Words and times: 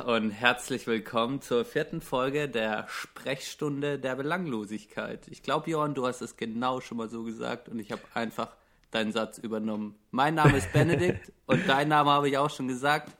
und 0.00 0.30
herzlich 0.30 0.86
willkommen 0.86 1.40
zur 1.40 1.64
vierten 1.64 2.00
Folge 2.00 2.48
der 2.48 2.86
Sprechstunde 2.88 3.98
der 3.98 4.16
Belanglosigkeit. 4.16 5.28
Ich 5.28 5.42
glaube, 5.42 5.70
Johann, 5.70 5.94
du 5.94 6.06
hast 6.06 6.22
es 6.22 6.36
genau 6.36 6.80
schon 6.80 6.98
mal 6.98 7.08
so 7.08 7.24
gesagt 7.24 7.68
und 7.68 7.78
ich 7.78 7.92
habe 7.92 8.02
einfach 8.14 8.48
deinen 8.90 9.12
Satz 9.12 9.38
übernommen. 9.38 9.94
Mein 10.10 10.34
Name 10.34 10.56
ist 10.56 10.72
Benedikt 10.72 11.32
und 11.46 11.68
dein 11.68 11.88
Name 11.88 12.10
habe 12.10 12.28
ich 12.28 12.38
auch 12.38 12.50
schon 12.50 12.68
gesagt. 12.68 13.12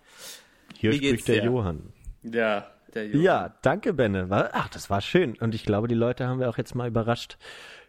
Hier 0.77 0.93
Wie 0.93 1.09
spricht 1.09 1.29
der 1.29 1.41
dir? 1.41 1.45
Johann. 1.47 1.93
Ja, 2.23 2.71
der 2.95 3.07
Johann. 3.07 3.23
Ja, 3.23 3.55
danke, 3.63 3.93
Benne. 3.93 4.29
Ach, 4.31 4.69
das 4.69 4.89
war 4.89 5.01
schön. 5.01 5.37
Und 5.39 5.55
ich 5.55 5.65
glaube, 5.65 5.89
die 5.89 5.95
Leute 5.95 6.27
haben 6.27 6.41
wir 6.41 6.49
auch 6.49 6.59
jetzt 6.59 6.75
mal 6.75 6.89
überrascht. 6.89 7.37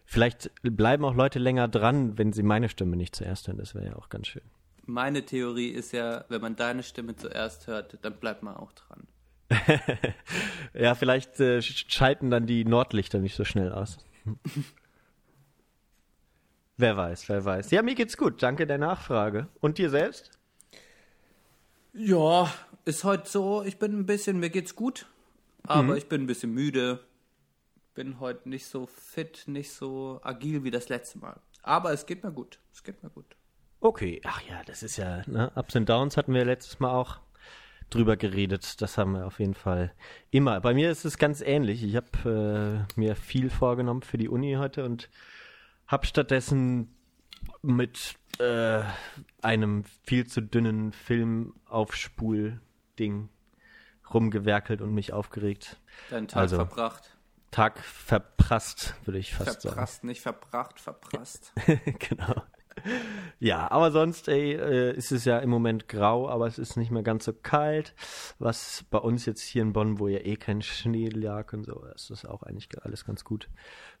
Vielleicht 0.04 0.50
bleiben 0.62 1.04
auch 1.04 1.14
Leute 1.14 1.38
länger 1.38 1.68
dran, 1.68 2.18
wenn 2.18 2.32
sie 2.32 2.42
meine 2.42 2.68
Stimme 2.68 2.96
nicht 2.96 3.16
zuerst 3.16 3.48
hören. 3.48 3.58
Das 3.58 3.74
wäre 3.74 3.86
ja 3.86 3.96
auch 3.96 4.10
ganz 4.10 4.28
schön. 4.28 4.42
Meine 4.86 5.24
Theorie 5.24 5.68
ist 5.68 5.92
ja, 5.92 6.24
wenn 6.28 6.40
man 6.40 6.56
deine 6.56 6.82
Stimme 6.82 7.16
zuerst 7.16 7.66
hört, 7.66 7.98
dann 8.02 8.14
bleibt 8.18 8.42
man 8.42 8.56
auch 8.56 8.72
dran. 8.72 9.06
Ja, 10.74 10.94
vielleicht 10.96 11.38
äh, 11.38 11.58
sch- 11.58 11.84
schalten 11.88 12.30
dann 12.30 12.46
die 12.46 12.64
Nordlichter 12.64 13.20
nicht 13.20 13.36
so 13.36 13.44
schnell 13.44 13.70
aus. 13.72 13.98
wer 16.76 16.96
weiß, 16.96 17.28
wer 17.28 17.44
weiß. 17.44 17.70
Ja, 17.70 17.82
mir 17.82 17.94
geht's 17.94 18.16
gut. 18.16 18.42
Danke 18.42 18.66
der 18.66 18.78
Nachfrage. 18.78 19.48
Und 19.60 19.78
dir 19.78 19.90
selbst? 19.90 20.30
Ja, 21.92 22.52
ist 22.84 23.04
heute 23.04 23.28
so, 23.30 23.62
ich 23.62 23.78
bin 23.78 23.96
ein 24.00 24.06
bisschen, 24.06 24.40
mir 24.40 24.50
geht's 24.50 24.74
gut, 24.74 25.06
aber 25.62 25.92
Mhm. 25.92 25.96
ich 25.96 26.08
bin 26.08 26.22
ein 26.22 26.26
bisschen 26.26 26.52
müde. 26.52 27.00
Bin 27.94 28.18
heute 28.18 28.48
nicht 28.48 28.66
so 28.66 28.86
fit, 28.86 29.44
nicht 29.46 29.70
so 29.70 30.18
agil 30.24 30.64
wie 30.64 30.72
das 30.72 30.88
letzte 30.88 31.18
Mal. 31.18 31.38
Aber 31.62 31.92
es 31.92 32.06
geht 32.06 32.24
mir 32.24 32.32
gut. 32.32 32.58
Es 32.72 32.82
geht 32.82 33.00
mir 33.04 33.10
gut. 33.10 33.36
Okay, 33.84 34.20
ach 34.24 34.40
ja, 34.48 34.62
das 34.64 34.82
ist 34.82 34.96
ja, 34.96 35.20
ne, 35.26 35.52
Ups 35.56 35.76
and 35.76 35.86
Downs 35.86 36.16
hatten 36.16 36.32
wir 36.32 36.46
letztes 36.46 36.80
Mal 36.80 36.90
auch 36.90 37.18
drüber 37.90 38.16
geredet. 38.16 38.80
Das 38.80 38.96
haben 38.96 39.12
wir 39.12 39.26
auf 39.26 39.40
jeden 39.40 39.52
Fall 39.52 39.92
immer. 40.30 40.58
Bei 40.62 40.72
mir 40.72 40.90
ist 40.90 41.04
es 41.04 41.18
ganz 41.18 41.42
ähnlich. 41.42 41.84
Ich 41.84 41.94
habe 41.94 42.86
äh, 42.96 42.98
mir 42.98 43.14
viel 43.14 43.50
vorgenommen 43.50 44.00
für 44.00 44.16
die 44.16 44.30
Uni 44.30 44.54
heute 44.54 44.86
und 44.86 45.10
habe 45.86 46.06
stattdessen 46.06 46.96
mit 47.60 48.14
äh, 48.38 48.80
einem 49.42 49.84
viel 50.02 50.26
zu 50.26 50.40
dünnen 50.40 50.94
Filmaufspul-Ding 50.94 53.28
rumgewerkelt 54.14 54.80
und 54.80 54.94
mich 54.94 55.12
aufgeregt. 55.12 55.78
Deinen 56.08 56.28
Tag 56.28 56.40
Also, 56.40 56.56
verbracht. 56.56 57.18
Tag 57.50 57.80
verprasst, 57.80 58.94
würde 59.04 59.18
ich 59.18 59.34
fast 59.34 59.60
sagen. 59.60 59.74
Verprasst, 59.74 60.04
nicht 60.04 60.22
verbracht, 60.22 60.80
verprasst. 60.80 61.52
genau. 61.98 62.44
Ja, 63.38 63.70
aber 63.70 63.90
sonst, 63.90 64.28
ey, 64.28 64.52
äh, 64.52 64.96
ist 64.96 65.12
es 65.12 65.24
ja 65.24 65.38
im 65.38 65.50
Moment 65.50 65.88
grau, 65.88 66.28
aber 66.28 66.46
es 66.46 66.58
ist 66.58 66.76
nicht 66.76 66.90
mehr 66.90 67.02
ganz 67.02 67.24
so 67.24 67.32
kalt. 67.32 67.94
Was 68.38 68.84
bei 68.90 68.98
uns 68.98 69.26
jetzt 69.26 69.42
hier 69.42 69.62
in 69.62 69.72
Bonn, 69.72 69.98
wo 69.98 70.08
ja 70.08 70.20
eh 70.20 70.36
kein 70.36 70.62
Schnee 70.62 71.08
lag 71.08 71.52
und 71.52 71.64
so, 71.64 71.84
ist 71.94 72.10
das 72.10 72.24
auch 72.24 72.42
eigentlich 72.42 72.68
alles 72.82 73.04
ganz 73.04 73.24
gut. 73.24 73.48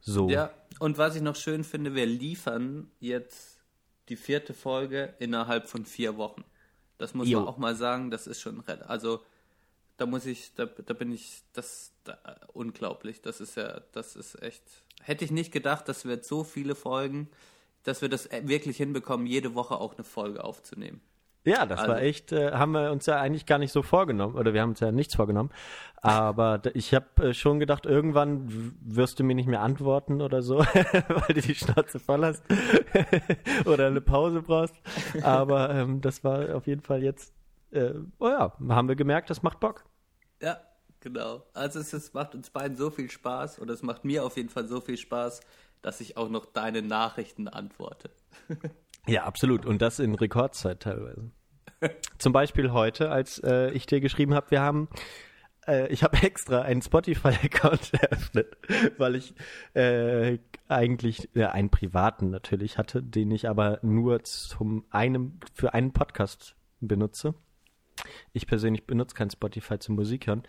So. 0.00 0.28
ja, 0.28 0.50
und 0.78 0.98
was 0.98 1.16
ich 1.16 1.22
noch 1.22 1.36
schön 1.36 1.64
finde, 1.64 1.94
wir 1.94 2.06
liefern 2.06 2.90
jetzt 3.00 3.58
die 4.08 4.16
vierte 4.16 4.54
Folge 4.54 5.14
innerhalb 5.18 5.68
von 5.68 5.84
vier 5.84 6.16
Wochen. 6.16 6.44
Das 6.98 7.14
muss 7.14 7.28
Jo. 7.28 7.40
man 7.40 7.48
auch 7.48 7.58
mal 7.58 7.74
sagen, 7.74 8.10
das 8.10 8.26
ist 8.26 8.40
schon, 8.40 8.62
also 8.66 9.20
da 9.96 10.06
muss 10.06 10.26
ich, 10.26 10.54
da, 10.54 10.66
da 10.66 10.94
bin 10.94 11.12
ich, 11.12 11.42
das, 11.52 11.92
da, 12.04 12.18
unglaublich, 12.52 13.22
das 13.22 13.40
ist 13.40 13.56
ja, 13.56 13.80
das 13.92 14.16
ist 14.16 14.40
echt, 14.42 14.62
hätte 15.02 15.24
ich 15.24 15.30
nicht 15.30 15.52
gedacht, 15.52 15.88
dass 15.88 16.04
wir 16.04 16.22
so 16.22 16.44
viele 16.44 16.74
Folgen, 16.74 17.30
dass 17.84 18.02
wir 18.02 18.08
das 18.08 18.26
äh, 18.26 18.42
wirklich 18.44 18.76
hinbekommen, 18.76 19.26
jede 19.26 19.54
Woche 19.54 19.76
auch 19.78 19.94
eine 19.94 20.04
Folge 20.04 20.42
aufzunehmen. 20.44 21.00
Ja, 21.46 21.66
das 21.66 21.80
Also- 21.80 21.92
war 21.92 22.00
echt, 22.00 22.32
äh, 22.32 22.52
haben 22.52 22.72
wir 22.72 22.90
uns 22.90 23.04
ja 23.06 23.20
eigentlich 23.20 23.44
gar 23.46 23.58
nicht 23.58 23.70
so 23.72 23.82
vorgenommen, 23.82 24.34
oder 24.34 24.54
wir 24.54 24.62
haben 24.62 24.70
uns 24.70 24.80
ja 24.80 24.90
nichts 24.92 25.14
vorgenommen. 25.14 25.50
Aber 25.96 26.60
ich 26.74 26.94
habe 26.94 27.28
äh, 27.28 27.34
schon 27.34 27.60
gedacht, 27.60 27.84
irgendwann 27.86 28.74
wirst 28.82 29.20
du 29.20 29.24
mir 29.24 29.34
nicht 29.34 29.46
mehr 29.48 29.60
antworten 29.60 30.20
oder 30.22 30.40
so, 30.42 30.58
weil 31.08 31.34
du 31.34 31.40
die 31.42 31.54
Schnauze 31.54 31.98
voll 32.00 32.24
hast 32.24 32.42
oder 33.66 33.86
eine 33.88 34.00
Pause 34.00 34.42
brauchst. 34.42 34.74
Aber 35.22 35.70
ähm, 35.70 36.00
das 36.00 36.24
war 36.24 36.54
auf 36.54 36.66
jeden 36.66 36.82
Fall 36.82 37.02
jetzt, 37.02 37.32
äh, 37.72 37.92
oh 38.18 38.28
ja, 38.28 38.52
haben 38.68 38.88
wir 38.88 38.96
gemerkt, 38.96 39.28
das 39.30 39.42
macht 39.42 39.60
Bock. 39.60 39.84
Ja, 40.40 40.58
genau. 41.00 41.42
Also 41.52 41.78
es, 41.78 41.92
es 41.92 42.12
macht 42.14 42.34
uns 42.34 42.48
beiden 42.50 42.76
so 42.76 42.90
viel 42.90 43.10
Spaß 43.10 43.58
und 43.58 43.70
es 43.70 43.82
macht 43.82 44.04
mir 44.04 44.24
auf 44.24 44.36
jeden 44.38 44.48
Fall 44.48 44.66
so 44.66 44.80
viel 44.80 44.96
Spaß, 44.96 45.40
dass 45.84 46.00
ich 46.00 46.16
auch 46.16 46.28
noch 46.28 46.46
deine 46.46 46.82
Nachrichten 46.82 47.48
antworte. 47.48 48.10
Ja, 49.06 49.24
absolut. 49.24 49.66
Und 49.66 49.82
das 49.82 49.98
in 49.98 50.14
Rekordzeit 50.14 50.80
teilweise. 50.80 51.30
Zum 52.18 52.32
Beispiel 52.32 52.72
heute, 52.72 53.10
als 53.10 53.38
äh, 53.38 53.70
ich 53.72 53.84
dir 53.84 54.00
geschrieben 54.00 54.34
habe, 54.34 54.50
wir 54.50 54.62
haben, 54.62 54.88
äh, 55.66 55.88
ich 55.88 56.02
habe 56.02 56.16
extra 56.22 56.62
einen 56.62 56.80
Spotify-Account 56.80 57.92
eröffnet, 58.00 58.56
weil 58.96 59.16
ich 59.16 59.34
äh, 59.74 60.38
eigentlich 60.68 61.28
ja, 61.34 61.50
einen 61.50 61.68
privaten 61.70 62.30
natürlich 62.30 62.78
hatte, 62.78 63.02
den 63.02 63.30
ich 63.30 63.46
aber 63.46 63.78
nur 63.82 64.24
zum 64.24 64.86
einem 64.88 65.38
für 65.52 65.74
einen 65.74 65.92
Podcast 65.92 66.56
benutze. 66.80 67.34
Ich 68.32 68.46
persönlich 68.46 68.86
benutze 68.86 69.14
kein 69.14 69.30
Spotify 69.30 69.78
zum 69.78 69.96
Musik 69.96 70.26
hören. 70.28 70.44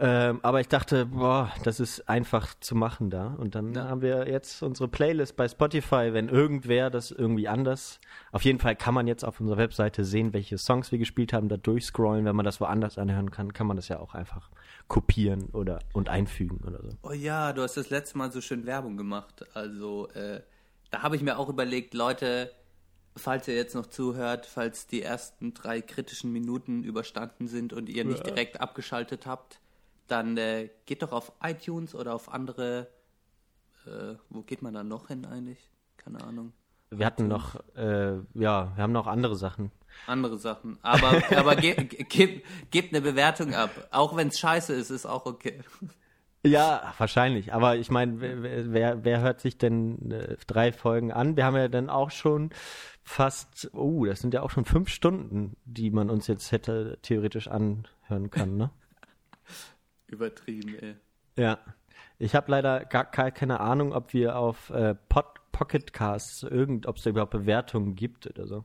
Ähm, 0.00 0.38
aber 0.42 0.60
ich 0.60 0.68
dachte, 0.68 1.06
boah, 1.06 1.52
das 1.64 1.80
ist 1.80 2.08
einfach 2.08 2.54
zu 2.60 2.76
machen 2.76 3.10
da. 3.10 3.34
Und 3.34 3.56
dann 3.56 3.74
Ja. 3.74 3.88
haben 3.88 4.00
wir 4.00 4.28
jetzt 4.28 4.62
unsere 4.62 4.88
Playlist 4.88 5.34
bei 5.34 5.48
Spotify, 5.48 6.12
wenn 6.12 6.28
irgendwer 6.28 6.88
das 6.88 7.10
irgendwie 7.10 7.48
anders. 7.48 7.98
Auf 8.30 8.44
jeden 8.44 8.60
Fall 8.60 8.76
kann 8.76 8.94
man 8.94 9.08
jetzt 9.08 9.24
auf 9.24 9.40
unserer 9.40 9.58
Webseite 9.58 10.04
sehen, 10.04 10.32
welche 10.32 10.56
Songs 10.56 10.92
wir 10.92 10.98
gespielt 11.00 11.32
haben, 11.32 11.48
da 11.48 11.56
durchscrollen. 11.56 12.24
Wenn 12.24 12.36
man 12.36 12.44
das 12.44 12.60
woanders 12.60 12.96
anhören 12.96 13.32
kann, 13.32 13.52
kann 13.52 13.66
man 13.66 13.76
das 13.76 13.88
ja 13.88 13.98
auch 13.98 14.14
einfach 14.14 14.50
kopieren 14.86 15.48
oder 15.52 15.80
und 15.92 16.08
einfügen 16.08 16.60
oder 16.66 16.80
so. 16.82 16.90
Oh 17.02 17.12
ja, 17.12 17.52
du 17.52 17.62
hast 17.62 17.76
das 17.76 17.90
letzte 17.90 18.18
Mal 18.18 18.30
so 18.30 18.40
schön 18.40 18.66
Werbung 18.66 18.96
gemacht. 18.96 19.44
Also, 19.54 20.08
äh, 20.10 20.42
da 20.92 21.02
habe 21.02 21.16
ich 21.16 21.22
mir 21.22 21.38
auch 21.38 21.48
überlegt, 21.48 21.92
Leute, 21.92 22.52
falls 23.16 23.48
ihr 23.48 23.56
jetzt 23.56 23.74
noch 23.74 23.86
zuhört, 23.86 24.46
falls 24.46 24.86
die 24.86 25.02
ersten 25.02 25.54
drei 25.54 25.80
kritischen 25.80 26.32
Minuten 26.32 26.84
überstanden 26.84 27.48
sind 27.48 27.72
und 27.72 27.88
ihr 27.88 28.04
nicht 28.04 28.24
direkt 28.24 28.60
abgeschaltet 28.60 29.26
habt, 29.26 29.58
dann 30.08 30.36
äh, 30.36 30.70
geht 30.86 31.02
doch 31.02 31.12
auf 31.12 31.32
iTunes 31.42 31.94
oder 31.94 32.14
auf 32.14 32.32
andere. 32.32 32.88
Äh, 33.86 34.14
wo 34.28 34.42
geht 34.42 34.62
man 34.62 34.74
dann 34.74 34.88
noch 34.88 35.08
hin 35.08 35.24
eigentlich? 35.24 35.70
Keine 35.96 36.22
Ahnung. 36.22 36.52
Wir 36.90 37.04
hatten 37.04 37.28
noch, 37.28 37.56
äh, 37.76 38.16
ja, 38.34 38.72
wir 38.74 38.82
haben 38.82 38.92
noch 38.92 39.06
andere 39.06 39.36
Sachen. 39.36 39.70
Andere 40.06 40.38
Sachen. 40.38 40.78
Aber, 40.82 41.22
aber 41.36 41.56
ge 41.56 41.74
ge 41.74 42.04
gebt, 42.04 42.46
gebt 42.70 42.94
eine 42.94 43.02
Bewertung 43.02 43.54
ab. 43.54 43.70
Auch 43.90 44.16
wenn 44.16 44.28
es 44.28 44.38
scheiße 44.38 44.72
ist, 44.72 44.90
ist 44.90 45.06
auch 45.06 45.26
okay. 45.26 45.60
Ja, 46.44 46.94
wahrscheinlich. 46.98 47.52
Aber 47.52 47.76
ich 47.76 47.90
meine, 47.90 48.20
wer, 48.20 48.72
wer, 48.72 49.04
wer 49.04 49.20
hört 49.20 49.40
sich 49.40 49.58
denn 49.58 50.12
äh, 50.12 50.36
drei 50.46 50.72
Folgen 50.72 51.12
an? 51.12 51.36
Wir 51.36 51.44
haben 51.44 51.56
ja 51.56 51.66
dann 51.66 51.90
auch 51.90 52.12
schon 52.12 52.50
fast, 53.02 53.70
oh, 53.74 54.04
das 54.04 54.20
sind 54.20 54.34
ja 54.34 54.42
auch 54.42 54.50
schon 54.50 54.64
fünf 54.64 54.88
Stunden, 54.88 55.56
die 55.64 55.90
man 55.90 56.08
uns 56.10 56.28
jetzt 56.28 56.52
hätte 56.52 56.98
theoretisch 57.02 57.48
anhören 57.48 58.30
können, 58.30 58.56
ne? 58.56 58.70
Übertrieben, 60.08 60.74
ey. 60.78 60.96
Ja. 61.36 61.58
Ich 62.18 62.34
habe 62.34 62.50
leider 62.50 62.84
gar, 62.84 63.04
keine 63.04 63.60
Ahnung, 63.60 63.92
ob 63.92 64.12
wir 64.12 64.36
auf 64.36 64.70
äh, 64.70 64.96
Pod, 65.08 65.26
Pocket 65.52 65.92
Casts 65.92 66.42
irgend, 66.42 66.86
ob 66.86 66.96
es 66.96 67.04
da 67.04 67.10
überhaupt 67.10 67.30
Bewertungen 67.30 67.94
gibt 67.94 68.26
oder 68.26 68.46
so. 68.46 68.64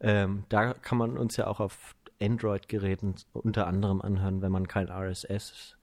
Ähm, 0.00 0.44
da 0.48 0.72
kann 0.72 0.96
man 0.96 1.18
uns 1.18 1.36
ja 1.36 1.46
auch 1.46 1.60
auf 1.60 1.94
Android-Geräten 2.22 3.16
unter 3.32 3.66
anderem 3.66 4.00
anhören, 4.00 4.40
wenn 4.40 4.52
man 4.52 4.66
kein 4.68 4.88
RSS-Reader 4.88 5.76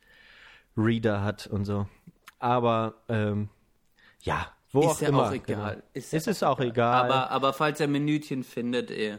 hat 1.24 1.46
und 1.48 1.66
so. 1.66 1.88
Aber 2.40 2.96
ähm, 3.10 3.50
ja, 4.22 4.48
wo 4.72 4.82
Ist 4.82 4.88
auch 4.88 5.02
ja 5.02 5.10
immer. 5.10 5.28
auch 5.28 5.32
egal. 5.32 5.76
Genau. 5.76 5.88
Ist 5.94 6.14
es 6.14 6.26
ja 6.26 6.32
ist 6.32 6.44
auch 6.44 6.60
egal. 6.60 7.06
Aber, 7.06 7.32
aber 7.32 7.54
falls 7.54 7.80
ihr 7.80 7.88
Minütchen 7.88 8.44
findet, 8.44 8.92
ey. 8.92 9.18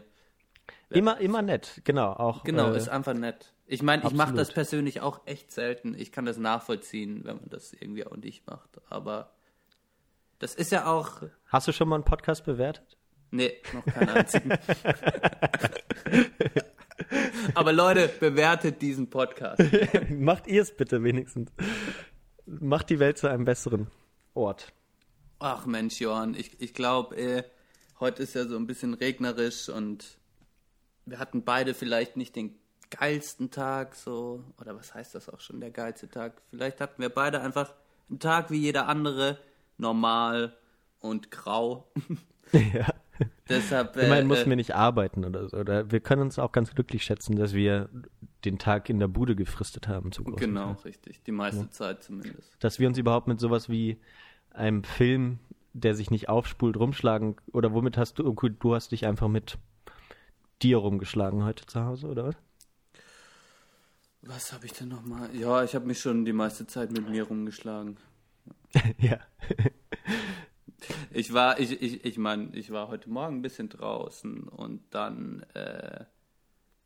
immer, 0.91 1.19
immer 1.21 1.43
nett, 1.43 1.81
genau. 1.85 2.12
Auch, 2.12 2.44
Genau, 2.44 2.73
äh, 2.73 2.76
ist 2.76 2.88
einfach 2.88 3.14
nett. 3.14 3.53
Ich 3.70 3.82
meine, 3.82 4.03
ich 4.06 4.15
mache 4.15 4.32
das 4.32 4.50
persönlich 4.50 5.03
auch 5.03 5.20
echt 5.26 5.53
selten. 5.53 5.94
Ich 5.94 6.11
kann 6.11 6.25
das 6.25 6.38
nachvollziehen, 6.38 7.20
wenn 7.25 7.37
man 7.37 7.50
das 7.50 7.75
irgendwie 7.75 8.06
auch 8.06 8.17
nicht 8.17 8.47
macht. 8.47 8.81
Aber 8.88 9.35
das 10.38 10.55
ist 10.55 10.73
ja 10.73 10.87
auch. 10.87 11.23
Hast 11.49 11.69
du 11.69 11.73
schon 11.73 11.87
mal 11.87 11.97
einen 11.97 12.05
Podcast 12.05 12.47
bewertet? 12.47 12.97
Nee, 13.31 13.53
noch 13.75 13.85
keinen 13.85 14.09
einzigen. 14.09 14.53
Aber 17.55 17.75
Leute, 17.75 18.09
bewertet 18.09 18.81
diesen 18.81 19.11
Podcast. 19.11 19.62
Macht 20.09 20.47
ihr 20.47 20.62
es 20.62 20.75
bitte 20.75 21.03
wenigstens. 21.05 21.53
Macht 22.47 22.88
die 22.88 22.99
Welt 22.99 23.19
zu 23.19 23.26
einem 23.29 23.44
besseren 23.44 23.88
Ort. 24.32 24.73
Ach 25.41 25.67
Mensch, 25.67 26.00
Johann, 26.00 26.35
ich, 26.35 26.59
ich 26.59 26.73
glaube, 26.73 27.44
heute 28.00 28.23
ist 28.23 28.35
ja 28.35 28.47
so 28.47 28.56
ein 28.56 28.67
bisschen 28.67 28.94
regnerisch 28.94 29.69
und 29.69 30.17
wir 31.05 31.19
hatten 31.19 31.44
beide 31.44 31.75
vielleicht 31.75 32.17
nicht 32.17 32.35
den 32.35 32.59
geilsten 32.90 33.50
Tag, 33.50 33.94
so, 33.94 34.43
oder 34.61 34.76
was 34.76 34.94
heißt 34.94 35.14
das 35.14 35.29
auch 35.29 35.40
schon, 35.40 35.61
der 35.61 35.70
geilste 35.70 36.08
Tag? 36.08 36.40
Vielleicht 36.50 36.81
hatten 36.81 37.00
wir 37.02 37.11
beide 37.11 37.40
einfach 37.40 37.73
einen 38.08 38.19
Tag 38.20 38.50
wie 38.50 38.58
jeder 38.58 38.88
andere, 38.88 39.38
normal 39.76 40.56
und 41.00 41.31
grau. 41.31 41.90
Ja. 42.52 42.87
Deshalb. 43.49 43.96
äh, 43.96 44.06
Immerhin 44.06 44.26
mussten 44.26 44.46
äh, 44.46 44.50
wir 44.50 44.56
nicht 44.56 44.75
arbeiten 44.75 45.25
oder 45.25 45.49
so. 45.49 45.58
Oder 45.58 45.90
wir 45.90 46.00
können 46.00 46.23
uns 46.23 46.38
auch 46.38 46.52
ganz 46.52 46.75
glücklich 46.75 47.02
schätzen, 47.05 47.37
dass 47.37 47.52
wir 47.52 47.90
den 48.44 48.58
Tag 48.58 48.88
in 48.88 48.99
der 48.99 49.08
Bude 49.08 49.37
gefristet 49.37 49.87
haben. 49.88 50.12
Zu 50.12 50.25
großen 50.25 50.38
Genau, 50.38 50.75
Teil. 50.75 50.82
richtig. 50.85 51.23
Die 51.25 51.32
meiste 51.32 51.69
Zeit 51.70 52.02
zumindest. 52.02 52.50
Dass 52.61 52.79
wir 52.79 52.88
uns 52.88 52.96
überhaupt 52.96 53.29
mit 53.29 53.40
sowas 53.40 53.69
wie 53.69 53.99
einem 54.50 54.85
Film, 54.85 55.40
der 55.73 55.94
sich 55.94 56.11
nicht 56.11 56.29
aufspult, 56.29 56.79
rumschlagen. 56.79 57.37
Oder 57.52 57.73
womit 57.75 57.99
hast 57.99 58.19
du, 58.19 58.26
okay, 58.26 58.50
du 58.58 58.75
hast 58.75 58.93
dich 58.93 59.05
einfach 59.06 59.29
mit 59.29 59.58
dir 60.62 60.79
rumgeschlagen 60.79 61.44
heute 61.44 61.67
zu 61.67 61.85
Hause, 61.85 62.06
oder 62.08 62.29
was? 62.29 62.37
Was 64.23 64.53
habe 64.53 64.67
ich 64.67 64.73
denn 64.73 64.88
nochmal? 64.88 65.35
Ja, 65.35 65.62
ich 65.65 65.75
habe 65.75 65.87
mich 65.87 66.00
schon 66.00 66.25
die 66.25 66.32
meiste 66.32 66.67
Zeit 66.67 66.91
mit 66.91 67.09
mir 67.09 67.25
rumgeschlagen. 67.25 67.97
ja. 68.99 69.19
Ich 71.11 71.32
war, 71.32 71.59
ich, 71.59 71.81
ich, 71.82 72.05
ich 72.05 72.19
meine, 72.19 72.55
ich 72.55 72.70
war 72.70 72.88
heute 72.88 73.11
Morgen 73.11 73.37
ein 73.38 73.43
bisschen 73.43 73.69
draußen 73.69 74.44
und 74.49 74.82
dann, 74.94 75.44
äh, 75.55 76.05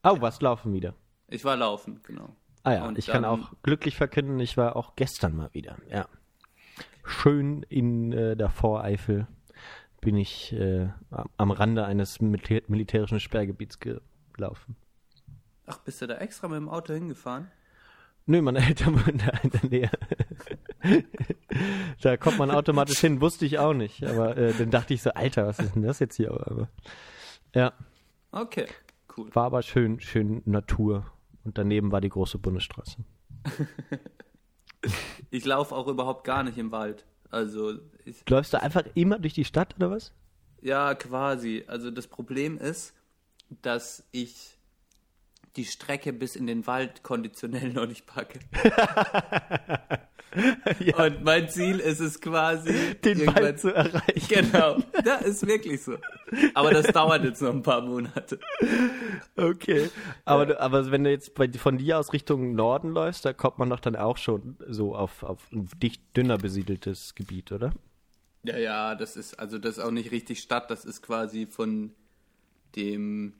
Oh, 0.05 0.17
was 0.21 0.41
laufen 0.41 0.73
wieder? 0.73 0.95
ich 1.29 1.45
war 1.45 1.57
laufen, 1.57 2.01
genau. 2.03 2.35
Ah 2.65 2.73
ja, 2.75 2.87
Und 2.87 2.99
ich 2.99 3.07
kann 3.07 3.23
dann- 3.23 3.41
auch 3.41 3.53
glücklich 3.63 3.97
verkünden, 3.97 4.39
ich 4.41 4.57
war 4.57 4.77
auch 4.77 4.95
gestern 4.97 5.35
mal 5.37 5.53
wieder. 5.53 5.79
Ja. 5.91 6.07
Schön 7.05 7.65
in 7.69 8.13
äh, 8.13 8.37
der 8.37 8.51
Voreifel 8.51 9.27
bin 10.01 10.17
ich 10.17 10.53
äh, 10.53 10.89
am- 11.37 11.51
Rande 11.51 11.85
eines 11.85 12.21
Militä 12.21 12.63
militärischen 12.69 13.19
Sperrgebiets 13.21 13.79
gelaufen. 13.81 14.77
Ach, 15.67 15.79
bist 15.79 16.03
du 16.03 16.07
da 16.07 16.17
extra 16.19 16.49
mit 16.49 16.57
dem 16.57 16.69
Auto 16.69 16.93
hingefahren? 16.93 17.51
Nö, 18.27 18.41
meine 18.43 18.65
Eltern 18.67 18.95
wohnen 18.95 19.19
da 19.19 19.33
in 19.43 19.51
der 19.51 19.65
Nähe. 19.71 19.91
da 22.03 22.17
kommt 22.17 22.39
man 22.39 22.51
automatisch 22.51 22.99
hin, 22.99 23.21
wusste 23.21 23.47
ich 23.47 23.59
auch 23.59 23.75
nicht. 23.75 24.05
Aber 24.05 24.37
äh, 24.37 24.53
dann 24.55 24.71
dachte 24.71 24.95
ich 24.95 25.03
so, 25.03 25.11
Alter, 25.11 25.47
was 25.47 25.59
ist 25.59 25.75
denn 25.75 25.83
das 25.83 25.99
jetzt 25.99 26.17
hier? 26.17 26.31
Aber, 26.31 26.69
ja, 27.55 27.73
Okay, 28.31 28.67
cool. 29.17 29.29
war 29.35 29.45
aber 29.47 29.63
schön, 29.63 30.01
schön 30.01 30.43
Natur. 30.45 31.07
Und 31.45 31.59
daneben 31.59 31.91
war 31.93 32.01
die 32.01 32.09
große 32.09 32.39
Bundesstraße. 32.39 32.99
Ich 35.31 35.45
laufe 35.45 35.75
auch 35.75 35.87
überhaupt 35.87 36.25
gar 36.25 36.43
nicht 36.43 36.59
im 36.59 36.73
Wald. 36.73 37.07
Also, 37.31 37.79
ich, 38.05 38.29
Läufst 38.29 38.53
du 38.53 38.61
einfach 38.61 38.83
immer 38.95 39.19
durch 39.19 39.33
die 39.35 39.45
Stadt 39.45 39.75
oder 39.77 39.91
was? 39.91 40.13
ja, 40.61 40.95
quasi. 40.95 41.65
Also 41.67 41.91
das 41.91 42.07
Problem 42.07 42.59
ist, 42.59 42.95
dass 43.63 44.07
ich 44.13 44.59
die 45.57 45.65
Strecke 45.65 46.13
bis 46.13 46.37
in 46.37 46.47
den 46.47 46.67
Wald 46.67 47.03
konditionell 47.03 47.73
noch 47.73 47.87
nicht 47.87 48.07
packe. 48.07 48.41
Und 50.97 51.25
mein 51.25 51.49
Ziel 51.51 51.79
ist 51.79 52.01
es 52.01 52.19
quasi, 52.21 52.95
Den 53.05 53.27
Wald 53.27 53.61
zu 53.61 53.75
erreichen. 53.75 54.29
Genau, 54.29 54.79
ja, 55.05 55.17
ist 55.17 55.47
wirklich 55.47 55.83
so. 55.83 55.99
Aber 56.55 56.71
das 56.71 56.87
dauert 56.87 57.23
jetzt 57.25 57.43
noch 57.43 57.53
ein 57.53 57.63
paar 57.63 57.83
Monate. 57.83 58.39
Okay. 59.37 59.91
Aber, 60.25 60.59
aber 60.59 60.91
wenn 60.91 61.05
du 61.05 61.11
jetzt 61.11 61.35
bei, 61.35 61.53
von 61.53 61.77
dir 61.77 61.99
aus 61.99 62.15
Richtung 62.15 62.55
Norden 62.55 62.93
läufst, 62.93 63.27
da 63.27 63.35
kommt 63.35 63.59
man 63.59 63.69
doch 63.69 63.81
dann 63.81 63.95
auch 63.95 64.17
schon 64.17 64.57
so 64.69 64.95
auf, 64.95 65.23
auf 65.23 65.53
ein 65.53 65.69
dicht 65.77 66.01
dünner 66.17 66.39
besiedeltes 66.39 67.15
Gebiet, 67.15 67.53
oder? 67.53 67.75
Ja, 68.45 68.57
ja, 68.57 68.95
das 68.95 69.17
ist, 69.17 69.39
also 69.39 69.59
das 69.59 69.77
ist 69.77 69.85
auch 69.85 69.91
nicht 69.91 70.13
richtig 70.13 70.41
Stadt, 70.41 70.71
das 70.71 70.87
ist 70.87 71.03
quasi 71.03 71.47
von 71.47 71.95
dem 72.75 73.35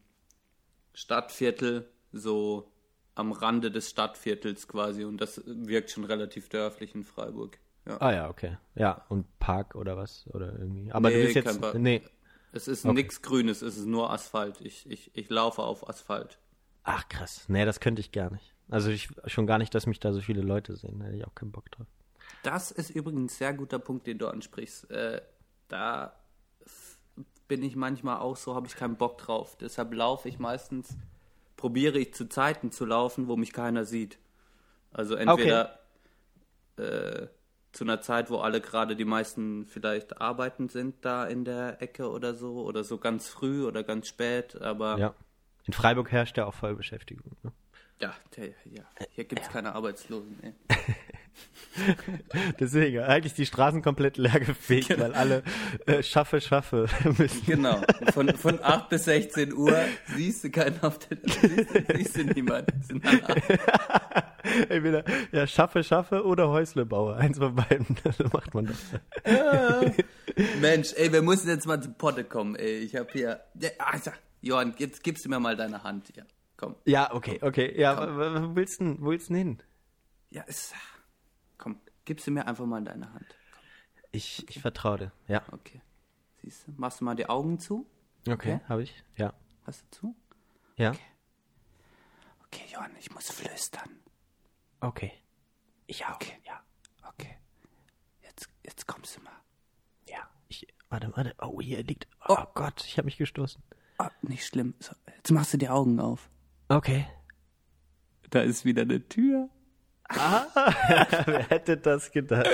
Stadtviertel 0.93 1.89
so 2.13 2.71
am 3.15 3.33
Rande 3.33 3.71
des 3.71 3.91
Stadtviertels 3.91 4.69
quasi 4.69 5.05
und 5.05 5.19
das 5.19 5.43
wirkt 5.47 5.91
schon 5.91 6.05
relativ 6.05 6.49
dörflich 6.49 6.95
in 6.95 7.05
Freiburg. 7.05 7.59
Ja. 7.87 8.01
Ah 8.01 8.13
ja, 8.13 8.31
okay. 8.31 8.57
Ja, 8.75 9.05
und 9.09 9.39
Park 9.39 9.75
oder 9.75 9.97
was? 9.97 10.25
Oder 10.33 10.53
irgendwie. 10.59 10.91
Aber 10.93 11.11
Nee, 11.11 11.27
du 11.27 11.33
bist 11.33 11.45
kein 11.47 11.63
jetzt. 11.63 11.75
Nee. 11.75 12.03
Es 12.53 12.69
ist 12.69 12.85
Okay. 12.85 12.95
nichts 12.95 13.23
Grünes, 13.23 13.63
es 13.63 13.77
ist 13.77 13.87
nur 13.87 14.11
Asphalt. 14.11 14.61
Ich, 14.61 14.89
ich, 14.89 15.11
ich 15.15 15.29
laufe 15.31 15.63
auf 15.63 15.89
Asphalt. 15.89 16.39
Ach 16.85 17.09
krass. 17.09 17.45
Nee, 17.49 17.65
das 17.65 17.81
könnte 17.81 18.01
ich 18.01 18.13
gar 18.13 18.31
nicht. 18.31 18.55
Also 18.69 18.91
ich 18.91 19.09
schon 19.27 19.47
gar 19.47 19.59
nicht, 19.59 19.75
dass 19.75 19.87
mich 19.87 20.01
da 20.01 20.13
so 20.13 20.21
viele 20.21 20.43
Leute 20.43 20.77
sehen. 20.77 20.99
Da 21.01 21.07
hätte 21.07 21.17
ich 21.17 21.27
auch 21.27 21.35
keinen 21.35 21.53
Bock 21.53 21.71
drauf. 21.71 21.87
Das 22.43 22.71
ist 22.71 22.91
übrigens 22.91 23.25
ein 23.25 23.29
sehr 23.29 23.53
guter 23.55 23.79
Punkt, 23.79 24.07
den 24.07 24.19
du 24.19 24.29
ansprichst. 24.29 24.91
Äh, 24.91 25.21
da 25.69 26.15
bin 27.49 27.63
ich 27.63 27.77
manchmal 27.77 28.19
auch 28.19 28.37
so, 28.37 28.55
habe 28.55 28.67
ich 28.67 28.77
keinen 28.77 28.97
Bock 28.97 29.19
drauf. 29.19 29.57
Deshalb 29.61 29.93
laufe 29.95 30.29
ich 30.29 30.39
meistens, 30.39 30.97
probiere 31.63 32.01
ich 32.01 32.13
zu 32.13 32.29
Zeiten 32.29 32.73
zu 32.73 32.85
laufen, 32.85 33.29
wo 33.29 33.37
mich 33.37 33.53
keiner 33.53 33.85
sieht. 33.85 34.19
Also 34.91 35.15
entweder 35.15 35.79
äh, 36.77 37.29
zu 37.71 37.85
einer 37.85 38.01
Zeit, 38.01 38.31
wo 38.31 38.39
alle 38.39 38.61
gerade 38.61 38.97
die 38.97 39.05
meisten 39.05 39.67
vielleicht 39.67 40.21
arbeiten 40.21 40.69
sind 40.69 41.05
da 41.05 41.25
in 41.25 41.45
der 41.45 41.81
Ecke 41.81 42.11
oder 42.11 42.35
so, 42.35 42.65
oder 42.65 42.83
so 42.83 42.99
ganz 42.99 43.29
früh 43.29 43.65
oder 43.65 43.85
ganz 43.85 44.09
spät, 44.09 44.61
aber 44.61 44.99
Ja. 44.99 45.15
In 45.65 45.73
Freiburg 45.73 46.11
herrscht 46.11 46.37
ja 46.37 46.47
auch 46.47 46.55
Vollbeschäftigung. 46.55 47.37
Ne? 47.45 47.53
ja, 48.01 48.13
der, 48.37 48.49
ja 48.65 48.83
hier 49.13 49.25
gibt 49.25 49.43
es 49.43 49.49
keine 49.49 49.77
Arbeitslosen. 49.77 50.37
Deswegen, 52.61 53.01
eigentlich 53.01 53.33
die 53.33 53.47
Straßen 53.47 53.81
komplett 53.81 54.19
leer 54.19 54.41
gefegt, 54.41 54.91
weil 54.99 55.15
alle 55.15 55.43
äh, 55.87 56.03
schaffe, 56.03 56.41
schaffe 56.43 56.87
müssen. 57.19 57.47
Genau. 57.47 57.81
Von, 58.13 58.29
von 58.37 58.63
8 58.63 58.91
bis 58.91 59.05
16 59.05 59.55
Uhr 59.55 59.75
siehst 60.15 60.45
du 60.45 60.51
keinen 60.51 60.83
auf 60.83 60.99
der 60.99 61.17
siehst, 61.23 61.69
siehst 61.97 62.17
du 62.19 62.25
niemanden. 62.25 62.83
Sind 62.83 63.05
alle. 63.07 63.43
Entweder 64.69 65.05
ja, 65.31 65.47
schaffe, 65.47 65.83
schaffe 65.83 66.25
oder 66.27 66.49
Häusle 66.51 66.85
baue. 66.85 67.17
Eins 67.17 67.39
von 67.39 67.55
beiden. 67.55 67.97
so 68.19 68.25
macht 68.33 68.53
man 68.53 68.67
das. 68.67 68.77
Mensch, 70.61 70.93
ey, 70.97 71.13
wir 71.13 71.23
müssen 71.23 71.49
jetzt 71.49 71.67
mal 71.67 71.81
zu 71.81 71.91
Potte 71.93 72.25
kommen, 72.25 72.57
ey. 72.57 72.79
Ich 72.79 72.97
hab 72.97 73.11
hier. 73.13 73.41
Ja, 73.59 73.71
also, 73.79 74.11
Johann, 74.43 74.75
jetzt 74.79 75.03
gibst 75.03 75.25
du 75.25 75.29
mir 75.31 75.41
mal 75.41 75.57
deine 75.57 75.83
Hand 75.85 76.11
hier. 76.13 76.27
Komm. 76.57 76.75
Ja, 76.85 77.15
okay, 77.15 77.39
okay. 77.41 77.73
Ja, 77.81 77.97
w- 78.03 78.19
w- 78.19 78.43
wo 78.51 78.57
willst 78.57 78.81
du 78.81 78.85
denn, 78.85 78.97
wo 79.01 79.11
willst 79.11 79.31
du 79.31 79.35
denn 79.35 79.43
hin? 79.49 79.59
Ja, 80.31 80.43
ist. 80.43 80.75
Komm, 81.63 81.79
gibst 82.05 82.27
du 82.27 82.33
mir 82.33 82.49
einfach 82.49 82.67
mal 82.67 82.83
deine 82.83 83.13
Hand. 83.15 83.25
Ich, 84.11 84.49
ich 84.49 84.61
vertraue 84.61 84.99
dir. 84.99 85.13
Ja. 85.29 85.43
Okay. 85.53 85.81
Siehst 86.43 86.67
du? 86.67 86.73
Machst 86.77 87.01
du 87.01 87.05
mal 87.05 87.15
die 87.15 87.29
Augen 87.29 87.61
zu? 87.61 87.87
Okay, 88.27 88.33
Okay. 88.55 88.61
habe 88.69 88.83
ich. 88.83 89.05
Ja. 89.17 89.33
Hast 89.65 89.83
du 89.83 89.91
zu? 89.97 90.17
Ja. 90.77 90.91
Okay, 92.47 92.65
Johann, 92.73 92.91
ich 92.99 93.13
muss 93.13 93.31
flüstern. 93.31 94.01
Okay. 94.81 95.13
Ich 95.87 96.05
auch. 96.05 96.17
Okay. 96.17 96.37
Ja. 96.45 96.61
Okay. 97.11 97.37
Jetzt, 98.23 98.49
jetzt 98.65 98.89
kommst 98.89 99.17
du 99.17 99.23
mal. 99.23 99.33
Ja. 100.09 100.29
Ich, 100.49 100.67
warte, 100.89 101.13
warte. 101.17 101.35
Oh, 101.41 101.61
hier 101.61 101.85
liegt. 101.85 102.09
Oh, 102.29 102.35
Oh. 102.41 102.45
Gott, 102.55 102.85
ich 102.85 102.99
habe 102.99 103.07
mich 103.07 103.19
gestoßen. 103.19 103.63
Oh, 104.01 104.09
nicht 104.23 104.45
schlimm. 104.45 104.75
So, 104.81 104.95
jetzt 105.17 105.31
machst 105.31 105.53
du 105.55 105.59
die 105.59 105.69
Augen 105.69 106.01
auf. 106.01 106.29
Okay. 106.69 107.07
Da 108.31 108.41
ist 108.41 108.65
wieder 108.65 108.83
eine 108.83 109.09
Tür. 109.09 109.49
Wer 111.27 111.49
hätte 111.49 111.77
das 111.77 112.11
gedacht? 112.11 112.49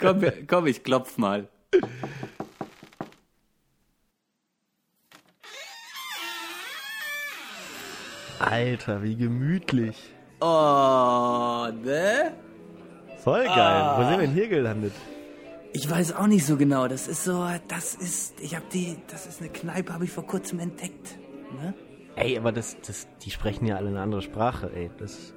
Komm, 0.00 0.22
komm, 0.46 0.66
ich 0.66 0.82
klopf 0.82 1.18
mal. 1.18 1.48
Alter, 8.38 9.02
wie 9.02 9.16
gemütlich. 9.16 10.14
Oh, 10.40 11.68
ne? 11.82 12.34
Voll 13.18 13.44
geil. 13.44 13.58
Ah. 13.58 13.96
Wo 13.98 14.02
sind 14.02 14.20
wir 14.20 14.26
denn 14.26 14.34
hier 14.34 14.48
gelandet? 14.48 14.92
Ich 15.72 15.90
weiß 15.90 16.14
auch 16.14 16.26
nicht 16.26 16.44
so 16.44 16.56
genau. 16.56 16.86
Das 16.86 17.08
ist 17.08 17.24
so, 17.24 17.46
das 17.68 17.94
ist, 17.94 18.38
ich 18.40 18.54
habe 18.54 18.66
die, 18.72 18.98
das 19.08 19.26
ist 19.26 19.40
eine 19.40 19.50
Kneipe, 19.50 19.92
habe 19.92 20.04
ich 20.04 20.12
vor 20.12 20.26
kurzem 20.26 20.60
entdeckt. 20.60 21.18
Ne? 21.60 21.74
Ey, 22.16 22.38
aber 22.38 22.52
das, 22.52 22.76
das, 22.86 23.08
die 23.22 23.30
sprechen 23.30 23.66
ja 23.66 23.76
alle 23.76 23.88
eine 23.88 24.00
andere 24.00 24.22
Sprache, 24.22 24.70
ey. 24.74 24.90
Das, 24.98 25.34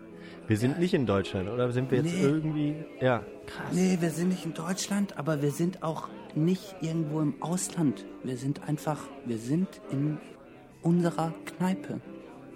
wir 0.47 0.57
sind 0.57 0.79
nicht 0.79 0.93
in 0.93 1.05
Deutschland, 1.05 1.49
oder 1.49 1.71
sind 1.71 1.91
wir 1.91 1.99
jetzt 1.99 2.13
Nee. 2.13 2.21
irgendwie. 2.23 2.75
Ja, 3.01 3.19
krass. 3.45 3.67
Nee, 3.73 3.97
wir 3.99 4.09
sind 4.11 4.29
nicht 4.29 4.45
in 4.45 4.53
Deutschland, 4.53 5.17
aber 5.17 5.41
wir 5.41 5.51
sind 5.51 5.83
auch 5.83 6.07
nicht 6.35 6.75
irgendwo 6.81 7.19
im 7.21 7.41
Ausland. 7.41 8.05
Wir 8.23 8.37
sind 8.37 8.67
einfach, 8.67 8.99
wir 9.25 9.37
sind 9.37 9.67
in 9.91 10.17
unserer 10.81 11.33
Kneipe. 11.57 11.99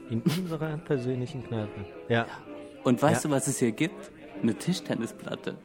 In 0.10 0.22
unserer 0.22 0.78
persönlichen 0.78 1.44
Kneipe. 1.46 1.86
Ja. 2.10 2.26
Und 2.84 3.02
weißt 3.02 3.24
Ja. 3.24 3.30
du, 3.30 3.36
was 3.36 3.48
es 3.48 3.60
hier 3.60 3.72
gibt? 3.72 4.12
Eine 4.42 4.56
Tischtennisplatte. 4.56 5.56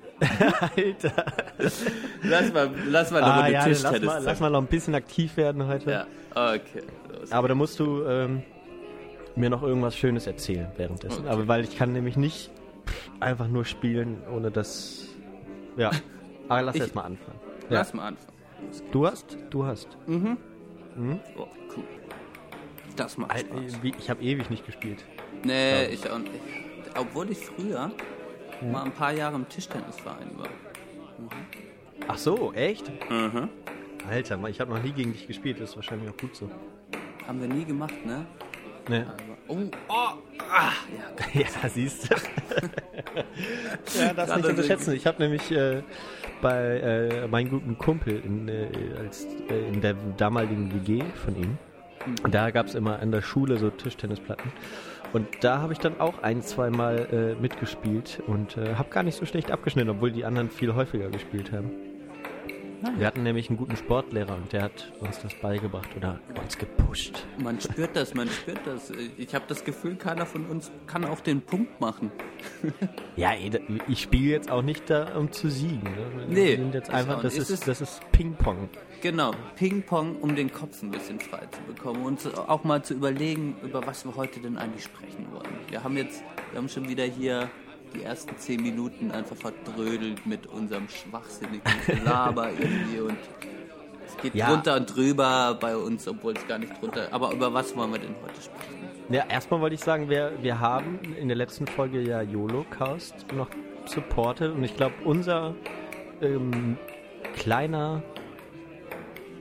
Alter. 0.77 1.25
Lass 2.23 2.53
mal, 2.53 2.71
lass 2.89 3.11
mal 3.11 3.23
eine 3.23 3.33
Ah, 3.33 3.37
Runde 3.41 3.53
ja, 3.53 3.59
lass 3.67 3.69
Tischtennis. 3.83 4.05
mal, 4.07 4.23
lass 4.25 4.41
mal 4.41 4.51
noch 4.51 4.61
ein 4.63 4.67
bisschen 4.67 4.95
aktiv 4.95 5.37
werden 5.37 5.67
heute. 5.67 5.91
Ja, 5.91 6.07
okay. 6.55 6.83
Los. 7.21 7.33
Aber 7.33 7.49
da 7.49 7.55
musst 7.55 7.79
du 7.79 8.03
ähm, 8.05 8.43
mir 9.37 9.51
noch 9.51 9.63
irgendwas 9.63 9.97
Schönes 9.97 10.27
erzählen 10.27 10.69
währenddessen. 10.77 11.21
Okay. 11.25 11.29
Aber 11.29 11.47
weil 11.49 11.65
ich 11.65 11.77
kann 11.77 11.93
nämlich 11.93 12.17
nicht 12.17 12.51
einfach 13.21 13.49
nur 13.49 13.65
spielen, 13.65 14.23
ohne 14.35 14.51
das. 14.51 15.09
Ja. 15.77 15.91
Aber 16.49 16.63
lass 16.63 16.75
Ich- 16.77 16.81
erst 16.83 16.95
mal 16.95 17.03
anfangen. 17.03 17.39
Ja. 17.69 17.79
Lass 17.79 17.93
mal 17.95 18.09
anfangen. 18.09 18.33
Du 18.93 19.07
hast? 19.07 19.37
Du 19.51 19.65
hast. 19.65 19.89
Oh, 20.09 21.47
cool. 21.77 21.85
Das 22.97 23.19
macht 23.19 23.33
Al- 23.33 23.41
Spaß. 23.41 23.83
wie- 23.83 23.93
Ich 23.99 24.09
habe 24.09 24.23
ewig 24.23 24.49
nicht 24.51 24.65
gespielt. 24.65 25.05
Nee, 25.45 25.87
ich 25.87 26.09
auch 26.11 26.19
nicht. 26.19 26.31
Obwohl 26.99 27.31
ich 27.31 27.39
früher 27.39 27.91
mal 28.73 28.85
ein 28.85 28.93
paar 28.93 29.13
Jahre 29.13 29.37
im 29.37 29.47
Tischtennisverein 29.49 30.31
war. 30.39 30.49
Ach 32.09 32.17
so, 32.19 32.53
echt? 32.55 32.91
Mhm. 33.11 33.49
Alter, 34.09 34.39
ich 34.49 34.61
habe 34.61 34.73
noch 34.73 34.83
nie 34.83 34.93
gegen 34.93 35.13
dich 35.13 35.27
gespielt, 35.27 35.61
das 35.61 35.71
ist 35.71 35.77
wahrscheinlich 35.77 36.09
auch 36.09 36.17
gut 36.17 36.35
so. 36.37 36.49
Haben 37.27 37.41
wir 37.41 37.49
nie 37.49 37.65
gemacht, 37.65 38.07
ne? 38.07 38.25
Ne. 38.89 39.07
Oh, 39.49 39.57
oh, 39.89 39.93
ah, 40.51 40.73
ja. 41.35 41.41
Ja, 41.41 41.69
siehst 41.69 42.11
du. 42.11 42.15
ja, 43.99 44.13
das 44.15 44.37
nicht 44.37 44.47
unterschätzen. 44.47 44.95
Ich 44.95 45.07
habe 45.07 45.23
nämlich 45.23 45.51
äh, 45.51 45.83
bei 46.41 46.79
äh, 46.79 47.29
meinem 47.29 47.51
guten 47.51 47.79
Kumpel 47.79 48.21
in, 48.25 48.49
äh, 48.49 48.69
als, 48.99 49.27
äh, 49.49 49.69
in 49.73 49.81
der 49.81 49.95
damaligen 50.17 50.73
WG 50.73 51.03
von 51.25 51.37
ihm, 51.37 51.59
da 52.31 52.51
gab 52.51 52.67
es 52.67 52.75
immer 52.75 53.01
an 53.01 53.11
der 53.11 53.23
Schule 53.23 53.59
so 53.59 53.71
Tischtennisplatten. 53.71 54.53
Und 55.13 55.27
da 55.41 55.61
habe 55.61 55.73
ich 55.73 55.79
dann 55.79 56.01
auch 56.01 56.23
ein, 56.23 56.43
zweimal 56.43 57.09
äh, 57.13 57.41
mitgespielt 57.41 58.23
und 58.27 58.57
äh, 58.57 58.75
habe 58.75 58.91
gar 58.91 59.03
nicht 59.03 59.17
so 59.17 59.25
schlecht 59.25 59.51
abgeschnitten, 59.51 59.91
obwohl 59.91 60.11
die 60.13 60.25
anderen 60.25 60.51
viel 60.51 60.75
häufiger 60.75 61.09
gespielt 61.09 61.53
haben. 61.53 61.71
Wir 62.99 63.07
hatten 63.07 63.23
nämlich 63.23 63.49
einen 63.49 63.57
guten 63.59 63.77
Sportlehrer 63.77 64.35
und 64.37 64.53
der 64.53 64.63
hat 64.63 64.93
uns 65.01 65.19
das 65.21 65.35
beigebracht 65.35 65.89
oder 65.97 66.21
uns 66.43 66.57
gepusht. 66.59 67.27
Man 67.43 67.61
spürt 67.61 67.97
das, 67.97 68.15
man 68.15 68.29
spürt 68.29 68.61
das. 68.67 68.93
Ich 69.17 69.35
habe 69.35 69.45
das 69.49 69.65
Gefühl, 69.65 69.97
keiner 69.97 70.27
von 70.27 70.47
uns 70.47 70.71
kann 70.87 71.05
auch 71.05 71.21
den 71.21 71.41
Punkt 71.41 71.81
machen. 71.81 72.11
Ja, 73.17 73.31
da- 73.51 73.59
ich 73.89 74.03
spiele 74.03 74.31
jetzt 74.33 74.51
auch 74.51 74.61
nicht 74.61 74.91
da, 74.91 75.17
um 75.17 75.33
zu 75.33 75.49
siegen. 75.49 75.85
Ne? 75.85 76.27
Nee, 76.29 76.49
Wir 76.51 76.57
sind 76.59 76.75
jetzt 76.75 76.91
einfach, 76.91 77.23
das 77.23 77.35
ist, 77.39 77.49
ist- 77.49 77.67
das 77.67 77.81
ist 77.81 78.01
Ping-Pong. 78.13 78.69
Genau, 79.01 79.31
Ping-Pong, 79.57 80.17
um 80.17 80.37
den 80.37 80.53
Kopf 80.53 80.83
ein 80.83 80.91
bisschen 80.91 81.19
frei 81.19 81.47
zu 81.51 81.63
bekommen 81.73 82.05
und 82.05 82.21
auch 82.47 82.63
mal 82.65 82.83
zu 82.85 82.93
überlegen, 82.93 83.57
über 83.63 83.87
was 83.87 84.05
wir 84.05 84.15
heute 84.17 84.41
denn 84.41 84.59
eigentlich 84.59 84.85
sprechen 84.85 85.27
wollen. 85.33 85.49
Wir 85.71 85.83
haben 85.83 85.97
jetzt, 85.97 86.23
wir 86.51 86.59
haben 86.59 86.69
schon 86.69 86.91
wieder 86.91 87.05
hier 87.05 87.49
die 87.97 88.03
ersten 88.03 88.37
zehn 88.39 88.63
Minuten 88.63 89.11
einfach 89.11 89.37
verdrödelt 89.37 90.27
mit 90.27 90.47
unserem 90.47 90.89
schwachsinnigen 90.89 91.63
Laber 92.05 92.51
irgendwie 92.59 93.01
und 93.01 93.17
es 94.07 94.17
geht 94.23 94.35
Ja. 94.35 94.49
drunter 94.51 94.77
und 94.77 94.95
drüber 94.97 95.57
bei 95.61 95.77
uns, 95.77 96.07
obwohl 96.09 96.35
es 96.35 96.47
gar 96.47 96.59
nicht 96.59 96.81
drunter. 96.81 97.09
Aber 97.11 97.33
über 97.33 97.53
was 97.53 97.75
wollen 97.77 97.93
wir 97.93 97.99
denn 97.99 98.15
heute 98.23 98.41
sprechen? 98.41 98.89
Ja, 99.09 99.25
erstmal 99.29 99.61
wollte 99.61 99.75
ich 99.75 99.81
sagen, 99.83 100.09
wir, 100.11 100.33
wir 100.43 100.59
haben 100.61 100.99
in 101.19 101.29
der 101.29 101.37
letzten 101.37 101.67
Folge 101.67 102.01
ja 102.01 102.23
YOLO-Cast 102.23 103.33
noch 103.35 103.49
supportet 103.85 104.53
und 104.53 104.65
ich 104.65 104.77
glaube, 104.77 104.95
unser 105.05 105.55
ähm, 106.21 106.77
kleiner, 107.37 108.03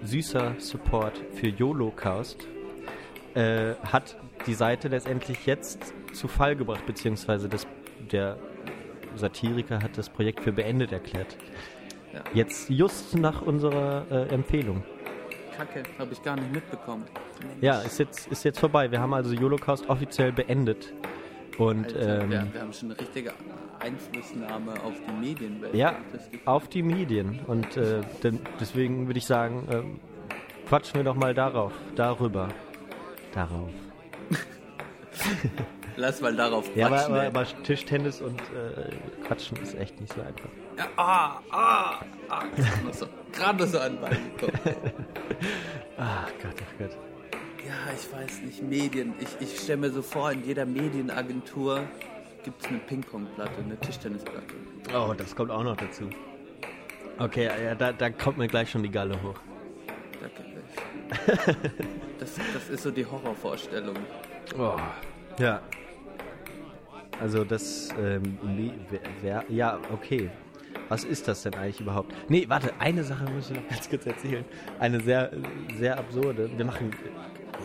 süßer 0.04 0.54
Support 0.60 1.20
für 1.34 1.48
YOLO-Cast 1.48 2.48
äh, 3.34 3.74
hat 3.92 4.16
die 4.46 4.54
Seite 4.54 4.88
letztendlich 4.88 5.46
jetzt 5.48 5.94
zu 6.14 6.28
Fall 6.28 6.56
gebracht, 6.56 6.86
beziehungsweise 6.86 7.50
das, 7.50 7.66
der 8.12 8.38
Satiriker 9.16 9.82
hat 9.82 9.98
das 9.98 10.10
Projekt 10.10 10.42
für 10.42 10.52
beendet 10.52 10.92
erklärt. 10.92 11.38
Ja. 12.14 12.22
Jetzt 12.34 12.70
just 12.70 13.18
nach 13.18 13.42
unserer 13.42 14.06
äh, 14.10 14.34
Empfehlung. 14.34 14.84
Kacke, 15.56 15.84
habe 15.98 16.12
ich 16.12 16.22
gar 16.22 16.36
nicht 16.36 16.52
mitbekommen. 16.52 17.06
Ja, 17.62 17.82
ist 17.82 18.00
jetzt, 18.00 18.28
ist 18.28 18.44
jetzt 18.44 18.60
vorbei. 18.60 18.92
Wir 18.92 19.00
haben 19.00 19.14
also 19.14 19.34
YOLOcast 19.34 19.90
offiziell 19.90 20.32
beendet. 20.32 20.94
Und 21.58 21.86
Alter, 21.86 22.24
ähm, 22.24 22.30
wir, 22.30 22.48
wir 22.54 22.62
haben 22.62 22.74
schon 22.74 22.92
eine 22.92 23.00
richtige 23.00 23.32
Einflussnahme 23.80 24.74
auf 24.84 24.94
die 25.08 25.14
Medienwelt. 25.14 25.74
ja, 25.74 25.96
auf 26.44 26.68
die 26.68 26.84
Medien. 26.84 27.40
Und 27.48 27.78
äh, 27.78 28.02
denn, 28.24 28.42
deswegen 28.60 29.08
würde 29.08 29.20
ich 29.20 29.26
sagen, 29.26 29.68
ähm, 29.72 30.00
quatschen 30.68 30.96
wir 30.96 31.04
doch 31.04 31.16
mal 31.16 31.34
darauf, 31.34 31.72
darüber. 31.96 32.50
Darauf. 33.34 33.70
Lass 35.98 36.22
mal 36.22 36.36
darauf 36.36 36.70
Ja, 36.76 36.88
aber, 36.88 36.98
quatschen, 36.98 37.16
aber, 37.16 37.28
aber 37.28 37.46
Tischtennis 37.64 38.22
und 38.22 38.40
äh, 38.42 39.24
Quatschen 39.26 39.58
ist 39.58 39.76
echt 39.76 40.00
nicht 40.00 40.14
so 40.14 40.22
einfach. 40.22 40.50
Ja, 40.78 40.88
ah, 40.98 41.40
ah, 41.52 42.00
ah, 42.30 42.44
gerade 42.56 42.86
noch 42.86 42.94
so, 42.94 43.08
so 43.72 43.80
an. 43.80 43.98
Ach 45.98 46.30
Gott, 46.42 46.56
ach 46.60 46.80
Gott. 46.80 46.98
Ja, 47.66 47.74
ich 47.96 48.14
weiß 48.14 48.42
nicht, 48.42 48.62
Medien. 48.62 49.14
Ich, 49.20 49.30
ich 49.40 49.60
stelle 49.60 49.78
mir 49.78 49.90
so 49.90 50.02
vor, 50.02 50.32
in 50.32 50.46
jeder 50.46 50.66
Medienagentur 50.66 51.82
gibt 52.44 52.62
es 52.62 52.68
eine 52.68 52.78
Ping-Pong-Platte, 52.80 53.64
eine 53.64 53.80
Tischtennisplatte. 53.80 54.54
Oh, 54.94 55.14
das 55.18 55.36
kommt 55.36 55.50
auch 55.50 55.64
noch 55.64 55.76
dazu. 55.76 56.10
Okay, 57.18 57.46
ja, 57.46 57.74
da, 57.74 57.92
da 57.92 58.12
kommt 58.12 58.38
mir 58.38 58.48
gleich 58.48 58.70
schon 58.70 58.84
die 58.84 58.92
Galle 58.92 59.16
hoch. 59.24 59.40
Das, 62.18 62.34
das 62.54 62.70
ist 62.70 62.84
so 62.84 62.92
die 62.92 63.06
Horrorvorstellung. 63.06 63.98
Oh. 64.58 64.78
Ja. 65.38 65.62
Also 67.22 67.44
das, 67.44 67.90
ähm, 68.02 68.38
Me- 68.44 68.74
wer, 68.90 69.00
wer, 69.22 69.46
ja, 69.50 69.80
okay. 69.94 70.30
Was 70.90 71.04
ist 71.04 71.28
das 71.28 71.42
denn 71.44 71.56
eigentlich 71.56 71.80
überhaupt? 71.80 72.14
Nee, 72.30 72.46
warte, 72.48 72.72
eine 72.80 73.04
Sache 73.04 73.26
muss 73.32 73.50
ich 73.50 73.56
noch 73.56 73.68
ganz 73.70 73.90
kurz 73.90 74.06
erzählen. 74.06 74.44
Eine 74.80 75.00
sehr, 75.00 75.32
sehr 75.80 75.98
absurde. 75.98 76.50
Wir 76.56 76.66
machen, 76.66 76.92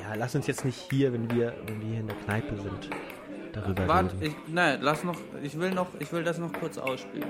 ja, 0.01 0.15
lass 0.17 0.35
uns 0.35 0.47
jetzt 0.47 0.65
nicht 0.65 0.79
hier, 0.91 1.13
wenn 1.13 1.31
wir, 1.31 1.55
wenn 1.67 1.81
wir 1.81 1.89
hier 1.89 2.01
in 2.01 2.07
der 2.07 2.17
Kneipe 2.17 2.57
sind, 2.57 2.89
darüber 3.53 3.89
Warte, 3.89 4.15
reden. 4.21 4.23
ich, 4.47 4.55
nein, 4.55 4.79
lass 4.81 5.03
noch, 5.05 5.19
ich 5.43 5.59
will 5.59 5.71
noch, 5.73 5.89
ich 5.99 6.11
will 6.13 6.23
das 6.23 6.39
noch 6.39 6.53
kurz 6.53 6.79
ausspielen. 6.79 7.29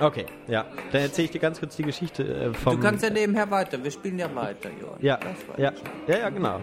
Okay, 0.00 0.26
ja. 0.46 0.64
Dann 0.92 1.02
erzähle 1.02 1.26
ich 1.26 1.30
dir 1.32 1.40
ganz 1.40 1.58
kurz 1.60 1.76
die 1.76 1.82
Geschichte 1.82 2.22
äh, 2.24 2.54
vom... 2.54 2.76
Du 2.76 2.80
kannst 2.80 3.02
ja 3.04 3.10
nebenher 3.10 3.50
weiter, 3.50 3.82
wir 3.82 3.90
spielen 3.90 4.18
ja 4.18 4.32
weiter, 4.34 4.70
Johann. 4.80 4.98
Ja, 5.00 5.16
Das 5.18 5.46
war 5.48 5.58
ja, 5.58 5.72
ja, 6.06 6.18
ja, 6.18 6.28
genau. 6.30 6.60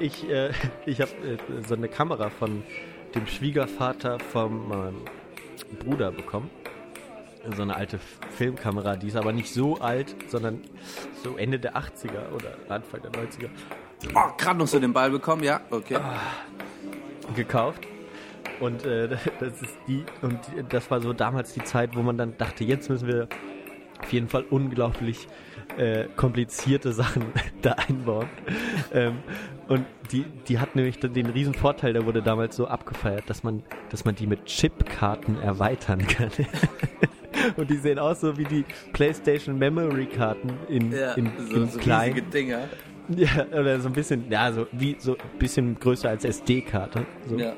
Ich, 0.00 0.28
äh, 0.28 0.50
ich 0.86 1.00
habe 1.00 1.10
äh, 1.12 1.36
so 1.66 1.74
eine 1.74 1.88
Kamera 1.88 2.28
von 2.30 2.62
dem 3.14 3.26
Schwiegervater 3.26 4.18
von 4.18 4.68
meinem 4.68 5.02
Bruder 5.78 6.10
bekommen. 6.10 6.50
So 7.56 7.62
eine 7.62 7.76
alte 7.76 7.98
Filmkamera, 8.36 8.96
die 8.96 9.08
ist 9.08 9.16
aber 9.16 9.32
nicht 9.32 9.52
so 9.52 9.78
alt, 9.78 10.16
sondern 10.28 10.62
so 11.22 11.36
Ende 11.36 11.58
der 11.58 11.76
80er 11.76 12.32
oder 12.34 12.56
Anfang 12.68 13.02
der 13.02 13.12
90er 13.12 13.50
Oh, 14.14 14.30
gerade 14.36 14.58
noch 14.58 14.66
so 14.66 14.78
den 14.78 14.92
Ball 14.92 15.10
bekommen, 15.10 15.42
ja, 15.42 15.60
okay. 15.70 15.98
gekauft. 17.34 17.86
Und 18.60 18.84
äh, 18.84 19.08
das 19.40 19.62
ist 19.62 19.76
die 19.86 20.04
und 20.22 20.38
das 20.68 20.90
war 20.90 21.00
so 21.00 21.12
damals 21.12 21.54
die 21.54 21.64
Zeit, 21.64 21.96
wo 21.96 22.02
man 22.02 22.16
dann 22.18 22.36
dachte, 22.36 22.64
jetzt 22.64 22.88
müssen 22.90 23.08
wir 23.08 23.28
auf 24.00 24.12
jeden 24.12 24.28
Fall 24.28 24.44
unglaublich 24.50 25.26
äh, 25.76 26.04
komplizierte 26.16 26.92
Sachen 26.92 27.24
da 27.62 27.72
einbauen. 27.72 28.28
ähm, 28.92 29.18
und 29.68 29.86
die, 30.12 30.24
die 30.48 30.58
hat 30.58 30.76
nämlich 30.76 30.98
den, 30.98 31.26
riesen 31.26 31.54
Vorteil, 31.54 31.94
der 31.94 32.04
wurde 32.04 32.22
damals 32.22 32.56
so 32.56 32.66
abgefeiert, 32.66 33.24
dass 33.28 33.42
man, 33.42 33.62
dass 33.90 34.04
man 34.04 34.14
die 34.14 34.26
mit 34.26 34.44
Chipkarten 34.44 35.40
erweitern 35.40 35.98
kann. 36.06 36.30
und 37.56 37.70
die 37.70 37.76
sehen 37.78 37.98
aus 37.98 38.20
so 38.20 38.36
wie 38.36 38.44
die 38.44 38.64
PlayStation 38.92 39.58
Memory 39.58 40.06
Karten 40.06 40.50
in, 40.68 40.92
Ja, 40.92 41.12
in, 41.14 41.30
so, 41.50 41.56
in 41.56 41.68
so 41.68 41.78
klein. 41.78 42.22
Dinger. 42.32 42.68
Ja, 43.08 43.46
oder 43.52 43.80
so 43.80 43.88
ein 43.88 43.92
bisschen, 43.94 44.30
ja, 44.30 44.52
so 44.52 44.66
wie 44.72 44.96
so 44.98 45.12
ein 45.12 45.38
bisschen 45.38 45.78
größer 45.78 46.08
als 46.08 46.24
SD-Karte. 46.24 47.04
So. 47.26 47.36
Ja. 47.38 47.54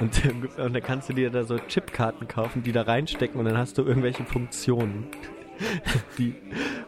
Und, 0.00 0.22
und 0.58 0.74
dann 0.74 0.82
kannst 0.82 1.08
du 1.08 1.12
dir 1.12 1.30
da 1.30 1.44
so 1.44 1.58
Chipkarten 1.58 2.28
kaufen, 2.28 2.62
die 2.62 2.72
da 2.72 2.82
reinstecken 2.82 3.38
und 3.38 3.46
dann 3.46 3.58
hast 3.58 3.78
du 3.78 3.82
irgendwelche 3.84 4.24
Funktionen. 4.24 5.06
Die, 6.18 6.34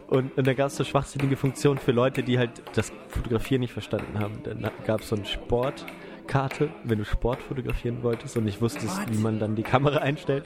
und, 0.07 0.37
und 0.37 0.47
da 0.47 0.53
gab 0.53 0.67
es 0.67 0.75
so 0.75 0.83
schwachsinnige 0.83 1.37
Funktionen 1.37 1.79
für 1.79 1.91
Leute, 1.91 2.23
die 2.23 2.39
halt 2.39 2.61
das 2.73 2.91
Fotografieren 3.07 3.61
nicht 3.61 3.73
verstanden 3.73 4.19
haben. 4.19 4.41
Dann 4.43 4.69
gab 4.85 5.01
es 5.01 5.09
so 5.09 5.15
eine 5.15 5.25
Sportkarte, 5.25 6.69
wenn 6.83 6.99
du 6.99 7.05
Sport 7.05 7.41
fotografieren 7.41 8.03
wolltest 8.03 8.37
und 8.37 8.45
nicht 8.45 8.61
wusstest, 8.61 9.01
What? 9.01 9.11
wie 9.11 9.17
man 9.17 9.39
dann 9.39 9.55
die 9.55 9.63
Kamera 9.63 9.99
einstellt. 9.99 10.45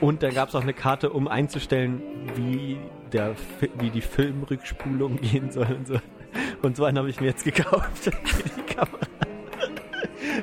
Und 0.00 0.22
dann 0.22 0.34
gab 0.34 0.48
es 0.48 0.54
auch 0.54 0.62
eine 0.62 0.74
Karte, 0.74 1.10
um 1.10 1.28
einzustellen, 1.28 2.02
wie, 2.34 2.78
der, 3.12 3.34
wie 3.78 3.90
die 3.90 4.00
Filmrückspulung 4.00 5.16
gehen 5.20 5.50
soll 5.50 5.66
und 5.66 5.86
so. 5.86 5.98
Und 6.62 6.76
so 6.76 6.84
einen 6.84 6.98
habe 6.98 7.10
ich 7.10 7.20
mir 7.20 7.26
jetzt 7.26 7.44
gekauft 7.44 7.98
für 7.98 8.10
die 8.56 8.74
Kamera. 8.74 9.11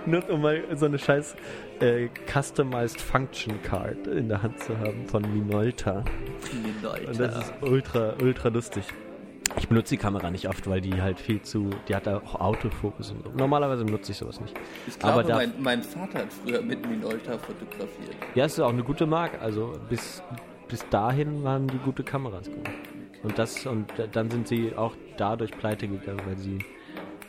Nur 0.06 0.30
um 0.30 0.42
mal 0.42 0.64
so 0.76 0.86
eine 0.86 0.98
scheiß 1.00 1.36
äh, 1.80 2.08
Customized 2.32 3.00
Function 3.02 3.62
Card 3.64 4.08
in 4.08 4.30
der 4.30 4.42
Hand 4.42 4.60
zu 4.60 4.78
haben 4.78 5.06
von 5.08 5.22
Minolta. 5.34 6.04
Minolta. 6.64 7.12
Und 7.12 7.20
das 7.20 7.38
ist 7.38 7.54
ultra, 7.62 8.14
ultra 8.22 8.50
lustig. 8.50 8.84
Ich 9.58 9.68
benutze 9.68 9.96
die 9.96 9.98
Kamera 9.98 10.30
nicht 10.30 10.48
oft, 10.48 10.70
weil 10.70 10.80
die 10.80 11.02
halt 11.02 11.20
viel 11.20 11.42
zu, 11.42 11.72
die 11.88 11.96
hat 11.96 12.06
da 12.06 12.18
auch 12.18 12.40
Autofokus 12.40 13.12
und 13.12 13.24
so. 13.24 13.32
Normalerweise 13.32 13.84
benutze 13.84 14.12
ich 14.12 14.18
sowas 14.20 14.40
nicht. 14.40 14.56
Ich 14.88 15.00
glaube, 15.00 15.14
Aber 15.14 15.24
da, 15.24 15.36
mein, 15.38 15.54
mein 15.60 15.84
Vater 15.84 16.20
hat 16.20 16.28
früher 16.32 16.62
mit 16.62 16.88
Minolta 16.88 17.38
fotografiert. 17.38 18.16
ja, 18.36 18.46
es 18.46 18.54
ist 18.54 18.60
auch 18.60 18.70
eine 18.70 18.84
gute 18.84 19.08
Marke. 19.08 19.40
Also 19.42 19.74
bis, 19.90 20.22
bis 20.68 20.88
dahin 20.90 21.44
waren 21.44 21.68
die 21.68 21.80
gute 21.80 22.04
Kameras 22.04 22.46
gut. 22.50 22.70
Und 23.24 23.38
das, 23.40 23.66
und 23.66 23.92
dann 24.12 24.30
sind 24.30 24.48
sie 24.48 24.76
auch 24.76 24.96
dadurch 25.18 25.52
pleite 25.52 25.88
gegangen, 25.88 26.22
weil 26.26 26.38
sie 26.38 26.60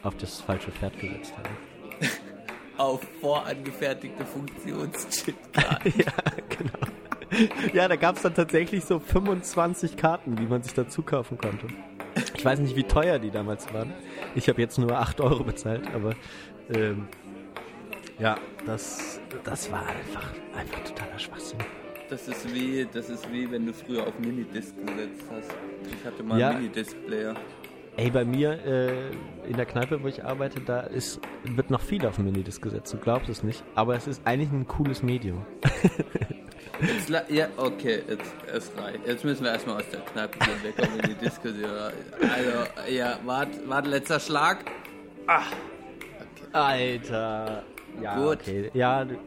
auf 0.03 0.15
das 0.19 0.41
falsche 0.41 0.71
Pferd 0.71 0.99
gesetzt 1.01 1.35
haben. 1.37 1.57
Auf 2.81 3.01
vorangefertigte 3.21 4.25
Funktionschipkarten. 4.25 5.93
ja, 5.99 6.13
genau. 6.49 7.73
Ja, 7.75 7.87
da 7.89 7.97
gab 7.97 8.17
es 8.17 8.23
dann 8.23 8.35
tatsächlich 8.35 8.85
so 8.87 8.99
25 8.99 9.97
Karten, 9.99 10.35
die 10.35 10.47
man 10.47 10.63
sich 10.63 10.73
dazu 10.73 11.03
kaufen 11.03 11.37
konnte. 11.37 11.67
Ich 12.35 12.43
weiß 12.45 12.59
nicht, 12.61 12.75
wie 12.77 12.85
teuer 12.85 13.19
die 13.19 13.31
damals 13.31 13.73
waren. 13.75 13.93
Ich 14.35 14.49
habe 14.49 14.61
jetzt 14.63 14.79
nur 14.79 14.93
8 14.99 15.21
Euro 15.21 15.45
bezahlt, 15.45 15.83
aber 15.95 16.15
ähm, 16.75 17.07
ja, 18.19 18.39
das, 18.65 19.21
das 19.45 19.71
war 19.71 19.83
einfach, 19.87 20.33
einfach 20.57 20.81
totaler 20.81 21.19
Schwachsinn. 21.19 21.59
das 22.09 22.27
ist 22.29 22.53
wie, 22.55 22.89
das 22.93 23.11
ist 23.11 23.31
wie 23.31 23.51
wenn 23.51 23.67
du 23.67 23.73
früher 23.75 24.07
auf 24.07 24.19
Minidisc 24.19 24.75
gesetzt 24.79 25.25
hast. 25.31 25.51
Ich 25.87 26.05
hatte 26.07 26.23
mal 26.23 26.41
Ja. 26.41 26.49
einen 26.49 26.63
Minidisc-Player. 26.63 27.35
Ey, 28.01 28.11
bei 28.11 28.25
mir 28.25 28.53
äh, 28.65 29.11
in 29.47 29.57
der 29.59 29.67
Kneipe, 29.67 30.03
wo 30.03 30.09
ich 30.09 30.25
arbeite, 30.25 30.59
da 30.63 30.81
ist, 30.81 31.21
wird 31.45 31.69
noch 31.69 31.83
viel 31.83 32.07
auf 32.07 32.17
den 32.17 32.25
Minidisc 32.25 32.63
gesetzt. 32.63 32.95
Du 32.95 32.97
glaubst 32.97 33.29
es 33.29 33.43
nicht. 33.43 33.63
Aber 33.75 33.95
es 33.95 34.07
ist 34.07 34.23
eigentlich 34.27 34.51
ein 34.51 34.67
cooles 34.67 35.03
Medium. 35.03 35.45
Jetzt, 36.81 37.11
ja, 37.29 37.47
okay, 37.59 38.03
jetzt, 38.09 38.33
es 38.51 38.73
reicht. 38.79 39.07
Jetzt 39.07 39.23
müssen 39.23 39.45
wir 39.45 39.53
erstmal 39.53 39.77
aus 39.83 39.89
der 39.93 40.01
Kneipe 40.01 40.39
gehen, 40.39 40.57
wir 40.63 40.73
kommen 40.73 40.99
in 41.01 41.11
die 41.11 41.15
Diskussion. 41.27 41.71
Also, 41.71 42.91
ja, 42.91 43.19
warte, 43.27 43.51
warte, 43.67 43.91
letzter 43.91 44.19
Schlag. 44.19 44.65
Alter. 46.53 47.65
Ja, 48.03 48.17
Gut. 48.17 48.39
okay. 48.41 48.71
Ja, 48.73 49.05
du, 49.05 49.19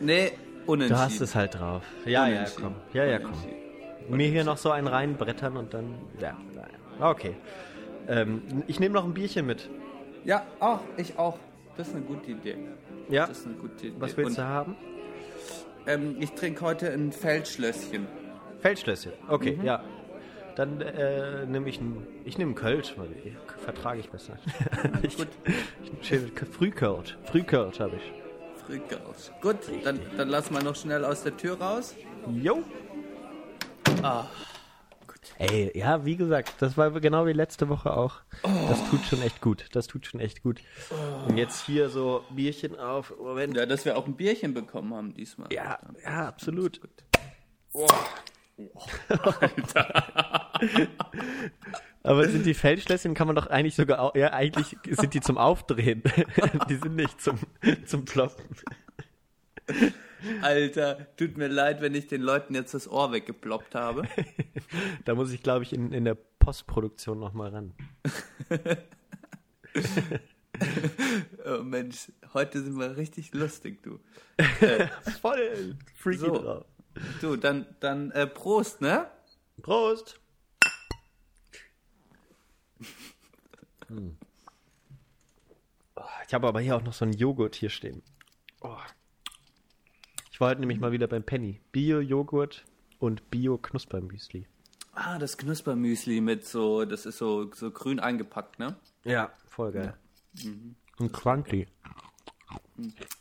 Nee, 0.00 0.32
unentschieden. 0.66 0.98
du 0.98 1.04
hast 1.04 1.20
es 1.20 1.36
halt 1.36 1.60
drauf. 1.60 1.84
Ja, 2.06 2.26
ja, 2.26 2.44
komm. 2.60 2.74
Ja, 2.92 3.04
ja, 3.04 3.20
komm. 3.20 3.34
Mir 4.08 4.28
hier 4.28 4.42
noch 4.42 4.56
so 4.56 4.72
einen 4.72 4.88
reinbrettern 4.88 5.56
und 5.56 5.72
dann. 5.72 5.94
Ja, 6.20 6.36
ja. 6.56 7.08
Okay. 7.08 7.36
Ähm, 8.08 8.42
ich 8.66 8.80
nehme 8.80 8.94
noch 8.94 9.04
ein 9.04 9.14
Bierchen 9.14 9.46
mit. 9.46 9.68
Ja, 10.24 10.46
auch, 10.60 10.80
ich 10.96 11.18
auch. 11.18 11.38
Das 11.76 11.88
ist 11.88 11.94
eine 11.94 12.04
gute 12.04 12.30
Idee. 12.32 12.56
Ja. 13.08 13.26
Das 13.26 13.38
ist 13.38 13.46
eine 13.46 13.54
gute 13.56 13.86
Idee. 13.86 13.96
Was 13.98 14.16
willst 14.16 14.30
Und, 14.30 14.38
du 14.38 14.44
haben? 14.48 14.76
ähm, 15.86 16.16
ich 16.20 16.32
trinke 16.32 16.60
heute 16.62 16.90
ein 16.92 17.12
Feldschlösschen. 17.12 18.06
Feldschlösschen. 18.60 19.12
Okay, 19.28 19.56
Mhm. 19.56 19.64
ja. 19.64 19.82
Dann 20.56 20.80
äh, 20.80 21.46
nehme 21.46 21.68
ich 21.68 21.80
ein. 21.80 22.06
Ich 22.24 22.36
nehme 22.36 22.54
Kölsch, 22.54 22.94
weil 22.98 23.08
ich, 23.24 23.32
vertrage 23.62 24.00
ich 24.00 24.10
besser. 24.10 24.36
ich, 25.02 25.16
Gut. 25.16 25.28
ich, 26.02 26.06
schön- 26.08 26.30
Frühkölsch. 26.52 27.16
Frühkölsch 27.24 27.80
habe 27.80 27.96
ich. 27.96 28.12
Frühkölsch. 28.66 29.30
Gut, 29.40 29.56
dann, 29.84 30.00
dann 30.18 30.28
lass 30.28 30.50
mal 30.50 30.62
noch 30.62 30.74
schnell 30.76 31.04
aus 31.04 31.22
der 31.22 31.36
Tür 31.36 31.58
raus. 31.58 31.94
Jo. 32.34 32.62
Ah, 34.02 34.24
Ey, 35.38 35.70
ja, 35.76 36.04
wie 36.04 36.16
gesagt, 36.16 36.54
das 36.60 36.76
war 36.76 36.90
genau 37.00 37.26
wie 37.26 37.32
letzte 37.32 37.68
Woche 37.68 37.94
auch. 37.96 38.20
Das 38.42 38.88
tut 38.90 39.04
schon 39.04 39.20
echt 39.22 39.40
gut. 39.40 39.66
Das 39.72 39.86
tut 39.86 40.06
schon 40.06 40.18
echt 40.20 40.42
gut. 40.42 40.60
Und 41.28 41.36
jetzt 41.36 41.64
hier 41.66 41.88
so 41.90 42.24
Bierchen 42.30 42.78
auf. 42.78 43.12
Moment. 43.18 43.56
Ja, 43.56 43.66
dass 43.66 43.84
wir 43.84 43.96
auch 43.98 44.06
ein 44.06 44.16
Bierchen 44.16 44.54
bekommen 44.54 44.94
haben 44.94 45.12
diesmal. 45.14 45.52
Ja, 45.52 45.78
ja, 46.02 46.28
absolut. 46.28 46.80
Aber 52.02 52.26
sind 52.28 52.46
die 52.46 52.54
Feldschlösschen, 52.54 53.14
kann 53.14 53.26
man 53.26 53.36
doch 53.36 53.46
eigentlich 53.46 53.74
sogar, 53.74 54.00
au- 54.00 54.12
ja, 54.18 54.32
eigentlich 54.32 54.76
sind 54.88 55.12
die 55.14 55.20
zum 55.20 55.36
Aufdrehen. 55.38 56.02
die 56.68 56.76
sind 56.76 56.96
nicht 56.96 57.20
zum, 57.20 57.38
zum 57.86 58.04
Ploppen. 58.06 58.44
Alter, 60.42 61.06
tut 61.16 61.36
mir 61.36 61.48
leid, 61.48 61.80
wenn 61.80 61.94
ich 61.94 62.06
den 62.08 62.20
Leuten 62.22 62.54
jetzt 62.54 62.74
das 62.74 62.88
Ohr 62.88 63.12
weggeploppt 63.12 63.74
habe. 63.74 64.02
Da 65.04 65.14
muss 65.14 65.32
ich, 65.32 65.42
glaube 65.42 65.64
ich, 65.64 65.72
in, 65.72 65.92
in 65.92 66.04
der 66.04 66.14
Postproduktion 66.14 67.18
nochmal 67.18 67.50
ran. 67.50 67.74
Oh 71.46 71.62
Mensch, 71.62 72.12
heute 72.34 72.62
sind 72.62 72.78
wir 72.78 72.96
richtig 72.96 73.32
lustig, 73.32 73.82
du. 73.82 73.98
Voll 75.22 75.76
freaky 75.94 76.18
So. 76.18 76.32
drauf. 76.38 76.66
Du, 77.22 77.36
dann, 77.36 77.66
dann 77.80 78.10
äh, 78.10 78.26
Prost, 78.26 78.80
ne? 78.82 79.06
Prost! 79.62 80.20
Hm. 83.88 84.16
Oh, 85.96 86.02
Ich 86.26 86.34
habe 86.34 86.46
aber 86.46 86.60
hier 86.60 86.76
auch 86.76 86.82
noch 86.82 86.92
so 86.92 87.04
einen 87.06 87.14
Joghurt 87.14 87.54
hier 87.54 87.70
stehen. 87.70 88.02
Oh. 88.60 88.76
Ich 90.40 90.42
war 90.42 90.48
heute 90.52 90.60
nämlich 90.62 90.80
mal 90.80 90.90
wieder 90.90 91.06
beim 91.06 91.22
Penny. 91.22 91.60
Bio-Joghurt 91.70 92.64
und 92.98 93.30
Bio-Knuspermüsli. 93.30 94.46
Ah, 94.94 95.18
das 95.18 95.36
Knuspermüsli 95.36 96.22
mit 96.22 96.46
so, 96.46 96.86
das 96.86 97.04
ist 97.04 97.18
so, 97.18 97.52
so 97.52 97.70
grün 97.70 98.00
eingepackt, 98.00 98.58
ne? 98.58 98.74
Ja, 99.04 99.34
voll 99.44 99.70
geil. 99.72 99.98
Und 100.98 101.12
crunchy. 101.12 101.66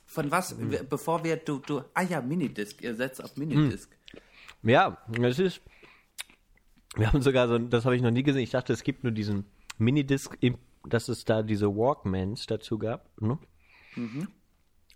Von 0.05 0.31
was, 0.31 0.57
Mhm. 0.57 0.77
bevor 0.89 1.21
wir, 1.25 1.35
du, 1.35 1.59
du, 1.59 1.81
ah 1.93 2.03
ja, 2.03 2.21
Minidisc, 2.21 2.81
ihr 2.81 2.95
setzt 2.95 3.21
auf 3.21 3.35
Minidisc. 3.35 3.89
Ja, 4.63 4.97
es 5.21 5.39
ist. 5.39 5.61
Wir 6.95 7.11
haben 7.11 7.21
sogar 7.21 7.49
so, 7.49 7.57
das 7.57 7.83
habe 7.83 7.97
ich 7.97 8.01
noch 8.01 8.11
nie 8.11 8.23
gesehen. 8.23 8.43
Ich 8.43 8.51
dachte, 8.51 8.71
es 8.71 8.83
gibt 8.83 9.03
nur 9.03 9.11
diesen 9.11 9.43
Minidisc, 9.77 10.37
dass 10.87 11.09
es 11.09 11.25
da 11.25 11.43
diese 11.43 11.67
Walkmans 11.67 12.45
dazu 12.45 12.77
gab, 12.79 13.09
ne? 13.19 13.37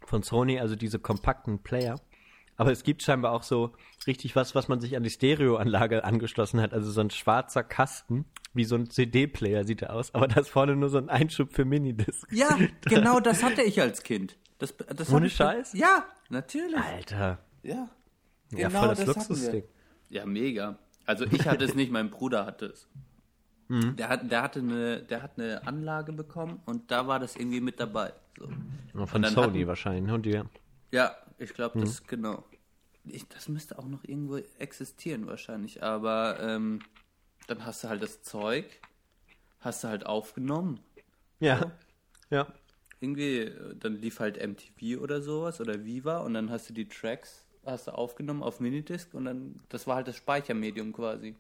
Von 0.06 0.24
Sony, 0.24 0.58
also 0.62 0.78
diese 0.78 1.00
kompakten 1.00 1.60
Player. 1.60 2.00
Aber 2.58 2.72
es 2.72 2.84
gibt 2.84 3.02
scheinbar 3.04 3.32
auch 3.32 3.44
so 3.44 3.74
richtig 4.06 4.36
was, 4.36 4.54
was 4.56 4.68
man 4.68 4.80
sich 4.80 4.96
an 4.96 5.04
die 5.04 5.10
Stereoanlage 5.10 6.04
angeschlossen 6.04 6.62
hat. 6.62 6.74
Also 6.74 6.92
so 6.92 7.02
ein 7.02 7.10
schwarzer 7.10 7.64
Kasten, 7.64 8.26
wie 8.54 8.64
so 8.66 8.76
ein 8.76 8.90
CD-Player 8.90 9.64
sieht 9.66 9.82
er 9.82 9.94
aus. 9.94 10.14
Aber 10.14 10.28
da 10.28 10.40
ist 10.42 10.50
vorne 10.50 10.76
nur 10.76 10.90
so 10.90 10.98
ein 11.00 11.10
Einschub 11.10 11.52
für 11.54 11.66
Minidisc. 11.66 12.32
Ja, 12.32 12.58
genau 12.86 13.20
das 13.20 13.44
hatte 13.44 13.64
ich 13.64 13.82
als 13.82 14.04
Kind. 14.04 14.38
Das, 14.60 14.76
das 14.96 15.12
Ohne 15.12 15.30
Scheiß? 15.30 15.74
Ja, 15.74 16.06
natürlich. 16.30 16.78
Alter. 16.78 17.40
Ja. 17.64 17.90
Ja, 18.52 18.68
Genau 18.68 18.80
voll 18.82 18.88
das 18.90 19.00
das 19.00 19.08
Luxusding. 19.16 19.64
Ja, 20.10 20.26
mega. 20.26 20.78
Also 21.06 21.26
ich 21.26 21.48
hatte 21.48 21.66
es 21.66 21.74
nicht, 21.76 21.92
mein 21.92 22.12
Bruder 22.12 22.46
hatte 22.46 22.68
es. 22.68 22.88
Mhm. 23.68 23.96
Der, 23.96 24.10
hat, 24.10 24.30
der, 24.30 24.44
hatte 24.44 24.60
eine, 24.60 25.02
der 25.02 25.24
hat 25.24 25.40
eine 25.40 25.66
Anlage 25.66 26.14
bekommen 26.14 26.62
und 26.66 26.92
da 26.92 27.08
war 27.08 27.20
das 27.20 27.36
irgendwie 27.36 27.62
mit 27.62 27.80
dabei. 27.80 28.14
So. 28.38 28.48
Ja, 28.94 29.06
Von 29.08 29.24
Sony 29.24 29.48
hatten- 29.60 29.68
wahrscheinlich. 29.68 30.04
ne? 30.06 30.14
Und 30.14 30.26
die, 30.26 30.40
Ja, 30.92 31.16
ich 31.38 31.54
glaube, 31.54 31.78
Mhm. 31.80 31.82
das 31.84 32.06
genau. 32.08 32.44
Ich, 33.06 33.28
das 33.28 33.50
müsste 33.50 33.78
auch 33.80 33.88
noch 33.88 34.04
irgendwo 34.06 34.38
existieren 34.60 35.28
wahrscheinlich. 35.28 35.84
Aber 35.84 36.40
ähm, 36.40 36.80
dann 37.48 37.66
hast 37.66 37.84
du 37.84 37.90
halt 37.90 38.02
das 38.02 38.22
Zeug, 38.24 38.80
hast 39.60 39.84
du 39.84 39.90
halt 39.90 40.06
aufgenommen. 40.06 40.80
ja. 41.40 41.72
Ja. 42.30 42.48
Irgendwie, 43.00 43.40
äh, 43.40 43.76
dann 43.76 43.96
lief 43.98 44.20
halt 44.22 44.38
MTV 44.42 45.00
oder 45.02 45.22
sowas 45.22 45.60
oder 45.60 45.84
Viva 45.84 46.20
und 46.20 46.34
dann 46.34 46.50
hast 46.50 46.70
du 46.70 46.74
die 46.74 46.88
Tracks, 46.88 47.46
hast 47.66 47.88
du 47.88 47.92
aufgenommen 47.92 48.42
auf 48.42 48.60
Minidisc 48.62 49.14
und 49.14 49.26
dann, 49.26 49.60
das 49.70 49.86
war 49.86 49.98
halt 49.98 50.08
das 50.08 50.16
Speichermedium 50.16 50.94
quasi. 50.94 51.36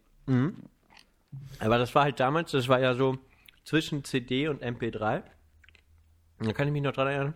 Aber 1.59 1.77
das 1.77 1.95
war 1.95 2.03
halt 2.03 2.19
damals, 2.19 2.51
das 2.51 2.67
war 2.67 2.79
ja 2.79 2.93
so 2.93 3.17
zwischen 3.63 4.03
CD 4.03 4.49
und 4.49 4.61
MP3. 4.61 5.23
Und 6.39 6.47
da 6.47 6.53
kann 6.53 6.67
ich 6.67 6.73
mich 6.73 6.83
noch 6.83 6.93
dran 6.93 7.07
erinnern, 7.07 7.33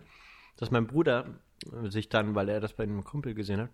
dass 0.56 0.70
mein 0.70 0.86
Bruder 0.86 1.40
sich 1.84 2.08
dann, 2.08 2.34
weil 2.34 2.48
er 2.48 2.60
das 2.60 2.72
bei 2.72 2.84
einem 2.84 3.04
Kumpel 3.04 3.34
gesehen 3.34 3.60
hat, 3.60 3.70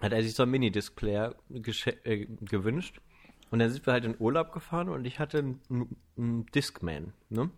hat 0.00 0.12
er 0.12 0.22
sich 0.22 0.34
so 0.34 0.42
einen 0.42 0.52
Minidisc-Player 0.52 1.34
gesche- 1.50 2.04
äh, 2.04 2.26
gewünscht. 2.40 3.00
Und 3.50 3.58
dann 3.60 3.70
sind 3.70 3.86
wir 3.86 3.92
halt 3.92 4.04
in 4.04 4.16
Urlaub 4.18 4.52
gefahren 4.52 4.88
und 4.88 5.04
ich 5.04 5.18
hatte 5.18 5.38
einen, 5.38 5.96
einen 6.16 6.46
Discman, 6.46 7.12
ne? 7.28 7.50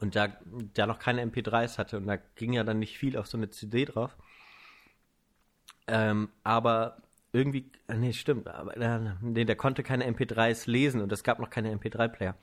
Und 0.00 0.14
da, 0.14 0.28
da 0.74 0.86
noch 0.86 0.98
keine 0.98 1.24
MP3s 1.24 1.78
hatte 1.78 1.96
und 1.96 2.06
da 2.06 2.16
ging 2.16 2.52
ja 2.52 2.64
dann 2.64 2.78
nicht 2.78 2.98
viel 2.98 3.16
auf 3.16 3.26
so 3.26 3.36
eine 3.36 3.50
CD 3.50 3.84
drauf. 3.84 4.16
Ähm, 5.86 6.28
aber 6.44 6.98
irgendwie, 7.32 7.70
nee, 7.92 8.12
stimmt, 8.12 8.48
aber 8.48 8.76
äh, 8.76 9.14
nee, 9.22 9.44
der 9.44 9.56
konnte 9.56 9.82
keine 9.82 10.06
MP3s 10.10 10.68
lesen 10.70 11.00
und 11.00 11.10
es 11.12 11.24
gab 11.24 11.38
noch 11.38 11.50
keine 11.50 11.74
MP3-Player. 11.74 12.36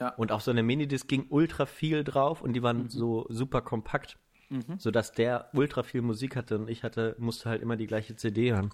Ja. 0.00 0.08
Und 0.10 0.32
auf 0.32 0.42
so 0.42 0.50
eine 0.50 0.62
Minidisc 0.62 1.06
ging 1.08 1.26
ultra 1.28 1.66
viel 1.66 2.04
drauf 2.04 2.40
und 2.40 2.54
die 2.54 2.62
waren 2.62 2.88
so 2.88 3.26
super 3.28 3.60
kompakt, 3.60 4.18
sodass 4.78 5.12
der 5.12 5.48
ultra 5.52 5.82
viel 5.82 6.02
Musik 6.02 6.36
hatte 6.36 6.56
und 6.58 6.68
ich 6.70 6.82
hatte, 6.84 7.14
musste 7.18 7.48
halt 7.48 7.62
immer 7.62 7.76
die 7.76 7.86
gleiche 7.86 8.16
CD 8.16 8.52
hören. 8.52 8.70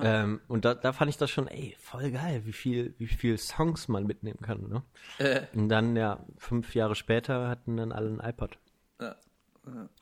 Ähm, 0.00 0.40
und 0.48 0.64
da, 0.64 0.74
da 0.74 0.92
fand 0.92 1.08
ich 1.08 1.18
das 1.18 1.30
schon, 1.30 1.46
ey, 1.46 1.76
voll 1.78 2.10
geil, 2.10 2.42
wie 2.46 2.52
viel, 2.52 2.94
wie 2.98 3.06
viel 3.06 3.38
Songs 3.38 3.86
man 3.86 4.04
mitnehmen 4.06 4.40
kann, 4.40 4.68
ne? 4.68 4.82
Äh, 5.18 5.42
Und 5.54 5.68
dann, 5.68 5.94
ja, 5.94 6.24
fünf 6.36 6.74
Jahre 6.74 6.96
später 6.96 7.48
hatten 7.48 7.76
dann 7.76 7.92
alle 7.92 8.08
ein 8.10 8.20
iPod. 8.28 8.58
ja. 9.00 9.16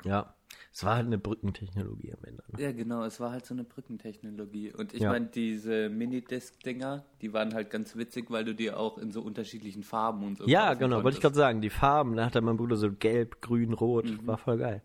Ja, 0.03 0.35
es 0.75 0.85
war 0.85 0.97
halt 0.97 1.07
eine 1.07 1.19
Brückentechnologie 1.19 2.13
am 2.15 2.25
Ende. 2.25 2.43
Ne? 2.51 2.63
Ja, 2.63 2.73
genau, 2.73 3.05
es 3.05 3.21
war 3.21 3.31
halt 3.31 3.45
so 3.45 3.53
eine 3.55 3.65
Brückentechnologie. 3.65 4.73
Und 4.73 4.95
ich 4.95 5.03
Ja. 5.03 5.11
meine, 5.11 5.27
diese 5.27 5.91
Minidisc-Dinger, 5.91 7.05
die 7.21 7.33
waren 7.35 7.53
halt 7.55 7.71
ganz 7.71 7.95
witzig, 7.97 8.31
weil 8.31 8.45
du 8.45 8.55
die 8.55 8.71
auch 8.73 8.97
in 8.99 9.11
so 9.13 9.21
unterschiedlichen 9.21 9.83
Farben 9.83 10.25
und 10.25 10.39
so 10.39 10.47
Ja, 10.47 10.73
genau, 10.75 11.03
wollte 11.03 11.17
ich 11.19 11.23
gerade 11.23 11.33
konntest. 11.35 11.37
sagen, 11.37 11.61
die 11.61 11.71
Farben, 11.71 12.17
da 12.17 12.25
hatte 12.25 12.41
mein 12.41 12.57
Bruder 12.57 12.77
so 12.77 12.91
gelb, 12.91 13.43
grün, 13.43 13.75
rot, 13.75 14.27
war 14.27 14.39
voll 14.39 14.59
geil. 14.59 14.83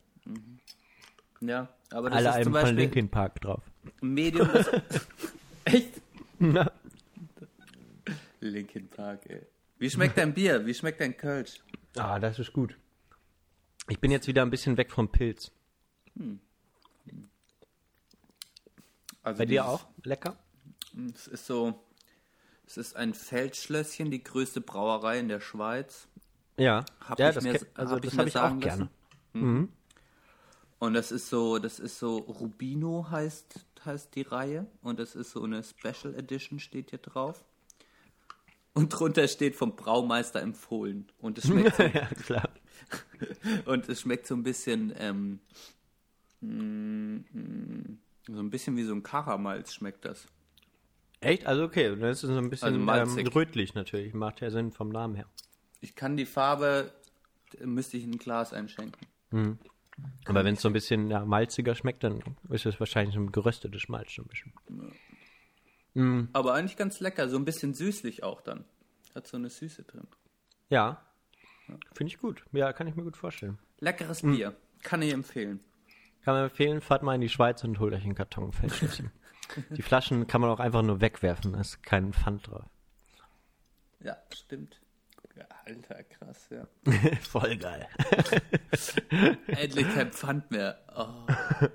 Ja, 1.40 1.70
aber 1.92 2.10
das 2.10 2.18
Alle 2.18 2.28
ist 2.30 2.34
zum 2.34 2.38
Alben 2.38 2.44
von 2.46 2.54
Beispiel 2.54 2.76
Linkin 2.80 3.10
Park 3.10 3.40
drauf. 3.42 3.64
Medium, 4.02 4.50
das... 4.52 4.70
Echt? 5.66 6.02
Na, 6.40 6.70
Linkin 8.40 8.88
Park, 8.90 9.22
ey. 9.30 9.42
Wie 9.80 9.90
schmeckt 9.90 10.18
dein 10.18 10.34
Bier? 10.34 10.66
Wie 10.66 10.74
schmeckt 10.74 11.00
dein 11.02 11.16
Kölsch? 11.16 11.62
ah, 11.98 12.20
das 12.20 12.40
ist 12.40 12.52
gut. 12.54 12.78
Ich 13.90 14.00
bin 14.00 14.12
jetzt 14.12 14.28
wieder 14.28 14.42
ein 14.42 14.50
bisschen 14.50 14.76
weg 14.78 14.92
vom 14.92 15.10
Pilz. 15.10 15.52
Also 19.24 19.40
Bei 19.40 19.46
dir 19.46 19.66
auch? 19.68 19.86
Lecker? 20.04 20.38
Es 21.14 21.28
ist 21.28 21.46
so... 21.46 21.84
Es 22.66 22.76
ist 22.76 22.98
ein 22.98 23.14
Feldschlösschen, 23.14 24.12
die 24.12 24.22
größte 24.22 24.60
Brauerei 24.60 25.20
in 25.20 25.30
der 25.30 25.40
Schweiz. 25.40 26.10
Ja. 26.58 26.84
Hab 27.00 27.18
ja, 27.18 27.30
ich 27.30 27.36
das, 27.36 27.44
mir- 27.46 27.54
ke- 27.60 27.68
also 27.76 27.96
hab 27.96 28.02
das 28.02 28.18
habe 28.18 28.28
ich 28.28 28.38
auch 28.38 28.60
gerne. 28.60 28.90
lassen. 29.34 29.72
Und 30.80 30.94
das 30.94 31.14
ist 31.14 31.30
so, 31.30 31.60
das 31.60 31.80
ist 31.80 31.98
so, 31.98 32.18
Rubino 32.18 33.08
heißt, 33.10 33.66
heißt 33.86 34.14
die 34.16 34.24
Reihe. 34.24 34.68
Und 34.82 35.00
das 35.00 35.16
ist 35.16 35.32
so 35.32 35.44
eine 35.44 35.64
Special 35.64 36.14
Edition, 36.16 36.60
steht 36.60 36.90
hier 36.90 37.00
drauf. 37.00 37.46
Und 38.74 38.90
drunter 38.90 39.30
steht 39.30 39.56
vom 39.56 39.78
Braumeister 39.78 40.42
empfohlen. 40.42 41.10
Und 41.20 41.38
es 41.38 41.48
schmeckt 41.48 41.76
so, 41.78 41.84
ja, 41.84 42.06
klar. 42.08 42.50
und 43.66 43.88
es 43.88 44.02
schmeckt 44.02 44.28
so 44.28 44.36
ein 44.36 44.44
bisschen, 44.44 44.94
ähm, 44.98 45.40
mm, 46.42 47.98
so 48.28 48.40
ein 48.40 48.50
bisschen 48.50 48.76
wie 48.78 48.84
so 48.84 48.94
ein 48.94 49.04
Karamalz 49.04 49.74
schmeckt 49.74 50.06
das. 50.06 50.28
Echt? 51.20 51.46
Also 51.46 51.64
okay, 51.64 51.96
das 51.96 52.24
ist 52.24 52.30
so 52.30 52.38
ein 52.38 52.50
bisschen 52.50 52.90
Also 52.90 53.20
ähm, 53.20 53.28
rötlich 53.28 53.74
natürlich. 53.74 54.14
Macht 54.14 54.42
ja 54.42 54.52
Sinn 54.52 54.72
vom 54.72 54.90
Namen 54.90 55.16
her. 55.16 55.26
Ich 55.82 55.96
kann 55.96 56.18
die 56.18 56.26
Farbe, 56.26 56.92
äh, 57.60 57.66
müsste 57.66 57.98
ich 57.98 58.04
in 58.04 58.12
ein 58.12 58.18
Glas 58.18 58.54
einschenken. 58.54 59.08
Aber 60.26 60.44
wenn 60.46 60.54
es 60.54 60.62
so 60.62 60.70
ein 60.70 60.74
bisschen 60.74 61.10
ja, 61.10 61.26
malziger 61.26 61.74
schmeckt, 61.74 62.04
dann 62.04 62.22
ist 62.50 62.66
es 62.66 62.80
wahrscheinlich 62.80 63.16
so 63.16 63.22
ein 63.22 63.32
geröstetes 63.32 63.88
Malz 63.90 64.14
so 64.14 64.22
ein 64.22 64.28
bisschen. 64.28 64.54
Aber 66.34 66.54
eigentlich 66.54 66.78
ganz 66.78 67.00
lecker, 67.00 67.28
so 67.30 67.38
ein 67.38 67.46
bisschen 67.46 67.74
süßlich 67.74 68.24
auch 68.24 68.42
dann. 68.42 68.66
Hat 69.16 69.26
so 69.26 69.38
eine 69.38 69.50
Süße 69.50 69.84
drin. 69.84 70.08
Ja, 70.70 71.02
finde 71.94 72.14
ich 72.14 72.20
gut. 72.20 72.46
Ja, 72.52 72.72
kann 72.74 72.86
ich 72.88 72.96
mir 72.96 73.04
gut 73.04 73.18
vorstellen. 73.18 73.58
Leckeres 73.80 74.22
Bier. 74.22 74.56
Kann 74.84 75.02
ich 75.02 75.12
empfehlen. 75.12 75.60
Kann 76.28 76.36
man 76.36 76.44
empfehlen, 76.44 76.82
fahrt 76.82 77.04
mal 77.04 77.16
in 77.16 77.22
die 77.22 77.30
Schweiz 77.30 77.64
und 77.64 77.80
holt 77.80 77.94
euch 77.94 78.04
einen 78.04 78.14
Karton 78.14 78.52
Feldschlösschen. 78.52 79.12
die 79.70 79.82
Flaschen 79.82 80.28
kann 80.28 80.42
man 80.42 80.50
auch 80.50 80.60
einfach 80.60 80.82
nur 80.82 81.00
wegwerfen, 81.00 81.54
da 81.54 81.62
ist 81.62 81.82
kein 81.84 82.12
Pfand 82.12 82.48
drauf. 82.48 82.66
Ja, 84.02 84.18
stimmt. 84.34 84.82
Alter, 85.64 86.04
krass, 86.04 86.50
ja. 86.50 86.68
Voll 87.22 87.56
geil. 87.56 87.88
Endlich 89.48 89.88
kein 89.94 90.12
Pfand 90.12 90.52
mehr. 90.52 90.78
Oh. 90.98 91.68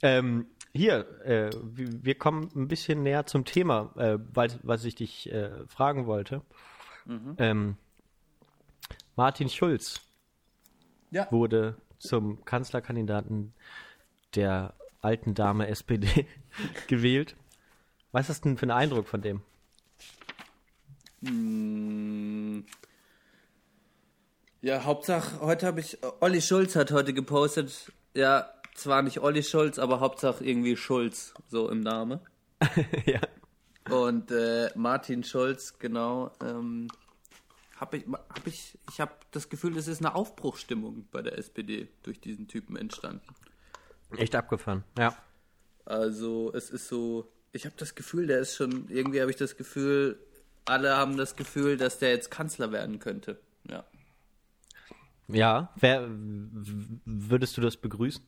Ähm, 0.00 0.46
hier, 0.72 1.20
äh, 1.26 1.50
wir 1.74 2.14
kommen 2.14 2.50
ein 2.56 2.68
bisschen 2.68 3.02
näher 3.02 3.26
zum 3.26 3.44
Thema, 3.44 3.92
äh, 3.96 4.18
weil, 4.32 4.58
was 4.62 4.82
ich 4.86 4.94
dich 4.94 5.30
äh, 5.30 5.50
fragen 5.66 6.06
wollte. 6.06 6.40
Ähm, 7.36 7.76
Martin 9.14 9.50
Schulz 9.50 10.00
Ja, 11.10 11.30
wurde 11.30 11.76
zum 11.98 12.44
Kanzlerkandidaten 12.44 13.54
der 14.34 14.74
alten 15.00 15.34
Dame 15.34 15.68
SPD 15.68 16.26
gewählt. 16.86 17.36
Was 18.12 18.28
hast 18.28 18.44
du 18.44 18.50
denn 18.50 18.58
für 18.58 18.64
einen 18.64 18.72
Eindruck 18.72 19.08
von 19.08 19.22
dem? 19.22 19.42
Mm. 21.20 22.60
Ja, 24.60 24.84
Hauptsache, 24.84 25.40
heute 25.40 25.66
habe 25.66 25.80
ich, 25.80 25.98
Olli 26.20 26.42
Schulz 26.42 26.74
hat 26.74 26.90
heute 26.90 27.14
gepostet, 27.14 27.92
ja, 28.14 28.50
zwar 28.74 29.02
nicht 29.02 29.20
Olli 29.20 29.42
Schulz, 29.42 29.78
aber 29.78 30.00
Hauptsache 30.00 30.44
irgendwie 30.44 30.76
Schulz, 30.76 31.32
so 31.48 31.68
im 31.70 31.80
Name. 31.80 32.20
ja. 33.06 33.20
Und 33.88 34.32
äh, 34.32 34.70
Martin 34.74 35.22
Schulz, 35.22 35.78
genau, 35.78 36.32
ähm, 36.42 36.88
habe 37.80 37.98
ich, 37.98 38.04
hab 38.06 38.46
ich, 38.46 38.78
ich 38.90 39.00
habe 39.00 39.12
das 39.30 39.48
Gefühl, 39.48 39.76
es 39.76 39.88
ist 39.88 40.00
eine 40.00 40.14
Aufbruchstimmung 40.14 41.06
bei 41.10 41.22
der 41.22 41.38
SPD 41.38 41.88
durch 42.02 42.20
diesen 42.20 42.48
Typen 42.48 42.76
entstanden. 42.76 43.34
Echt 44.16 44.34
abgefahren. 44.34 44.84
Ja. 44.98 45.16
Also 45.84 46.52
es 46.54 46.70
ist 46.70 46.88
so, 46.88 47.30
ich 47.52 47.64
habe 47.64 47.74
das 47.78 47.94
Gefühl, 47.94 48.26
der 48.26 48.40
ist 48.40 48.56
schon, 48.56 48.88
irgendwie 48.88 49.20
habe 49.20 49.30
ich 49.30 49.36
das 49.36 49.56
Gefühl, 49.56 50.18
alle 50.64 50.96
haben 50.96 51.16
das 51.16 51.36
Gefühl, 51.36 51.76
dass 51.76 51.98
der 51.98 52.10
jetzt 52.10 52.30
Kanzler 52.30 52.72
werden 52.72 52.98
könnte. 52.98 53.40
Ja. 53.68 53.84
Ja, 55.28 55.72
wer, 55.76 56.08
würdest 56.08 57.56
du 57.56 57.60
das 57.60 57.76
begrüßen? 57.76 58.24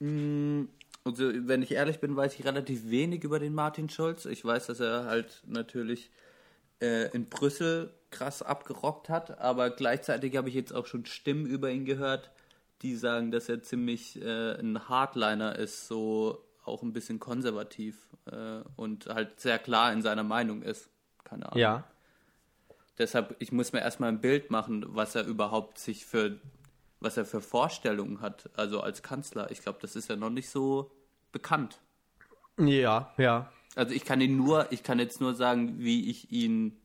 Also, 0.00 1.32
wenn 1.32 1.62
ich 1.62 1.72
ehrlich 1.72 2.00
bin, 2.00 2.16
weiß 2.16 2.34
ich 2.38 2.44
relativ 2.44 2.90
wenig 2.90 3.24
über 3.24 3.38
den 3.38 3.54
Martin 3.54 3.88
Schulz. 3.88 4.24
Ich 4.24 4.44
weiß, 4.44 4.66
dass 4.66 4.80
er 4.80 5.04
halt 5.04 5.42
natürlich 5.46 6.10
äh, 6.82 7.08
in 7.14 7.28
Brüssel 7.28 7.94
krass 8.10 8.42
abgerockt 8.42 9.08
hat, 9.08 9.38
aber 9.38 9.70
gleichzeitig 9.70 10.36
habe 10.36 10.48
ich 10.48 10.54
jetzt 10.54 10.74
auch 10.74 10.86
schon 10.86 11.06
Stimmen 11.06 11.46
über 11.46 11.70
ihn 11.70 11.86
gehört, 11.86 12.30
die 12.82 12.96
sagen, 12.96 13.30
dass 13.30 13.48
er 13.48 13.62
ziemlich 13.62 14.20
äh, 14.20 14.58
ein 14.58 14.88
Hardliner 14.88 15.56
ist, 15.56 15.86
so 15.86 16.44
auch 16.64 16.82
ein 16.82 16.92
bisschen 16.92 17.20
konservativ 17.20 18.08
äh, 18.26 18.60
und 18.76 19.06
halt 19.06 19.40
sehr 19.40 19.58
klar 19.58 19.92
in 19.92 20.02
seiner 20.02 20.24
Meinung 20.24 20.62
ist. 20.62 20.90
Keine 21.24 21.46
Ahnung. 21.46 21.58
Ja. 21.58 21.84
Deshalb, 22.98 23.36
ich 23.38 23.52
muss 23.52 23.72
mir 23.72 23.80
erstmal 23.80 24.10
ein 24.10 24.20
Bild 24.20 24.50
machen, 24.50 24.84
was 24.88 25.14
er 25.14 25.24
überhaupt 25.24 25.78
sich 25.78 26.04
für, 26.04 26.38
was 27.00 27.16
er 27.16 27.24
für 27.24 27.40
Vorstellungen 27.40 28.20
hat, 28.20 28.50
also 28.54 28.80
als 28.80 29.02
Kanzler. 29.02 29.50
Ich 29.50 29.62
glaube, 29.62 29.78
das 29.80 29.96
ist 29.96 30.10
ja 30.10 30.16
noch 30.16 30.30
nicht 30.30 30.50
so 30.50 30.90
bekannt. 31.32 31.80
Ja, 32.58 33.12
ja. 33.16 33.50
Also 33.74 33.94
ich 33.94 34.04
kann 34.04 34.20
ihn 34.20 34.36
nur, 34.36 34.70
ich 34.70 34.82
kann 34.82 34.98
jetzt 34.98 35.20
nur 35.20 35.34
sagen, 35.34 35.78
wie 35.78 36.10
ich 36.10 36.30
ihn 36.30 36.76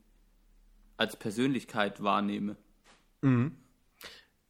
als 0.96 1.16
Persönlichkeit 1.16 2.02
wahrnehme. 2.02 2.56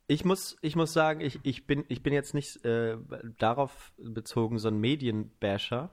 Ich 0.06 0.24
muss, 0.24 0.56
ich 0.62 0.76
muss 0.76 0.92
sagen, 0.92 1.20
ich, 1.20 1.38
ich, 1.42 1.66
bin, 1.66 1.84
ich 1.88 2.02
bin 2.02 2.12
jetzt 2.12 2.32
nicht 2.32 2.64
äh, 2.64 2.96
darauf 3.38 3.92
bezogen, 3.98 4.58
so 4.58 4.68
ein 4.68 4.78
Medienbasher. 4.78 5.90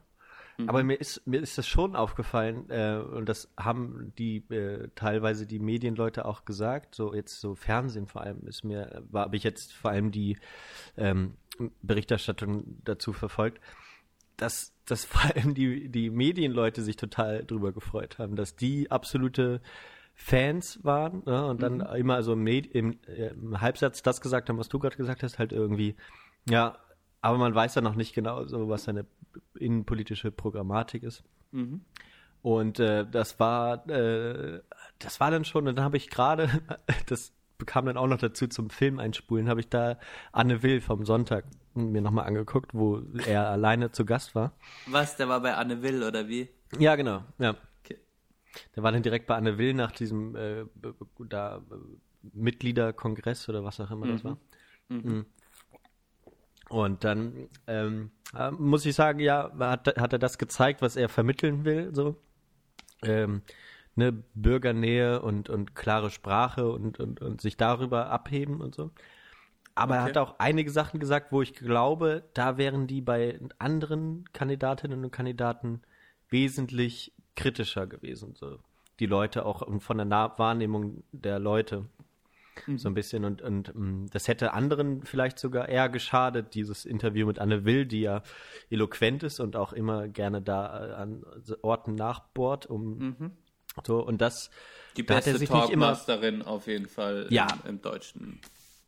Aber 0.67 0.83
mir 0.83 0.95
ist, 0.95 1.27
mir 1.27 1.41
ist 1.41 1.57
das 1.57 1.67
schon 1.67 1.97
aufgefallen, 1.97 2.69
äh, 2.69 2.95
und 2.97 3.27
das 3.27 3.51
haben 3.57 4.13
die 4.17 4.37
äh, 4.53 4.87
teilweise 4.95 5.45
die 5.45 5.59
Medienleute 5.59 6.23
auch 6.23 6.45
gesagt, 6.45 6.95
so 6.95 7.13
jetzt 7.13 7.41
so 7.41 7.55
Fernsehen 7.55 8.07
vor 8.07 8.21
allem 8.21 8.47
ist 8.47 8.63
mir, 8.63 9.03
war 9.09 9.23
habe 9.23 9.35
ich 9.35 9.43
jetzt 9.43 9.73
vor 9.73 9.91
allem 9.91 10.11
die 10.11 10.37
ähm, 10.95 11.35
Berichterstattung 11.81 12.81
dazu 12.85 13.11
verfolgt, 13.11 13.59
dass, 14.37 14.73
dass 14.85 15.05
vor 15.05 15.21
allem 15.23 15.53
die, 15.53 15.89
die 15.89 16.09
Medienleute 16.09 16.81
sich 16.81 16.95
total 16.95 17.45
drüber 17.45 17.71
gefreut 17.71 18.17
haben, 18.19 18.35
dass 18.35 18.55
die 18.55 18.91
absolute 18.91 19.61
Fans 20.13 20.83
waren 20.83 21.23
ne, 21.25 21.45
und 21.45 21.61
dann 21.61 21.81
immer 21.81 22.23
so 22.23 22.33
im, 22.33 22.47
im, 22.47 22.99
äh, 23.05 23.27
im 23.27 23.59
Halbsatz 23.59 24.01
das 24.01 24.21
gesagt 24.21 24.47
haben, 24.49 24.57
was 24.57 24.69
du 24.69 24.79
gerade 24.79 24.95
gesagt 24.95 25.23
hast, 25.23 25.39
halt 25.39 25.51
irgendwie, 25.51 25.95
ja, 26.47 26.77
aber 27.21 27.37
man 27.37 27.53
weiß 27.53 27.75
ja 27.75 27.81
noch 27.81 27.95
nicht 27.95 28.13
genau, 28.13 28.45
so 28.45 28.69
was 28.69 28.85
seine 28.85 29.05
innenpolitische 29.55 30.31
Programmatik 30.31 31.03
ist. 31.03 31.23
Und 32.41 32.79
äh, 32.79 33.05
das 33.09 33.39
war, 33.39 33.89
äh, 33.89 34.61
das 34.99 35.19
war 35.19 35.31
dann 35.31 35.43
schon, 35.43 35.67
und 35.67 35.75
dann 35.75 35.83
habe 35.83 35.97
ich 35.97 36.09
gerade, 36.09 36.47
das 37.07 37.33
bekam 37.57 37.85
dann 37.85 37.97
auch 37.97 38.07
noch 38.07 38.17
dazu 38.17 38.47
zum 38.47 38.69
Film 38.69 38.99
einspulen, 38.99 39.49
habe 39.49 39.59
ich 39.59 39.69
da 39.69 39.97
Anne 40.31 40.63
Will 40.63 40.81
vom 40.81 41.05
Sonntag 41.05 41.45
mir 41.73 42.01
nochmal 42.01 42.25
angeguckt, 42.25 42.73
wo 42.73 43.01
er 43.25 43.47
alleine 43.49 43.91
zu 43.91 44.05
Gast 44.05 44.35
war. 44.35 44.53
Was, 44.87 45.17
der 45.17 45.27
war 45.29 45.41
bei 45.41 45.55
Anne 45.55 45.81
Will 45.81 46.03
oder 46.03 46.27
wie? 46.27 46.49
Ja, 46.77 46.95
genau, 46.95 47.23
ja. 47.37 47.55
Okay. 47.83 47.97
Der 48.75 48.83
war 48.83 48.91
dann 48.91 49.03
direkt 49.03 49.27
bei 49.27 49.35
Anne 49.35 49.57
Will 49.57 49.73
nach 49.73 49.91
diesem 49.91 50.35
äh, 50.35 50.65
da, 51.29 51.61
Mitgliederkongress 52.33 53.49
oder 53.49 53.63
was 53.63 53.79
auch 53.79 53.91
immer 53.91 54.07
das 54.07 54.23
war. 54.23 54.37
Mhm. 54.89 55.25
Und 56.69 57.03
dann 57.03 57.49
ähm, 57.67 58.11
äh, 58.35 58.51
muss 58.51 58.85
ich 58.85 58.95
sagen, 58.95 59.19
ja, 59.19 59.51
hat, 59.59 59.87
hat 59.99 60.13
er 60.13 60.19
das 60.19 60.37
gezeigt, 60.37 60.81
was 60.81 60.95
er 60.95 61.09
vermitteln 61.09 61.63
will, 61.63 61.93
so. 61.93 62.15
Ähm, 63.03 63.43
ne, 63.95 64.11
Bürgernähe 64.33 65.21
und, 65.21 65.49
und 65.49 65.75
klare 65.75 66.11
Sprache 66.11 66.69
und, 66.71 66.99
und, 66.99 67.21
und 67.21 67.41
sich 67.41 67.57
darüber 67.57 68.09
abheben 68.09 68.61
und 68.61 68.75
so. 68.75 68.91
Aber 69.75 69.95
er 69.95 70.01
Okay. 70.01 70.09
hat 70.11 70.17
auch 70.17 70.35
einige 70.39 70.71
Sachen 70.71 70.99
gesagt, 70.99 71.31
wo 71.31 71.41
ich 71.41 71.53
glaube, 71.53 72.23
da 72.33 72.57
wären 72.57 72.87
die 72.87 73.01
bei 73.01 73.39
anderen 73.59 74.25
Kandidatinnen 74.33 75.03
und 75.03 75.11
Kandidaten 75.11 75.81
wesentlich 76.29 77.13
kritischer 77.35 77.87
gewesen. 77.87 78.35
So. 78.35 78.59
Die 78.99 79.05
Leute 79.05 79.45
auch 79.45 79.61
und 79.61 79.81
von 79.81 79.97
der 79.97 80.05
nah 80.05 80.37
Wahrnehmung 80.37 81.03
der 81.11 81.39
Leute 81.39 81.85
so 82.75 82.89
ein 82.89 82.93
bisschen. 82.93 83.25
Und, 83.25 83.41
und 83.41 83.73
mh, 83.75 84.07
das 84.11 84.27
hätte 84.27 84.53
anderen 84.53 85.03
vielleicht 85.03 85.39
sogar 85.39 85.67
eher 85.69 85.89
geschadet, 85.89 86.55
dieses 86.55 86.85
Interview 86.85 87.27
mit 87.27 87.39
Anne 87.39 87.65
Will, 87.65 87.85
die 87.85 88.01
ja 88.01 88.23
eloquent 88.69 89.23
ist 89.23 89.39
und 89.39 89.55
auch 89.55 89.73
immer 89.73 90.07
gerne 90.07 90.41
da 90.41 90.89
äh, 90.89 90.93
an 90.93 91.25
Orten 91.61 91.95
nachbohrt, 91.95 92.65
um 92.65 93.07
so 93.85 93.99
und 93.99 94.21
das 94.21 94.49
Die 94.97 95.05
da 95.05 95.15
beste 95.15 95.31
immer 95.31 95.61
Talkmasterin 95.61 96.41
auf 96.41 96.67
jeden 96.67 96.87
Fall 96.87 97.27
Ja. 97.29 97.47
im, 97.63 97.69
im 97.71 97.81
deutschen 97.81 98.39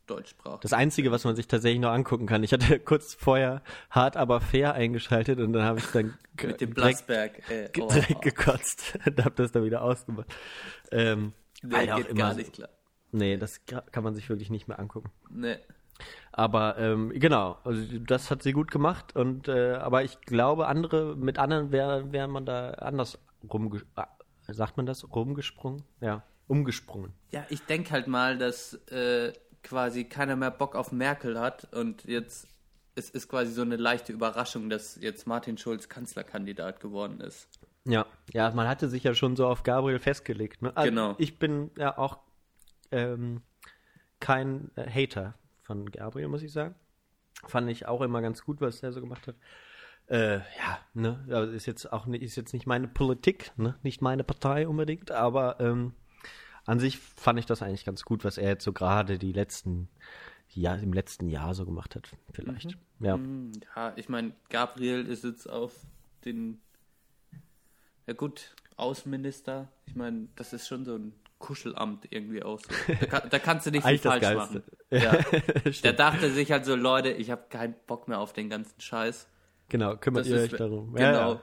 Deutschsprach. 0.05 0.61
Das 0.61 0.71
Einzige, 0.71 1.11
was 1.11 1.25
man 1.25 1.35
sich 1.35 1.47
tatsächlich 1.47 1.81
noch 1.81 1.91
angucken 1.91 2.27
kann. 2.27 2.41
Ich 2.43 2.53
hatte 2.53 2.79
kurz 2.85 3.13
vorher 3.13 3.61
hart 3.89 4.15
aber 4.15 4.39
fair 4.39 4.73
eingeschaltet 4.73 5.39
und 5.39 5.51
dann 5.51 5.63
habe 5.63 5.79
ich 5.79 5.85
dann 5.87 6.17
mit 6.41 6.61
dem 6.61 6.73
direkt, 6.73 7.05
Blasberg. 7.07 7.49
Äh, 7.51 7.69
ge- 7.73 7.83
oh, 7.83 7.89
direkt 7.89 8.21
gekotzt 8.21 8.97
und 9.05 9.23
habe 9.25 9.35
das 9.35 9.51
dann 9.51 9.65
wieder 9.65 9.81
ausgemacht. 9.81 10.27
Ähm, 10.91 11.33
der 11.61 11.71
weil 11.79 11.91
auch 11.91 11.97
geht 11.97 12.07
immer 12.07 12.19
gar 12.19 12.33
nicht 12.35 12.53
klar. 12.53 12.69
Nee, 13.11 13.35
das 13.37 13.65
ka- 13.65 13.83
kann 13.91 14.03
man 14.03 14.15
sich 14.15 14.29
wirklich 14.29 14.49
nicht 14.49 14.67
mehr 14.69 14.79
angucken. 14.79 15.11
Nee. 15.29 15.57
Aber 16.31 16.77
ähm, 16.77 17.09
genau, 17.15 17.57
also 17.63 17.81
das 17.99 18.29
hat 18.29 18.43
sie 18.43 18.53
gut 18.53 18.69
gemacht 18.69 19.15
und 19.15 19.47
äh, 19.47 19.73
aber 19.73 20.03
ich 20.03 20.21
glaube, 20.21 20.67
andere 20.67 21.15
mit 21.17 21.39
anderen 21.39 21.71
wäre 21.71 22.11
wär 22.13 22.27
man 22.27 22.45
da 22.45 22.69
anders 22.71 23.17
ah, 23.95 24.07
sagt 24.53 24.77
man 24.77 24.85
das 24.85 25.09
rumgesprungen? 25.09 25.83
Ja, 26.01 26.23
umgesprungen. 26.47 27.13
Ja, 27.31 27.45
ich 27.49 27.61
denke 27.63 27.91
halt 27.91 28.07
mal, 28.07 28.37
dass 28.37 28.73
äh, 28.89 29.33
quasi 29.63 30.05
keiner 30.05 30.35
mehr 30.35 30.51
Bock 30.51 30.75
auf 30.75 30.91
Merkel 30.91 31.39
hat 31.39 31.73
und 31.73 32.05
jetzt 32.05 32.47
es 32.97 33.11
ist 33.11 33.29
quasi 33.29 33.51
so 33.51 33.61
eine 33.61 33.75
leichte 33.75 34.11
Überraschung, 34.11 34.69
dass 34.69 34.99
jetzt 34.99 35.27
Martin 35.27 35.57
Schulz 35.57 35.87
Kanzlerkandidat 35.87 36.79
geworden 36.79 37.21
ist. 37.21 37.47
Ja, 37.85 38.07
ja, 38.33 38.49
man 38.51 38.67
hatte 38.67 38.89
sich 38.89 39.03
ja 39.03 39.13
schon 39.13 39.35
so 39.35 39.47
auf 39.47 39.63
Gabriel 39.63 39.99
festgelegt. 39.99 40.61
Ne? 40.61 40.75
Also 40.75 40.89
Genau. 40.89 41.15
Ich 41.19 41.37
bin 41.37 41.69
ja 41.77 41.97
auch 41.97 42.17
ähm, 42.91 43.41
kein 44.19 44.71
äh, 44.75 44.89
Hater 44.89 45.35
von 45.61 45.91
Gabriel, 45.91 46.27
muss 46.27 46.41
ich 46.41 46.51
sagen. 46.51 46.75
Fand 47.45 47.69
ich 47.69 47.85
auch 47.85 48.01
immer 48.01 48.21
ganz 48.21 48.43
gut, 48.43 48.61
was 48.61 48.81
er 48.81 48.91
so 48.91 48.99
gemacht 48.99 49.27
hat. 49.27 49.35
Äh, 50.09 50.37
ja, 50.37 50.79
ne, 50.93 51.23
aber 51.27 51.49
ist 51.49 51.65
jetzt 51.65 51.91
auch 51.91 52.05
nicht, 52.05 52.21
ist 52.23 52.35
jetzt 52.37 52.53
nicht 52.53 52.65
meine 52.65 52.87
Politik, 52.87 53.51
ne, 53.57 53.75
nicht 53.83 54.01
meine 54.01 54.23
Partei 54.23 54.67
unbedingt, 54.67 55.11
aber 55.11 55.59
ähm, 55.59 55.93
an 56.65 56.79
sich 56.79 56.97
fand 56.97 57.39
ich 57.39 57.45
das 57.45 57.61
eigentlich 57.61 57.85
ganz 57.85 58.03
gut, 58.03 58.23
was 58.23 58.37
er 58.37 58.49
jetzt 58.49 58.63
so 58.63 58.71
gerade 58.71 59.17
die 59.17 59.33
letzten, 59.33 59.89
ja, 60.49 60.75
im 60.75 60.93
letzten 60.93 61.27
Jahr 61.27 61.53
so 61.55 61.65
gemacht 61.65 61.95
hat, 61.95 62.09
vielleicht. 62.31 62.77
Ja. 62.99 63.15
Hm, 63.15 63.51
Ja, 63.75 63.93
ich 63.97 64.07
meine, 64.07 64.33
Gabriel 64.49 65.05
ist 65.07 65.23
jetzt 65.25 65.49
auf 65.49 65.73
den, 66.23 66.61
ja 68.05 68.13
gut, 68.13 68.55
Außenminister. 68.77 69.67
Ich 69.87 69.95
meine, 69.95 70.27
das 70.35 70.53
ist 70.53 70.67
schon 70.67 70.85
so 70.85 70.95
ein 70.95 71.13
Kuschelamt 71.39 72.07
irgendwie 72.11 72.43
auch 72.43 72.59
so. 72.59 72.69
Da, 72.87 73.05
kann, 73.05 73.29
da 73.29 73.39
kannst 73.39 73.65
du 73.65 73.71
nicht 73.71 73.85
viel 73.85 73.97
falsch 73.97 74.21
Geilste. 74.21 74.37
machen. 74.37 74.63
Ja. 74.91 75.71
Der 75.83 75.93
dachte 75.93 76.31
sich 76.31 76.51
halt 76.51 76.65
so, 76.65 76.75
Leute, 76.75 77.09
ich 77.09 77.29
habe 77.31 77.45
keinen 77.49 77.75
Bock 77.87 78.07
mehr 78.07 78.19
auf 78.19 78.33
den 78.33 78.49
ganzen 78.49 78.79
Scheiß. 78.79 79.27
Genau, 79.69 79.95
kümmert 79.97 80.21
Das 80.21 80.27
ihr 80.29 80.37
ist- 80.37 80.53
euch 80.53 80.57
darum. 80.59 80.93
Genau. 80.93 81.01
Ja, 81.05 81.11
ja. 81.33 81.41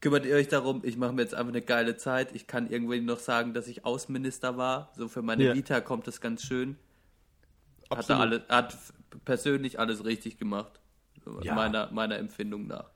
Kümmert 0.00 0.24
ihr 0.24 0.34
euch 0.34 0.48
darum, 0.48 0.80
ich 0.82 0.96
mache 0.96 1.12
mir 1.12 1.22
jetzt 1.22 1.34
einfach 1.34 1.52
eine 1.52 1.60
geile 1.60 1.96
Zeit. 1.96 2.34
Ich 2.34 2.46
kann 2.46 2.70
irgendwie 2.70 3.00
noch 3.02 3.18
sagen, 3.18 3.52
dass 3.52 3.68
ich 3.68 3.84
Außenminister 3.84 4.56
war. 4.56 4.90
So 4.96 5.08
für 5.08 5.20
meine 5.22 5.44
Ja. 5.44 5.54
Vita 5.54 5.80
kommt 5.82 6.06
das 6.06 6.20
ganz 6.22 6.42
schön. 6.42 6.76
Hat, 7.90 8.08
er 8.08 8.18
alle, 8.20 8.44
hat 8.48 8.76
persönlich 9.24 9.78
alles 9.78 10.04
richtig 10.04 10.38
gemacht. 10.38 10.80
Ja. 11.42 11.54
Meiner, 11.54 11.90
meiner 11.92 12.16
Empfindung 12.16 12.66
nach. 12.66 12.90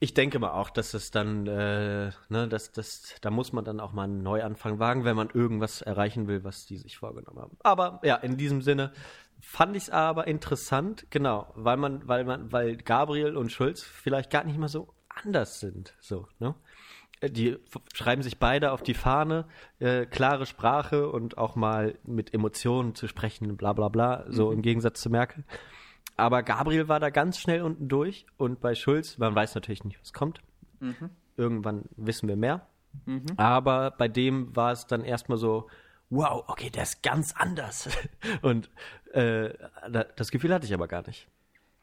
Ich 0.00 0.14
denke 0.14 0.38
mal 0.38 0.52
auch, 0.52 0.70
dass 0.70 0.94
es 0.94 1.10
dann, 1.10 1.46
äh, 1.46 2.12
ne, 2.28 2.48
dass, 2.48 2.72
dass, 2.72 3.14
da 3.20 3.30
muss 3.30 3.52
man 3.52 3.64
dann 3.64 3.78
auch 3.80 3.92
mal 3.92 4.04
einen 4.04 4.22
Neuanfang 4.22 4.78
wagen, 4.78 5.04
wenn 5.04 5.16
man 5.16 5.28
irgendwas 5.30 5.82
erreichen 5.82 6.28
will, 6.28 6.44
was 6.44 6.66
die 6.66 6.76
sich 6.78 6.96
vorgenommen 6.96 7.40
haben. 7.40 7.56
Aber 7.62 8.00
ja, 8.04 8.16
in 8.16 8.36
diesem 8.36 8.62
Sinne 8.62 8.92
fand 9.40 9.76
ich 9.76 9.84
es 9.84 9.90
aber 9.90 10.26
interessant, 10.26 11.06
genau, 11.10 11.52
weil 11.54 11.76
man, 11.76 12.06
weil 12.08 12.24
man, 12.24 12.52
weil 12.52 12.76
Gabriel 12.76 13.36
und 13.36 13.52
Schulz 13.52 13.82
vielleicht 13.82 14.30
gar 14.30 14.44
nicht 14.44 14.58
mal 14.58 14.68
so 14.68 14.92
anders 15.08 15.60
sind, 15.60 15.94
so, 16.00 16.26
ne? 16.38 16.54
Äh, 17.20 17.30
Die 17.30 17.56
schreiben 17.94 18.22
sich 18.22 18.38
beide 18.38 18.72
auf 18.72 18.82
die 18.82 18.94
Fahne, 18.94 19.46
äh, 19.80 20.06
klare 20.06 20.46
Sprache 20.46 21.08
und 21.08 21.38
auch 21.38 21.56
mal 21.56 21.98
mit 22.04 22.32
Emotionen 22.34 22.94
zu 22.94 23.08
sprechen, 23.08 23.56
bla 23.56 23.72
bla 23.72 23.88
bla, 23.88 24.24
so 24.28 24.52
im 24.52 24.62
Gegensatz 24.62 25.00
zu 25.00 25.10
Merkel. 25.10 25.44
Aber 26.16 26.42
Gabriel 26.42 26.88
war 26.88 26.98
da 27.00 27.10
ganz 27.10 27.38
schnell 27.38 27.62
unten 27.62 27.88
durch 27.88 28.26
und 28.36 28.60
bei 28.60 28.74
Schulz, 28.74 29.18
man 29.18 29.34
weiß 29.34 29.54
natürlich 29.54 29.84
nicht, 29.84 30.00
was 30.00 30.12
kommt. 30.12 30.40
Irgendwann 31.36 31.84
wissen 31.96 32.28
wir 32.28 32.36
mehr. 32.36 32.66
Aber 33.36 33.92
bei 33.92 34.08
dem 34.08 34.54
war 34.56 34.72
es 34.72 34.86
dann 34.86 35.04
erstmal 35.04 35.38
so, 35.38 35.68
wow, 36.10 36.44
okay, 36.48 36.70
der 36.70 36.84
ist 36.84 37.02
ganz 37.02 37.34
anders. 37.36 37.88
Und 38.42 38.70
äh, 39.12 39.52
da- 39.90 40.04
das 40.04 40.30
Gefühl 40.30 40.52
hatte 40.52 40.66
ich 40.66 40.74
aber 40.74 40.88
gar 40.88 41.06
nicht. 41.06 41.26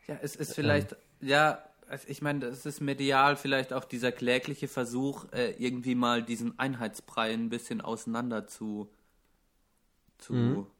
Ja, 0.07 0.17
es 0.21 0.35
ist 0.35 0.53
vielleicht, 0.53 0.95
ja, 1.21 1.63
also 1.87 2.07
ich 2.07 2.21
meine, 2.21 2.39
das 2.41 2.65
ist 2.65 2.81
medial 2.81 3.35
vielleicht 3.35 3.73
auch 3.73 3.85
dieser 3.85 4.11
klägliche 4.11 4.67
Versuch, 4.67 5.25
äh, 5.31 5.51
irgendwie 5.57 5.95
mal 5.95 6.23
diesen 6.23 6.57
Einheitsbrei 6.59 7.33
ein 7.33 7.49
bisschen 7.49 7.81
auseinander 7.81 8.47
zu, 8.47 8.91
zu, 10.17 10.71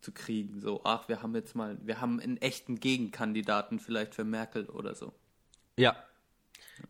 zu 0.00 0.12
kriegen. 0.12 0.60
So, 0.60 0.82
ach, 0.84 1.08
wir 1.08 1.22
haben 1.22 1.34
jetzt 1.34 1.54
mal, 1.54 1.78
wir 1.82 2.00
haben 2.00 2.20
einen 2.20 2.36
echten 2.38 2.80
Gegenkandidaten 2.80 3.78
vielleicht 3.78 4.14
für 4.14 4.24
Merkel 4.24 4.66
oder 4.66 4.94
so. 4.94 5.12
Ja. 5.76 5.96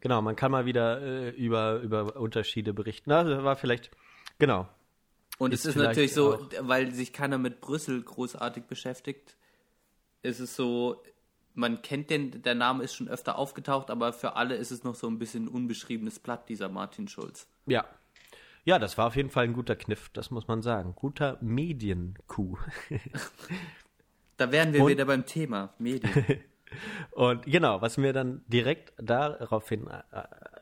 Genau, 0.01 0.23
man 0.23 0.35
kann 0.37 0.51
mal 0.51 0.65
wieder 0.67 1.01
äh, 1.03 1.31
über, 1.31 1.81
über 1.81 2.17
Unterschiede 2.17 2.73
berichten. 2.73 3.11
Na, 3.11 3.23
das 3.23 3.45
war 3.45 3.57
vielleicht, 3.57 3.91
genau. 4.39 4.69
Und 5.39 5.53
Ist 5.53 5.67
es 5.67 5.75
ist 5.77 5.83
natürlich 5.83 6.15
so, 6.15 6.35
auch- 6.35 6.49
weil 6.61 6.93
sich 6.93 7.13
keiner 7.13 7.39
mit 7.39 7.61
Brüssel 7.61 8.03
großartig 8.03 8.65
beschäftigt, 8.65 9.37
ist 10.23 10.39
es 10.41 10.55
so, 10.57 11.03
man 11.55 11.83
kennt 11.83 12.11
den, 12.11 12.43
der 12.43 12.55
Name 12.55 12.85
ist 12.85 12.95
schon 12.95 13.09
öfter 13.09 13.37
aufgetaucht, 13.39 13.91
aber 13.91 14.13
für 14.13 14.37
alle 14.37 14.55
ist 14.57 14.71
es 14.71 14.85
noch 14.85 14.95
so 14.95 15.07
ein 15.09 15.19
bisschen 15.19 15.45
ein 15.45 15.49
unbeschriebenes 15.49 16.19
Blatt, 16.21 16.49
dieser 16.49 16.69
Martin 16.69 17.09
Schulz. 17.09 17.49
Ja. 17.67 17.85
Ja, 18.67 18.79
das 18.79 18.97
war 18.97 19.09
auf 19.09 19.17
jeden 19.17 19.29
Fall 19.29 19.45
ein 19.45 19.53
guter 19.53 19.77
Kniff, 19.77 20.09
das 20.15 20.31
muss 20.31 20.49
man 20.49 20.63
sagen. 20.63 20.95
Guter 20.97 21.39
Medienkuh. 21.41 22.57
Da 24.37 24.51
wären 24.51 24.73
wir 24.73 24.83
Und- 24.83 24.91
wieder 24.91 25.05
beim 25.05 25.27
Thema 25.27 25.75
Medien. 25.79 26.13
Und 27.13 27.45
genau, 27.45 27.81
was 27.83 27.99
mir 27.99 28.13
dann 28.13 28.43
direkt 28.49 28.93
daraufhin, 28.97 29.87
äh, 29.87 30.03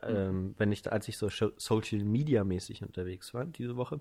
äh, 0.05 0.11
ähm, 0.27 0.53
wenn 0.59 0.71
ich, 0.71 0.91
als 0.91 1.07
ich 1.07 1.17
so 1.17 1.27
Social 1.29 2.03
Media 2.03 2.43
mäßig 2.43 2.83
unterwegs 2.83 3.33
war 3.33 3.45
diese 3.45 3.75
Woche, 3.77 3.99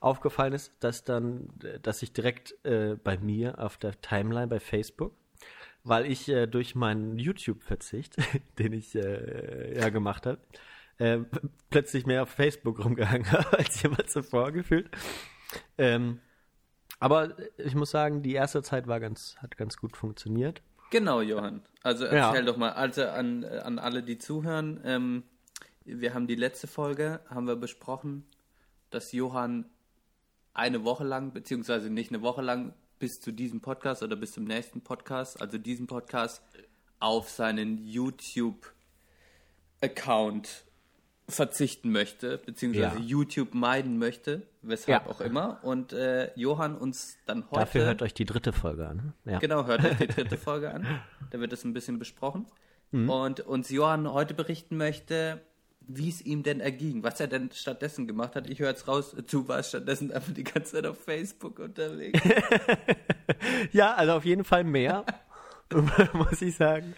aufgefallen 0.00 0.52
ist, 0.52 0.72
dass 0.80 1.04
dann, 1.04 1.48
äh, 1.62 1.80
dass 1.80 2.02
ich 2.02 2.12
direkt 2.12 2.54
äh, 2.64 2.96
bei 3.02 3.18
mir 3.18 3.58
auf 3.58 3.76
der 3.78 4.00
Timeline 4.00 4.46
bei 4.48 4.60
Facebook, 4.60 5.14
weil 5.84 6.06
ich 6.06 6.28
äh, 6.28 6.46
durch 6.46 6.74
meinen 6.74 7.18
YouTube-Verzicht, 7.18 8.16
den 8.58 8.72
ich 8.72 8.94
äh, 8.94 9.78
ja 9.78 9.88
gemacht 9.88 10.26
habe, 10.26 10.38
äh, 10.98 11.18
plötzlich 11.70 12.06
mehr 12.06 12.22
auf 12.22 12.30
Facebook 12.30 12.84
rumgehangen 12.84 13.30
habe 13.32 13.58
als 13.58 13.82
jemals 13.82 14.12
zuvor 14.12 14.52
gefühlt. 14.52 14.90
Ähm, 15.76 16.20
aber 17.00 17.36
ich 17.58 17.74
muss 17.74 17.90
sagen, 17.90 18.22
die 18.22 18.34
erste 18.34 18.62
Zeit 18.62 18.88
war 18.88 18.98
ganz, 18.98 19.36
hat 19.38 19.56
ganz 19.56 19.76
gut 19.76 19.96
funktioniert. 19.96 20.62
Genau, 20.90 21.20
Johann. 21.20 21.62
Also 21.82 22.06
Ja. 22.06 22.28
erzähl 22.30 22.44
doch 22.44 22.56
mal, 22.56 22.72
also 22.72 23.04
an, 23.06 23.44
an 23.44 23.78
alle, 23.78 24.02
die 24.02 24.18
zuhören, 24.18 24.80
ähm, 24.84 25.22
wir 25.84 26.12
haben 26.12 26.26
die 26.26 26.34
letzte 26.34 26.66
Folge, 26.66 27.20
haben 27.30 27.46
wir 27.46 27.56
besprochen, 27.56 28.24
dass 28.90 29.12
Johann 29.12 29.66
eine 30.58 30.84
Woche 30.84 31.04
lang, 31.04 31.32
beziehungsweise 31.32 31.88
nicht 31.90 32.10
eine 32.10 32.20
Woche 32.22 32.42
lang, 32.42 32.74
bis 32.98 33.20
zu 33.20 33.32
diesem 33.32 33.60
Podcast 33.60 34.02
oder 34.02 34.16
bis 34.16 34.32
zum 34.32 34.44
nächsten 34.44 34.80
Podcast, 34.82 35.40
also 35.40 35.56
diesem 35.58 35.86
Podcast, 35.86 36.42
auf 37.00 37.30
seinen 37.30 37.78
YouTube-Account 39.80 40.64
verzichten 41.28 41.92
möchte, 41.92 42.38
beziehungsweise 42.38 42.96
Ja. 42.98 43.02
YouTube 43.04 43.52
meiden 43.54 43.98
möchte, 43.98 44.46
weshalb 44.62 45.04
Ja. 45.04 45.10
auch 45.10 45.20
immer. 45.20 45.58
Und 45.62 45.92
äh, 45.92 46.32
Johann 46.36 46.74
uns 46.76 47.18
dann 47.26 47.44
heute... 47.50 47.60
Dafür 47.60 47.84
hört 47.84 48.00
euch 48.02 48.14
die 48.14 48.24
dritte 48.24 48.52
Folge 48.54 48.88
an. 48.88 49.12
Ja. 49.26 49.38
Genau, 49.38 49.66
hört 49.66 49.84
euch 49.84 49.98
die 49.98 50.06
dritte 50.14 50.38
Folge 50.38 50.72
an. 50.72 50.86
Da 51.30 51.38
wird 51.38 51.52
es 51.52 51.64
ein 51.64 51.74
bisschen 51.74 51.98
besprochen. 51.98 52.46
Und 52.90 53.40
uns 53.40 53.68
Johann 53.68 54.10
heute 54.10 54.32
berichten 54.32 54.78
möchte, 54.78 55.42
wie 55.88 56.10
es 56.10 56.20
ihm 56.20 56.42
denn 56.42 56.60
erging, 56.60 57.02
was 57.02 57.18
er 57.18 57.26
denn 57.26 57.50
stattdessen 57.52 58.06
gemacht 58.06 58.36
hat. 58.36 58.48
Ich 58.48 58.58
höre 58.60 58.68
jetzt 58.68 58.86
raus, 58.88 59.16
du 59.30 59.48
warst 59.48 59.70
stattdessen 59.70 60.12
einfach 60.12 60.32
die 60.34 60.44
ganze 60.44 60.72
Zeit 60.76 60.86
auf 60.86 60.98
Facebook 61.02 61.58
unterwegs. 61.58 62.20
ja, 63.72 63.94
also 63.94 64.12
auf 64.12 64.24
jeden 64.24 64.44
Fall 64.44 64.64
mehr, 64.64 65.04
muss 66.14 66.40
ich 66.42 66.56
sagen, 66.56 66.94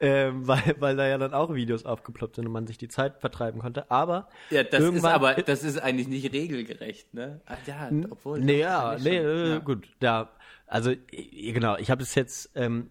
ähm, 0.00 0.46
weil, 0.46 0.76
weil 0.78 0.96
da 0.96 1.06
ja 1.06 1.18
dann 1.18 1.34
auch 1.34 1.54
Videos 1.54 1.84
aufgeploppt 1.84 2.36
sind 2.36 2.46
und 2.46 2.52
man 2.52 2.66
sich 2.66 2.78
die 2.78 2.88
Zeit 2.88 3.18
vertreiben 3.20 3.60
konnte. 3.60 3.90
Aber 3.90 4.28
Ja, 4.50 4.62
das 4.62 4.80
ist 4.80 4.84
irgendwann- 4.86 5.12
aber, 5.12 5.34
das 5.34 5.62
ist 5.64 5.78
eigentlich 5.78 6.08
nicht 6.08 6.32
regelgerecht, 6.32 7.12
ne? 7.14 7.40
Ach, 7.46 7.58
ja, 7.66 7.90
obwohl. 8.10 8.40
Nee, 8.40 8.54
doch, 8.58 8.60
ja, 8.60 8.90
eigentlich 8.90 9.04
nee, 9.04 9.16
schon. 9.18 9.26
äh, 9.26 9.48
Ja. 9.50 9.58
gut, 9.58 9.88
ja, 10.00 10.30
also 10.66 10.90
äh, 10.90 11.52
genau, 11.52 11.76
ich 11.76 11.90
habe 11.90 12.02
es 12.02 12.14
jetzt, 12.14 12.50
ähm, 12.54 12.90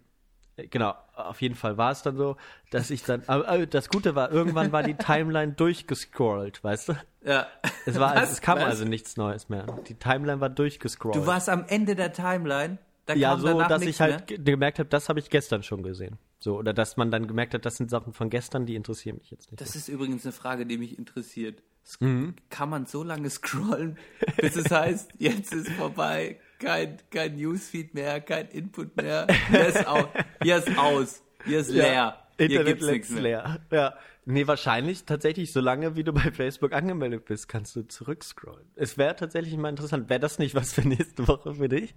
genau, 0.70 0.94
auf 1.14 1.40
jeden 1.42 1.54
Fall 1.54 1.76
war 1.76 1.90
es 1.92 2.02
dann 2.02 2.16
so, 2.16 2.36
dass 2.70 2.90
ich 2.90 3.02
dann, 3.04 3.22
aber 3.26 3.48
äh, 3.48 3.66
das 3.66 3.88
Gute 3.88 4.14
war, 4.14 4.30
irgendwann 4.30 4.72
war 4.72 4.82
die 4.82 4.94
Timeline 4.94 5.52
durchgescrollt, 5.56 6.62
weißt 6.62 6.90
du? 6.90 6.92
Ja. 7.24 7.46
Es 7.86 7.98
war, 7.98 8.14
Was? 8.16 8.32
es 8.32 8.40
kam 8.40 8.58
Was? 8.58 8.64
also 8.64 8.84
nichts 8.84 9.16
Neues 9.16 9.48
mehr. 9.48 9.66
Die 9.88 9.94
Timeline 9.94 10.40
war 10.40 10.50
durchgescrollt. 10.50 11.16
Du 11.16 11.26
warst 11.26 11.48
am 11.48 11.64
Ende 11.68 11.94
der 11.94 12.12
Timeline. 12.12 12.78
Da 13.06 13.14
ja, 13.14 13.36
so, 13.36 13.60
dass 13.60 13.82
ich 13.82 14.00
halt 14.00 14.30
mehr. 14.30 14.38
ge- 14.38 14.52
gemerkt 14.52 14.78
habe, 14.78 14.88
das 14.88 15.10
habe 15.10 15.18
ich 15.18 15.28
gestern 15.28 15.62
schon 15.62 15.82
gesehen. 15.82 16.16
So, 16.38 16.56
oder 16.56 16.72
dass 16.72 16.96
man 16.96 17.10
dann 17.10 17.26
gemerkt 17.26 17.52
hat, 17.52 17.66
das 17.66 17.76
sind 17.76 17.90
Sachen 17.90 18.14
von 18.14 18.30
gestern, 18.30 18.64
die 18.64 18.76
interessieren 18.76 19.18
mich 19.18 19.30
jetzt 19.30 19.50
nicht. 19.50 19.60
Das 19.60 19.76
ist 19.76 19.88
übrigens 19.88 20.24
eine 20.24 20.32
Frage, 20.32 20.64
die 20.64 20.78
mich 20.78 20.98
interessiert. 20.98 21.62
Mhm. 22.00 22.34
Kann 22.48 22.70
man 22.70 22.86
so 22.86 23.02
lange 23.02 23.28
scrollen, 23.28 23.98
bis 24.38 24.56
es 24.56 24.70
heißt, 24.70 25.12
jetzt 25.18 25.52
ist 25.52 25.68
vorbei, 25.72 26.38
kein, 26.64 26.96
kein 27.10 27.36
Newsfeed 27.36 27.94
mehr, 27.94 28.20
kein 28.20 28.48
Input 28.48 28.96
mehr, 28.96 29.26
hier 29.50 29.66
ist, 29.66 29.86
au 29.86 30.08
hier 30.42 30.56
ist 30.56 30.78
aus, 30.78 31.22
hier 31.44 31.60
ist 31.60 31.70
leer, 31.70 32.18
hier 32.38 32.46
Internet 32.46 32.66
gibt's 32.66 32.86
nichts 32.86 33.08
let's 33.10 33.22
mehr. 33.22 33.22
leer. 33.22 33.60
Ja. 33.70 33.94
Nee, 34.26 34.46
wahrscheinlich 34.46 35.04
tatsächlich, 35.04 35.52
solange 35.52 35.96
wie 35.96 36.04
du 36.04 36.14
bei 36.14 36.32
Facebook 36.32 36.72
angemeldet 36.72 37.26
bist, 37.26 37.46
kannst 37.46 37.76
du 37.76 37.82
zurückscrollen. 37.82 38.66
Es 38.74 38.96
wäre 38.96 39.14
tatsächlich 39.14 39.54
mal 39.58 39.68
interessant. 39.68 40.08
Wäre 40.08 40.20
das 40.20 40.38
nicht 40.38 40.54
was 40.54 40.72
für 40.72 40.80
nächste 40.88 41.28
Woche 41.28 41.54
für 41.54 41.68
dich? 41.68 41.94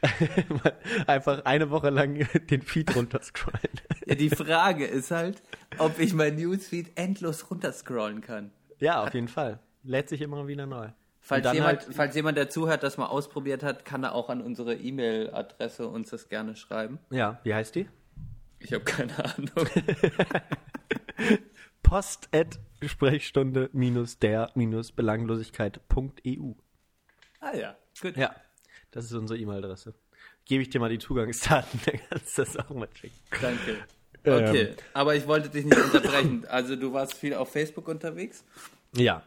Einfach 1.06 1.44
eine 1.44 1.68
Woche 1.68 1.90
lang 1.90 2.26
den 2.50 2.62
Feed 2.62 2.96
runterscrollen. 2.96 3.60
Ja, 4.06 4.14
die 4.14 4.30
Frage 4.30 4.86
ist 4.86 5.10
halt, 5.10 5.42
ob 5.76 5.98
ich 5.98 6.14
mein 6.14 6.36
Newsfeed 6.36 6.92
endlos 6.94 7.50
runterscrollen 7.50 8.22
kann. 8.22 8.52
ja, 8.78 9.02
auf 9.02 9.12
jeden 9.12 9.28
Fall. 9.28 9.60
Lädt 9.82 10.08
sich 10.08 10.22
immer 10.22 10.46
wieder 10.46 10.64
neu. 10.64 10.88
Falls 11.22 11.52
jemand, 11.52 11.80
halt- 11.82 11.94
falls 11.94 12.14
jemand, 12.14 12.38
der 12.38 12.48
zuhört, 12.48 12.82
das 12.82 12.96
mal 12.96 13.06
ausprobiert 13.06 13.62
hat, 13.62 13.84
kann 13.84 14.02
er 14.02 14.14
auch 14.14 14.30
an 14.30 14.40
unsere 14.40 14.74
E-Mail-Adresse 14.74 15.86
uns 15.86 16.10
das 16.10 16.28
gerne 16.28 16.56
schreiben. 16.56 16.98
ja, 17.10 17.38
wie 17.44 17.54
heißt 17.54 17.74
die? 17.74 17.88
Ich 18.58 18.72
habe 18.72 18.84
keine 18.84 19.12
Ahnung. 19.24 19.50
Post 21.82 22.28
at 22.32 22.58
Sprechstunde 22.84 23.70
minus 23.72 24.18
der 24.18 24.50
minus 24.54 24.92
Belanglosigkeit.eu. 24.92 26.52
Ah 27.40 27.56
ja, 27.56 27.76
gut. 28.00 28.16
Ja, 28.16 28.34
das 28.90 29.06
ist 29.06 29.12
unsere 29.12 29.38
E-Mail-Adresse. 29.38 29.94
Gebe 30.44 30.62
ich 30.62 30.70
dir 30.70 30.80
mal 30.80 30.90
die 30.90 30.98
Zugangsdaten, 30.98 31.80
dann 31.86 32.00
kannst 32.08 32.36
du 32.38 32.42
das 32.42 32.56
auch 32.56 32.70
mal 32.70 32.88
checken. 32.88 33.16
Danke. 33.40 33.76
Okay, 34.22 34.62
ähm. 34.62 34.76
aber 34.92 35.14
ich 35.14 35.26
wollte 35.26 35.48
dich 35.48 35.64
nicht 35.64 35.78
unterbrechen. 35.78 36.44
Also 36.48 36.76
du 36.76 36.92
warst 36.92 37.14
viel 37.14 37.32
auf 37.34 37.50
Facebook 37.50 37.88
unterwegs? 37.88 38.44
Ja. 38.94 39.22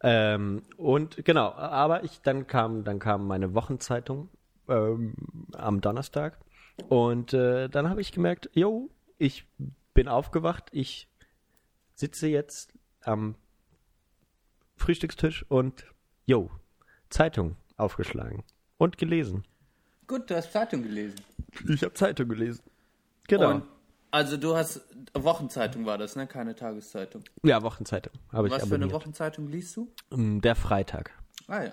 Ähm, 0.00 0.62
und 0.76 1.24
genau, 1.24 1.52
aber 1.52 2.04
ich 2.04 2.20
dann 2.22 2.46
kam, 2.46 2.84
dann 2.84 2.98
kam 2.98 3.26
meine 3.26 3.54
Wochenzeitung 3.54 4.28
ähm, 4.68 5.14
am 5.54 5.80
Donnerstag 5.80 6.38
und 6.88 7.32
äh, 7.32 7.68
dann 7.68 7.90
habe 7.90 8.00
ich 8.00 8.12
gemerkt, 8.12 8.48
yo, 8.52 8.90
ich 9.18 9.44
bin 9.94 10.06
aufgewacht, 10.06 10.68
ich 10.70 11.08
sitze 11.94 12.28
jetzt 12.28 12.72
am 13.00 13.34
Frühstückstisch 14.76 15.44
und 15.48 15.86
yo, 16.26 16.50
Zeitung 17.10 17.56
aufgeschlagen 17.76 18.44
und 18.76 18.98
gelesen. 18.98 19.44
Gut, 20.06 20.30
du 20.30 20.36
hast 20.36 20.52
Zeitung 20.52 20.82
gelesen. 20.82 21.16
Ich 21.68 21.82
habe 21.82 21.94
Zeitung 21.94 22.28
gelesen. 22.28 22.62
Genau. 23.26 23.56
Und 23.56 23.64
also 24.10 24.36
du 24.36 24.56
hast 24.56 24.80
Wochenzeitung 25.14 25.86
war 25.86 25.98
das, 25.98 26.16
ne? 26.16 26.26
Keine 26.26 26.54
Tageszeitung. 26.54 27.22
Ja, 27.42 27.62
Wochenzeitung 27.62 28.12
habe 28.32 28.48
ich 28.48 28.54
Was 28.54 28.68
für 28.68 28.74
eine 28.74 28.90
Wochenzeitung 28.90 29.48
liest 29.48 29.76
du? 29.76 29.92
Mm, 30.10 30.40
der 30.40 30.54
Freitag. 30.54 31.12
Ah 31.46 31.64
ja. 31.64 31.72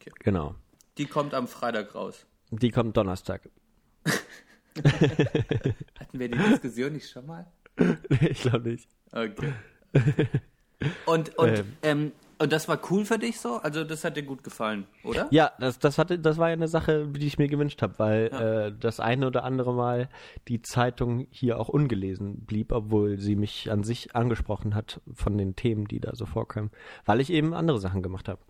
Okay. 0.00 0.12
Genau. 0.20 0.54
Die 0.98 1.06
kommt 1.06 1.34
am 1.34 1.48
Freitag 1.48 1.94
raus. 1.94 2.26
Die 2.50 2.70
kommt 2.70 2.96
Donnerstag. 2.96 3.48
Hatten 4.76 5.74
wir 6.12 6.28
die 6.28 6.38
Diskussion 6.38 6.92
nicht 6.92 7.10
schon 7.10 7.26
mal? 7.26 7.46
ich 8.20 8.42
glaube 8.42 8.70
nicht. 8.70 8.88
Okay. 9.12 9.52
Und, 11.06 11.38
und 11.38 11.58
ähm. 11.58 11.76
ähm, 11.82 12.12
und 12.42 12.52
das 12.52 12.68
war 12.68 12.80
cool 12.90 13.04
für 13.04 13.18
dich 13.18 13.40
so? 13.40 13.56
Also 13.56 13.84
das 13.84 14.04
hat 14.04 14.16
dir 14.16 14.24
gut 14.24 14.42
gefallen, 14.42 14.86
oder? 15.04 15.28
Ja, 15.30 15.52
das, 15.60 15.78
das, 15.78 15.96
hatte, 15.96 16.18
das 16.18 16.38
war 16.38 16.48
ja 16.48 16.54
eine 16.54 16.66
Sache, 16.66 17.06
die 17.06 17.26
ich 17.26 17.38
mir 17.38 17.48
gewünscht 17.48 17.80
habe, 17.82 17.98
weil 17.98 18.30
ja. 18.32 18.66
äh, 18.66 18.72
das 18.78 18.98
eine 18.98 19.28
oder 19.28 19.44
andere 19.44 19.72
Mal 19.72 20.08
die 20.48 20.60
Zeitung 20.60 21.28
hier 21.30 21.60
auch 21.60 21.68
ungelesen 21.68 22.44
blieb, 22.44 22.72
obwohl 22.72 23.18
sie 23.18 23.36
mich 23.36 23.70
an 23.70 23.84
sich 23.84 24.16
angesprochen 24.16 24.74
hat 24.74 25.00
von 25.14 25.38
den 25.38 25.54
Themen, 25.54 25.86
die 25.86 26.00
da 26.00 26.16
so 26.16 26.26
vorkamen, 26.26 26.70
weil 27.04 27.20
ich 27.20 27.30
eben 27.30 27.54
andere 27.54 27.78
Sachen 27.78 28.02
gemacht 28.02 28.28
habe. 28.28 28.40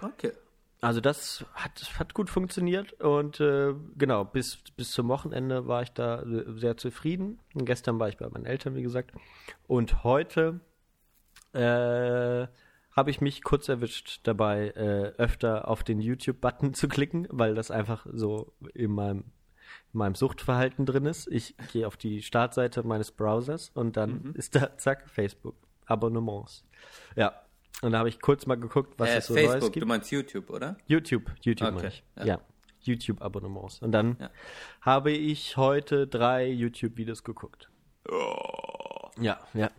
Okay. 0.00 0.32
Also 0.80 1.00
das 1.00 1.44
hat, 1.54 1.98
hat 1.98 2.14
gut 2.14 2.30
funktioniert 2.30 2.94
und 3.00 3.40
äh, 3.40 3.74
genau, 3.96 4.24
bis, 4.24 4.58
bis 4.76 4.92
zum 4.92 5.08
Wochenende 5.08 5.66
war 5.66 5.82
ich 5.82 5.92
da 5.92 6.22
sehr 6.24 6.76
zufrieden. 6.76 7.38
Und 7.54 7.64
gestern 7.64 7.98
war 7.98 8.08
ich 8.08 8.18
bei 8.18 8.28
meinen 8.28 8.46
Eltern, 8.46 8.74
wie 8.76 8.82
gesagt. 8.82 9.12
Und 9.66 10.04
heute 10.04 10.60
äh, 11.54 12.46
habe 12.96 13.10
ich 13.10 13.20
mich 13.20 13.44
kurz 13.44 13.68
erwischt 13.68 14.20
dabei, 14.22 14.70
äh, 14.70 15.12
öfter 15.18 15.68
auf 15.68 15.84
den 15.84 16.00
YouTube-Button 16.00 16.72
zu 16.72 16.88
klicken, 16.88 17.28
weil 17.30 17.54
das 17.54 17.70
einfach 17.70 18.06
so 18.10 18.54
in 18.74 18.90
meinem, 18.90 19.24
in 19.92 19.98
meinem 19.98 20.14
Suchtverhalten 20.14 20.86
drin 20.86 21.04
ist. 21.04 21.28
Ich 21.28 21.54
gehe 21.72 21.86
auf 21.86 21.98
die 21.98 22.22
Startseite 22.22 22.82
meines 22.84 23.12
Browsers 23.12 23.70
und 23.74 23.98
dann 23.98 24.22
mhm. 24.22 24.34
ist 24.34 24.56
da, 24.56 24.76
zack, 24.78 25.10
Facebook. 25.10 25.56
Abonnements. 25.84 26.64
Ja. 27.14 27.42
Und 27.82 27.92
da 27.92 27.98
habe 27.98 28.08
ich 28.08 28.20
kurz 28.20 28.46
mal 28.46 28.56
geguckt, 28.56 28.94
was 28.98 29.10
äh, 29.10 29.18
es 29.18 29.26
so 29.26 29.34
Facebook, 29.34 29.60
Neues 29.60 29.72
gibt. 29.72 29.82
du 29.82 29.86
meinst 29.86 30.10
YouTube, 30.10 30.50
oder? 30.50 30.76
YouTube, 30.86 31.30
YouTube 31.42 31.76
okay. 31.76 31.88
ich. 31.88 32.04
Ja. 32.16 32.24
ja. 32.24 32.40
YouTube-Abonnements. 32.80 33.82
Und 33.82 33.92
dann 33.92 34.16
ja. 34.18 34.30
habe 34.80 35.10
ich 35.10 35.56
heute 35.56 36.06
drei 36.06 36.46
YouTube-Videos 36.46 37.22
geguckt. 37.24 37.68
Oh. 38.10 39.10
Ja, 39.18 39.38
ja. 39.54 39.70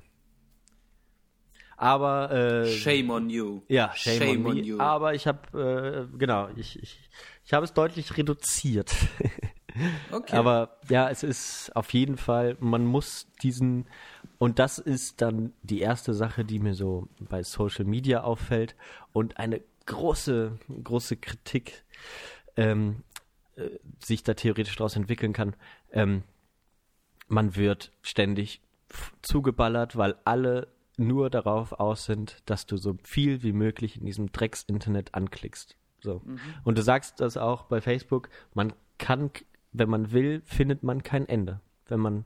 Aber 1.78 2.32
äh, 2.32 2.68
Shame 2.68 3.12
on 3.12 3.30
you. 3.30 3.62
Ja, 3.68 3.92
shame, 3.94 4.18
shame 4.18 4.46
on, 4.46 4.52
on, 4.52 4.64
you. 4.64 4.80
Aber 4.80 5.14
ich 5.14 5.28
habe 5.28 6.10
äh, 6.12 6.18
genau, 6.18 6.50
ich 6.56 6.82
ich, 6.82 7.00
ich 7.46 7.54
habe 7.54 7.66
es 7.66 7.74
deutlich 7.74 8.18
reduziert. 8.18 8.94
okay. 10.12 10.36
Aber 10.36 10.80
ja, 10.90 11.10
es 11.10 11.22
ist 11.22 11.72
auf 11.76 11.94
jeden 11.94 12.18
Fall, 12.18 12.58
man 12.60 12.84
muss 12.84 13.28
diesen 13.44 13.88
und 14.40 14.58
das 14.58 14.80
ist 14.80 15.22
dann 15.22 15.54
die 15.62 15.80
erste 15.80 16.16
Sache, 16.16 16.44
die 16.44 16.58
mir 16.58 16.74
so 16.74 17.08
bei 17.20 17.44
Social 17.44 17.86
Media 17.86 18.22
auffällt 18.22 18.76
und 19.14 19.38
eine 19.38 19.62
große 19.86 20.58
große 20.84 21.18
Kritik 21.18 21.84
ähm, 22.56 23.04
äh, 23.56 23.70
sich 24.04 24.24
da 24.24 24.34
theoretisch 24.34 24.78
daraus 24.78 24.96
entwickeln 24.96 25.34
kann. 25.34 25.56
Ähm, 25.92 26.24
man 27.28 27.56
wird 27.56 27.92
ständig 28.02 28.62
zugeballert, 29.22 29.96
weil 29.96 30.16
alle 30.24 30.70
nur 30.98 31.30
darauf 31.30 31.74
aus 31.74 32.06
sind, 32.06 32.38
dass 32.46 32.66
du 32.66 32.78
so 32.78 32.98
viel 33.04 33.44
wie 33.44 33.54
möglich 33.54 33.98
in 34.00 34.06
diesem 34.06 34.32
Drecks-Internet 34.32 35.14
anklickst. 35.16 35.78
So. 36.02 36.22
Mhm. 36.26 36.40
Und 36.64 36.78
du 36.78 36.82
sagst 36.82 37.20
das 37.20 37.38
auch 37.38 37.64
bei 37.64 37.82
Facebook, 37.82 38.30
man 38.54 38.74
kann, 38.98 39.32
wenn 39.72 39.90
man 39.90 40.12
will, 40.12 40.42
findet 40.46 40.84
man 40.84 41.04
kein 41.04 41.28
Ende. 41.28 41.62
Wenn 41.88 42.00
man, 42.00 42.26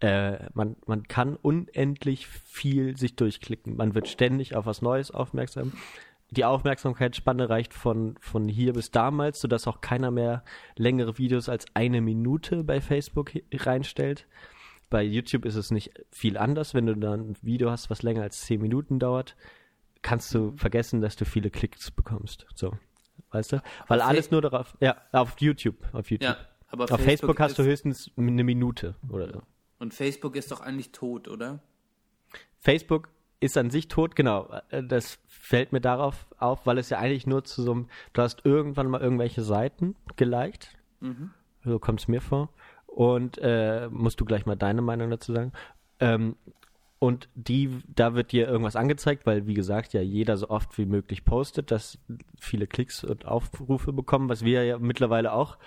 äh, 0.00 0.48
man, 0.54 0.76
man 0.86 1.06
kann 1.06 1.36
unendlich 1.36 2.26
viel 2.26 2.96
sich 2.96 3.16
durchklicken. 3.16 3.76
Man 3.76 3.94
wird 3.94 4.08
ständig 4.08 4.56
auf 4.56 4.66
was 4.66 4.82
Neues 4.82 5.10
aufmerksam. 5.10 5.72
Die 6.30 6.44
Aufmerksamkeitsspanne 6.44 7.48
reicht 7.48 7.72
von, 7.72 8.16
von 8.20 8.48
hier 8.48 8.74
bis 8.74 8.90
damals, 8.90 9.40
sodass 9.40 9.66
auch 9.66 9.80
keiner 9.80 10.10
mehr 10.10 10.44
längere 10.76 11.16
Videos 11.16 11.48
als 11.48 11.64
eine 11.74 12.02
Minute 12.02 12.64
bei 12.64 12.80
Facebook 12.80 13.32
reinstellt. 13.52 14.26
Bei 14.90 15.02
YouTube 15.02 15.44
ist 15.44 15.56
es 15.56 15.70
nicht 15.70 15.92
viel 16.10 16.38
anders. 16.38 16.74
Wenn 16.74 16.86
du 16.86 16.96
dann 16.96 17.30
ein 17.30 17.36
Video 17.42 17.70
hast, 17.70 17.90
was 17.90 18.02
länger 18.02 18.22
als 18.22 18.42
10 18.42 18.60
Minuten 18.60 18.98
dauert, 18.98 19.36
kannst 20.02 20.34
du 20.34 20.52
mhm. 20.52 20.58
vergessen, 20.58 21.00
dass 21.00 21.16
du 21.16 21.24
viele 21.24 21.50
Klicks 21.50 21.90
bekommst. 21.90 22.46
So. 22.54 22.72
Weißt 23.30 23.52
du? 23.52 23.62
Weil 23.88 24.00
alles 24.00 24.28
Fa 24.28 24.34
nur 24.34 24.42
darauf, 24.42 24.76
ja, 24.80 24.96
auf 25.12 25.40
YouTube, 25.40 25.76
auf 25.92 26.10
YouTube. 26.10 26.30
Ja, 26.30 26.36
aber 26.68 26.84
auf 26.84 26.90
Facebook, 26.90 27.06
Facebook 27.06 27.40
hast 27.40 27.58
du 27.58 27.64
höchstens 27.64 28.10
eine 28.16 28.44
Minute 28.44 28.94
oder 29.10 29.30
so. 29.32 29.42
Und 29.78 29.94
Facebook 29.94 30.36
ist 30.36 30.50
doch 30.50 30.60
eigentlich 30.60 30.92
tot, 30.92 31.28
oder? 31.28 31.60
Facebook 32.58 33.10
ist 33.40 33.56
an 33.56 33.70
sich 33.70 33.88
tot, 33.88 34.16
genau. 34.16 34.50
Das 34.70 35.18
fällt 35.26 35.72
mir 35.72 35.80
darauf 35.80 36.26
auf, 36.38 36.66
weil 36.66 36.78
es 36.78 36.90
ja 36.90 36.98
eigentlich 36.98 37.26
nur 37.26 37.44
zu 37.44 37.62
so 37.62 37.72
einem, 37.72 37.88
du 38.12 38.22
hast 38.22 38.44
irgendwann 38.44 38.88
mal 38.88 39.00
irgendwelche 39.00 39.42
Seiten 39.42 39.94
geliked. 40.16 40.76
Mhm. 41.00 41.30
So 41.64 41.78
kommt 41.78 42.00
es 42.00 42.08
mir 42.08 42.20
vor. 42.20 42.50
Und 42.98 43.38
äh, 43.38 43.88
musst 43.92 44.20
du 44.20 44.24
gleich 44.24 44.44
mal 44.44 44.56
deine 44.56 44.82
Meinung 44.82 45.08
dazu 45.08 45.32
sagen. 45.32 45.52
Ähm, 46.00 46.34
und 46.98 47.28
die, 47.36 47.70
da 47.94 48.16
wird 48.16 48.32
dir 48.32 48.48
irgendwas 48.48 48.74
angezeigt, 48.74 49.24
weil 49.24 49.46
wie 49.46 49.54
gesagt 49.54 49.92
ja 49.92 50.00
jeder 50.00 50.36
so 50.36 50.50
oft 50.50 50.76
wie 50.78 50.84
möglich 50.84 51.24
postet, 51.24 51.70
dass 51.70 51.96
viele 52.40 52.66
Klicks 52.66 53.04
und 53.04 53.24
Aufrufe 53.24 53.92
bekommen, 53.92 54.28
was 54.28 54.44
wir 54.44 54.64
ja 54.64 54.80
mittlerweile 54.80 55.32
auch 55.32 55.58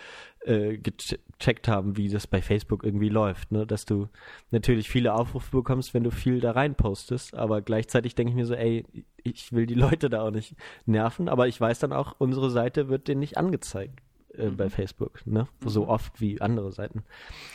äh, 0.41 0.78
gecheckt 0.78 1.70
haben, 1.70 1.96
wie 1.96 2.10
das 2.10 2.28
bei 2.28 2.41
Facebook 2.41 2.84
irgendwie 2.84 3.08
läuft, 3.08 3.54
ne? 3.54 3.65
Dass 3.65 3.86
du 3.86 4.10
natürlich 4.50 4.89
viele 4.89 5.13
Aufrufe 5.13 5.56
bekommst, 5.56 5.94
wenn 5.94 6.04
du 6.04 6.12
viel 6.12 6.41
da 6.41 6.52
rein 6.52 6.76
postest, 6.76 7.34
aber 7.34 7.62
gleichzeitig 7.62 8.13
denke 8.13 8.32
ich 8.32 8.36
mir 8.36 8.46
so, 8.46 8.56
ey, 8.56 8.84
ich 9.24 9.54
will 9.54 9.67
die 9.67 9.74
Leute 9.76 10.10
da 10.10 10.24
auch 10.24 10.32
nicht 10.32 10.58
nerven, 10.86 11.30
aber 11.30 11.48
ich 11.48 11.62
weiß 11.62 11.80
dann 11.80 11.94
auch, 11.94 12.13
unsere 12.17 12.50
Seite 12.50 12.89
wird 12.89 13.08
denen 13.08 13.22
nicht 13.22 13.38
angezeigt 13.38 14.02
äh, 14.38 14.50
mhm. 14.50 14.58
bei 14.58 14.70
Facebook, 14.70 15.26
ne? 15.26 15.48
Mhm. 15.62 15.70
So 15.70 15.88
oft 15.88 16.20
wie 16.22 16.41
andere 16.41 16.72
Seiten. 16.72 17.04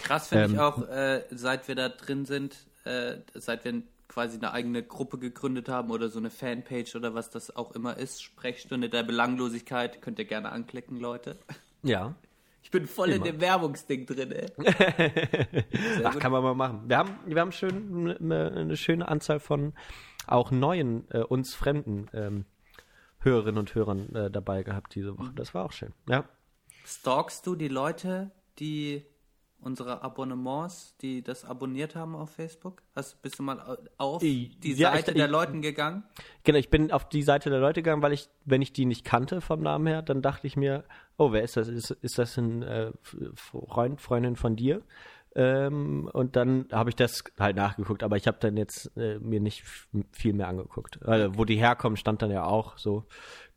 Krass 0.02 0.28
finde 0.28 0.44
ähm, 0.44 0.54
ich 0.54 0.58
auch, 0.60 0.88
äh, 0.88 1.24
seit 1.30 1.68
wir 1.68 1.74
da 1.74 1.88
drin 1.88 2.24
sind, 2.24 2.56
äh, 2.84 3.16
seit 3.34 3.64
wir 3.64 3.82
quasi 4.08 4.36
eine 4.36 4.52
eigene 4.52 4.82
Gruppe 4.82 5.18
gegründet 5.18 5.68
haben 5.68 5.90
oder 5.90 6.08
so 6.08 6.18
eine 6.18 6.30
Fanpage 6.30 6.94
oder 6.96 7.14
was 7.14 7.30
das 7.30 7.54
auch 7.54 7.72
immer 7.72 7.96
ist, 7.96 8.22
Sprechstunde 8.22 8.88
der 8.88 9.02
Belanglosigkeit, 9.02 10.00
könnt 10.00 10.18
ihr 10.18 10.24
gerne 10.24 10.52
anklicken, 10.52 10.98
Leute. 10.98 11.38
Ja. 11.82 12.14
Ich 12.62 12.70
bin 12.70 12.86
voll 12.86 13.10
immer. 13.10 13.24
in 13.24 13.32
dem 13.32 13.40
Werbungsding 13.40 14.06
drin, 14.06 14.32
ey. 14.32 14.46
Ach, 16.04 16.12
gut. 16.12 16.20
kann 16.20 16.32
man 16.32 16.42
mal 16.42 16.54
machen. 16.54 16.82
Wir 16.86 16.98
haben, 16.98 17.10
wir 17.24 17.40
haben 17.40 17.52
schön 17.52 18.16
eine, 18.20 18.52
eine 18.52 18.76
schöne 18.76 19.06
Anzahl 19.06 19.38
von 19.38 19.72
auch 20.26 20.50
neuen, 20.50 21.08
äh, 21.10 21.20
uns 21.20 21.54
fremden 21.54 22.08
ähm, 22.12 22.44
Hörerinnen 23.20 23.58
und 23.58 23.74
Hörern 23.74 24.14
äh, 24.14 24.30
dabei 24.30 24.62
gehabt 24.62 24.94
diese 24.94 25.16
Woche. 25.16 25.32
Das 25.34 25.54
war 25.54 25.64
auch 25.64 25.72
schön. 25.72 25.92
Ja. 26.08 26.24
Stalkst 26.86 27.44
du 27.48 27.56
die 27.56 27.66
Leute, 27.66 28.30
die 28.60 29.04
unsere 29.60 30.02
Abonnements, 30.02 30.96
die 30.98 31.20
das 31.20 31.44
abonniert 31.44 31.96
haben 31.96 32.14
auf 32.14 32.30
Facebook? 32.30 32.80
Hast, 32.94 33.20
bist 33.22 33.40
du 33.40 33.42
mal 33.42 33.78
auf 33.98 34.20
die 34.22 34.56
ja, 34.62 34.92
Seite 34.92 35.10
ich, 35.10 35.16
der 35.16 35.26
ich, 35.26 35.32
Leuten 35.32 35.62
gegangen? 35.62 36.04
Genau, 36.44 36.58
ich 36.58 36.70
bin 36.70 36.92
auf 36.92 37.08
die 37.08 37.22
Seite 37.22 37.50
der 37.50 37.58
Leute 37.58 37.82
gegangen, 37.82 38.02
weil 38.02 38.12
ich, 38.12 38.28
wenn 38.44 38.62
ich 38.62 38.72
die 38.72 38.84
nicht 38.84 39.04
kannte 39.04 39.40
vom 39.40 39.62
Namen 39.62 39.88
her, 39.88 40.02
dann 40.02 40.22
dachte 40.22 40.46
ich 40.46 40.56
mir, 40.56 40.84
oh, 41.16 41.32
wer 41.32 41.42
ist 41.42 41.56
das? 41.56 41.66
Ist, 41.66 41.90
ist 41.90 42.18
das 42.18 42.36
ein 42.36 42.62
äh, 42.62 42.92
Freund, 43.34 44.00
Freundin 44.00 44.36
von 44.36 44.54
dir? 44.54 44.82
Ähm, 45.34 46.08
und 46.12 46.34
dann 46.34 46.66
habe 46.72 46.88
ich 46.88 46.96
das 46.96 47.24
halt 47.38 47.56
nachgeguckt, 47.56 48.02
aber 48.02 48.16
ich 48.16 48.26
habe 48.26 48.38
dann 48.40 48.56
jetzt 48.56 48.90
äh, 48.96 49.18
mir 49.18 49.40
nicht 49.40 49.64
viel 50.12 50.32
mehr 50.32 50.48
angeguckt. 50.48 51.04
Also, 51.04 51.36
wo 51.36 51.44
die 51.44 51.56
herkommen, 51.56 51.98
stand 51.98 52.22
dann 52.22 52.30
ja 52.30 52.44
auch 52.44 52.78
so 52.78 53.04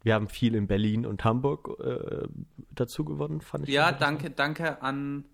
wir 0.04 0.14
haben 0.14 0.30
viel 0.30 0.56
in 0.56 0.68
Berlin 0.68 1.06
und 1.06 1.24
Hamburg 1.24 1.78
äh, 1.80 2.28
dazu 2.72 3.04
gewonnen, 3.06 3.42
fand 3.42 3.68
ich. 3.68 3.74
Ja, 3.74 3.92
danke, 3.92 4.30
danke 4.32 4.82
an, 4.82 5.26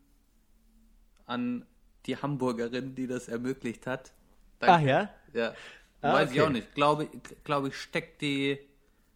an 1.26 1.66
die 2.06 2.18
Hamburgerin, 2.18 2.96
die 2.96 3.08
das 3.08 3.28
ermöglicht 3.28 3.88
hat. 3.88 4.14
Ach 4.62 4.80
ja? 4.80 5.10
Ja. 5.34 5.54
Ah, 6.02 6.14
Weiß 6.14 6.32
ich 6.32 6.40
okay. 6.40 6.48
auch 6.48 6.52
nicht. 6.52 6.74
Glaube, 6.76 7.10
glaube 7.44 7.70
ich, 7.70 7.78
steckt 7.78 8.22
die. 8.22 8.60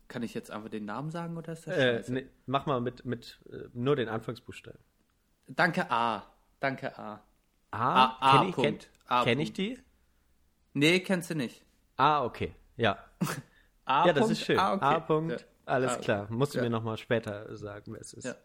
Kann 0.08 0.24
ich 0.24 0.34
jetzt 0.34 0.50
einfach 0.50 0.70
den 0.70 0.86
Namen 0.86 1.12
sagen 1.12 1.38
oder 1.38 1.54
ist 1.54 1.68
das 1.68 1.76
Äh, 1.78 1.98
scheiße? 1.98 2.14
nee, 2.14 2.26
mach 2.48 2.66
mal 2.66 2.82
mit, 2.82 3.06
mit 3.06 3.40
äh, 3.52 3.66
nur 3.74 3.96
den 3.96 4.10
Anfangsbuchstaben. 4.10 4.80
Danke 5.48 5.90
A. 5.92 6.24
Danke 6.60 6.98
A. 6.98 7.22
Ah, 7.72 8.06
A- 8.06 8.18
A- 8.20 8.40
kenn 8.40 8.50
ich, 8.50 8.56
kenn. 8.56 8.78
A- 9.08 9.24
kenn 9.24 9.40
ich 9.40 9.54
die? 9.54 9.80
Nee, 10.74 11.00
kennst 11.02 11.30
du 11.30 11.36
nicht. 11.36 11.64
Ah, 11.96 12.24
okay. 12.24 12.54
Ja. 12.76 12.98
A. 13.90 14.06
Ja, 14.08 14.14
das 14.14 14.22
Punkt? 14.22 14.32
ist 14.34 14.46
schön. 14.46 14.60
Ah, 14.60 14.74
okay. 14.74 14.86
A. 14.86 15.00
Punkt. 15.00 15.42
Ja. 15.42 15.48
Alles 15.66 15.92
Ah, 15.94 15.98
klar. 15.98 16.28
Musst 16.30 16.54
du 16.54 16.58
ja. 16.58 16.64
mir 16.64 16.70
nochmal 16.70 16.98
später 16.98 17.56
sagen, 17.58 17.94
wer 17.94 18.02
es 18.02 18.14
ist. 18.14 18.26
Ja. 18.26 18.36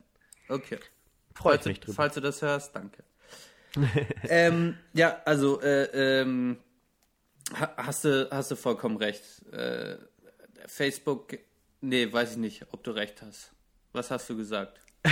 Okay. 0.48 0.78
Falls, 1.34 1.64
mich 1.66 1.80
du, 1.80 1.86
drüber. 1.86 1.96
falls 1.96 2.14
du 2.14 2.20
das 2.20 2.42
hörst, 2.42 2.74
danke. 2.76 3.02
ähm, 4.28 4.78
ja, 4.92 5.20
also 5.24 5.60
äh, 5.60 5.84
ähm, 6.20 6.58
ha- 7.58 7.72
hast 7.76 8.04
du 8.04 8.28
hast 8.30 8.50
du 8.50 8.56
vollkommen 8.56 8.96
recht. 8.98 9.22
Äh, 9.52 9.96
Facebook, 10.66 11.36
nee, 11.80 12.10
weiß 12.12 12.32
ich 12.32 12.36
nicht, 12.38 12.66
ob 12.72 12.84
du 12.84 12.92
recht 12.92 13.20
hast. 13.22 13.52
Was 13.92 14.10
hast 14.10 14.28
du 14.30 14.36
gesagt? 14.36 14.80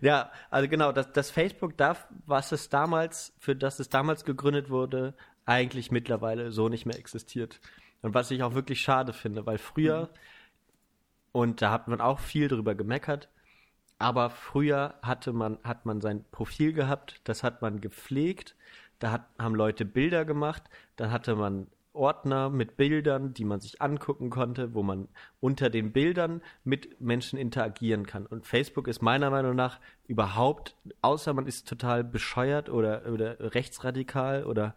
Ja, 0.00 0.32
also 0.50 0.68
genau, 0.68 0.92
das, 0.92 1.12
das 1.12 1.30
Facebook 1.30 1.76
darf, 1.76 2.06
was 2.26 2.52
es 2.52 2.68
damals, 2.68 3.32
für 3.38 3.54
das 3.54 3.78
es 3.78 3.88
damals 3.88 4.24
gegründet 4.24 4.70
wurde, 4.70 5.14
eigentlich 5.44 5.90
mittlerweile 5.90 6.50
so 6.52 6.68
nicht 6.68 6.86
mehr 6.86 6.98
existiert. 6.98 7.60
Und 8.02 8.14
was 8.14 8.30
ich 8.30 8.42
auch 8.42 8.54
wirklich 8.54 8.80
schade 8.80 9.12
finde, 9.12 9.46
weil 9.46 9.58
früher, 9.58 10.10
und 11.32 11.62
da 11.62 11.70
hat 11.70 11.88
man 11.88 12.00
auch 12.00 12.18
viel 12.18 12.48
drüber 12.48 12.74
gemeckert, 12.74 13.28
aber 13.98 14.30
früher 14.30 14.94
hatte 15.02 15.32
man, 15.32 15.58
hat 15.62 15.86
man 15.86 16.00
sein 16.00 16.24
Profil 16.32 16.72
gehabt, 16.72 17.20
das 17.24 17.44
hat 17.44 17.62
man 17.62 17.80
gepflegt, 17.80 18.56
da 18.98 19.12
hat, 19.12 19.26
haben 19.38 19.54
Leute 19.54 19.84
Bilder 19.84 20.24
gemacht, 20.24 20.64
dann 20.96 21.12
hatte 21.12 21.36
man 21.36 21.68
Ordner 21.94 22.48
mit 22.48 22.76
Bildern, 22.76 23.34
die 23.34 23.44
man 23.44 23.60
sich 23.60 23.82
angucken 23.82 24.30
konnte, 24.30 24.74
wo 24.74 24.82
man 24.82 25.08
unter 25.40 25.70
den 25.70 25.92
Bildern 25.92 26.42
mit 26.64 27.00
Menschen 27.00 27.38
interagieren 27.38 28.06
kann. 28.06 28.26
Und 28.26 28.46
Facebook 28.46 28.88
ist 28.88 29.02
meiner 29.02 29.30
Meinung 29.30 29.54
nach 29.54 29.78
überhaupt, 30.06 30.74
außer 31.02 31.34
man 31.34 31.46
ist 31.46 31.68
total 31.68 32.02
bescheuert 32.02 32.70
oder, 32.70 33.06
oder 33.12 33.54
rechtsradikal 33.54 34.44
oder 34.44 34.74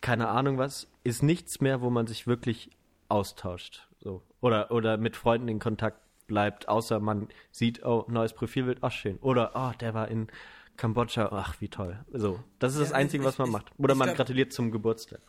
keine 0.00 0.28
Ahnung 0.28 0.58
was, 0.58 0.88
ist 1.04 1.22
nichts 1.22 1.60
mehr, 1.60 1.80
wo 1.80 1.90
man 1.90 2.06
sich 2.06 2.26
wirklich 2.26 2.70
austauscht. 3.08 3.86
So. 4.00 4.22
Oder, 4.40 4.70
oder 4.70 4.96
mit 4.96 5.16
Freunden 5.16 5.48
in 5.48 5.58
Kontakt 5.58 6.00
bleibt, 6.26 6.68
außer 6.68 6.98
man 7.00 7.28
sieht, 7.52 7.84
oh, 7.84 8.04
neues 8.08 8.32
Profilbild, 8.32 8.78
ach 8.82 8.92
schön. 8.92 9.18
Oder, 9.18 9.52
oh, 9.54 9.72
der 9.80 9.94
war 9.94 10.08
in 10.08 10.28
Kambodscha, 10.76 11.28
ach, 11.32 11.60
wie 11.60 11.68
toll. 11.68 12.04
So. 12.12 12.40
Das 12.58 12.74
ist 12.74 12.80
das 12.80 12.90
Ja, 12.90 12.96
Einzige, 12.96 13.22
ich- 13.22 13.28
was 13.28 13.38
man 13.38 13.48
ich- 13.48 13.52
macht. 13.52 13.66
Oder 13.78 13.94
man 13.94 14.08
glaub- 14.08 14.16
gratuliert 14.18 14.52
zum 14.52 14.70
Geburtstag. 14.70 15.20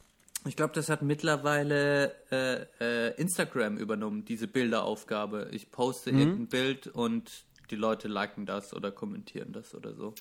Ich 0.45 0.55
glaube, 0.55 0.73
das 0.73 0.89
hat 0.89 1.01
mittlerweile 1.01 2.13
äh, 2.31 2.65
äh, 2.79 3.15
Instagram 3.21 3.77
übernommen, 3.77 4.23
diese 4.25 4.47
Bilderaufgabe. 4.47 5.49
Ich 5.51 5.71
poste 5.71 6.11
Mhm. 6.11 6.19
irgendein 6.19 6.47
Bild 6.47 6.87
und 6.87 7.45
die 7.69 7.75
Leute 7.75 8.07
liken 8.07 8.45
das 8.45 8.73
oder 8.73 8.91
kommentieren 8.91 9.51
das 9.51 9.75
oder 9.75 9.93
so. 9.93 10.13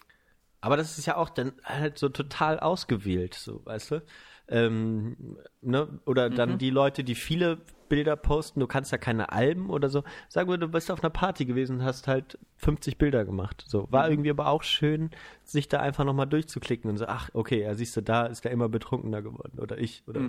Aber 0.61 0.77
das 0.77 0.99
ist 0.99 1.07
ja 1.07 1.17
auch 1.17 1.29
dann 1.31 1.53
halt 1.65 1.99
so 1.99 2.09
total 2.09 2.59
ausgewählt, 2.59 3.35
so, 3.35 3.65
weißt 3.65 3.91
du? 3.93 4.03
Ähm, 4.49 5.39
ne? 5.61 6.01
Oder 6.05 6.31
dann 6.31 6.59
die 6.59 6.71
Leute, 6.71 7.05
die 7.05 7.15
viele 7.15 7.59
Bilder 7.89 8.17
posten, 8.17 8.61
du 8.61 8.67
kannst 8.67 8.93
ja 8.93 8.99
keine 8.99 9.33
Alben 9.33 9.71
oder 9.71 9.89
so. 9.89 10.03
Sagen 10.29 10.51
wir, 10.51 10.59
du 10.59 10.69
bist 10.69 10.91
auf 10.91 11.03
einer 11.03 11.11
Party 11.11 11.45
gewesen 11.45 11.77
und 11.77 11.85
hast 11.85 12.09
halt 12.09 12.39
50 12.57 12.99
Bilder 12.99 13.25
gemacht. 13.25 13.65
So, 13.67 13.87
war 13.91 14.09
irgendwie 14.11 14.31
aber 14.31 14.49
auch 14.49 14.63
schön, 14.63 15.11
sich 15.45 15.69
da 15.69 15.81
einfach 15.81 16.05
nochmal 16.05 16.27
durchzuklicken 16.27 16.91
und 16.91 16.97
so, 16.97 17.07
ach, 17.07 17.31
okay, 17.33 17.63
ja, 17.63 17.75
siehst 17.75 17.97
du, 17.97 18.01
da 18.01 18.27
ist 18.27 18.45
er 18.45 18.51
immer 18.51 18.69
betrunkener 18.69 19.23
geworden. 19.23 19.59
Oder 19.59 19.79
ich, 19.79 20.03
oder 20.07 20.21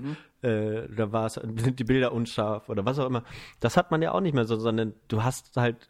äh, 0.42 0.88
da 0.96 1.12
war 1.12 1.26
es, 1.26 1.34
sind 1.56 1.80
die 1.80 1.84
Bilder 1.84 2.12
unscharf 2.12 2.70
oder 2.70 2.86
was 2.86 3.00
auch 3.00 3.08
immer. 3.08 3.24
Das 3.60 3.78
hat 3.78 3.92
man 3.92 4.02
ja 4.02 4.12
auch 4.12 4.22
nicht 4.22 4.34
mehr 4.34 4.46
so, 4.46 4.58
sondern 4.58 4.94
du 5.08 5.24
hast 5.24 5.56
halt 5.58 5.90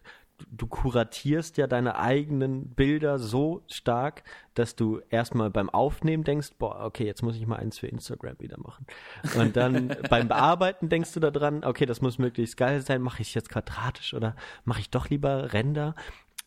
du 0.50 0.66
kuratierst 0.66 1.56
ja 1.56 1.66
deine 1.66 1.98
eigenen 1.98 2.68
Bilder 2.70 3.18
so 3.18 3.62
stark, 3.68 4.22
dass 4.54 4.76
du 4.76 5.00
erstmal 5.10 5.50
beim 5.50 5.70
Aufnehmen 5.70 6.24
denkst, 6.24 6.50
boah, 6.58 6.84
okay, 6.84 7.04
jetzt 7.04 7.22
muss 7.22 7.36
ich 7.36 7.46
mal 7.46 7.56
eins 7.56 7.78
für 7.78 7.86
Instagram 7.86 8.36
wieder 8.38 8.58
machen. 8.58 8.86
Und 9.36 9.56
dann 9.56 9.88
beim 10.10 10.28
Bearbeiten 10.28 10.88
denkst 10.88 11.12
du 11.12 11.20
daran, 11.20 11.64
okay, 11.64 11.86
das 11.86 12.00
muss 12.00 12.18
möglichst 12.18 12.56
geil 12.56 12.80
sein, 12.80 13.02
mache 13.02 13.22
ich 13.22 13.34
jetzt 13.34 13.50
quadratisch 13.50 14.14
oder 14.14 14.36
mache 14.64 14.80
ich 14.80 14.90
doch 14.90 15.08
lieber 15.08 15.52
Ränder? 15.52 15.94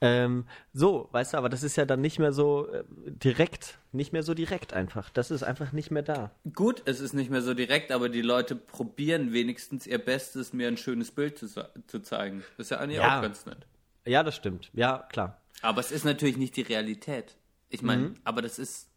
Ähm, 0.04 0.46
so, 0.74 1.10
weißt 1.12 1.34
du, 1.34 1.38
aber 1.38 1.48
das 1.48 1.62
ist 1.62 1.76
ja 1.76 1.86
dann 1.86 2.02
nicht 2.02 2.18
mehr 2.18 2.34
so 2.34 2.68
äh, 2.70 2.84
direkt, 3.06 3.78
nicht 3.92 4.14
mehr 4.14 4.24
so 4.24 4.34
direkt 4.34 4.74
einfach. 4.74 5.12
Das 5.12 5.30
ist 5.30 5.44
einfach 5.44 5.74
nicht 5.74 5.92
mehr 5.92 6.02
da. 6.02 6.32
Gut, 6.56 6.82
es 6.86 7.00
ist 7.00 7.14
nicht 7.14 7.30
mehr 7.30 7.44
so 7.44 7.54
direkt, 7.54 7.92
aber 7.92 8.10
die 8.10 8.24
Leute 8.24 8.56
probieren 8.56 9.32
wenigstens 9.32 9.86
ihr 9.86 10.00
Bestes, 10.00 10.54
mir 10.54 10.68
ein 10.70 10.78
schönes 10.78 11.12
Bild 11.12 11.38
zu, 11.38 11.48
zu 11.86 12.00
zeigen. 12.00 12.44
Das 12.58 12.66
ist 12.66 12.70
ja 12.72 12.80
eigentlich 12.80 12.98
Ja. 12.98 13.20
auch 13.20 13.22
ganz 13.22 13.46
nett. 13.46 13.68
Ja, 14.06 14.24
das 14.24 14.36
stimmt. 14.36 14.70
Ja, 14.74 15.06
klar. 15.10 15.40
Aber 15.62 15.80
es 15.80 15.92
ist 15.92 16.06
natürlich 16.06 16.38
nicht 16.38 16.56
die 16.56 16.62
Realität. 16.64 17.36
Ich 17.70 17.82
meine, 17.82 18.10
Mhm. 18.10 18.16
aber 18.24 18.42
das 18.42 18.60
ist. 18.60 18.90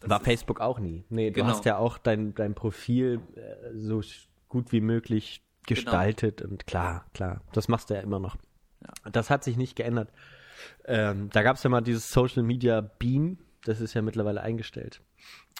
Das 0.00 0.08
War 0.10 0.20
ist- 0.20 0.24
Facebook 0.26 0.60
auch 0.60 0.78
nie. 0.78 1.04
Nee, 1.08 1.30
du 1.30 1.40
Genau. 1.40 1.48
hast 1.48 1.64
ja 1.64 1.76
auch 1.76 1.98
dein, 1.98 2.34
dein 2.34 2.54
Profil 2.54 3.20
äh, 3.34 3.76
so 3.76 4.00
gut 4.48 4.70
wie 4.72 4.80
möglich 4.80 5.42
gestaltet 5.66 6.40
und 6.40 6.66
klar, 6.66 7.06
klar, 7.12 7.42
das 7.52 7.68
machst 7.68 7.90
du 7.90 7.94
ja 7.94 8.00
immer 8.00 8.18
noch. 8.20 8.36
Das 9.10 9.28
hat 9.28 9.42
sich 9.44 9.56
nicht 9.56 9.74
geändert. 9.76 10.10
Ähm, 10.86 11.28
da 11.32 11.42
gab 11.42 11.56
es 11.56 11.62
ja 11.64 11.68
mal 11.70 11.80
dieses 11.82 12.10
Social 12.10 12.42
Media 12.44 12.80
Beam, 12.80 13.38
das 13.64 13.80
ist 13.80 13.92
ja 13.94 14.00
mittlerweile 14.02 14.40
eingestellt. 14.40 15.02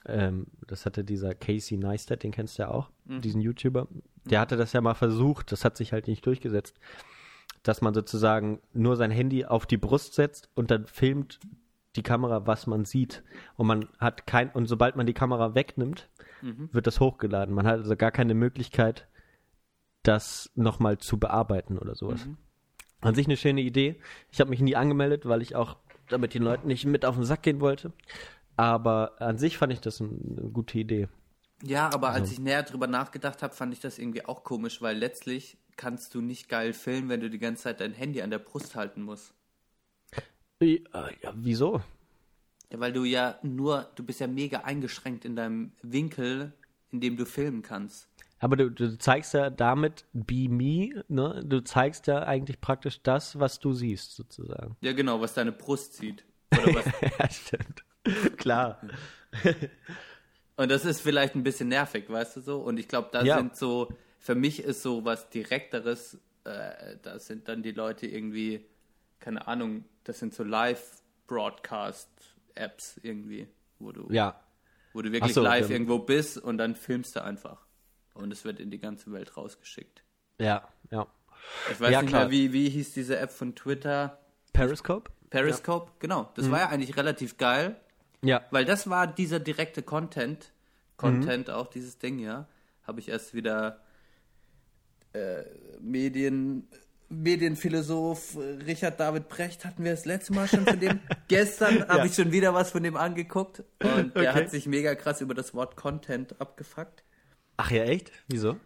Ähm, 0.06 0.46
das 0.66 0.86
hatte 0.86 1.02
dieser 1.04 1.34
Casey 1.34 1.76
Neistat, 1.76 2.22
den 2.22 2.30
kennst 2.30 2.58
du 2.58 2.62
ja 2.62 2.68
auch, 2.70 2.90
diesen 3.04 3.40
YouTuber. 3.40 3.88
Der 4.24 4.40
hatte 4.40 4.56
das 4.56 4.72
ja 4.72 4.80
mal 4.80 4.94
versucht, 4.94 5.50
das 5.52 5.64
hat 5.64 5.76
sich 5.76 5.92
halt 5.92 6.06
nicht 6.06 6.24
durchgesetzt, 6.24 6.76
dass 7.62 7.80
man 7.80 7.94
sozusagen 7.94 8.60
nur 8.72 8.96
sein 8.96 9.10
Handy 9.10 9.44
auf 9.44 9.66
die 9.66 9.76
Brust 9.76 10.14
setzt 10.14 10.48
und 10.54 10.70
dann 10.70 10.86
filmt 10.86 11.40
die 11.96 12.02
Kamera, 12.02 12.46
was 12.46 12.66
man 12.66 12.84
sieht. 12.84 13.22
Und 13.56 13.66
man 13.66 13.88
hat 13.98 14.26
kein, 14.26 14.50
und 14.50 14.66
sobald 14.66 14.96
man 14.96 15.06
die 15.06 15.14
Kamera 15.14 15.54
wegnimmt, 15.54 16.08
wird 16.72 16.86
das 16.86 17.00
hochgeladen. 17.00 17.52
Man 17.54 17.66
hat 17.66 17.78
also 17.78 17.96
gar 17.96 18.12
keine 18.12 18.34
Möglichkeit, 18.34 19.08
das 20.02 20.50
nochmal 20.54 20.98
zu 20.98 21.18
bearbeiten 21.18 21.78
oder 21.78 21.94
sowas. 21.94 22.26
An 23.00 23.14
sich 23.14 23.26
eine 23.26 23.36
schöne 23.36 23.60
Idee. 23.60 24.00
Ich 24.30 24.40
habe 24.40 24.50
mich 24.50 24.60
nie 24.60 24.76
angemeldet, 24.76 25.26
weil 25.26 25.42
ich 25.42 25.54
auch 25.56 25.76
damit 26.08 26.34
den 26.34 26.42
Leuten 26.42 26.68
nicht 26.68 26.84
mit 26.86 27.04
auf 27.04 27.16
den 27.16 27.24
Sack 27.24 27.42
gehen 27.42 27.60
wollte. 27.60 27.92
Aber 28.56 29.20
an 29.20 29.38
sich 29.38 29.58
fand 29.58 29.72
ich 29.72 29.80
das 29.80 30.00
ein- 30.00 30.36
eine 30.38 30.50
gute 30.50 30.78
Idee. 30.78 31.08
Ja, 31.62 31.90
aber 31.92 32.08
Also 32.10 32.20
als 32.22 32.32
ich 32.32 32.38
näher 32.40 32.62
drüber 32.62 32.86
nachgedacht 32.86 33.42
habe, 33.42 33.54
fand 33.54 33.72
ich 33.72 33.80
das 33.80 33.98
irgendwie 33.98 34.24
auch 34.24 34.44
komisch, 34.44 34.80
weil 34.80 34.96
letztlich 34.96 35.58
kannst 35.78 36.14
du 36.14 36.20
nicht 36.20 36.50
geil 36.50 36.74
filmen, 36.74 37.08
wenn 37.08 37.20
du 37.20 37.30
die 37.30 37.38
ganze 37.38 37.62
Zeit 37.62 37.80
dein 37.80 37.94
Handy 37.94 38.20
an 38.20 38.28
der 38.30 38.38
Brust 38.40 38.74
halten 38.74 39.00
musst. 39.02 39.32
Äh, 40.60 40.80
Ja, 41.22 41.32
wieso? 41.34 41.80
Ja, 42.70 42.80
weil 42.80 42.92
du 42.92 43.04
ja 43.04 43.38
nur, 43.42 43.90
du 43.94 44.04
bist 44.04 44.20
ja 44.20 44.26
mega 44.26 44.60
eingeschränkt 44.60 45.24
in 45.24 45.36
deinem 45.36 45.72
Winkel, 45.82 46.52
in 46.90 47.00
dem 47.00 47.16
du 47.16 47.24
filmen 47.24 47.62
kannst. 47.62 48.08
Aber 48.40 48.56
du, 48.56 48.70
du 48.70 48.98
zeigst 48.98 49.34
ja 49.34 49.50
damit 49.50 50.04
Be 50.12 50.48
Me, 50.48 51.02
ne? 51.08 51.42
Du 51.44 51.60
zeigst 51.64 52.06
ja 52.06 52.22
eigentlich 52.22 52.60
praktisch 52.60 53.02
das, 53.02 53.38
was 53.40 53.58
du 53.58 53.72
siehst, 53.72 54.14
sozusagen. 54.14 54.76
Ja, 54.80 54.92
genau, 54.92 55.20
was 55.20 55.34
deine 55.34 55.52
Brust 55.52 55.94
sieht. 55.94 56.24
Oder 56.52 56.74
was, 56.74 56.86
ja, 57.18 57.30
stimmt. 57.30 57.84
Klar. 58.36 58.80
Und 60.56 60.70
das 60.70 60.84
ist 60.84 61.00
vielleicht 61.00 61.34
ein 61.34 61.42
bisschen 61.42 61.68
nervig, 61.68 62.08
weißt 62.10 62.36
du 62.36 62.40
so? 62.40 62.58
Und 62.60 62.78
ich 62.78 62.88
glaube, 62.88 63.08
da 63.12 63.24
Ja. 63.24 63.38
sind 63.38 63.56
so, 63.56 63.88
für 64.18 64.34
mich 64.34 64.62
ist 64.62 64.82
so 64.82 65.04
was 65.04 65.28
Direkteres, 65.30 66.18
äh, 66.44 66.96
da 67.02 67.18
sind 67.18 67.48
dann 67.48 67.62
die 67.62 67.72
Leute 67.72 68.06
irgendwie, 68.06 68.64
keine 69.20 69.46
Ahnung, 69.48 69.84
das 70.04 70.18
sind 70.18 70.34
so 70.34 70.44
Live-Broadcast-Apps 70.44 72.98
irgendwie, 73.02 73.48
wo 73.78 73.92
du, 73.92 74.06
Ja. 74.10 74.40
wo 74.92 75.02
du 75.02 75.12
wirklich 75.12 75.34
so, 75.34 75.42
live 75.42 75.62
dann- 75.66 75.72
irgendwo 75.72 75.98
bist 75.98 76.38
und 76.38 76.58
dann 76.58 76.74
filmst 76.74 77.14
du 77.16 77.22
einfach. 77.22 77.66
Und 78.14 78.32
es 78.32 78.44
wird 78.44 78.58
in 78.60 78.70
die 78.70 78.80
ganze 78.80 79.12
Welt 79.12 79.36
rausgeschickt. 79.36 80.02
Ja, 80.38 80.66
ja. 80.90 81.06
Ich 81.70 81.80
weiß 81.80 81.92
Ja, 81.92 82.02
nicht 82.02 82.10
klar. 82.10 82.22
mehr, 82.24 82.30
wie, 82.32 82.52
wie 82.52 82.68
hieß 82.68 82.92
diese 82.94 83.16
App 83.18 83.30
von 83.30 83.54
Twitter? 83.54 84.18
Periscope? 84.52 85.10
Periscope, 85.30 85.92
genau. 86.00 86.30
Das 86.34 86.50
war 86.50 86.58
ja 86.60 86.68
eigentlich 86.70 86.96
relativ 86.96 87.36
geil. 87.36 87.76
Ja. 88.22 88.44
Weil 88.50 88.64
das 88.64 88.90
war 88.90 89.06
dieser 89.06 89.38
direkte 89.38 89.82
Content. 89.82 90.52
Content, 90.96 91.50
auch 91.50 91.68
dieses 91.68 91.98
Ding, 91.98 92.18
ja. 92.18 92.48
Habe 92.82 92.98
ich 92.98 93.08
erst 93.08 93.34
wieder 93.34 93.80
äh, 95.18 95.44
Medien, 95.80 96.68
Medienphilosoph 97.08 98.36
äh, 98.36 98.62
Richard 98.64 98.98
David 99.00 99.28
Brecht 99.28 99.64
hatten 99.64 99.84
wir 99.84 99.92
das 99.92 100.04
letzte 100.04 100.32
Mal 100.32 100.48
schon 100.48 100.66
von 100.66 100.78
dem. 100.80 101.00
Gestern 101.28 101.86
habe 101.88 101.98
Ja. 102.00 102.04
ich 102.04 102.14
schon 102.14 102.32
wieder 102.32 102.54
was 102.54 102.70
von 102.70 102.82
dem 102.82 102.96
angeguckt. 102.96 103.62
Und 103.82 104.14
der 104.16 104.30
Okay. 104.30 104.44
hat 104.44 104.50
sich 104.50 104.66
mega 104.66 104.94
krass 104.94 105.20
über 105.20 105.34
das 105.34 105.54
Wort 105.54 105.76
Content 105.76 106.40
abgefuckt. 106.40 107.02
Ach 107.56 107.70
ja, 107.70 107.84
echt? 107.84 108.12
Wieso? 108.28 108.56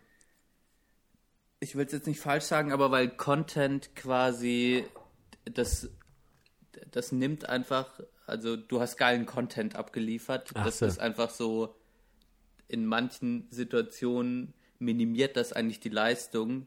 Ich 1.60 1.76
will 1.76 1.86
es 1.86 1.92
jetzt 1.92 2.06
nicht 2.06 2.20
falsch 2.20 2.44
sagen, 2.44 2.72
aber 2.72 2.90
weil 2.90 3.08
Content 3.08 3.94
quasi 3.94 4.84
das, 5.44 5.88
das 6.90 7.12
nimmt 7.12 7.48
einfach 7.48 8.00
also 8.26 8.56
du 8.56 8.80
hast 8.80 8.96
geilen 8.96 9.26
Content 9.26 9.76
abgeliefert. 9.76 10.50
Ach 10.54 10.64
das 10.64 10.78
so. 10.78 10.86
ist 10.86 11.00
einfach 11.00 11.30
so, 11.30 11.74
in 12.68 12.86
manchen 12.86 13.46
Situationen 13.50 14.54
minimiert 14.82 15.36
das 15.36 15.52
eigentlich 15.52 15.80
die 15.80 15.88
Leistung 15.88 16.66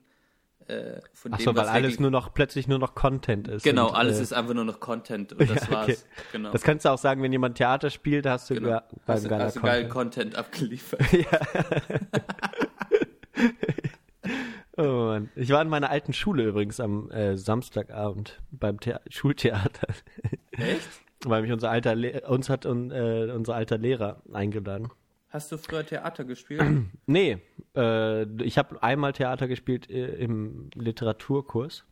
äh, 0.67 0.99
von 1.13 1.33
Ach 1.33 1.37
dem, 1.37 1.45
so, 1.45 1.55
weil 1.55 1.67
alles 1.67 1.99
nur 1.99 2.09
noch 2.09 2.33
plötzlich 2.33 2.67
nur 2.67 2.79
noch 2.79 2.95
Content 2.95 3.47
ist. 3.47 3.63
Genau, 3.63 3.89
und, 3.89 3.95
alles 3.95 4.19
äh, 4.19 4.23
ist 4.23 4.33
einfach 4.33 4.53
nur 4.53 4.65
noch 4.65 4.79
Content 4.79 5.33
und 5.33 5.41
das 5.49 5.67
ja, 5.67 5.71
war's. 5.71 5.89
okay. 5.89 5.97
Genau. 6.31 6.51
Das 6.51 6.63
kannst 6.63 6.85
du 6.85 6.89
auch 6.89 6.97
sagen, 6.97 7.21
wenn 7.21 7.31
jemand 7.31 7.57
Theater 7.57 7.89
spielt, 7.89 8.25
da 8.25 8.31
hast 8.31 8.49
du 8.49 8.55
genau. 8.55 8.69
ja, 8.69 8.83
hast, 9.07 9.29
geiler 9.29 9.45
hast 9.45 9.57
du 9.57 9.61
geilen 9.61 9.89
Content. 9.89 10.35
Abgeliefert. 10.35 11.01
Oh 14.77 15.05
Mann. 15.05 15.29
Ich 15.35 15.49
war 15.51 15.61
in 15.61 15.69
meiner 15.69 15.89
alten 15.89 16.11
Schule 16.11 16.43
übrigens 16.43 16.79
am 16.79 17.09
äh, 17.11 17.37
Samstagabend 17.37 18.41
beim 18.51 18.79
Thea 18.79 18.99
Schultheater. 19.09 19.87
Echt? 20.51 20.89
Weil 21.23 21.43
mich 21.43 21.51
unser 21.51 21.71
alter 21.71 21.95
Le 21.95 22.21
uns 22.27 22.49
hat 22.49 22.65
un 22.65 22.91
äh, 22.91 23.31
unser 23.33 23.55
alter 23.55 23.77
Lehrer 23.77 24.21
eingeladen. 24.33 24.89
Hast 25.35 25.51
du 25.51 25.57
früher 25.57 25.85
Theater 25.85 26.23
gespielt? 26.23 26.63
Nee, 27.07 27.39
äh, 27.75 28.23
ich 28.41 28.57
habe 28.57 28.81
einmal 28.81 29.11
Theater 29.11 29.49
gespielt 29.49 29.89
äh, 29.89 30.15
im 30.15 30.69
Literaturkurs, 30.73 31.83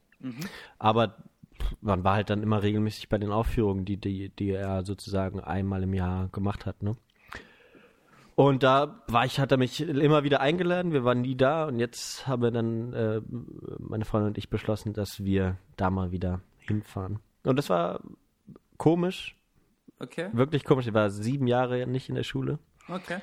aber 0.80 1.18
pff, 1.60 1.76
man 1.82 2.06
war 2.06 2.16
halt 2.16 2.30
dann 2.30 2.42
immer 2.42 2.64
regelmäßig 2.64 3.10
bei 3.10 3.18
den 3.18 3.32
Aufführungen, 3.32 3.84
die, 3.84 3.98
die, 3.98 4.30
die 4.30 4.52
er 4.52 4.86
sozusagen 4.86 5.42
einmal 5.42 5.84
im 5.84 5.94
Jahr 5.94 6.30
gemacht 6.30 6.66
hat, 6.66 6.82
ne? 6.84 6.96
Und 8.36 8.64
da 8.64 9.04
war 9.08 9.26
ich, 9.26 9.42
hat 9.42 9.52
er 9.52 9.58
mich 9.58 9.82
immer 9.82 10.24
wieder 10.24 10.40
eingeladen, 10.40 10.94
wir 10.94 11.04
waren 11.04 11.20
nie 11.20 11.36
da 11.36 11.66
und 11.66 11.80
jetzt 11.80 12.26
haben 12.26 12.44
wir 12.44 12.52
dann, 12.52 12.94
äh, 12.94 13.22
meine 13.78 14.06
Freundin 14.06 14.30
und 14.30 14.38
ich 14.38 14.50
beschlossen, 14.50 14.94
dass 14.94 15.26
wir 15.26 15.58
da 15.76 15.90
mal 15.90 16.12
wieder 16.12 16.40
hinfahren. 16.60 17.20
Und 17.44 17.58
das 17.58 17.70
war 17.70 18.00
komisch, 18.78 19.36
Okay, 20.00 20.30
wirklich 20.34 20.66
komisch. 20.66 20.88
Ich 20.88 20.94
war 20.94 21.10
sieben 21.10 21.48
Jahre 21.48 21.88
nicht 21.88 22.10
in 22.10 22.16
der 22.16 22.24
Schule. 22.24 22.60
Okay. 22.88 23.20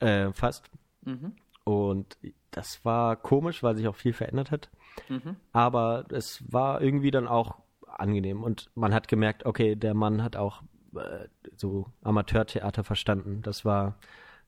Äh, 0.00 0.32
fast. 0.32 0.70
Mhm. 1.02 1.36
Und 1.64 2.16
das 2.50 2.84
war 2.84 3.16
komisch, 3.16 3.62
weil 3.62 3.76
sich 3.76 3.88
auch 3.88 3.96
viel 3.96 4.12
verändert 4.12 4.50
hat. 4.50 4.70
Mhm. 5.08 5.36
Aber 5.52 6.04
es 6.10 6.42
war 6.50 6.80
irgendwie 6.80 7.10
dann 7.10 7.26
auch 7.28 7.60
angenehm. 7.86 8.42
Und 8.42 8.70
man 8.74 8.94
hat 8.94 9.08
gemerkt, 9.08 9.46
okay, 9.46 9.74
der 9.74 9.94
Mann 9.94 10.22
hat 10.22 10.36
auch 10.36 10.62
äh, 10.94 11.28
so 11.56 11.86
Amateurtheater 12.02 12.84
verstanden. 12.84 13.42
Das 13.42 13.64
war 13.64 13.98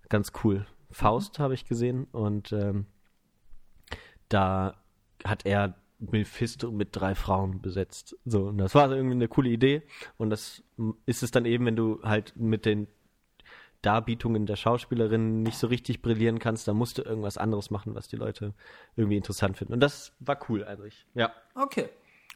ganz 0.09 0.33
cool. 0.45 0.67
Faust 0.91 1.39
habe 1.39 1.55
ich 1.55 1.67
gesehen 1.67 2.05
und 2.13 2.53
ähm, 2.53 2.87
da 4.29 4.77
hat 5.25 5.45
er 5.45 5.75
Mephisto 5.99 6.71
mit 6.71 6.91
drei 6.93 7.15
Frauen 7.15 7.61
besetzt. 7.61 8.17
So, 8.25 8.49
und 8.49 8.59
das 8.59 8.75
war 8.75 8.91
irgendwie 8.91 9.17
eine 9.17 9.29
coole 9.29 9.51
Idee. 9.51 9.83
Und 10.17 10.31
das 10.31 10.63
ist 11.07 11.23
es 11.23 11.31
dann 11.31 11.45
eben, 11.45 11.67
wenn 11.67 11.77
du 11.77 12.01
halt 12.03 12.35
mit 12.37 12.65
den 12.65 12.87
Darbietungen 13.83 14.47
der 14.47 14.57
Schauspielerin 14.57 15.43
nicht 15.43 15.57
so 15.59 15.67
richtig 15.69 16.03
brillieren 16.03 16.39
kannst, 16.39 16.67
dann 16.69 16.77
musst 16.77 16.99
du 16.99 17.03
irgendwas 17.03 17.39
anderes 17.39 17.71
machen, 17.71 17.95
was 17.95 18.09
die 18.09 18.17
Leute 18.17 18.55
irgendwie 18.97 19.17
interessant 19.17 19.57
finden. 19.57 19.75
Und 19.75 19.81
das 19.81 20.13
war 20.21 20.39
cool 20.49 20.65
eigentlich. 20.65 21.07
Ja. 21.15 21.33
Okay. 21.55 21.89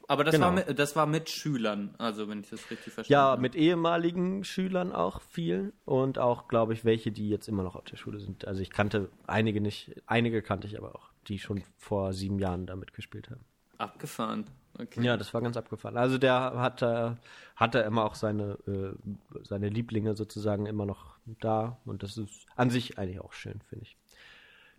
Aber 0.09 0.25
das, 0.25 0.35
Genau. 0.35 0.47
war 0.47 0.53
mit, 0.53 0.79
das 0.79 0.97
war 0.97 1.07
mit 1.07 1.31
Schülern, 1.31 1.95
also 1.99 2.29
wenn 2.29 2.41
ich 2.41 2.51
das 2.51 2.71
richtig 2.71 2.93
verstanden 2.93 3.13
Ja, 3.13 3.23
habe. 3.31 3.43
mit 3.43 3.55
ehemaligen 3.55 4.43
Schülern 4.45 4.93
auch 4.93 5.21
viel 5.23 5.73
und 5.85 6.19
auch, 6.19 6.49
glaube 6.49 6.73
ich, 6.75 6.85
welche, 6.85 7.13
die 7.13 7.29
jetzt 7.29 7.49
immer 7.49 7.63
noch 7.63 7.77
auf 7.77 7.85
der 7.85 7.97
Schule 7.97 8.19
sind. 8.19 8.45
Also 8.47 8.61
ich 8.61 8.71
kannte 8.71 9.09
einige 9.27 9.61
nicht, 9.61 9.95
einige 10.07 10.43
kannte 10.43 10.67
ich 10.67 10.77
aber 10.77 10.97
auch, 10.97 11.11
die 11.29 11.39
schon 11.39 11.63
vor 11.79 12.13
sieben 12.13 12.39
Jahren 12.41 12.67
damit 12.67 12.93
gespielt 12.95 13.31
haben. 13.31 13.45
Abgefahren. 13.79 14.45
Okay. 14.79 15.03
Ja, 15.03 15.17
das 15.17 15.35
war 15.35 15.43
ganz 15.43 15.57
abgefahren. 15.57 15.97
Also 15.97 16.19
der 16.19 16.35
hat, 16.57 16.83
äh, 16.83 17.13
hatte 17.57 17.79
immer 17.81 18.05
auch 18.05 18.15
seine, 18.15 18.59
äh, 18.67 18.95
seine 19.45 19.69
Lieblinge 19.69 20.15
sozusagen 20.17 20.67
immer 20.67 20.87
noch 20.87 21.17
da 21.41 21.79
und 21.85 22.03
das 22.03 22.17
ist 22.17 22.47
an 22.57 22.71
sich 22.71 22.99
eigentlich 22.99 23.21
auch 23.21 23.33
schön, 23.33 23.61
finde 23.69 23.85
ich. 23.85 23.97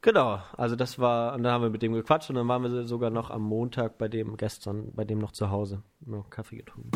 Genau, 0.01 0.41
also 0.57 0.75
das 0.75 0.99
war, 0.99 1.33
und 1.33 1.43
dann 1.43 1.53
haben 1.53 1.61
wir 1.61 1.69
mit 1.69 1.81
dem 1.81 1.93
gequatscht 1.93 2.29
und 2.29 2.35
dann 2.35 2.47
waren 2.47 2.63
wir 2.63 2.85
sogar 2.85 3.09
noch 3.09 3.29
am 3.29 3.41
Montag 3.43 3.97
bei 3.97 4.09
dem 4.09 4.35
gestern, 4.35 4.91
bei 4.93 5.05
dem 5.05 5.19
noch 5.19 5.31
zu 5.31 5.49
Hause, 5.49 5.81
noch 6.01 6.29
Kaffee 6.29 6.57
getrunken. 6.57 6.91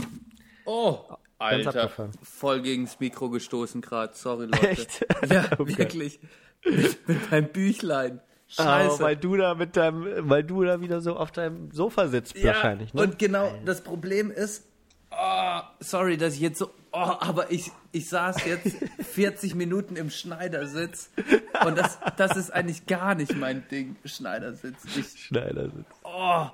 Oh, 0.66 0.98
Ganz 1.40 1.68
Alter. 1.68 1.84
abgefahren. 1.84 2.12
Voll 2.24 2.62
gegens 2.62 3.00
Mikro 3.00 3.30
gestoßen 3.30 3.80
gerade. 3.82 4.14
Sorry, 4.16 4.46
Leute. 4.48 4.68
Echt? 4.68 5.06
Ja, 5.30 5.46
Okay. 5.60 5.78
wirklich. 5.78 6.20
Mit, 6.66 7.08
mit 7.08 7.32
meinem 7.32 7.48
Büchlein. 7.54 8.20
Scheiße. 8.48 9.04
weil 9.04 9.18
du 9.18 9.36
da 9.36 9.56
mit 9.56 9.76
deinem, 9.76 10.30
weil 10.30 10.44
du 10.44 10.64
da 10.64 10.80
wieder 10.82 11.02
so 11.02 11.18
auf 11.18 11.32
deinem 11.32 11.72
Sofa 11.72 12.08
sitzt 12.08 12.36
ja, 12.38 12.48
wahrscheinlich, 12.48 12.94
ne? 12.94 13.02
Und 13.02 13.20
genau, 13.20 13.52
das 13.66 13.82
Problem 13.82 14.32
ist, 14.32 14.66
oh, 15.12 15.60
sorry, 15.80 16.18
dass 16.18 16.36
ich 16.36 16.40
jetzt 16.40 16.60
so, 16.60 16.72
oh, 16.94 16.98
aber 17.20 17.52
ich, 17.52 17.72
ich 17.92 18.08
saß 18.08 18.46
jetzt 18.46 18.78
40 19.02 19.56
Minuten 19.56 19.96
im 19.96 20.10
Schneidersitz 20.10 21.12
und 21.66 21.78
das, 21.78 22.00
das 22.16 22.38
ist 22.38 22.52
eigentlich 22.52 22.86
gar 22.86 23.16
nicht 23.16 23.36
mein 23.36 23.68
Ding, 23.70 23.98
Schneidersitz. 24.06 24.84
Ich, 24.96 25.26
Schneider 25.26 25.70
sitzt. 25.70 26.00
oh, 26.04 26.48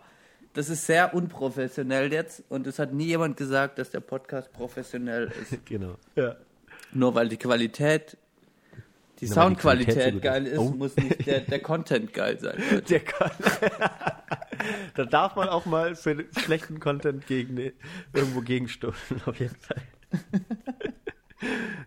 das 0.53 0.69
ist 0.69 0.85
sehr 0.85 1.13
unprofessionell 1.13 2.11
jetzt 2.13 2.43
und 2.49 2.67
es 2.67 2.79
hat 2.79 2.93
nie 2.93 3.05
jemand 3.07 3.37
gesagt, 3.37 3.79
dass 3.79 3.89
der 3.89 4.01
Podcast 4.01 4.53
professionell 4.53 5.31
ist. 5.41 5.59
Genau. 5.65 5.95
Ja. 6.15 6.35
Nur 6.91 7.15
weil 7.15 7.29
die 7.29 7.37
Qualität, 7.37 8.17
die 9.23 9.33
Soundqualität 9.33 10.21
geil 10.21 10.45
ist. 10.47 10.59
Oh. 10.59 10.69
muss 10.71 10.95
nicht 10.95 11.25
der, 11.25 11.41
der 11.41 11.59
Content 11.59 12.13
geil 12.13 12.39
sein. 12.39 12.61
Der 12.89 13.01
da 14.95 15.05
darf 15.05 15.35
man 15.35 15.49
auch 15.49 15.65
mal 15.65 15.95
für 15.95 16.25
schlechten 16.37 16.79
Content 16.79 17.27
gegen 17.27 17.57
irgendwo 18.13 18.41
gegenstoßen, 18.41 19.21
auf 19.25 19.39
jeden 19.39 19.55
Fall. 19.55 19.81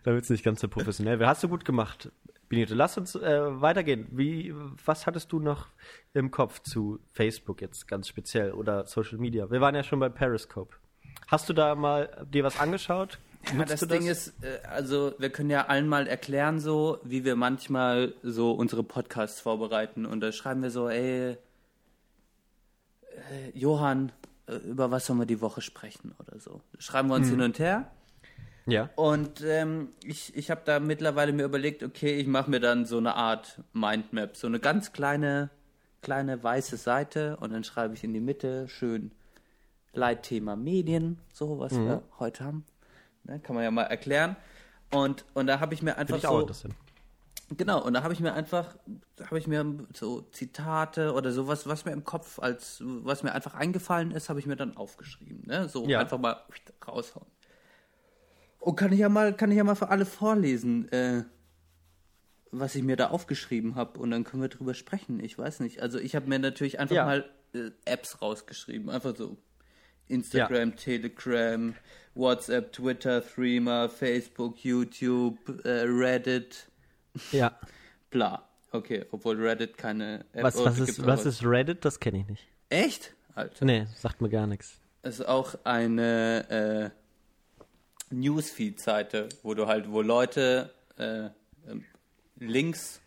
Damit 0.04 0.24
es 0.24 0.30
nicht 0.30 0.44
ganz 0.44 0.60
so 0.60 0.68
professionell 0.68 1.18
wäre. 1.18 1.28
Hast 1.28 1.42
du 1.42 1.48
gut 1.48 1.64
gemacht, 1.64 2.10
Benito. 2.48 2.74
Lass 2.74 2.98
uns 2.98 3.14
äh, 3.14 3.60
weitergehen. 3.60 4.06
Wie, 4.10 4.54
was 4.84 5.06
hattest 5.06 5.32
du 5.32 5.40
noch 5.40 5.68
im 6.12 6.30
Kopf 6.30 6.60
zu 6.60 7.00
Facebook 7.12 7.60
jetzt 7.60 7.88
ganz 7.88 8.08
speziell 8.08 8.52
oder 8.52 8.86
Social 8.86 9.18
Media? 9.18 9.50
Wir 9.50 9.60
waren 9.60 9.74
ja 9.74 9.82
schon 9.82 10.00
bei 10.00 10.08
Periscope. 10.08 10.76
Hast 11.28 11.48
du 11.48 11.52
da 11.52 11.74
mal 11.74 12.26
dir 12.30 12.44
was 12.44 12.58
angeschaut? 12.58 13.18
Ja, 13.54 13.64
das 13.64 13.80
du 13.80 13.86
Ding 13.86 14.06
ist, 14.06 14.34
äh, 14.42 14.66
also 14.66 15.14
wir 15.18 15.30
können 15.30 15.50
ja 15.50 15.66
allen 15.66 15.88
mal 15.88 16.06
erklären, 16.06 16.60
so 16.60 16.98
wie 17.04 17.24
wir 17.24 17.36
manchmal 17.36 18.14
so 18.22 18.52
unsere 18.52 18.82
Podcasts 18.82 19.40
vorbereiten. 19.40 20.06
Und 20.06 20.20
da 20.20 20.32
schreiben 20.32 20.62
wir 20.62 20.70
so, 20.70 20.88
ey, 20.88 21.30
äh, 21.30 21.36
Johann, 23.54 24.12
äh, 24.46 24.56
über 24.56 24.90
was 24.90 25.06
sollen 25.06 25.18
wir 25.18 25.26
die 25.26 25.40
Woche 25.40 25.60
sprechen 25.60 26.14
oder 26.18 26.38
so. 26.38 26.60
Schreiben 26.78 27.08
wir 27.08 27.14
uns 27.14 27.28
hin 27.28 27.40
und 27.40 27.58
her. 27.58 27.90
Ja. 28.66 28.90
Und 28.96 29.42
ähm, 29.42 29.90
ich, 30.02 30.36
ich 30.36 30.50
habe 30.50 30.62
da 30.64 30.80
mittlerweile 30.80 31.32
mir 31.32 31.44
überlegt, 31.44 31.84
okay, 31.84 32.16
ich 32.16 32.26
mache 32.26 32.50
mir 32.50 32.58
dann 32.58 32.84
so 32.84 32.98
eine 32.98 33.14
Art 33.14 33.60
Mindmap, 33.72 34.36
so 34.36 34.48
eine 34.48 34.58
ganz 34.58 34.92
kleine, 34.92 35.50
kleine 36.02 36.42
weiße 36.42 36.76
Seite 36.76 37.36
und 37.36 37.52
dann 37.52 37.62
schreibe 37.62 37.94
ich 37.94 38.02
in 38.02 38.12
die 38.12 38.20
Mitte 38.20 38.68
schön 38.68 39.12
Leitthema 39.92 40.56
Medien, 40.56 41.20
so 41.32 41.60
was 41.60 41.72
wir 41.72 42.02
heute 42.18 42.44
haben. 42.44 42.64
Ne, 43.26 43.40
kann 43.40 43.54
man 43.56 43.64
ja 43.64 43.70
mal 43.70 43.82
erklären. 43.84 44.36
Und, 44.92 45.24
und 45.34 45.46
da 45.48 45.58
habe 45.60 45.74
ich 45.74 45.82
mir 45.82 45.96
einfach 45.96 46.14
Finde 46.14 46.18
ich 46.18 46.26
auch 46.28 46.36
so, 46.36 46.40
interessant. 46.42 46.74
Genau, 47.56 47.80
und 47.84 47.94
da 47.94 48.02
habe 48.02 48.12
ich 48.12 48.20
mir 48.20 48.32
einfach, 48.34 48.76
habe 49.24 49.38
ich 49.38 49.46
mir 49.46 49.64
so 49.94 50.22
Zitate 50.32 51.12
oder 51.12 51.30
sowas, 51.32 51.66
was 51.68 51.84
mir 51.84 51.92
im 51.92 52.02
Kopf 52.04 52.40
als, 52.40 52.82
was 52.84 53.22
mir 53.22 53.32
einfach 53.32 53.54
eingefallen 53.54 54.10
ist, 54.10 54.28
habe 54.28 54.40
ich 54.40 54.46
mir 54.46 54.56
dann 54.56 54.76
aufgeschrieben, 54.76 55.44
ne? 55.46 55.68
So 55.68 55.86
Ja. 55.86 56.00
einfach 56.00 56.18
mal 56.18 56.42
raushauen. 56.86 57.26
Und 58.58 58.74
kann 58.74 58.92
ich 58.92 58.98
ja 58.98 59.08
mal, 59.08 59.32
kann 59.32 59.50
ich 59.52 59.56
ja 59.56 59.64
mal 59.64 59.76
für 59.76 59.90
alle 59.90 60.06
vorlesen, 60.06 60.90
äh, 60.90 61.22
was 62.50 62.74
ich 62.74 62.82
mir 62.82 62.96
da 62.96 63.08
aufgeschrieben 63.10 63.76
habe 63.76 64.00
und 64.00 64.10
dann 64.10 64.24
können 64.24 64.42
wir 64.42 64.48
drüber 64.48 64.74
sprechen. 64.74 65.20
Ich 65.22 65.38
weiß 65.38 65.60
nicht. 65.60 65.82
Also 65.82 65.98
ich 66.00 66.16
habe 66.16 66.26
mir 66.28 66.38
natürlich 66.40 66.80
einfach 66.80 66.96
Ja. 66.96 67.04
mal 67.04 67.30
äh, 67.54 67.70
Apps 67.84 68.20
rausgeschrieben, 68.22 68.90
einfach 68.90 69.14
so 69.16 69.36
Instagram, 70.08 70.76
Telegram, 70.76 71.74
WhatsApp, 72.14 72.72
Twitter, 72.72 73.22
Threema, 73.22 73.88
Facebook, 73.88 74.64
YouTube, 74.64 75.38
äh, 75.64 75.84
Reddit, 75.86 76.68
Ja. 77.32 77.58
bla. 78.10 78.48
Okay, 78.72 79.06
obwohl 79.10 79.40
Reddit 79.40 79.78
keine 79.78 80.24
App 80.32 80.44
Was, 80.44 80.64
was, 80.64 80.78
ist, 80.78 81.06
was 81.06 81.24
ist 81.24 81.44
Reddit? 81.44 81.84
Das 81.84 81.98
kenne 82.00 82.18
ich 82.18 82.26
nicht. 82.26 82.46
Echt? 82.68 83.14
Alter. 83.34 83.64
Nee, 83.64 83.86
sagt 83.94 84.20
mir 84.20 84.28
gar 84.28 84.46
nichts. 84.46 84.78
Es 85.02 85.20
ist 85.20 85.26
auch 85.26 85.54
eine 85.64 86.92
äh, 88.10 88.14
Newsfeed-Seite, 88.14 89.28
wo 89.42 89.54
du 89.54 89.66
halt, 89.66 89.90
wo 89.90 90.02
Leute 90.02 90.72
äh, 90.98 91.28
ähm, 91.70 91.84
Links 92.38 93.00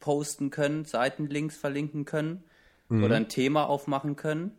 posten 0.00 0.50
können, 0.50 0.84
Seitenlinks 0.84 1.56
verlinken 1.56 2.04
können 2.04 2.42
oder 2.90 3.16
ein 3.16 3.28
Thema 3.28 3.68
aufmachen 3.68 4.16
können. 4.16 4.56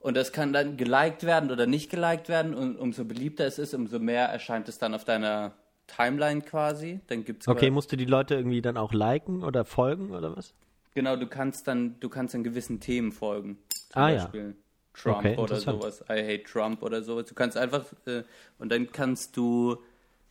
Und 0.00 0.16
das 0.16 0.32
kann 0.32 0.52
dann 0.52 0.76
geliked 0.76 1.24
werden 1.24 1.50
oder 1.50 1.66
nicht 1.66 1.90
geliked 1.90 2.28
werden. 2.28 2.54
Und 2.54 2.76
umso 2.76 3.04
beliebter 3.04 3.46
es 3.46 3.58
ist, 3.58 3.74
umso 3.74 3.98
mehr 3.98 4.26
erscheint 4.26 4.68
es 4.68 4.78
dann 4.78 4.94
auf 4.94 5.04
deiner 5.04 5.52
Timeline 5.88 6.42
quasi. 6.42 7.00
Dann 7.08 7.24
gibt's 7.24 7.48
Okay, 7.48 7.70
musst 7.70 7.90
du 7.90 7.96
die 7.96 8.04
Leute 8.04 8.34
irgendwie 8.34 8.62
dann 8.62 8.76
auch 8.76 8.92
liken 8.92 9.42
oder 9.42 9.64
folgen 9.64 10.10
oder 10.10 10.36
was? 10.36 10.54
Genau, 10.94 11.16
du 11.16 11.26
kannst 11.26 11.66
dann, 11.68 11.98
du 12.00 12.08
kannst 12.08 12.34
dann 12.34 12.44
gewissen 12.44 12.80
Themen 12.80 13.12
folgen. 13.12 13.58
Zum 13.90 14.02
Ah, 14.02 14.08
ja. 14.10 14.22
Beispiel 14.22 14.56
Trump 14.94 15.18
Okay, 15.18 15.36
oder 15.36 15.56
sowas. 15.56 16.02
I 16.08 16.22
hate 16.22 16.44
Trump 16.44 16.82
oder 16.82 17.02
sowas. 17.02 17.26
Du 17.26 17.34
kannst 17.34 17.56
einfach, 17.56 17.84
äh, 18.06 18.22
und 18.58 18.70
dann 18.70 18.90
kannst 18.92 19.36
du, 19.36 19.76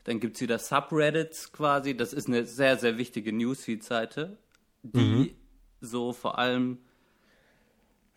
dann 0.03 0.19
gibt 0.19 0.35
es 0.35 0.41
wieder 0.41 0.59
Subreddits 0.59 1.51
quasi. 1.51 1.95
Das 1.95 2.13
ist 2.13 2.27
eine 2.27 2.45
sehr, 2.45 2.77
sehr 2.77 2.97
wichtige 2.97 3.31
Newsfeed-Seite, 3.33 4.37
die 4.83 4.99
Mhm. 4.99 5.29
so 5.81 6.13
vor 6.13 6.37
allem, 6.37 6.79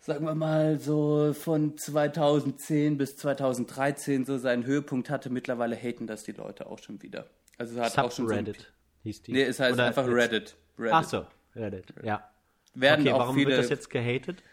sagen 0.01 0.25
wir 0.25 0.35
mal, 0.35 0.79
so 0.79 1.33
von 1.33 1.77
2010 1.77 2.97
bis 2.97 3.15
2013 3.17 4.25
so 4.25 4.37
seinen 4.37 4.65
Höhepunkt 4.65 5.09
hatte. 5.09 5.29
Mittlerweile 5.29 5.75
haten 5.75 6.07
das 6.07 6.23
die 6.23 6.31
Leute 6.33 6.65
auch 6.65 6.79
schon 6.79 7.01
wieder. 7.01 7.27
Also 7.57 7.79
es 7.79 7.95
hat 7.95 8.05
auch 8.05 8.11
schon 8.11 8.27
so 8.27 8.33
ein, 8.33 8.45
Subreddit 8.45 8.73
hieß 9.03 9.21
die. 9.21 9.33
Nee, 9.33 9.43
es 9.43 9.59
heißt 9.59 9.73
Oder 9.73 9.85
einfach 9.85 10.07
Reddit. 10.07 10.57
Reddit. 10.77 10.93
Ach 10.93 11.03
so, 11.03 11.25
Reddit, 11.55 11.93
ja. 12.03 12.27
Werden 12.73 13.01
Okay, 13.01 13.13
auch 13.13 13.19
warum 13.19 13.35
viele, 13.35 13.49
wird 13.51 13.59
das 13.59 13.69
jetzt 13.69 13.89
gehatet? 13.89 14.43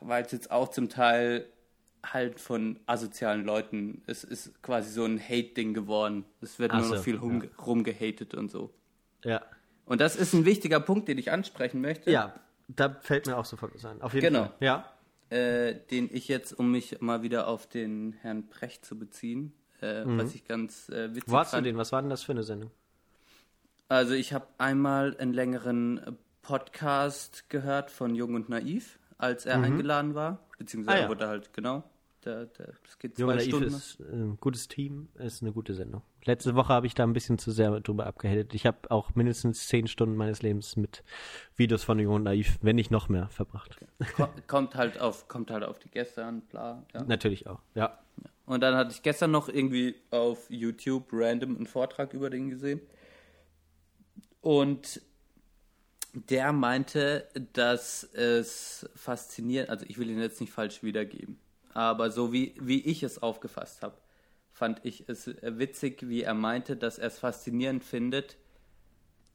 weil 0.00 0.24
es 0.24 0.32
jetzt 0.32 0.50
auch 0.50 0.68
zum 0.68 0.88
Teil 0.88 1.46
halt 2.04 2.40
von 2.40 2.80
asozialen 2.86 3.44
Leuten, 3.44 4.02
es 4.06 4.24
ist 4.24 4.62
quasi 4.62 4.90
so 4.90 5.04
ein 5.04 5.20
Hate-Ding 5.20 5.74
geworden. 5.74 6.24
Es 6.40 6.58
wird 6.58 6.72
Ach 6.72 6.80
nur 6.80 6.88
noch 6.88 6.96
so, 6.96 7.02
viel 7.02 7.16
rum, 7.16 7.44
rumgehatet 7.64 8.34
und 8.34 8.50
so. 8.50 8.72
Ja. 9.24 9.42
Und 9.84 10.00
das 10.00 10.16
ist 10.16 10.32
ein 10.32 10.44
wichtiger 10.46 10.80
Punkt, 10.80 11.08
den 11.08 11.18
ich 11.18 11.30
ansprechen 11.30 11.80
möchte, 11.80 12.10
Ja, 12.10 12.34
da 12.76 12.90
fällt 13.00 13.26
mir 13.26 13.36
auch 13.36 13.44
sofort 13.44 13.74
was 13.74 13.84
ein. 13.84 14.00
Auf 14.02 14.14
jeden 14.14 14.26
Genau. 14.32 14.44
Fall. 14.46 14.54
Ja. 14.60 14.92
äh, 15.30 15.74
den 15.90 16.08
ich 16.12 16.26
jetzt, 16.28 16.52
um 16.58 16.70
mich 16.72 17.00
mal 17.00 17.22
wieder 17.22 17.46
auf 17.46 17.68
den 17.68 18.12
Herrn 18.20 18.48
Precht 18.48 18.84
zu 18.84 18.98
beziehen, 18.98 19.52
äh, 19.80 20.02
was 20.04 20.34
ich 20.34 20.44
ganz 20.44 20.88
äh, 20.88 21.14
witzig 21.14 21.30
Wo 21.32 21.38
hast 21.38 21.52
du 21.52 21.56
fand. 21.56 21.66
den? 21.66 21.76
Was 21.76 21.92
war 21.92 22.00
denn 22.02 22.10
das 22.10 22.22
für 22.24 22.32
eine 22.32 22.42
Sendung? 22.42 22.70
Also 23.88 24.14
ich 24.14 24.32
habe 24.32 24.46
einmal 24.58 25.16
einen 25.18 25.32
längeren 25.32 26.16
Podcast 26.42 27.48
gehört 27.48 27.90
von 27.90 28.14
Jung 28.14 28.34
und 28.34 28.48
Naiv, 28.48 28.98
als 29.18 29.46
er 29.46 29.60
eingeladen 29.62 30.14
war, 30.14 30.38
beziehungsweise 30.58 30.96
Mhm. 30.96 31.00
Ah, 31.00 31.02
ja. 31.04 31.08
wurde 31.08 31.28
halt, 31.28 31.52
genau, 31.52 31.82
der, 32.24 32.46
der, 32.46 32.68
es 32.84 32.98
geht 32.98 33.14
zwei 33.16 33.20
Junge 33.22 33.34
Naiv 33.36 33.48
Stunden. 33.48 33.68
ist 33.68 34.00
äh, 34.00 34.04
ein 34.12 34.36
gutes 34.40 34.68
Team, 34.68 35.08
ist 35.14 35.42
eine 35.42 35.52
gute 35.52 35.74
Sendung. 35.74 36.02
Letzte 36.24 36.54
Woche 36.54 36.72
habe 36.72 36.86
ich 36.86 36.94
da 36.94 37.04
ein 37.04 37.12
bisschen 37.12 37.38
zu 37.38 37.50
sehr 37.50 37.80
drüber 37.80 38.06
abgehatet. 38.06 38.54
Ich 38.54 38.66
habe 38.66 38.90
auch 38.90 39.14
mindestens 39.14 39.68
zehn 39.68 39.86
Stunden 39.86 40.16
meines 40.16 40.42
Lebens 40.42 40.76
mit 40.76 41.02
Videos 41.56 41.82
von 41.82 41.98
Jung 41.98 42.14
und 42.16 42.22
Naiv, 42.24 42.58
wenn 42.60 42.76
nicht 42.76 42.90
noch 42.90 43.08
mehr, 43.08 43.28
verbracht. 43.28 43.76
Ko- 44.16 44.28
kommt 44.46 44.74
halt 44.74 45.00
auf 45.00 45.28
kommt 45.28 45.50
halt 45.50 45.64
auf 45.64 45.78
die 45.78 45.88
Gäste 45.90 46.24
an, 46.24 46.42
bla. 46.42 46.84
Ja. 46.92 47.04
Natürlich 47.04 47.46
auch, 47.46 47.60
ja. 47.74 47.98
Und 48.46 48.60
dann 48.62 48.74
hatte 48.74 48.90
ich 48.92 49.02
gestern 49.02 49.30
noch 49.30 49.48
irgendwie 49.48 49.94
auf 50.10 50.50
YouTube 50.50 51.08
random 51.12 51.56
einen 51.56 51.66
Vortrag 51.66 52.12
über 52.12 52.28
den 52.30 52.50
gesehen. 52.50 52.80
Und 54.40 55.00
der 56.12 56.52
meinte, 56.52 57.28
dass 57.52 58.02
es 58.02 58.88
faszinierend, 58.96 59.70
also 59.70 59.86
ich 59.88 59.98
will 59.98 60.10
ihn 60.10 60.18
jetzt 60.18 60.40
nicht 60.40 60.52
falsch 60.52 60.82
wiedergeben, 60.82 61.38
aber 61.72 62.10
so 62.10 62.32
wie, 62.32 62.54
wie 62.60 62.80
ich 62.80 63.02
es 63.04 63.22
aufgefasst 63.22 63.82
habe, 63.82 63.96
fand 64.60 64.84
ich 64.84 65.08
es 65.08 65.26
witzig, 65.40 66.06
wie 66.06 66.20
er 66.20 66.34
meinte, 66.34 66.76
dass 66.76 66.98
er 66.98 67.06
es 67.06 67.18
faszinierend 67.18 67.82
findet, 67.82 68.36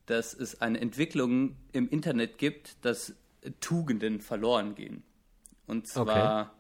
dass 0.06 0.36
es 0.36 0.62
eine 0.62 0.80
Entwicklung 0.80 1.56
im 1.72 1.90
Internet 1.90 2.38
gibt, 2.38 2.86
dass 2.86 3.16
Tugenden 3.60 4.22
verloren 4.22 4.76
gehen. 4.76 5.02
Und 5.66 5.88
zwar 5.88 6.54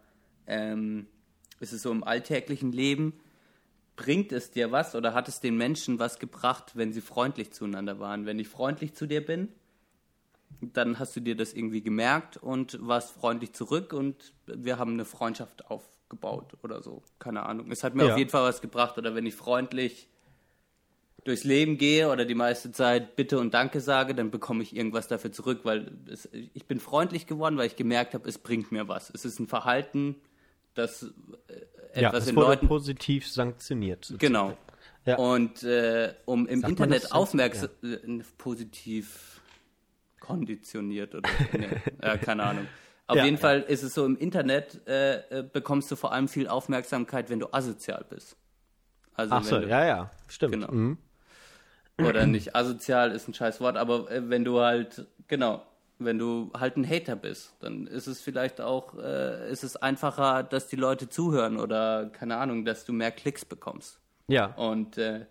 ähm, 0.47 1.05
ist 1.59 1.74
es 1.74 1.84
so 1.84 1.91
im 1.91 2.03
alltäglichen 2.03 2.72
Leben, 2.72 3.13
bringt 3.95 4.32
es 4.32 4.49
dir 4.49 4.72
was 4.72 4.95
oder 4.95 5.13
hat 5.13 5.28
es 5.28 5.39
den 5.39 5.57
Menschen 5.57 5.99
was 5.99 6.18
gebracht, 6.18 6.72
wenn 6.74 6.91
sie 6.91 7.01
freundlich 7.01 7.51
zueinander 7.51 7.99
waren? 7.99 8.26
Wenn 8.26 8.39
ich 8.39 8.47
freundlich 8.47 8.95
zu 8.95 9.05
dir 9.05 9.24
bin, 9.24 9.49
dann 10.59 10.97
hast 10.97 11.16
du 11.16 11.20
dir 11.20 11.36
das 11.36 11.53
irgendwie 11.53 11.84
gemerkt 11.84 12.38
und 12.38 12.80
warst 12.82 13.11
freundlich 13.11 13.53
zurück 13.53 13.93
und 13.93 14.34
wir 14.47 14.80
haben 14.80 14.93
eine 14.93 15.05
Freundschaft 15.05 15.70
aufgebaut 16.06 16.53
oder 16.64 16.82
so. 16.82 17.03
Keine 17.20 17.43
Ahnung. 17.43 17.72
Es 17.72 17.84
hat 17.84 17.95
mir 17.95 18.06
Ja. 18.06 18.14
auf 18.14 18.18
jeden 18.18 18.30
Fall 18.30 18.43
was 18.43 18.62
gebracht. 18.62 18.97
Oder 18.97 19.16
wenn 19.16 19.26
ich 19.26 19.36
freundlich 19.36 20.08
durchs 21.24 21.43
Leben 21.43 21.78
gehe 21.78 22.10
oder 22.12 22.26
die 22.26 22.36
meiste 22.36 22.72
Zeit 22.72 23.16
Bitte 23.16 23.39
und 23.39 23.53
Danke 23.53 23.82
sage, 23.82 24.14
dann 24.14 24.30
bekomme 24.30 24.62
ich 24.62 24.76
irgendwas 24.76 25.08
dafür 25.08 25.32
zurück, 25.32 25.62
weil 25.64 25.91
es, 26.08 26.30
ich 26.32 26.66
bin 26.66 26.80
freundlich 26.80 27.26
geworden, 27.26 27.58
weil 27.58 27.66
ich 27.68 27.76
gemerkt 27.76 28.14
habe, 28.14 28.30
es 28.30 28.38
bringt 28.38 28.72
mir 28.72 28.88
was. 28.88 29.10
Es 29.10 29.26
ist 29.26 29.39
ein 29.39 29.47
Verhalten, 29.47 30.16
das 30.76 31.03
äh, 31.93 31.99
ja, 32.01 32.10
etwas 32.10 32.24
es 32.24 32.30
in 32.30 32.36
wurde 32.36 32.47
Leuten 32.49 32.68
positiv 32.68 33.28
sanktioniert. 33.28 34.06
sozusagen. 34.06 34.34
Genau. 34.34 34.58
Ja. 35.06 35.18
Und 35.18 35.64
äh, 35.64 36.14
um 36.26 36.45
im 36.47 36.62
Sagt 36.62 36.70
Internet 36.72 37.12
aufmerksam, 37.12 37.70
äh, 37.84 37.97
positiv 38.38 39.41
konditioniert 40.20 41.16
oder 41.16 41.30
nee, 41.53 41.68
ja, 42.03 42.18
keine 42.18 42.43
Ahnung. 42.43 42.68
Auf 43.08 43.18
Ja, 43.18 43.24
jeden 43.26 43.36
ja. 43.38 43.41
Fall 43.41 43.62
ist 43.62 43.84
es 43.84 43.93
so, 43.93 44.06
im 44.06 44.18
Internet 44.18 44.88
äh, 44.88 45.39
äh, 45.39 45.43
bekommst 45.43 45.91
du 45.91 45.95
vor 45.95 46.12
allem 46.12 46.28
viel 46.28 46.47
Aufmerksamkeit, 46.47 47.30
wenn 47.30 47.39
du 47.39 47.53
asozial 47.53 48.06
bist. 48.10 48.36
Also 49.14 49.36
Ach 49.36 49.43
so, 49.43 49.60
du, 49.60 49.68
ja, 49.70 49.86
ja, 49.86 50.12
stimmt. 50.28 50.53
Genau. 50.53 50.72
Mhm. 50.72 50.97
oder 51.97 52.26
nicht 52.26 52.56
asozial 52.56 53.12
ist 53.12 53.28
ein 53.28 53.34
scheiß 53.34 53.62
Wort, 53.62 53.78
aber 53.78 54.12
äh, 54.12 54.30
wenn 54.30 54.43
du 54.43 54.60
halt, 54.60 55.08
genau, 55.28 55.66
wenn 55.97 56.18
du 56.20 56.51
halt 56.58 56.76
ein 56.78 56.88
Hater 56.89 57.16
bist, 57.16 57.53
dann 57.62 57.88
ist 57.88 58.08
es 58.08 58.22
vielleicht 58.22 58.60
auch, 58.60 58.95
äh, 58.97 59.49
ist 59.49 59.64
es 59.64 59.78
einfacher, 59.78 60.43
dass 60.43 60.68
die 60.68 60.76
Leute 60.76 61.08
zuhören 61.08 61.58
oder 61.58 62.10
keine 62.12 62.38
Ahnung, 62.38 62.66
dass 62.66 62.84
du 62.86 62.91
mehr 62.91 63.12
Klicks 63.12 63.45
bekommst. 63.45 63.99
Ja, 64.28 64.58
Und 64.58 64.97
äh, 64.97 65.26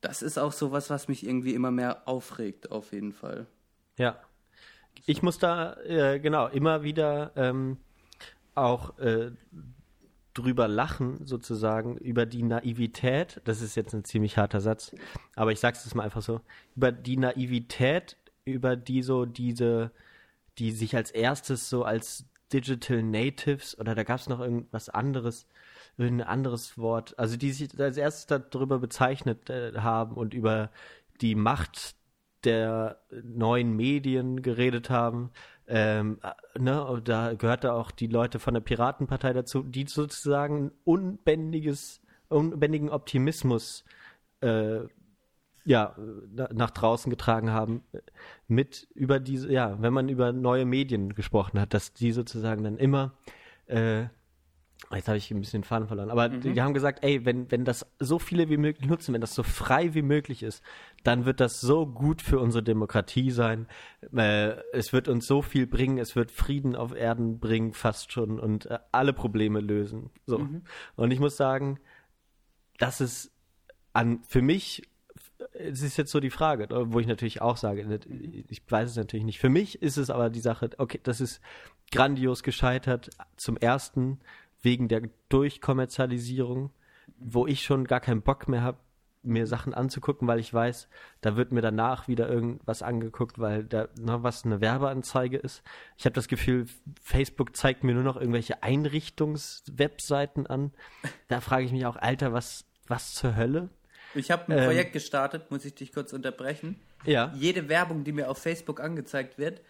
das 0.00 0.22
ist 0.22 0.38
auch 0.38 0.52
sowas, 0.52 0.90
was 0.90 1.08
mich 1.08 1.26
irgendwie 1.26 1.54
immer 1.54 1.70
mehr 1.70 2.08
aufregt, 2.08 2.70
auf 2.70 2.92
jeden 2.92 3.12
Fall. 3.12 3.46
Ja. 3.98 4.18
Ich 5.06 5.22
muss 5.22 5.38
da, 5.38 5.76
äh, 5.80 6.20
genau, 6.20 6.48
immer 6.48 6.82
wieder 6.82 7.32
ähm, 7.36 7.78
auch 8.54 8.98
äh, 8.98 9.30
drüber 10.34 10.68
lachen, 10.68 11.24
sozusagen, 11.26 11.96
über 11.96 12.26
die 12.26 12.42
Naivität, 12.42 13.40
das 13.44 13.62
ist 13.62 13.74
jetzt 13.74 13.94
ein 13.94 14.04
ziemlich 14.04 14.36
harter 14.38 14.60
Satz, 14.60 14.94
aber 15.34 15.52
ich 15.52 15.60
sag's 15.60 15.84
jetzt 15.84 15.94
mal 15.94 16.04
einfach 16.04 16.22
so, 16.22 16.40
über 16.76 16.92
die 16.92 17.16
Naivität, 17.16 18.16
über 18.44 18.76
die 18.76 19.02
so 19.02 19.24
diese, 19.24 19.90
die 20.58 20.72
sich 20.72 20.94
als 20.96 21.10
erstes 21.10 21.68
so 21.68 21.84
als 21.84 22.24
Digital 22.52 23.02
Natives 23.02 23.78
oder 23.78 23.94
da 23.94 24.02
gab's 24.02 24.28
noch 24.28 24.40
irgendwas 24.40 24.88
anderes, 24.88 25.46
irgendein 25.96 26.28
anderes 26.28 26.78
Wort, 26.78 27.18
also 27.18 27.36
die 27.36 27.52
sich 27.52 27.78
als 27.78 27.96
erstes 27.96 28.26
darüber 28.26 28.78
bezeichnet 28.78 29.50
äh, 29.50 29.72
haben 29.76 30.16
und 30.16 30.34
über 30.34 30.70
die 31.20 31.34
Macht 31.34 31.94
der 32.44 33.00
neuen 33.22 33.74
Medien 33.76 34.42
geredet 34.42 34.90
haben. 34.90 35.30
Ähm, 35.66 36.18
äh, 36.22 36.58
ne, 36.58 37.00
da 37.04 37.34
gehörte 37.34 37.72
auch 37.72 37.90
die 37.90 38.08
Leute 38.08 38.38
von 38.38 38.54
der 38.54 38.60
Piratenpartei 38.60 39.32
dazu, 39.32 39.62
die 39.62 39.86
sozusagen 39.86 40.72
unbändiges, 40.84 42.00
unbändigen 42.28 42.90
Optimismus 42.90 43.84
äh, 44.40 44.80
ja, 45.64 45.94
na- 46.34 46.48
nach 46.52 46.70
draußen 46.70 47.10
getragen 47.10 47.50
haben, 47.50 47.82
äh, 47.92 48.00
mit 48.48 48.88
über 48.94 49.20
diese, 49.20 49.52
ja, 49.52 49.80
wenn 49.80 49.92
man 49.92 50.08
über 50.08 50.32
neue 50.32 50.64
Medien 50.64 51.14
gesprochen 51.14 51.60
hat, 51.60 51.74
dass 51.74 51.92
die 51.92 52.12
sozusagen 52.12 52.64
dann 52.64 52.78
immer 52.78 53.12
äh, 53.66 54.06
Jetzt 54.92 55.06
habe 55.06 55.18
ich 55.18 55.30
ein 55.30 55.38
bisschen 55.40 55.62
den 55.62 55.66
Faden 55.66 55.86
verloren. 55.86 56.10
Aber 56.10 56.28
die, 56.28 56.52
die 56.52 56.60
haben 56.60 56.74
gesagt, 56.74 57.04
ey, 57.04 57.24
wenn, 57.24 57.48
wenn 57.52 57.64
das 57.64 57.86
so 58.00 58.18
viele 58.18 58.48
wie 58.50 58.56
möglich 58.56 58.88
nutzen, 58.88 59.14
wenn 59.14 59.20
das 59.20 59.36
so 59.36 59.44
frei 59.44 59.94
wie 59.94 60.02
möglich 60.02 60.42
ist, 60.42 60.64
dann 61.04 61.26
wird 61.26 61.38
das 61.38 61.60
so 61.60 61.86
gut 61.86 62.20
für 62.22 62.40
unsere 62.40 62.64
Demokratie 62.64 63.30
sein. 63.30 63.68
Äh, 64.12 64.56
es 64.72 64.92
wird 64.92 65.06
uns 65.06 65.28
so 65.28 65.42
viel 65.42 65.68
bringen, 65.68 65.98
es 65.98 66.16
wird 66.16 66.32
Frieden 66.32 66.74
auf 66.74 66.92
Erden 66.92 67.38
bringen, 67.38 67.72
fast 67.72 68.10
schon, 68.10 68.40
und 68.40 68.66
äh, 68.66 68.80
alle 68.90 69.12
Probleme 69.12 69.60
lösen. 69.60 70.10
So. 70.26 70.44
Und 70.96 71.10
ich 71.12 71.20
muss 71.20 71.36
sagen, 71.36 71.78
das 72.78 73.00
ist 73.00 73.30
an, 73.92 74.20
für 74.26 74.42
mich, 74.42 74.82
es 75.52 75.82
ist 75.82 75.98
jetzt 75.98 76.10
so 76.10 76.18
die 76.18 76.30
Frage, 76.30 76.66
wo 76.92 76.98
ich 76.98 77.06
natürlich 77.06 77.40
auch 77.40 77.56
sage, 77.56 78.00
ich 78.48 78.62
weiß 78.68 78.90
es 78.90 78.96
natürlich 78.96 79.24
nicht. 79.24 79.38
Für 79.38 79.48
mich 79.48 79.82
ist 79.82 79.98
es 79.98 80.10
aber 80.10 80.30
die 80.30 80.40
Sache, 80.40 80.70
okay, 80.78 80.98
das 81.02 81.20
ist 81.20 81.40
grandios 81.92 82.42
gescheitert. 82.42 83.10
Zum 83.36 83.56
ersten 83.56 84.20
wegen 84.62 84.88
der 84.88 85.02
Durchkommerzialisierung, 85.28 86.70
wo 87.18 87.46
ich 87.46 87.62
schon 87.62 87.86
gar 87.86 88.00
keinen 88.00 88.22
Bock 88.22 88.48
mehr 88.48 88.62
habe, 88.62 88.78
mir 89.22 89.46
Sachen 89.46 89.74
anzugucken, 89.74 90.26
weil 90.28 90.38
ich 90.38 90.52
weiß, 90.52 90.88
da 91.20 91.36
wird 91.36 91.52
mir 91.52 91.60
danach 91.60 92.08
wieder 92.08 92.28
irgendwas 92.28 92.82
angeguckt, 92.82 93.38
weil 93.38 93.64
da 93.64 93.88
noch 93.98 94.22
was 94.22 94.44
eine 94.44 94.60
Werbeanzeige 94.60 95.36
ist. 95.36 95.62
Ich 95.98 96.06
habe 96.06 96.14
das 96.14 96.26
Gefühl, 96.26 96.66
Facebook 97.02 97.54
zeigt 97.54 97.84
mir 97.84 97.94
nur 97.94 98.02
noch 98.02 98.16
irgendwelche 98.16 98.62
Einrichtungswebseiten 98.62 100.46
an. 100.46 100.72
Da 101.28 101.40
frage 101.40 101.66
ich 101.66 101.72
mich 101.72 101.84
auch, 101.84 101.96
Alter, 101.96 102.32
was, 102.32 102.64
was 102.86 103.14
zur 103.14 103.36
Hölle? 103.36 103.68
Ich 104.14 104.30
habe 104.30 104.50
ein 104.50 104.58
Ähm. 104.58 104.64
Projekt 104.64 104.92
gestartet, 104.92 105.50
muss 105.50 105.64
ich 105.64 105.74
dich 105.74 105.92
kurz 105.92 106.12
unterbrechen. 106.12 106.80
Ja. 107.04 107.32
Jede 107.36 107.68
Werbung, 107.68 108.04
die 108.04 108.12
mir 108.12 108.30
auf 108.30 108.38
Facebook 108.38 108.80
angezeigt 108.80 109.38
wird, 109.38 109.60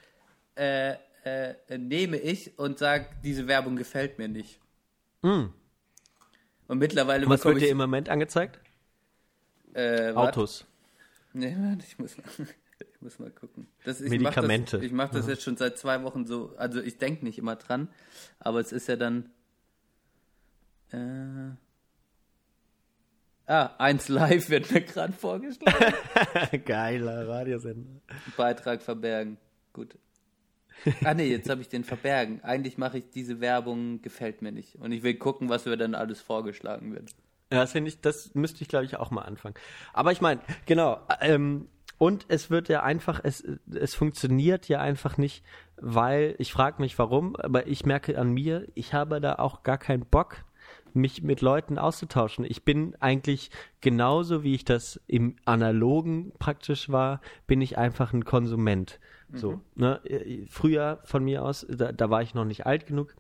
äh, 0.57 0.95
äh, 1.25 1.55
nehme 1.77 2.17
ich 2.17 2.59
und 2.59 2.79
sage, 2.79 3.07
diese 3.23 3.47
Werbung 3.47 3.77
gefällt 3.77 4.19
mir 4.19 4.29
nicht. 4.29 4.61
Und 5.23 6.79
mittlerweile 6.79 7.29
Was 7.29 7.41
bekomme 7.41 7.57
wird 7.57 7.65
dir 7.65 7.71
im 7.71 7.79
Moment 7.79 8.09
angezeigt? 8.09 8.61
äh. 9.75 10.13
Autos. 10.13 10.67
Nee, 11.33 11.57
warte, 11.61 11.85
ich 11.87 11.99
muss. 11.99 12.17
Ich 12.95 13.03
muss 13.03 13.19
mal 13.19 13.31
gucken. 13.31 13.67
Das, 13.85 14.01
ich 14.01 14.11
Medikamente. 14.11 14.77
Mach 14.77 14.81
das, 14.81 14.87
ich 14.87 14.93
mache 14.93 15.15
das 15.15 15.27
jetzt 15.27 15.43
schon 15.43 15.57
seit 15.57 15.79
zwei 15.79 16.03
Wochen 16.03 16.27
so. 16.27 16.55
Also 16.57 16.81
ich 16.81 16.99
denke 16.99 17.25
nicht 17.25 17.39
immer 17.39 17.57
dran, 17.57 17.89
aber 18.39 18.61
es 18.61 18.73
ist 18.73 18.89
ja 18.89 18.97
dann. 18.97 19.31
Äh, 20.91 21.55
ah, 23.47 23.75
1 23.79 24.09
Live 24.09 24.49
wird 24.51 24.71
mir 24.71 24.81
gerade 24.81 25.13
vorgeschlagen. 25.13 25.95
Geiler 26.65 27.29
Radiosender. 27.29 28.01
Beitrag 28.37 28.83
verbergen. 28.83 29.39
Gut. 29.73 29.97
Ah 31.05 31.15
nee, 31.15 31.29
jetzt 31.29 31.49
habe 31.51 31.61
ich 31.61 31.69
den 31.69 31.85
verbergen. 31.85 32.43
Eigentlich 32.43 32.79
mache 32.79 32.99
ich 32.99 33.11
diese 33.11 33.41
Werbung, 33.41 34.03
gefällt 34.03 34.43
mir 34.43 34.53
nicht. 34.53 34.77
Und 34.77 34.93
ich 34.93 35.03
will 35.03 35.15
gucken, 35.15 35.49
was 35.49 35.65
mir 35.67 35.77
dann 35.77 35.95
alles 35.95 36.21
vorgeschlagen 36.21 36.95
wird. 36.95 37.11
Ja, 37.53 37.61
das 37.61 37.75
ich, 37.75 38.01
das 38.01 38.35
müsste 38.35 38.63
ich, 38.63 38.69
glaube 38.69 38.85
ich, 38.85 38.97
auch 38.97 39.11
mal 39.11 39.23
anfangen. 39.23 39.55
Aber 39.93 40.13
ich 40.13 40.21
meine, 40.21 40.41
genau, 40.67 41.01
ähm, 41.21 41.69
und 41.99 42.25
es 42.29 42.49
wird 42.49 42.69
ja 42.69 42.83
einfach, 42.83 43.21
es, 43.23 43.45
es 43.75 43.95
funktioniert 43.95 44.69
ja 44.69 44.81
einfach 44.81 45.19
nicht, 45.19 45.45
weil 45.77 46.35
ich 46.39 46.53
frage 46.53 46.81
mich 46.81 46.99
warum, 46.99 47.37
aber 47.37 47.67
ich 47.67 47.85
merke 47.85 48.19
an 48.19 48.33
mir, 48.33 48.67
ich 48.75 48.95
habe 48.95 49.21
da 49.21 49.35
auch 49.35 49.65
gar 49.65 49.79
keinen 49.79 50.07
Bock, 50.07 50.45
mich 50.95 51.23
mit 51.23 51.41
Leuten 51.41 51.79
auszutauschen. 51.79 52.45
Ich 52.45 52.65
bin 52.65 52.97
eigentlich 53.01 53.51
genauso, 53.81 54.43
wie 54.43 54.55
ich 54.55 54.65
das 54.65 55.01
im 55.07 55.37
Analogen 55.45 56.33
praktisch 56.39 56.89
war, 56.89 57.21
bin 57.47 57.61
ich 57.61 57.79
einfach 57.79 58.13
ein 58.13 58.25
Konsument. 58.25 58.99
So, 59.35 59.53
mhm. 59.53 59.61
ne? 59.77 60.01
Früher 60.49 61.01
von 61.05 61.25
mir 61.25 61.45
aus, 61.45 61.67
da, 61.69 61.93
da 61.93 62.11
war 62.11 62.23
ich 62.23 62.35
noch 62.35 62.45
nicht 62.45 62.67
alt 62.67 62.87
genug, 62.87 63.15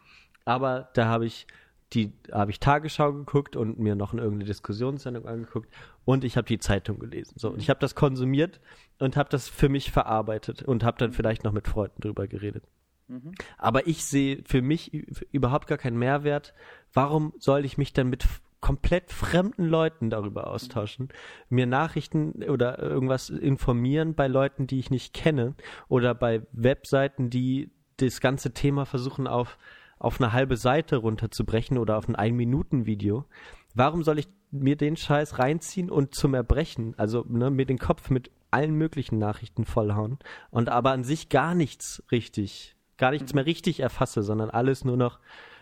aber 0.45 0.89
da 0.95 1.07
habe 1.07 1.27
ich 1.27 1.47
die 1.93 2.13
habe 2.31 2.51
ich 2.51 2.61
Tagesschau 2.61 3.13
geguckt 3.13 3.57
und 3.57 3.79
mir 3.79 3.97
noch 3.97 4.15
irgendeine 4.15 4.45
Diskussionssendung 4.45 5.27
angeguckt 5.27 5.69
und 6.05 6.25
ich 6.25 6.37
habe 6.37 6.47
die 6.47 6.59
Zeitung 6.59 7.01
gelesen. 7.01 7.35
So, 7.37 7.51
und 7.51 7.61
ich 7.61 7.69
habe 7.69 7.81
das 7.81 7.95
konsumiert 7.95 8.61
und 8.99 9.17
habe 9.17 9.29
das 9.29 9.49
für 9.49 9.69
mich 9.69 9.91
verarbeitet 9.91 10.63
und 10.63 10.85
habe 10.85 10.99
dann 10.99 11.13
vielleicht 11.13 11.43
noch 11.43 11.53
mit 11.53 11.67
Freunden 11.67 12.01
drüber 12.01 12.29
geredet. 12.29 12.65
Mhm. 13.09 13.33
Aber 13.59 13.89
ich 13.89 14.05
sehe 14.05 14.43
für 14.47 14.63
mich 14.63 14.93
überhaupt 15.33 15.67
gar 15.67 15.79
keinen 15.79 15.99
Mehrwert. 15.99 16.55
Warum 16.93 17.33
soll 17.39 17.65
ich 17.65 17.77
mich 17.77 17.93
dann 17.93 18.09
mit 18.09 18.25
komplett 18.61 19.13
fremden 19.13 19.65
Leuten 19.65 20.11
darüber 20.11 20.49
austauschen, 20.49 21.09
mir 21.49 21.67
Nachrichten 21.67 22.43
oder 22.45 22.79
irgendwas 22.79 23.31
informieren 23.31 24.15
bei 24.15 24.27
Leuten, 24.27 24.67
die 24.67 24.79
ich 24.79 24.91
nicht 24.91 25.15
kenne 25.15 25.55
oder 25.89 26.15
bei 26.15 26.43
Webseiten, 26.53 27.31
die 27.31 27.71
das 27.97 28.21
ganze 28.21 28.53
Thema 28.53 28.85
versuchen 28.87 29.27
auf 29.27 29.59
auf 30.01 30.19
eine 30.19 30.33
halbe 30.33 30.57
Seite 30.57 30.97
runterzubrechen 30.97 31.77
oder 31.77 31.99
auf 31.99 32.09
ein 32.09 32.17
Ein-Minuten-Video. 32.17 33.27
Warum 33.75 34.03
soll 34.03 34.19
ich 34.19 34.29
mir 34.51 34.77
den 34.77 34.97
Scheiß 34.97 35.39
reinziehen 35.39 35.91
und 35.91 36.15
zum 36.15 36.35
Erbrechen, 36.35 36.95
also 36.97 37.25
ne, 37.29 37.51
mir 37.51 37.67
den 37.67 37.79
Kopf 37.79 38.11
mit 38.11 38.31
allen 38.51 38.75
möglichen 38.75 39.19
Nachrichten 39.19 39.65
vollhauen 39.65 40.19
und 40.51 40.71
aber 40.71 40.91
an 40.91 41.05
sich 41.05 41.29
gar 41.29 41.55
nichts 41.55 42.03
richtig, 42.11 42.75
gar 42.97 43.13
nichts 43.13 43.33
mehr 43.35 43.47
richtig 43.47 43.81
erfasse, 43.81 44.23
sondern 44.23 44.51
alles 44.51 44.85
nur 44.85 44.97
noch 44.97 45.21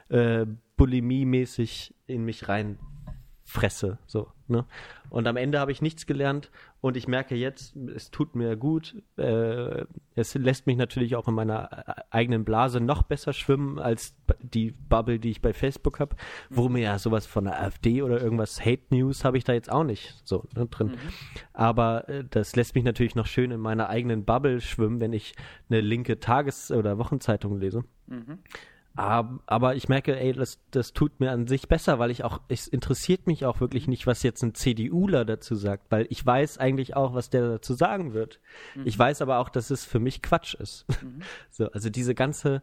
äh, 0.09 0.47
bulimie-mäßig 0.79 1.95
in 2.07 2.25
mich 2.25 2.49
reinfresse, 2.49 3.99
so, 4.07 4.29
ne? 4.47 4.65
Und 5.11 5.27
am 5.27 5.37
Ende 5.37 5.59
habe 5.59 5.73
ich 5.73 5.83
nichts 5.83 6.07
gelernt 6.07 6.51
und 6.81 6.97
ich 6.97 7.09
merke 7.09 7.35
jetzt, 7.35 7.75
es 7.77 8.11
tut 8.11 8.35
mir 8.35 8.57
gut. 8.57 9.03
Äh, 9.17 9.85
es 10.15 10.35
lässt 10.35 10.67
mich 10.67 10.77
natürlich 10.77 11.17
auch 11.17 11.27
in 11.27 11.35
meiner 11.35 11.73
äh, 11.73 12.03
eigenen 12.11 12.45
Blase 12.45 12.81
noch 12.81 13.03
besser 13.03 13.33
schwimmen 13.33 13.79
als 13.79 14.15
die 14.41 14.71
Bubble, 14.71 15.19
die 15.19 15.31
ich 15.31 15.41
bei 15.41 15.53
Facebook 15.53 15.99
habe, 15.99 16.15
wo 16.51 16.69
mir 16.69 16.83
ja 16.83 16.99
sowas 16.99 17.27
von 17.27 17.45
der 17.45 17.61
AfD 17.61 18.03
oder 18.03 18.21
irgendwas 18.21 18.65
Hate 18.65 18.83
News 18.91 19.25
habe 19.25 19.39
ich 19.39 19.45
da 19.45 19.55
jetzt 19.55 19.73
auch 19.73 19.85
nicht 19.85 20.21
so 20.25 20.45
ne, 20.55 20.67
drin. 20.67 20.89
Mhm. 20.89 20.99
Aber 21.53 22.09
äh, 22.09 22.25
das 22.29 22.55
lässt 22.55 22.75
mich 22.75 22.85
natürlich 22.85 23.15
noch 23.15 23.27
schön 23.27 23.51
in 23.51 23.61
meiner 23.61 23.89
eigenen 23.89 24.25
Bubble 24.25 24.61
schwimmen, 24.61 25.01
wenn 25.01 25.13
ich 25.13 25.35
eine 25.71 25.81
linke 25.81 26.21
Tages- 26.21 26.71
oder 26.71 26.99
Wochenzeitung 26.99 27.59
lese. 27.59 27.83
Mhm. 28.07 28.39
Aber 28.95 29.77
ich 29.77 29.89
merke, 29.89 30.19
ey, 30.19 30.33
das, 30.33 30.59
das 30.73 30.93
tut 30.93 31.21
mir 31.21 31.31
an 31.31 31.47
sich 31.47 31.69
besser, 31.69 32.01
weil 32.01 32.11
ich 32.11 32.25
auch, 32.25 32.41
es 32.49 32.67
interessiert 32.67 33.29
mich 33.29 33.45
auch 33.45 33.61
wirklich 33.61 33.87
nicht, 33.87 34.09
was 34.09 34.25
jetzt 34.25 34.43
ein 34.43 34.55
CDUler 34.55 35.25
dazu 35.25 35.55
sagt, 35.55 35.91
weil 35.91 36.07
ich 36.11 36.25
weiß 36.27 36.59
eigentlich 36.59 36.97
auch, 36.97 37.15
was 37.15 37.31
der 37.31 37.49
dazu 37.49 37.75
sagen 37.75 38.13
wird. 38.13 38.41
Mhm. 38.75 38.87
Ich 38.87 38.99
weiß 38.99 39.23
aber 39.23 39.39
auch, 39.39 39.51
dass 39.51 39.71
es 39.71 39.85
für 39.85 40.01
mich 40.01 40.21
Quatsch 40.21 40.55
ist. 40.55 40.85
Mhm. 41.03 41.23
So, 41.51 41.71
also 41.71 41.91
diese 41.91 42.15
ganze, 42.15 42.63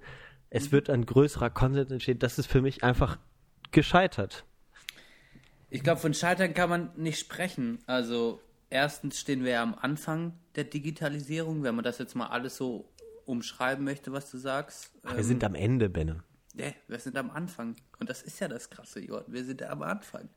es 0.49 0.67
mhm. 0.67 0.71
wird 0.73 0.89
ein 0.89 1.05
größerer 1.05 1.49
Konsens 1.49 1.91
entstehen, 1.91 2.19
das 2.19 2.37
ist 2.37 2.47
für 2.47 2.61
mich 2.61 2.83
einfach 2.83 3.17
gescheitert. 3.71 4.45
Ich 5.69 5.83
glaube, 5.83 5.99
von 5.99 6.13
Scheitern 6.13 6.53
kann 6.53 6.69
man 6.69 6.89
nicht 6.95 7.19
sprechen. 7.19 7.79
Also 7.85 8.41
erstens 8.69 9.19
stehen 9.19 9.43
wir 9.43 9.51
ja 9.53 9.63
am 9.63 9.75
Anfang 9.75 10.33
der 10.55 10.65
Digitalisierung, 10.65 11.63
wenn 11.63 11.75
man 11.75 11.83
das 11.83 11.97
jetzt 11.97 12.15
mal 12.15 12.27
alles 12.27 12.57
so 12.57 12.89
umschreiben 13.25 13.83
möchte, 13.83 14.11
was 14.11 14.29
du 14.31 14.37
sagst. 14.37 14.91
Ach, 15.03 15.11
wir 15.11 15.19
ähm, 15.19 15.23
sind 15.25 15.43
am 15.43 15.55
Ende, 15.55 15.89
Benne. 15.89 16.23
Ja, 16.53 16.71
wir 16.87 16.99
sind 16.99 17.17
am 17.17 17.31
Anfang. 17.31 17.75
Und 17.99 18.09
das 18.09 18.21
ist 18.21 18.39
ja 18.39 18.47
das 18.47 18.69
Krasse, 18.69 18.99
Jörn. 18.99 19.25
Wir 19.27 19.43
sind 19.43 19.61
ja 19.61 19.69
am 19.69 19.81
Anfang. 19.81 20.29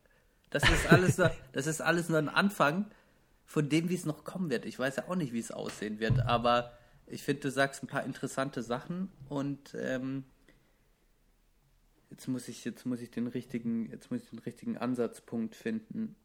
Das 0.51 0.68
ist 0.68 0.91
alles 0.91 1.18
nur, 1.18 1.30
das 1.53 1.66
ist 1.66 1.80
alles 1.80 2.09
nur 2.09 2.18
ein 2.18 2.28
Anfang 2.28 2.91
von 3.45 3.68
dem, 3.68 3.89
wie 3.89 3.95
es 3.95 4.05
noch 4.05 4.24
kommen 4.24 4.51
wird. 4.51 4.64
Ich 4.64 4.78
weiß 4.78 4.97
ja 4.97 5.09
auch 5.09 5.16
nicht, 5.16 5.32
wie 5.32 5.39
es 5.39 5.51
aussehen 5.51 6.01
wird, 6.01 6.20
aber 6.20 6.72
ich 7.07 7.22
finde, 7.22 7.43
du 7.43 7.51
sagst 7.51 7.82
ein 7.82 7.86
paar 7.86 8.05
interessante 8.05 8.62
Sachen 8.62 9.11
und 9.28 9.74
ähm, 9.74 10.24
jetzt 12.11 12.28
muss 12.28 12.49
ich, 12.49 12.64
jetzt 12.64 12.84
muss 12.84 13.01
ich 13.01 13.11
den 13.11 13.26
richtigen, 13.26 13.91
jetzt 13.91 14.11
muss 14.11 14.22
ich 14.22 14.30
den 14.30 14.39
richtigen 14.41 14.76
Ansatzpunkt 14.76 15.55
finden. 15.55 16.16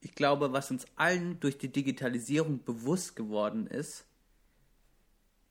Ich 0.00 0.14
glaube, 0.14 0.52
was 0.52 0.70
uns 0.70 0.86
allen 0.96 1.40
durch 1.40 1.58
die 1.58 1.72
Digitalisierung 1.72 2.62
bewusst 2.64 3.16
geworden 3.16 3.66
ist, 3.66 4.04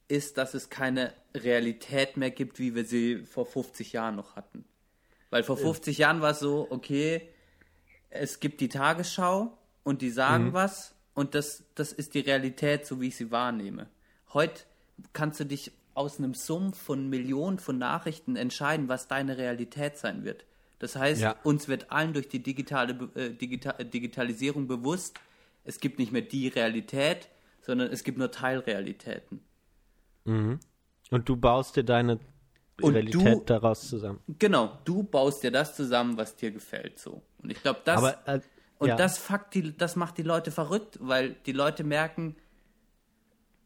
ist, 0.08 0.38
dass 0.38 0.54
es 0.54 0.70
keine 0.70 1.14
Realität 1.36 2.18
mehr 2.18 2.32
gibt, 2.32 2.60
wie 2.60 2.76
wir 2.76 2.86
sie 2.86 3.26
vor 3.26 3.46
50 3.46 3.94
Jahren 3.94 4.16
noch 4.16 4.36
hatten. 4.36 4.66
Weil 5.30 5.44
vor 5.44 5.58
50 5.58 5.98
Jahren 5.98 6.22
war 6.22 6.32
es 6.32 6.40
so, 6.40 6.68
okay, 6.70 7.28
es 8.10 8.40
gibt 8.40 8.62
die 8.62 8.70
Tagesschau 8.70 9.58
und 9.84 10.02
die 10.02 10.10
sagen 10.10 10.46
mhm. 10.46 10.54
was 10.54 10.96
und 11.14 11.36
das, 11.36 11.64
das 11.76 11.92
ist 11.92 12.14
die 12.14 12.20
Realität, 12.22 12.86
so 12.86 13.02
wie 13.02 13.08
ich 13.08 13.18
sie 13.18 13.32
wahrnehme. 13.32 13.90
Heute 14.34 14.64
kannst 15.14 15.40
du 15.40 15.46
dich 15.46 15.72
aus 15.94 16.20
einem 16.20 16.36
Sumpf 16.36 16.78
von 16.78 17.10
Millionen 17.10 17.60
von 17.60 17.78
Nachrichten 17.78 18.36
entscheiden, 18.36 18.88
was 18.88 19.08
deine 19.08 19.38
Realität 19.38 19.98
sein 19.98 20.24
wird. 20.24 20.46
Das 20.80 20.96
heißt, 20.96 21.22
ja. 21.22 21.36
uns 21.44 21.68
wird 21.68 21.92
allen 21.92 22.14
durch 22.14 22.30
die 22.30 22.44
digitale 22.44 23.10
äh, 23.16 23.32
Digital, 23.32 23.84
Digitalisierung 23.84 24.68
bewusst, 24.68 25.20
es 25.66 25.80
gibt 25.80 26.00
nicht 26.00 26.12
mehr 26.12 26.22
die 26.22 26.48
Realität, 26.48 27.30
sondern 27.62 27.92
es 27.92 28.04
gibt 28.04 28.18
nur 28.18 28.32
Teilrealitäten. 28.32 29.42
Mhm. 30.28 30.60
Und 31.10 31.30
du 31.30 31.38
baust 31.38 31.76
dir 31.76 31.84
deine 31.84 32.20
und 32.82 32.94
Realität 32.94 33.40
du, 33.40 33.44
daraus 33.46 33.88
zusammen. 33.88 34.20
Genau, 34.40 34.78
du 34.86 35.04
baust 35.04 35.44
dir 35.44 35.52
das 35.52 35.76
zusammen, 35.76 36.18
was 36.18 36.36
dir 36.36 36.52
gefällt, 36.52 37.00
so. 37.00 37.24
Und 37.42 37.52
ich 37.52 37.62
glaube, 37.62 37.82
das 37.84 37.98
Aber, 37.98 38.28
äh, 38.28 38.42
und 38.78 38.90
ja. 38.90 38.96
das 38.96 39.18
fuck 39.18 39.50
die, 39.52 39.76
das 39.76 39.96
macht 39.96 40.18
die 40.18 40.24
Leute 40.24 40.52
verrückt, 40.52 41.00
weil 41.02 41.34
die 41.46 41.52
Leute 41.52 41.84
merken, 41.84 42.36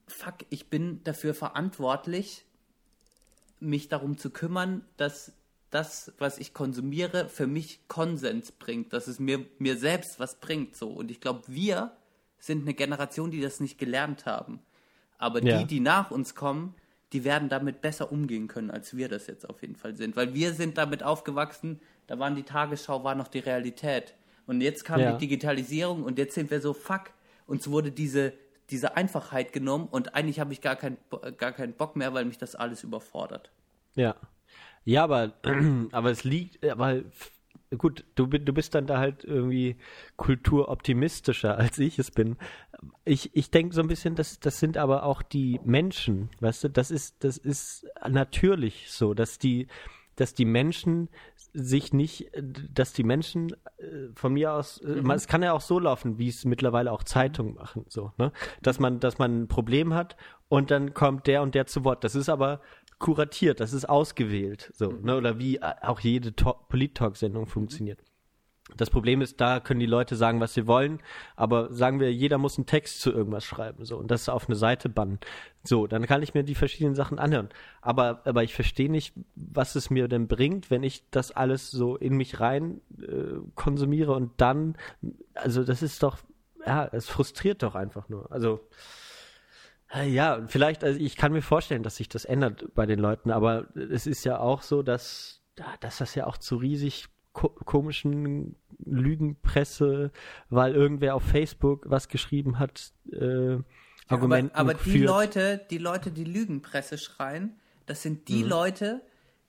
fuck, 0.08 0.36
ich 0.50 0.70
bin 0.70 1.04
dafür 1.04 1.34
verantwortlich, 1.34 2.46
mich 3.60 3.90
darum 3.90 4.18
zu 4.18 4.30
kümmern, 4.30 4.86
dass 4.98 5.34
das, 5.70 6.14
was 6.18 6.38
ich 6.38 6.54
konsumiere, 6.54 7.30
für 7.30 7.48
mich 7.48 7.88
Konsens 7.88 8.52
bringt, 8.52 8.94
dass 8.94 9.08
es 9.08 9.20
mir, 9.20 9.46
mir 9.58 9.78
selbst 9.78 10.20
was 10.20 10.40
bringt, 10.40 10.76
so. 10.76 10.90
Und 10.90 11.12
ich 11.12 11.20
glaube, 11.20 11.42
wir 11.48 11.92
sind 12.40 12.62
eine 12.62 12.74
Generation, 12.74 13.32
die 13.32 13.42
das 13.42 13.60
nicht 13.60 13.78
gelernt 13.78 14.26
haben. 14.26 14.62
Aber 15.22 15.44
ja. 15.44 15.60
die, 15.60 15.66
die 15.66 15.80
nach 15.80 16.12
uns 16.12 16.36
kommen, 16.36 16.76
die 17.14 17.24
werden 17.24 17.50
damit 17.50 17.82
besser 17.82 18.12
umgehen 18.12 18.48
können, 18.48 18.72
als 18.72 18.96
wir 18.96 19.10
das 19.10 19.28
jetzt 19.28 19.50
auf 19.50 19.62
jeden 19.62 19.76
Fall 19.76 19.96
sind. 19.96 20.16
Weil 20.16 20.34
wir 20.34 20.54
sind 20.54 20.78
damit 20.78 21.04
aufgewachsen, 21.04 21.80
da 22.08 22.20
waren 22.20 22.36
die 22.36 22.44
Tagesschau, 22.44 23.04
war 23.04 23.16
noch 23.16 23.28
die 23.28 23.40
Realität. 23.40 24.16
Und 24.48 24.62
jetzt 24.62 24.84
kam 24.86 25.00
ja. 25.00 25.12
die 25.14 25.18
Digitalisierung 25.18 26.04
und 26.04 26.18
jetzt 26.18 26.36
sind 26.36 26.52
wir 26.52 26.62
so, 26.62 26.74
fuck, 26.74 27.12
uns 27.48 27.70
wurde 27.70 27.92
diese, 27.92 28.34
diese 28.70 28.96
Einfachheit 28.96 29.54
genommen 29.54 29.88
und 29.90 30.16
eigentlich 30.16 30.40
habe 30.40 30.54
ich 30.54 30.62
gar, 30.62 30.76
kein, 30.76 30.98
gar 31.38 31.52
keinen 31.52 31.74
Bock 31.74 31.96
mehr, 31.96 32.14
weil 32.14 32.26
mich 32.26 32.38
das 32.38 32.56
alles 32.56 32.84
überfordert. 32.84 33.52
Ja. 33.96 34.16
Ja, 34.84 35.04
aber, 35.04 35.34
aber 35.92 36.12
es 36.12 36.24
liegt, 36.24 36.66
aber 36.66 37.04
gut, 37.78 38.06
du, 38.16 38.28
du 38.28 38.54
bist 38.54 38.76
dann 38.76 38.88
da 38.88 39.00
halt 39.00 39.24
irgendwie 39.24 39.78
kulturoptimistischer, 40.18 41.58
als 41.58 41.80
ich 41.80 42.00
es 42.00 42.12
bin. 42.12 42.38
Ich, 43.06 43.36
ich 43.36 43.52
denke 43.52 43.74
so 43.74 43.82
ein 43.82 43.88
bisschen, 43.88 44.16
das, 44.16 44.40
das 44.40 44.60
sind 44.60 44.78
aber 44.78 45.04
auch 45.04 45.22
die 45.22 45.60
Menschen, 45.64 46.30
weißt 46.40 46.66
du, 46.66 46.70
das 46.70 46.92
ist, 46.92 47.24
das 47.24 47.38
ist 47.38 47.88
natürlich 48.08 48.92
so, 48.92 49.14
dass 49.14 49.38
die, 49.38 49.68
dass 50.16 50.34
die 50.34 50.46
Menschen 50.46 51.10
sich 51.54 51.94
nicht, 51.94 52.32
dass 52.74 52.94
die 52.94 53.04
Menschen 53.04 53.52
äh, 53.78 54.08
von 54.16 54.34
mir 54.34 54.54
aus, 54.54 54.80
äh, 54.80 55.02
mhm. 55.02 55.12
es 55.12 55.28
kann 55.28 55.44
ja 55.44 55.54
auch 55.54 55.62
so 55.62 55.80
laufen, 55.80 56.18
wie 56.18 56.30
es 56.30 56.46
mittlerweile 56.46 56.92
auch 56.92 57.04
Zeitungen 57.04 57.56
machen, 57.56 57.86
so, 57.90 58.14
ne? 58.18 58.32
Dass 58.62 58.80
man, 58.80 59.00
dass 59.00 59.18
man 59.18 59.42
ein 59.44 59.48
Problem 59.48 59.94
hat 59.94 60.16
und 60.48 60.72
dann 60.72 60.94
kommt 60.94 61.28
der 61.28 61.42
und 61.42 61.56
der 61.56 61.66
zu 61.66 61.84
Wort. 61.84 62.04
Das 62.04 62.16
ist 62.16 62.30
aber 62.30 62.62
kuratiert, 63.02 63.60
das 63.60 63.74
ist 63.74 63.90
ausgewählt, 63.90 64.72
so, 64.76 64.92
mhm. 64.92 65.02
ne? 65.04 65.18
Oder 65.18 65.40
wie 65.40 65.58
äh, 65.58 65.74
auch 65.82 66.00
jede 66.00 66.32
Polit-Talk-Sendung 66.32 67.48
funktioniert. 67.48 68.00
Das 68.78 68.90
Problem 68.90 69.22
ist, 69.22 69.42
da 69.42 69.60
können 69.60 69.82
die 69.82 69.86
Leute 69.86 70.16
sagen, 70.16 70.40
was 70.40 70.54
sie 70.54 70.66
wollen, 70.66 71.02
aber 71.36 71.74
sagen 71.74 72.00
wir, 72.00 72.14
jeder 72.14 72.38
muss 72.38 72.58
einen 72.58 72.68
Text 72.68 73.02
zu 73.02 73.12
irgendwas 73.12 73.44
schreiben, 73.44 73.84
so, 73.84 73.98
und 73.98 74.10
das 74.12 74.30
auf 74.30 74.48
eine 74.48 74.56
Seite 74.56 74.88
bannen. 74.88 75.20
So, 75.64 75.88
dann 75.88 76.06
kann 76.06 76.24
ich 76.24 76.34
mir 76.34 76.44
die 76.44 76.56
verschiedenen 76.56 76.96
Sachen 76.96 77.20
anhören. 77.20 77.50
Aber, 77.82 78.22
aber 78.24 78.44
ich 78.44 78.54
verstehe 78.54 78.90
nicht, 78.90 79.14
was 79.36 79.76
es 79.76 79.90
mir 79.90 80.08
denn 80.08 80.28
bringt, 80.28 80.70
wenn 80.72 80.84
ich 80.84 81.04
das 81.10 81.32
alles 81.32 81.72
so 81.72 81.98
in 81.98 82.16
mich 82.16 82.40
rein 82.40 82.80
äh, 83.02 83.40
konsumiere 83.56 84.14
und 84.14 84.32
dann, 84.38 84.78
also 85.34 85.64
das 85.64 85.82
ist 85.82 86.02
doch, 86.04 86.20
ja, 86.66 86.88
es 86.92 87.10
frustriert 87.10 87.64
doch 87.64 87.76
einfach 87.76 88.08
nur. 88.08 88.32
Also, 88.32 88.62
ja, 90.00 90.44
vielleicht, 90.48 90.84
also 90.84 91.00
ich 91.00 91.16
kann 91.16 91.34
mir 91.34 91.42
vorstellen, 91.42 91.84
dass 91.84 91.98
sich 91.98 92.10
das 92.10 92.26
ändert 92.26 92.74
bei 92.74 92.86
den 92.86 93.00
Leuten, 93.00 93.32
aber 93.32 93.68
es 93.76 94.08
ist 94.08 94.24
ja 94.24 94.40
auch 94.40 94.62
so, 94.62 94.84
dass, 94.84 95.42
dass 95.80 95.98
das 95.98 96.16
ja 96.16 96.28
auch 96.28 96.38
zu 96.38 96.58
riesig 96.58 97.08
ko 97.34 97.50
komischen 97.50 98.56
Lügenpresse, 98.84 100.12
weil 100.50 100.76
irgendwer 100.76 101.16
auf 101.16 101.24
Facebook 101.24 101.86
was 101.90 102.08
geschrieben 102.08 102.60
hat, 102.60 102.94
äh, 103.12 103.58
Argumenten 104.08 104.56
aber, 104.56 104.72
aber 104.72 104.84
die 104.84 105.00
Leute, 105.00 105.66
die 105.70 105.78
Leute, 105.78 106.12
die 106.12 106.26
Lügenpresse 106.26 106.98
schreien, 106.98 107.60
das 107.86 108.02
sind 108.02 108.28
die 108.28 108.44
mhm. 108.44 108.50
Leute, 108.50 109.02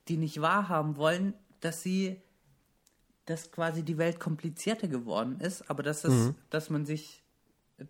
die 0.09 0.16
nicht 0.16 0.40
wahrhaben 0.40 0.97
wollen, 0.97 1.34
dass 1.61 1.82
sie, 1.82 2.20
dass 3.24 3.51
quasi 3.51 3.82
die 3.82 3.99
Welt 3.99 4.20
komplizierter 4.20 4.88
geworden 4.88 5.40
ist, 5.40 5.68
aber 5.70 5.82
dass 5.82 6.05
es, 6.05 6.12
mhm. 6.12 6.34
dass 6.51 6.70
man 6.70 6.84
sich, 6.84 7.22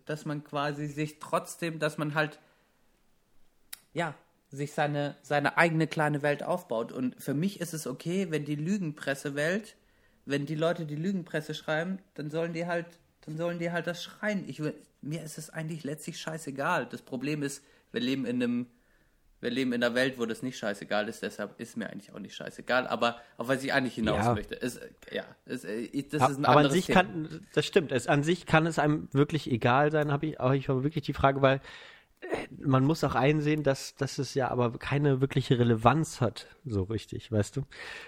dass 0.05 0.25
man 0.25 0.43
quasi 0.43 0.87
sich 0.87 1.19
trotzdem, 1.19 1.79
dass 1.79 1.97
man 1.97 2.13
halt, 2.15 2.39
ja, 3.93 4.15
sich 4.49 4.73
seine, 4.73 5.17
seine 5.23 5.57
eigene 5.57 5.87
kleine 5.87 6.21
Welt 6.21 6.43
aufbaut. 6.43 6.91
Und 6.91 7.15
für 7.21 7.33
mich 7.33 7.59
ist 7.59 7.73
es 7.73 7.87
okay, 7.87 8.27
wenn 8.29 8.45
die 8.45 8.55
Lügenpressewelt 8.55 9.75
wenn 10.25 10.45
die 10.45 10.55
Leute 10.55 10.85
die 10.85 10.95
Lügenpresse 10.95 11.53
schreiben, 11.53 11.99
dann 12.13 12.29
sollen 12.29 12.53
die 12.53 12.65
halt, 12.65 12.85
dann 13.21 13.37
sollen 13.37 13.59
die 13.59 13.71
halt 13.71 13.87
das 13.87 14.03
schreien. 14.03 14.47
Ich, 14.47 14.61
mir 15.01 15.23
ist 15.23 15.37
es 15.37 15.49
eigentlich 15.49 15.83
letztlich 15.83 16.19
scheißegal. 16.19 16.85
Das 16.85 17.01
Problem 17.01 17.43
ist, 17.43 17.63
wir 17.91 18.01
leben 18.01 18.25
in 18.25 18.41
einem, 18.41 18.67
wir 19.43 19.51
leben 19.51 19.73
in 19.73 19.83
einer 19.83 19.93
Welt, 19.93 20.17
wo 20.17 20.25
das 20.25 20.41
nicht 20.41 20.57
scheißegal 20.57 21.07
ist, 21.09 21.21
deshalb 21.21 21.59
ist 21.59 21.77
mir 21.77 21.89
eigentlich 21.89 22.13
auch 22.13 22.19
nicht 22.19 22.35
scheißeigal. 22.35 22.87
Aber 22.87 23.17
auf 23.37 23.47
was 23.47 23.63
ich 23.63 23.73
eigentlich 23.73 23.95
hinaus 23.95 24.25
ja. 24.25 24.33
möchte, 24.33 24.55
ist, 24.55 24.79
ja, 25.11 25.23
ist, 25.45 25.65
äh, 25.65 26.03
das 26.09 26.29
ist 26.29 26.37
ein 26.37 26.45
aber 26.45 26.61
an 26.61 26.71
sich 26.71 26.87
Thema. 26.87 27.01
kann, 27.01 27.45
das 27.53 27.65
stimmt. 27.65 27.91
Es, 27.91 28.07
an 28.07 28.23
sich 28.23 28.45
kann 28.45 28.65
es 28.65 28.79
einem 28.79 29.09
wirklich 29.11 29.51
egal 29.51 29.91
sein, 29.91 30.11
habe 30.11 30.27
ich, 30.27 30.39
aber 30.39 30.55
ich 30.55 30.69
habe 30.69 30.83
wirklich 30.83 31.03
die 31.03 31.13
Frage, 31.13 31.41
weil 31.41 31.61
man 32.57 32.83
muss 32.83 33.03
auch 33.03 33.15
einsehen, 33.15 33.63
dass, 33.63 33.95
dass 33.95 34.17
es 34.17 34.33
ja 34.33 34.49
aber 34.49 34.77
keine 34.77 35.21
wirkliche 35.21 35.59
Relevanz 35.59 36.21
hat, 36.21 36.47
so 36.65 36.83
richtig, 36.83 37.31
weißt 37.31 37.57
du? 37.57 37.63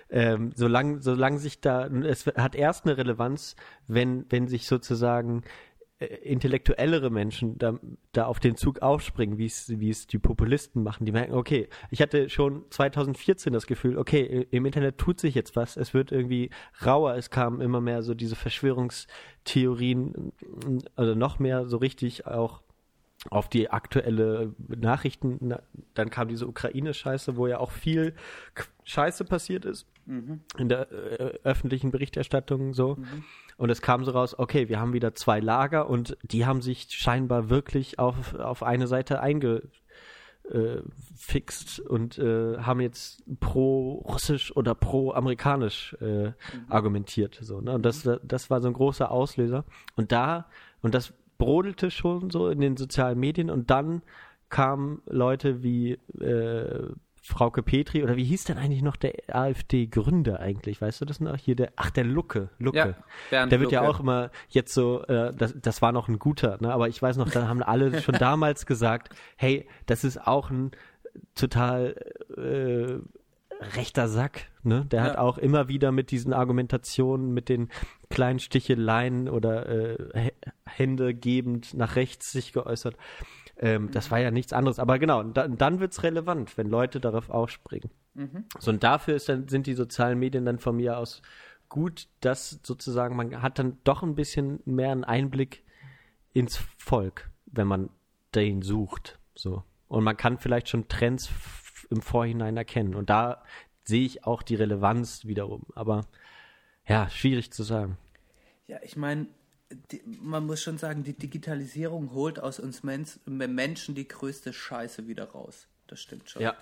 Ähm, 0.09 0.51
solange, 0.55 1.01
solange 1.01 1.37
sich 1.37 1.59
da, 1.59 1.87
es 1.87 2.25
hat 2.25 2.55
erst 2.55 2.85
eine 2.85 2.97
Relevanz, 2.97 3.55
wenn, 3.87 4.25
wenn 4.29 4.47
sich 4.47 4.67
sozusagen 4.67 5.43
äh, 5.43 5.74
intellektuellere 6.05 7.09
Menschen 7.09 7.57
da, 7.57 7.79
da 8.11 8.25
auf 8.25 8.39
den 8.39 8.55
Zug 8.55 8.81
aufspringen, 8.81 9.37
wie 9.37 9.45
es, 9.45 9.69
wie 9.79 9.89
es 9.89 10.07
die 10.07 10.19
Populisten 10.19 10.83
machen. 10.83 11.05
Die 11.05 11.11
merken, 11.11 11.33
okay, 11.33 11.67
ich 11.91 12.01
hatte 12.01 12.29
schon 12.29 12.65
2014 12.69 13.53
das 13.53 13.67
Gefühl, 13.67 13.97
okay, 13.97 14.47
im 14.51 14.65
Internet 14.65 14.97
tut 14.97 15.19
sich 15.19 15.35
jetzt 15.35 15.55
was, 15.55 15.77
es 15.77 15.93
wird 15.93 16.11
irgendwie 16.11 16.49
rauer, 16.85 17.15
es 17.15 17.29
kamen 17.29 17.61
immer 17.61 17.81
mehr 17.81 18.03
so 18.03 18.13
diese 18.13 18.35
Verschwörungstheorien, 18.35 20.31
also 20.95 21.15
noch 21.15 21.39
mehr 21.39 21.65
so 21.65 21.77
richtig 21.77 22.25
auch 22.27 22.61
auf 23.31 23.49
die 23.49 23.71
aktuelle 23.71 24.53
Nachrichten, 24.67 25.55
dann 25.95 26.09
kam 26.11 26.27
diese 26.27 26.47
Ukraine-Scheiße, 26.47 27.37
wo 27.37 27.47
ja 27.47 27.59
auch 27.59 27.71
viel 27.71 28.13
Scheiße 28.83 29.25
passiert 29.25 29.65
ist 29.65 29.87
mhm. 30.05 30.41
in 30.57 30.69
der 30.69 30.91
äh, 30.91 31.39
öffentlichen 31.43 31.91
Berichterstattung 31.91 32.73
so. 32.73 32.95
Mhm. 32.95 33.23
Und 33.57 33.69
es 33.69 33.81
kam 33.81 34.03
so 34.03 34.11
raus, 34.11 34.37
okay, 34.37 34.67
wir 34.69 34.79
haben 34.79 34.93
wieder 34.93 35.15
zwei 35.15 35.39
Lager 35.39 35.89
und 35.89 36.17
die 36.23 36.45
haben 36.45 36.61
sich 36.61 36.87
scheinbar 36.89 37.49
wirklich 37.49 37.99
auf, 37.99 38.35
auf 38.35 38.63
eine 38.63 38.87
Seite 38.87 39.21
eingefixt 39.21 39.69
äh, 41.79 41.81
und 41.87 42.17
äh, 42.17 42.57
haben 42.57 42.81
jetzt 42.81 43.23
pro-russisch 43.39 44.55
oder 44.55 44.75
pro-amerikanisch 44.75 45.95
äh, 46.01 46.27
mhm. 46.27 46.33
argumentiert. 46.67 47.39
So, 47.41 47.61
ne? 47.61 47.73
Und 47.73 47.83
das, 47.83 48.09
das 48.23 48.49
war 48.49 48.59
so 48.59 48.67
ein 48.67 48.73
großer 48.73 49.09
Auslöser. 49.09 49.63
Und 49.95 50.11
da, 50.11 50.47
und 50.81 50.93
das 50.93 51.13
brodelte 51.37 51.91
schon 51.91 52.29
so 52.29 52.49
in 52.49 52.59
den 52.59 52.77
sozialen 52.77 53.19
Medien 53.19 53.49
und 53.49 53.69
dann 53.69 54.01
kamen 54.49 55.01
Leute 55.05 55.63
wie 55.63 55.93
äh, 56.19 56.89
Frauke 57.27 57.63
Petri 57.63 58.03
oder 58.03 58.17
wie 58.17 58.23
hieß 58.23 58.43
denn 58.43 58.59
eigentlich 58.59 58.83
noch 58.83 58.95
der 58.95 59.13
AfD-Gründer 59.29 60.39
eigentlich? 60.39 60.79
Weißt 60.79 61.01
du 61.01 61.05
das 61.05 61.19
noch? 61.19 61.35
Hier 61.35 61.55
der, 61.55 61.71
ach 61.75 61.89
der 61.89 62.03
Lucke, 62.03 62.49
Lucke. 62.59 62.95
Ja, 63.31 63.47
der 63.47 63.59
wird 63.59 63.71
Lucke. 63.71 63.73
ja 63.73 63.81
auch 63.81 63.99
immer 63.99 64.29
jetzt 64.49 64.75
so, 64.75 65.01
äh, 65.05 65.33
das, 65.33 65.55
das 65.59 65.81
war 65.81 65.91
noch 65.91 66.07
ein 66.07 66.19
guter, 66.19 66.59
ne? 66.61 66.71
Aber 66.71 66.87
ich 66.87 67.01
weiß 67.01 67.17
noch, 67.17 67.31
da 67.31 67.47
haben 67.47 67.63
alle 67.63 67.99
schon 68.03 68.13
damals 68.13 68.67
gesagt, 68.67 69.15
hey, 69.37 69.67
das 69.87 70.03
ist 70.03 70.27
auch 70.27 70.51
ein 70.51 70.69
total 71.33 71.95
äh, 72.37 72.99
rechter 73.75 74.07
Sack, 74.07 74.51
ne? 74.61 74.85
Der 74.85 74.99
ja. 74.99 75.09
hat 75.09 75.17
auch 75.17 75.39
immer 75.39 75.67
wieder 75.67 75.91
mit 75.91 76.11
diesen 76.11 76.31
Argumentationen, 76.31 77.33
mit 77.33 77.49
den 77.49 77.69
kleinen 78.11 78.37
Sticheleien 78.37 79.29
oder 79.29 79.67
äh, 79.67 80.31
Hände 80.67 81.15
gebend 81.15 81.73
nach 81.73 81.95
rechts 81.95 82.31
sich 82.31 82.53
geäußert. 82.53 82.95
Ähm, 83.57 83.83
mhm. 83.83 83.91
Das 83.91 84.11
war 84.11 84.19
ja 84.19 84.31
nichts 84.31 84.53
anderes. 84.53 84.79
Aber 84.79 84.99
genau, 84.99 85.23
da, 85.23 85.47
dann 85.47 85.79
wird 85.79 85.93
es 85.93 86.03
relevant, 86.03 86.57
wenn 86.57 86.67
Leute 86.67 86.99
darauf 86.99 87.29
aufspringen. 87.29 87.89
Mhm. 88.13 88.45
So, 88.59 88.71
und 88.71 88.83
dafür 88.83 89.19
dann, 89.19 89.47
sind 89.47 89.67
die 89.67 89.73
sozialen 89.73 90.19
Medien 90.19 90.45
dann 90.45 90.59
von 90.59 90.75
mir 90.75 90.97
aus 90.97 91.21
gut, 91.69 92.07
dass 92.21 92.59
sozusagen 92.63 93.15
man 93.15 93.41
hat 93.41 93.59
dann 93.59 93.77
doch 93.83 94.03
ein 94.03 94.15
bisschen 94.15 94.59
mehr 94.65 94.91
einen 94.91 95.03
Einblick 95.03 95.63
ins 96.33 96.57
Volk, 96.77 97.29
wenn 97.45 97.67
man 97.67 97.89
den 98.33 98.61
sucht. 98.61 99.19
So. 99.35 99.63
Und 99.87 100.03
man 100.03 100.17
kann 100.17 100.37
vielleicht 100.37 100.69
schon 100.69 100.87
Trends 100.87 101.29
im 101.89 102.01
Vorhinein 102.01 102.57
erkennen. 102.57 102.95
Und 102.95 103.09
da 103.09 103.43
sehe 103.83 104.05
ich 104.05 104.25
auch 104.25 104.41
die 104.41 104.55
Relevanz 104.55 105.25
wiederum. 105.25 105.63
Aber 105.75 106.05
ja, 106.87 107.09
schwierig 107.09 107.51
zu 107.51 107.63
sagen. 107.63 107.97
Ja, 108.67 108.79
ich 108.83 108.95
meine, 108.97 109.27
man 110.21 110.45
muss 110.45 110.61
schon 110.61 110.77
sagen, 110.77 111.03
die 111.03 111.13
Digitalisierung 111.13 112.13
holt 112.13 112.39
aus 112.39 112.59
uns 112.59 112.83
Mensch, 112.83 113.19
Menschen 113.25 113.95
die 113.95 114.07
größte 114.07 114.53
Scheiße 114.53 115.07
wieder 115.07 115.25
raus. 115.25 115.67
Das 115.87 115.99
stimmt 115.99 116.29
schon. 116.29 116.41
Ja. 116.41 116.55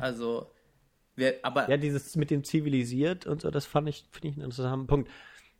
Also, 0.00 0.50
wir, 1.14 1.36
aber. 1.42 1.68
Ja, 1.70 1.76
dieses 1.76 2.16
mit 2.16 2.30
dem 2.30 2.44
zivilisiert 2.44 3.26
und 3.26 3.42
so, 3.42 3.50
das 3.50 3.66
fand 3.66 3.88
ich, 3.88 4.04
finde 4.10 4.28
ich 4.28 4.34
einen 4.34 4.44
interessanten 4.44 4.86
Punkt. 4.86 5.10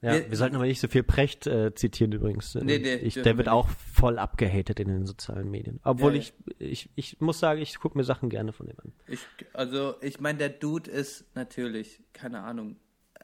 Ja, 0.02 0.12
wir, 0.12 0.30
wir, 0.30 0.36
sollten 0.36 0.56
aber 0.56 0.66
nicht 0.66 0.80
so 0.80 0.88
viel 0.88 1.02
Precht 1.02 1.46
äh, 1.46 1.74
zitieren 1.74 2.12
übrigens. 2.12 2.54
Nee, 2.54 2.78
nee, 2.78 2.96
ich, 2.96 3.14
der 3.14 3.38
wird 3.38 3.48
auch 3.48 3.68
voll 3.68 4.18
abgehatet 4.18 4.78
in 4.78 4.88
den 4.88 5.06
sozialen 5.06 5.50
Medien. 5.50 5.80
Obwohl 5.84 6.14
ja, 6.14 6.20
ich, 6.20 6.34
ich, 6.58 6.90
ich 6.94 7.20
muss 7.20 7.38
sagen, 7.38 7.62
ich 7.62 7.78
gucke 7.78 7.96
mir 7.96 8.04
Sachen 8.04 8.28
gerne 8.28 8.52
von 8.52 8.68
ihm 8.68 8.76
an. 8.84 8.92
Ich, 9.06 9.20
also, 9.54 9.94
ich 10.02 10.20
meine, 10.20 10.38
der 10.38 10.50
Dude 10.50 10.90
ist 10.90 11.24
natürlich, 11.34 12.02
keine 12.12 12.42
Ahnung, 12.42 12.76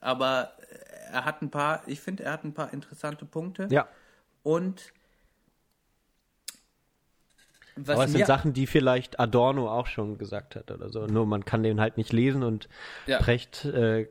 aber 0.02 0.52
er 1.10 1.24
hat 1.24 1.42
ein 1.42 1.50
paar, 1.50 1.82
ich 1.86 2.00
finde, 2.00 2.24
er 2.24 2.32
hat 2.32 2.44
ein 2.44 2.54
paar 2.54 2.72
interessante 2.72 3.24
Punkte. 3.24 3.68
Ja. 3.70 3.88
Und 4.42 4.92
was 7.76 7.96
Aber 7.96 8.04
es 8.04 8.12
sind 8.12 8.26
Sachen, 8.26 8.52
die 8.52 8.66
vielleicht 8.66 9.18
Adorno 9.18 9.70
auch 9.70 9.86
schon 9.86 10.18
gesagt 10.18 10.56
hat 10.56 10.70
oder 10.70 10.90
so. 10.90 11.06
Nur 11.06 11.24
man 11.26 11.44
kann 11.44 11.62
den 11.62 11.80
halt 11.80 11.96
nicht 11.96 12.12
lesen 12.12 12.42
und 12.42 12.68
ja. 13.06 13.18
Precht 13.18 13.64
äh, 13.64 14.08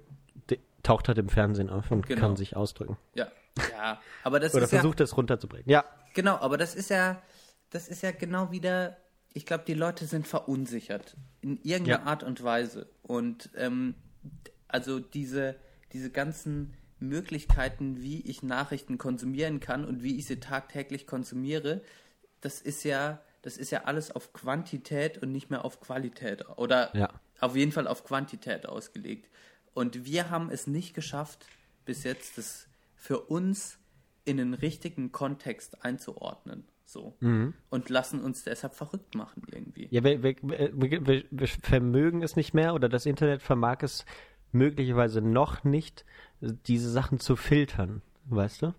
taucht 0.81 1.07
halt 1.07 1.19
im 1.19 1.29
Fernsehen 1.29 1.69
auf 1.69 1.91
und 1.91 2.07
genau. 2.07 2.19
kann 2.19 2.35
sich 2.35 2.55
ausdrücken. 2.55 2.97
Ja, 3.13 3.27
ja. 3.71 4.01
Aber 4.23 4.39
das 4.39 4.53
oder 4.55 4.63
ist 4.63 4.71
versucht 4.71 4.99
ja, 4.99 5.03
das 5.03 5.15
runterzubringen. 5.15 5.69
Ja. 5.69 5.85
Genau, 6.13 6.37
aber 6.37 6.57
das 6.57 6.73
ist 6.73 6.89
ja, 6.89 7.21
das 7.69 7.87
ist 7.87 8.01
ja 8.01 8.11
genau 8.11 8.51
wieder. 8.51 8.97
Ich 9.33 9.45
glaube, 9.45 9.63
die 9.65 9.75
Leute 9.75 10.05
sind 10.05 10.27
verunsichert 10.27 11.15
in 11.41 11.61
irgendeiner 11.61 12.03
ja. 12.03 12.05
Art 12.05 12.23
und 12.23 12.43
Weise 12.43 12.89
und 13.03 13.49
ähm, 13.55 13.95
also 14.67 14.99
diese 14.99 15.55
diese 15.93 16.09
ganzen 16.09 16.73
Möglichkeiten, 16.99 18.01
wie 18.01 18.21
ich 18.21 18.43
Nachrichten 18.43 18.97
konsumieren 18.97 19.59
kann 19.59 19.85
und 19.85 20.03
wie 20.03 20.17
ich 20.17 20.27
sie 20.27 20.39
tagtäglich 20.39 21.07
konsumiere, 21.07 21.81
das 22.41 22.61
ist 22.61 22.83
ja, 22.83 23.21
das 23.41 23.57
ist 23.57 23.71
ja 23.71 23.83
alles 23.85 24.11
auf 24.11 24.33
Quantität 24.33 25.17
und 25.17 25.31
nicht 25.31 25.49
mehr 25.49 25.65
auf 25.65 25.79
Qualität 25.79 26.47
oder 26.57 26.95
ja. 26.95 27.09
auf 27.39 27.55
jeden 27.55 27.71
Fall 27.71 27.87
auf 27.87 28.03
Quantität 28.03 28.67
ausgelegt. 28.67 29.29
Und 29.73 30.05
wir 30.05 30.29
haben 30.29 30.49
es 30.49 30.67
nicht 30.67 30.93
geschafft, 30.93 31.45
bis 31.85 32.03
jetzt 32.03 32.37
das 32.37 32.67
für 32.95 33.19
uns 33.19 33.79
in 34.25 34.37
den 34.37 34.53
richtigen 34.53 35.11
Kontext 35.11 35.83
einzuordnen. 35.83 36.65
So. 36.85 37.15
Mhm. 37.21 37.53
Und 37.69 37.89
lassen 37.89 38.21
uns 38.21 38.43
deshalb 38.43 38.75
verrückt 38.75 39.15
machen 39.15 39.43
irgendwie. 39.49 39.87
Ja, 39.91 40.03
wir, 40.03 40.21
wir, 40.21 40.35
wir, 40.43 41.23
wir, 41.31 41.47
vermögen 41.47 42.21
es 42.21 42.35
nicht 42.35 42.53
mehr 42.53 42.73
oder 42.73 42.89
das 42.89 43.05
Internet 43.05 43.41
vermag 43.41 43.77
es 43.81 44.05
möglicherweise 44.53 45.21
noch 45.21 45.63
nicht, 45.63 46.05
diese 46.41 46.89
Sachen 46.89 47.19
zu 47.19 47.35
filtern, 47.35 48.01
weißt 48.25 48.63
du? 48.63 48.73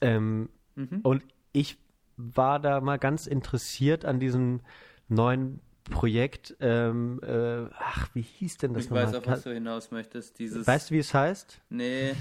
Ähm, 0.00 0.48
mhm. 0.74 1.00
Und 1.02 1.22
ich 1.52 1.78
war 2.16 2.60
da 2.60 2.80
mal 2.80 2.98
ganz 2.98 3.26
interessiert 3.26 4.04
an 4.04 4.20
diesem 4.20 4.60
neuen 5.08 5.60
Projekt. 5.90 6.56
Ähm, 6.60 7.20
äh, 7.22 7.66
ach, 7.78 8.08
wie 8.14 8.22
hieß 8.22 8.58
denn 8.58 8.74
das 8.74 8.84
ich 8.84 8.90
nochmal? 8.90 9.04
Ich 9.04 9.12
weiß, 9.12 9.16
auf 9.16 9.26
was 9.26 9.42
du 9.42 9.52
hinaus 9.52 9.90
möchtest. 9.90 10.38
Dieses 10.38 10.66
weißt 10.66 10.90
du, 10.90 10.94
wie 10.94 10.98
es 10.98 11.12
heißt? 11.12 11.60
Nee. 11.70 12.14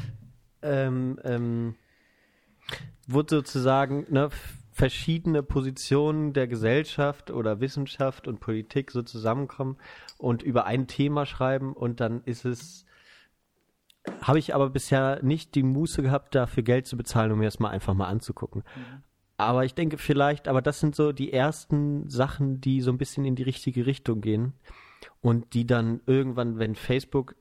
ähm, 0.62 1.20
ähm, 1.24 1.76
wurde 3.08 3.38
sozusagen 3.38 4.06
ne, 4.10 4.30
verschiedene 4.74 5.44
Positionen 5.44 6.34
der 6.34 6.48
Gesellschaft 6.48 7.32
oder 7.32 7.62
Wissenschaft 7.62 8.28
und 8.28 8.40
Politik 8.40 8.92
so 8.92 9.04
zusammenkommen 9.04 9.78
und 10.18 10.44
über 10.44 10.66
ein 10.66 10.88
Thema 10.88 11.26
schreiben 11.26 11.74
und 11.74 12.00
dann 12.00 12.22
ist 12.26 12.46
es 12.46 12.86
habe 14.22 14.40
ich 14.40 14.54
aber 14.54 14.70
bisher 14.70 15.24
nicht 15.24 15.56
die 15.56 15.64
Muße 15.64 16.02
gehabt, 16.02 16.36
dafür 16.36 16.64
Geld 16.64 16.88
zu 16.88 16.98
bezahlen, 16.98 17.32
um 17.32 17.40
mir 17.40 17.46
das 17.46 17.60
mal 17.60 17.70
einfach 17.70 17.94
mal 17.94 18.08
anzugucken. 18.08 18.64
Mhm. 18.76 19.04
Aber 19.38 19.66
ich 19.66 19.76
denke 19.76 19.98
vielleicht, 19.98 20.48
aber 20.48 20.62
das 20.62 20.80
sind 20.80 20.96
so 20.96 21.12
die 21.12 21.32
ersten 21.32 22.10
Sachen, 22.10 22.60
die 22.62 22.82
so 22.82 22.92
ein 22.92 22.98
bisschen 22.98 23.26
in 23.26 23.36
die 23.36 23.44
richtige 23.44 23.86
Richtung 23.86 24.22
gehen 24.22 24.54
und 25.22 25.54
die 25.54 25.66
dann 25.66 26.02
irgendwann, 26.06 26.60
wenn 26.60 26.76
Facebook 26.76 27.36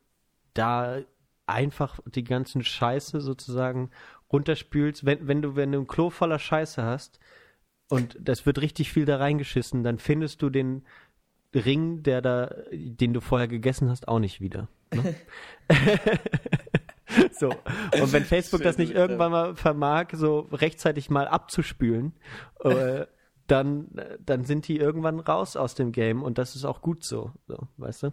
da 0.55 1.01
einfach 1.47 1.99
die 2.07 2.25
ganzen 2.25 2.63
Scheiße 2.63 3.21
sozusagen 3.21 3.91
runterspülst, 4.33 5.05
wenn, 5.05 5.27
wenn 5.29 5.43
du, 5.43 5.57
wenn 5.57 5.73
du 5.73 5.81
ein 5.81 5.87
Klo 5.87 6.11
voller 6.11 6.39
Scheiße 6.39 6.83
hast 6.83 7.19
und 7.89 8.17
das 8.21 8.47
wird 8.47 8.61
richtig 8.61 8.93
viel 8.93 9.05
da 9.05 9.17
reingeschissen, 9.17 9.83
dann 9.83 9.99
findest 9.99 10.43
du 10.43 10.51
den 10.51 10.85
Ring, 11.55 12.03
der 12.03 12.23
da, 12.23 12.55
den 12.73 13.13
du 13.13 13.21
vorher 13.21 13.49
gegessen 13.49 13.91
hast, 13.91 14.09
auch 14.09 14.19
nicht 14.19 14.41
wieder. 14.41 14.69
Ne? 14.95 15.15
so. 17.33 17.51
Und 18.01 18.13
wenn 18.13 18.25
Facebook 18.25 18.63
das 18.63 18.79
nicht 18.79 18.93
irgendwann 18.93 19.33
mal 19.33 19.57
vermag, 19.57 20.09
so 20.15 20.49
rechtzeitig 20.51 21.11
mal 21.11 21.29
abzuspülen, 21.29 22.15
äh, 22.61 23.07
dann, 23.47 23.89
dann 24.25 24.45
sind 24.45 24.67
die 24.69 24.79
irgendwann 24.79 25.21
raus 25.21 25.57
aus 25.57 25.75
dem 25.75 25.93
Game 25.93 26.23
und 26.23 26.39
das 26.39 26.57
ist 26.57 26.65
auch 26.65 26.81
gut 26.81 27.05
so, 27.05 27.33
so 27.47 27.69
weißt 27.77 28.05
du? 28.05 28.13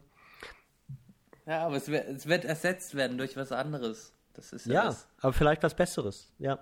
Ja, 1.45 1.65
aber 1.65 1.77
es 1.77 1.87
es 1.87 2.27
wird 2.27 2.45
ersetzt 2.45 2.95
werden 2.95 3.17
durch 3.17 3.37
was 3.37 3.51
anderes. 3.51 4.13
Das 4.39 4.53
ist 4.53 4.67
ja, 4.67 4.85
ja 4.85 4.95
aber 5.19 5.33
vielleicht 5.33 5.63
was 5.63 5.75
Besseres, 5.75 6.31
ja. 6.39 6.59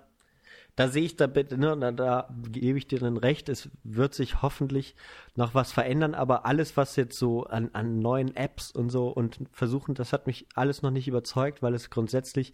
Da 0.74 0.88
sehe 0.88 1.04
ich 1.04 1.16
da 1.16 1.26
bitte, 1.28 1.58
ne, 1.58 1.76
da, 1.78 1.92
da 1.92 2.28
gebe 2.50 2.78
ich 2.78 2.88
dir 2.88 2.98
dann 2.98 3.16
recht, 3.16 3.48
es 3.48 3.68
wird 3.84 4.14
sich 4.14 4.42
hoffentlich 4.42 4.96
noch 5.36 5.54
was 5.54 5.72
verändern, 5.72 6.14
aber 6.14 6.44
alles, 6.44 6.76
was 6.76 6.96
jetzt 6.96 7.18
so 7.18 7.44
an, 7.44 7.70
an 7.72 8.00
neuen 8.00 8.34
Apps 8.34 8.72
und 8.72 8.90
so 8.90 9.08
und 9.08 9.40
versuchen, 9.52 9.94
das 9.94 10.12
hat 10.12 10.26
mich 10.26 10.46
alles 10.54 10.82
noch 10.82 10.90
nicht 10.90 11.06
überzeugt, 11.06 11.62
weil 11.62 11.74
es 11.74 11.90
grundsätzlich 11.90 12.52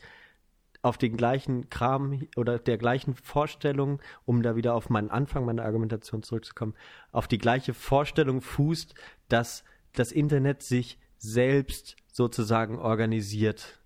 auf 0.82 0.98
den 0.98 1.16
gleichen 1.16 1.70
Kram 1.70 2.26
oder 2.36 2.58
der 2.58 2.76
gleichen 2.76 3.14
Vorstellung, 3.14 4.00
um 4.26 4.42
da 4.42 4.56
wieder 4.56 4.74
auf 4.74 4.90
meinen 4.90 5.10
Anfang 5.10 5.46
meiner 5.46 5.64
Argumentation 5.64 6.22
zurückzukommen, 6.22 6.74
auf 7.12 7.28
die 7.28 7.38
gleiche 7.38 7.72
Vorstellung 7.72 8.42
fußt, 8.42 8.94
dass 9.28 9.64
das 9.94 10.12
Internet 10.12 10.62
sich 10.62 10.98
selbst 11.16 11.96
sozusagen 12.12 12.78
organisiert 12.78 13.80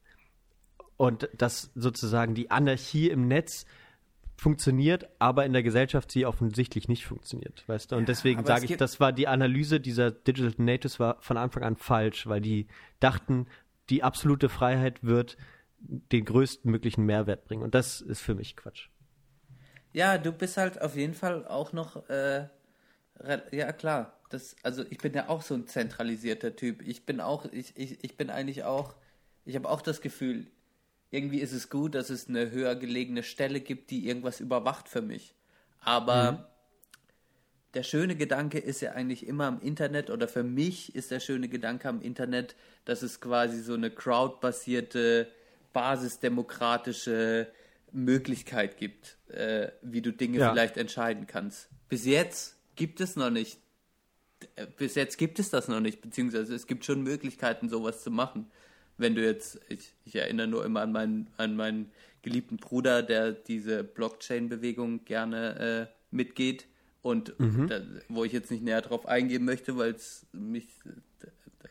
und 0.98 1.30
dass 1.32 1.70
sozusagen 1.74 2.34
die 2.34 2.50
Anarchie 2.50 3.08
im 3.08 3.26
Netz 3.26 3.64
funktioniert, 4.36 5.08
aber 5.18 5.46
in 5.46 5.52
der 5.52 5.62
Gesellschaft 5.62 6.12
sie 6.12 6.26
offensichtlich 6.26 6.88
nicht 6.88 7.06
funktioniert, 7.06 7.66
weißt 7.66 7.90
du? 7.90 7.96
Und 7.96 8.08
deswegen 8.08 8.44
sage 8.44 8.66
ich, 8.66 8.76
das 8.76 9.00
war 9.00 9.12
die 9.12 9.26
Analyse 9.26 9.80
dieser 9.80 10.10
Digital 10.10 10.52
Natives 10.58 11.00
war 11.00 11.16
von 11.20 11.36
Anfang 11.36 11.62
an 11.62 11.76
falsch, 11.76 12.26
weil 12.26 12.40
die 12.40 12.66
dachten, 13.00 13.46
die 13.90 14.02
absolute 14.02 14.48
Freiheit 14.48 15.02
wird 15.02 15.36
den 15.80 16.24
größten 16.24 16.70
möglichen 16.70 17.06
Mehrwert 17.06 17.44
bringen. 17.44 17.62
Und 17.62 17.74
das 17.74 18.00
ist 18.00 18.20
für 18.20 18.34
mich 18.34 18.56
Quatsch. 18.56 18.88
Ja, 19.92 20.18
du 20.18 20.32
bist 20.32 20.56
halt 20.56 20.80
auf 20.80 20.96
jeden 20.96 21.14
Fall 21.14 21.46
auch 21.46 21.72
noch, 21.72 22.08
äh, 22.08 22.48
ja 23.50 23.72
klar, 23.72 24.18
das, 24.30 24.56
also 24.62 24.84
ich 24.90 24.98
bin 24.98 25.14
ja 25.14 25.28
auch 25.28 25.42
so 25.42 25.54
ein 25.54 25.66
zentralisierter 25.66 26.54
Typ. 26.54 26.86
Ich 26.86 27.06
bin 27.06 27.20
auch, 27.20 27.46
ich, 27.46 27.76
ich, 27.76 28.04
ich 28.04 28.16
bin 28.16 28.30
eigentlich 28.30 28.64
auch, 28.64 28.94
ich 29.44 29.56
habe 29.56 29.68
auch 29.68 29.80
das 29.80 30.00
Gefühl, 30.00 30.46
irgendwie 31.10 31.40
ist 31.40 31.52
es 31.52 31.70
gut, 31.70 31.94
dass 31.94 32.10
es 32.10 32.28
eine 32.28 32.50
höher 32.50 32.76
gelegene 32.76 33.22
Stelle 33.22 33.60
gibt, 33.60 33.90
die 33.90 34.06
irgendwas 34.06 34.40
überwacht 34.40 34.88
für 34.88 35.02
mich. 35.02 35.34
Aber 35.80 36.32
mhm. 36.32 36.38
der 37.74 37.82
schöne 37.82 38.16
Gedanke 38.16 38.58
ist 38.58 38.80
ja 38.80 38.92
eigentlich 38.92 39.26
immer 39.26 39.46
am 39.46 39.60
Internet, 39.60 40.10
oder 40.10 40.28
für 40.28 40.42
mich 40.42 40.94
ist 40.94 41.10
der 41.10 41.20
schöne 41.20 41.48
Gedanke 41.48 41.88
am 41.88 42.02
Internet, 42.02 42.56
dass 42.84 43.02
es 43.02 43.20
quasi 43.20 43.60
so 43.62 43.74
eine 43.74 43.90
crowdbasierte 43.90 45.28
basisdemokratische 45.72 47.48
Möglichkeit 47.92 48.76
gibt, 48.76 49.16
äh, 49.28 49.68
wie 49.82 50.02
du 50.02 50.12
Dinge 50.12 50.38
ja. 50.38 50.50
vielleicht 50.50 50.76
entscheiden 50.76 51.26
kannst. 51.26 51.68
Bis 51.88 52.04
jetzt 52.04 52.56
gibt 52.76 53.00
es 53.00 53.16
noch 53.16 53.30
nicht. 53.30 53.58
Äh, 54.56 54.66
bis 54.66 54.94
jetzt 54.94 55.16
gibt 55.16 55.38
es 55.38 55.50
das 55.50 55.68
noch 55.68 55.80
nicht, 55.80 56.00
beziehungsweise 56.00 56.54
es 56.54 56.66
gibt 56.66 56.84
schon 56.84 57.02
Möglichkeiten, 57.02 57.68
sowas 57.68 58.02
zu 58.02 58.10
machen. 58.10 58.50
Wenn 58.98 59.14
du 59.14 59.24
jetzt, 59.24 59.60
ich, 59.68 59.94
ich 60.04 60.16
erinnere 60.16 60.48
nur 60.48 60.64
immer 60.64 60.82
an 60.82 60.92
meinen, 60.92 61.28
an 61.36 61.56
meinen 61.56 61.90
geliebten 62.22 62.56
Bruder, 62.56 63.02
der 63.02 63.32
diese 63.32 63.84
Blockchain-Bewegung 63.84 65.04
gerne 65.04 65.88
äh, 65.90 65.94
mitgeht 66.10 66.66
und 67.00 67.38
mhm. 67.38 67.68
da, 67.68 67.80
wo 68.08 68.24
ich 68.24 68.32
jetzt 68.32 68.50
nicht 68.50 68.62
näher 68.62 68.82
drauf 68.82 69.06
eingehen 69.06 69.44
möchte, 69.44 69.76
weil 69.78 69.92
es 69.92 70.26
mich 70.32 70.68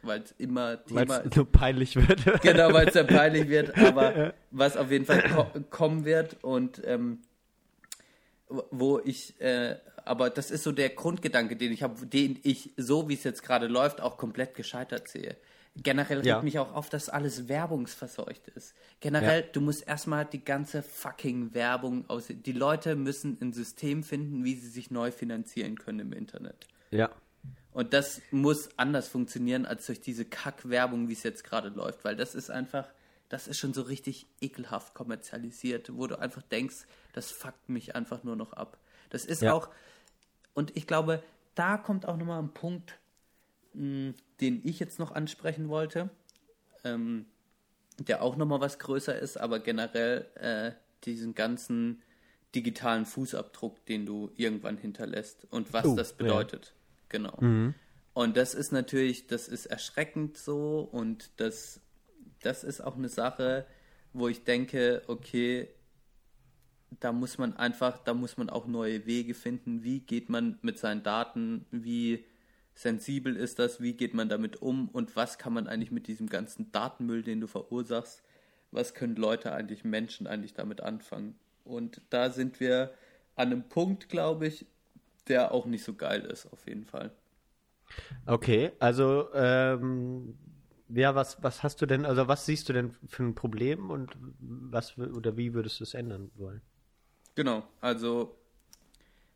weil 0.03 0.21
es 0.21 0.31
immer 0.37 0.83
Thema 0.85 1.07
weil's 1.09 1.35
nur 1.35 1.51
peinlich 1.51 1.95
wird. 1.95 2.23
genau, 2.41 2.71
weil 2.73 2.87
es 2.87 2.93
dann 2.93 3.07
peinlich 3.07 3.49
wird, 3.49 3.77
aber 3.77 4.33
was 4.51 4.77
auf 4.77 4.91
jeden 4.91 5.05
Fall 5.05 5.23
ko 5.23 5.47
kommen 5.69 6.05
wird 6.05 6.43
und 6.43 6.81
ähm, 6.85 7.19
wo 8.47 8.99
ich, 9.03 9.39
äh, 9.41 9.75
aber 10.05 10.29
das 10.29 10.51
ist 10.51 10.63
so 10.63 10.71
der 10.71 10.89
Grundgedanke, 10.89 11.57
den 11.57 11.71
ich 11.71 11.83
habe, 11.83 12.05
den 12.05 12.39
ich, 12.43 12.71
so 12.77 13.09
wie 13.09 13.13
es 13.13 13.23
jetzt 13.23 13.43
gerade 13.43 13.67
läuft, 13.67 13.99
auch 13.99 14.17
komplett 14.17 14.55
gescheitert 14.55 15.09
sehe. 15.09 15.35
Generell 15.83 16.25
ja. 16.25 16.35
regt 16.35 16.43
mich 16.43 16.59
auch 16.59 16.73
auf, 16.73 16.89
dass 16.89 17.09
alles 17.09 17.47
werbungsverseucht 17.47 18.47
ist. 18.49 18.73
Generell, 18.99 19.41
ja. 19.41 19.47
du 19.51 19.61
musst 19.61 19.87
erstmal 19.87 20.25
die 20.25 20.43
ganze 20.43 20.81
fucking 20.81 21.53
Werbung 21.53 22.09
aus. 22.09 22.25
Die 22.29 22.51
Leute 22.51 22.95
müssen 22.95 23.37
ein 23.41 23.53
System 23.53 24.03
finden, 24.03 24.43
wie 24.43 24.55
sie 24.55 24.69
sich 24.69 24.89
neu 24.91 25.11
finanzieren 25.11 25.77
können 25.77 25.99
im 25.99 26.13
Internet. 26.13 26.67
Ja. 26.91 27.11
Und 27.71 27.93
das 27.93 28.21
muss 28.31 28.69
anders 28.77 29.07
funktionieren 29.07 29.67
als 29.67 29.85
durch 29.85 30.01
diese 30.01 30.25
Kackwerbung, 30.25 31.09
wie 31.09 31.13
es 31.13 31.21
jetzt 31.21 31.43
gerade 31.43 31.69
läuft, 31.69 32.03
weil 32.05 32.15
das 32.15 32.33
ist 32.33 32.49
einfach, 32.49 32.87
das 33.29 33.47
ist 33.47 33.59
schon 33.59 33.75
so 33.75 33.83
richtig 33.83 34.25
ekelhaft 34.41 34.95
kommerzialisiert, 34.95 35.95
wo 35.95 36.07
du 36.07 36.19
einfach 36.19 36.41
denkst, 36.41 36.87
das 37.13 37.29
fuckt 37.29 37.69
mich 37.69 37.95
einfach 37.95 38.23
nur 38.23 38.35
noch 38.35 38.53
ab. 38.53 38.79
Das 39.11 39.25
ist 39.25 39.43
ja. 39.43 39.53
auch, 39.53 39.69
und 40.55 40.75
ich 40.75 40.87
glaube, 40.87 41.21
da 41.53 41.77
kommt 41.77 42.07
auch 42.07 42.17
nochmal 42.17 42.41
ein 42.41 42.51
Punkt, 42.51 42.97
mh, 43.77 44.13
den 44.41 44.61
ich 44.63 44.79
jetzt 44.79 44.99
noch 44.99 45.11
ansprechen 45.11 45.69
wollte, 45.69 46.09
ähm, 46.83 47.25
der 47.99 48.21
auch 48.21 48.35
nochmal 48.35 48.61
was 48.61 48.79
größer 48.79 49.17
ist, 49.17 49.37
aber 49.37 49.59
generell 49.59 50.27
äh, 50.35 50.71
diesen 51.03 51.33
ganzen 51.33 52.01
digitalen 52.55 53.05
Fußabdruck, 53.05 53.85
den 53.85 54.05
du 54.05 54.31
irgendwann 54.35 54.77
hinterlässt 54.77 55.47
und 55.49 55.73
was 55.73 55.85
oh, 55.85 55.95
das 55.95 56.13
bedeutet. 56.13 56.73
Genau. 57.09 57.37
Mhm. 57.39 57.75
Und 58.13 58.35
das 58.35 58.55
ist 58.55 58.71
natürlich, 58.71 59.27
das 59.27 59.47
ist 59.47 59.67
erschreckend 59.67 60.37
so 60.37 60.79
und 60.91 61.29
das, 61.37 61.81
das 62.41 62.63
ist 62.63 62.81
auch 62.81 62.95
eine 62.95 63.09
Sache, 63.09 63.67
wo 64.13 64.27
ich 64.27 64.43
denke, 64.43 65.03
okay, 65.07 65.69
da 66.99 67.11
muss 67.11 67.37
man 67.37 67.55
einfach, 67.57 67.99
da 67.99 68.13
muss 68.13 68.37
man 68.37 68.49
auch 68.49 68.65
neue 68.65 69.05
Wege 69.05 69.33
finden. 69.33 69.83
Wie 69.83 69.99
geht 69.99 70.29
man 70.29 70.57
mit 70.61 70.79
seinen 70.79 71.03
Daten? 71.03 71.65
Wie 71.69 72.25
sensibel 72.77 73.35
ist 73.35 73.59
das? 73.59 73.81
Wie 73.81 73.93
geht 73.93 74.13
man 74.13 74.29
damit 74.29 74.61
um? 74.61 74.87
Und 74.89 75.15
was 75.15 75.37
kann 75.37 75.53
man 75.53 75.67
eigentlich 75.67 75.91
mit 75.91 76.07
diesem 76.07 76.29
ganzen 76.29 76.71
Datenmüll, 76.71 77.23
den 77.23 77.41
du 77.41 77.47
verursachst? 77.47 78.23
Was 78.71 78.93
können 78.93 79.15
Leute 79.15 79.51
eigentlich, 79.51 79.83
Menschen 79.83 80.27
eigentlich 80.27 80.53
damit 80.53 80.81
anfangen? 80.81 81.35
Und 81.65 82.01
da 82.11 82.29
sind 82.29 82.59
wir 82.59 82.93
an 83.35 83.51
einem 83.51 83.63
Punkt, 83.67 84.09
glaube 84.09 84.47
ich, 84.47 84.65
der 85.27 85.51
auch 85.51 85.65
nicht 85.65 85.83
so 85.83 85.93
geil 85.93 86.21
ist, 86.21 86.45
auf 86.53 86.67
jeden 86.67 86.85
Fall. 86.85 87.11
Okay, 88.25 88.71
also 88.79 89.29
ähm, 89.33 90.37
ja, 90.89 91.15
was, 91.15 91.41
was 91.41 91.63
hast 91.63 91.81
du 91.81 91.85
denn, 91.85 92.05
also 92.05 92.27
was 92.27 92.45
siehst 92.45 92.69
du 92.69 92.73
denn 92.73 92.91
für 93.07 93.23
ein 93.23 93.35
Problem 93.35 93.89
und 93.89 94.15
was 94.39 94.97
oder 94.97 95.35
wie 95.35 95.53
würdest 95.53 95.79
du 95.79 95.83
es 95.83 95.93
ändern 95.93 96.31
wollen? 96.35 96.61
Genau, 97.35 97.63
also 97.81 98.37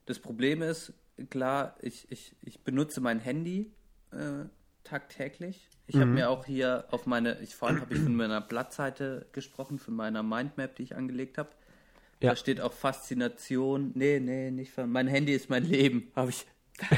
das 0.05 0.19
Problem 0.19 0.61
ist, 0.61 0.93
klar, 1.30 1.76
ich, 1.82 2.11
ich, 2.11 2.36
ich 2.41 2.63
benutze 2.63 3.01
mein 3.01 3.19
Handy 3.19 3.72
äh, 4.11 4.45
tagtäglich. 4.84 5.67
Ich 5.88 5.95
mhm. 5.95 6.01
habe 6.01 6.11
mir 6.11 6.30
auch 6.30 6.45
hier 6.45 6.86
auf 6.91 7.05
meine, 7.05 7.39
ich 7.41 7.55
vorhin 7.55 7.82
habe 7.82 7.93
ich 7.93 7.99
von 7.99 8.15
meiner 8.15 8.41
Blattseite 8.41 9.28
gesprochen, 9.32 9.80
von 9.80 9.95
meiner 9.95 10.24
Mindmap, 10.24 10.76
die 10.76 10.84
ich 10.84 10.95
angelegt 10.95 11.38
habe. 11.38 11.49
Ja. 12.22 12.30
Da 12.30 12.36
steht 12.36 12.61
auch 12.61 12.74
Faszination. 12.74 13.91
Nee, 13.95 14.19
nee, 14.19 14.51
nicht 14.51 14.72
von. 14.72 14.91
Mein 14.91 15.07
Handy 15.07 15.34
ist 15.34 15.49
mein 15.49 15.65
Leben. 15.65 16.11
Habe 16.15 16.30
ich. 16.30 16.45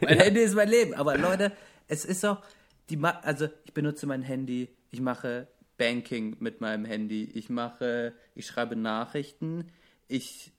mein 0.00 0.18
ja. 0.18 0.24
Handy 0.24 0.40
ist 0.40 0.54
mein 0.54 0.68
Leben. 0.68 0.94
Aber 0.94 1.16
Leute, 1.18 1.52
es 1.88 2.04
ist 2.04 2.24
auch. 2.24 2.42
Die, 2.88 2.98
also 3.04 3.48
ich 3.64 3.72
benutze 3.72 4.06
mein 4.06 4.22
Handy, 4.22 4.68
ich 4.90 5.00
mache 5.00 5.46
Banking 5.80 6.36
mit 6.40 6.60
meinem 6.60 6.84
Handy, 6.84 7.24
ich 7.24 7.48
mache, 7.48 8.12
ich 8.34 8.46
schreibe 8.46 8.74
Nachrichten, 8.74 9.70
ich, 10.08 10.52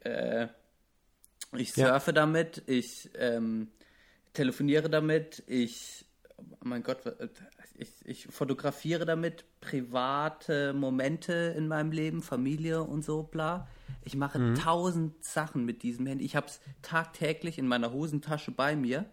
äh, 0.00 0.48
ich 1.56 1.72
surfe 1.72 2.10
ja. 2.10 2.14
damit, 2.14 2.62
ich 2.66 3.10
ähm, 3.16 3.68
telefoniere 4.32 4.90
damit, 4.90 5.42
ich 5.46 6.04
mein 6.62 6.82
Gott, 6.82 6.98
ich, 7.74 7.90
ich 8.04 8.26
fotografiere 8.26 9.04
damit 9.04 9.44
private 9.60 10.72
Momente 10.72 11.54
in 11.56 11.68
meinem 11.68 11.92
Leben, 11.92 12.22
Familie 12.22 12.82
und 12.82 13.04
so, 13.04 13.22
bla. 13.22 13.68
Ich 14.04 14.16
mache 14.16 14.38
mhm. 14.38 14.54
tausend 14.54 15.24
Sachen 15.24 15.64
mit 15.64 15.82
diesem 15.82 16.06
Handy. 16.06 16.24
Ich 16.24 16.36
habe 16.36 16.46
es 16.46 16.60
tagtäglich 16.82 17.58
in 17.58 17.66
meiner 17.66 17.92
Hosentasche 17.92 18.50
bei 18.50 18.76
mir. 18.76 19.06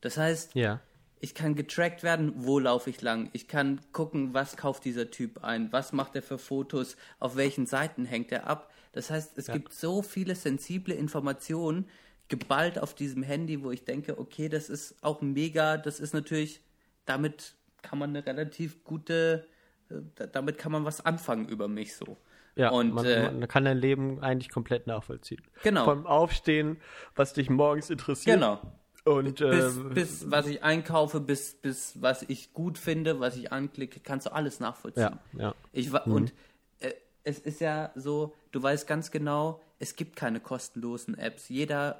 Das 0.00 0.16
heißt, 0.16 0.54
ja. 0.54 0.80
Ich 1.20 1.34
kann 1.34 1.54
getrackt 1.54 2.02
werden, 2.02 2.32
wo 2.36 2.58
laufe 2.58 2.90
ich 2.90 3.00
lang. 3.00 3.30
Ich 3.32 3.48
kann 3.48 3.80
gucken, 3.92 4.34
was 4.34 4.56
kauft 4.56 4.84
dieser 4.84 5.10
Typ 5.10 5.42
ein, 5.42 5.72
was 5.72 5.92
macht 5.92 6.16
er 6.16 6.22
für 6.22 6.38
Fotos, 6.38 6.96
auf 7.18 7.36
welchen 7.36 7.66
Seiten 7.66 8.04
hängt 8.04 8.30
er 8.32 8.46
ab. 8.46 8.70
Das 8.92 9.10
heißt, 9.10 9.38
es 9.38 9.48
ja. 9.48 9.54
gibt 9.54 9.72
so 9.72 10.02
viele 10.02 10.34
sensible 10.34 10.94
Informationen 10.94 11.88
geballt 12.28 12.78
auf 12.78 12.94
diesem 12.94 13.22
Handy, 13.22 13.62
wo 13.62 13.70
ich 13.70 13.84
denke, 13.84 14.18
okay, 14.18 14.48
das 14.48 14.70
ist 14.70 14.96
auch 15.02 15.20
mega, 15.20 15.76
das 15.76 16.00
ist 16.00 16.14
natürlich, 16.14 16.60
damit 17.04 17.54
kann 17.82 17.98
man 17.98 18.10
eine 18.10 18.24
relativ 18.24 18.82
gute, 18.84 19.46
äh, 19.90 20.26
damit 20.32 20.58
kann 20.58 20.72
man 20.72 20.84
was 20.84 21.04
anfangen 21.04 21.48
über 21.48 21.68
mich 21.68 21.96
so. 21.96 22.16
Ja, 22.56 22.70
und 22.70 22.94
man, 22.94 23.04
äh, 23.04 23.30
man 23.30 23.48
kann 23.48 23.64
dein 23.64 23.78
Leben 23.78 24.20
eigentlich 24.20 24.48
komplett 24.48 24.86
nachvollziehen. 24.86 25.42
Genau. 25.62 25.84
Vom 25.84 26.06
Aufstehen, 26.06 26.80
was 27.14 27.32
dich 27.32 27.50
morgens 27.50 27.90
interessiert. 27.90 28.36
Genau. 28.36 28.60
Und, 29.04 29.38
bis, 29.38 29.76
äh, 29.76 29.82
bis 29.92 30.30
was 30.30 30.46
ich 30.46 30.62
einkaufe, 30.62 31.20
bis, 31.20 31.54
bis 31.54 32.00
was 32.00 32.22
ich 32.22 32.54
gut 32.54 32.78
finde, 32.78 33.20
was 33.20 33.36
ich 33.36 33.52
anklicke, 33.52 34.00
kannst 34.00 34.26
du 34.26 34.32
alles 34.32 34.60
nachvollziehen. 34.60 35.18
Ja, 35.34 35.40
ja. 35.40 35.54
Ich, 35.72 35.92
mhm. 35.92 35.98
Und 36.06 36.34
äh, 36.80 36.92
es 37.22 37.38
ist 37.38 37.60
ja 37.60 37.92
so, 37.94 38.34
du 38.50 38.62
weißt 38.62 38.86
ganz 38.86 39.10
genau, 39.10 39.60
es 39.78 39.96
gibt 39.96 40.16
keine 40.16 40.40
kostenlosen 40.40 41.18
Apps. 41.18 41.50
Jeder, 41.50 41.98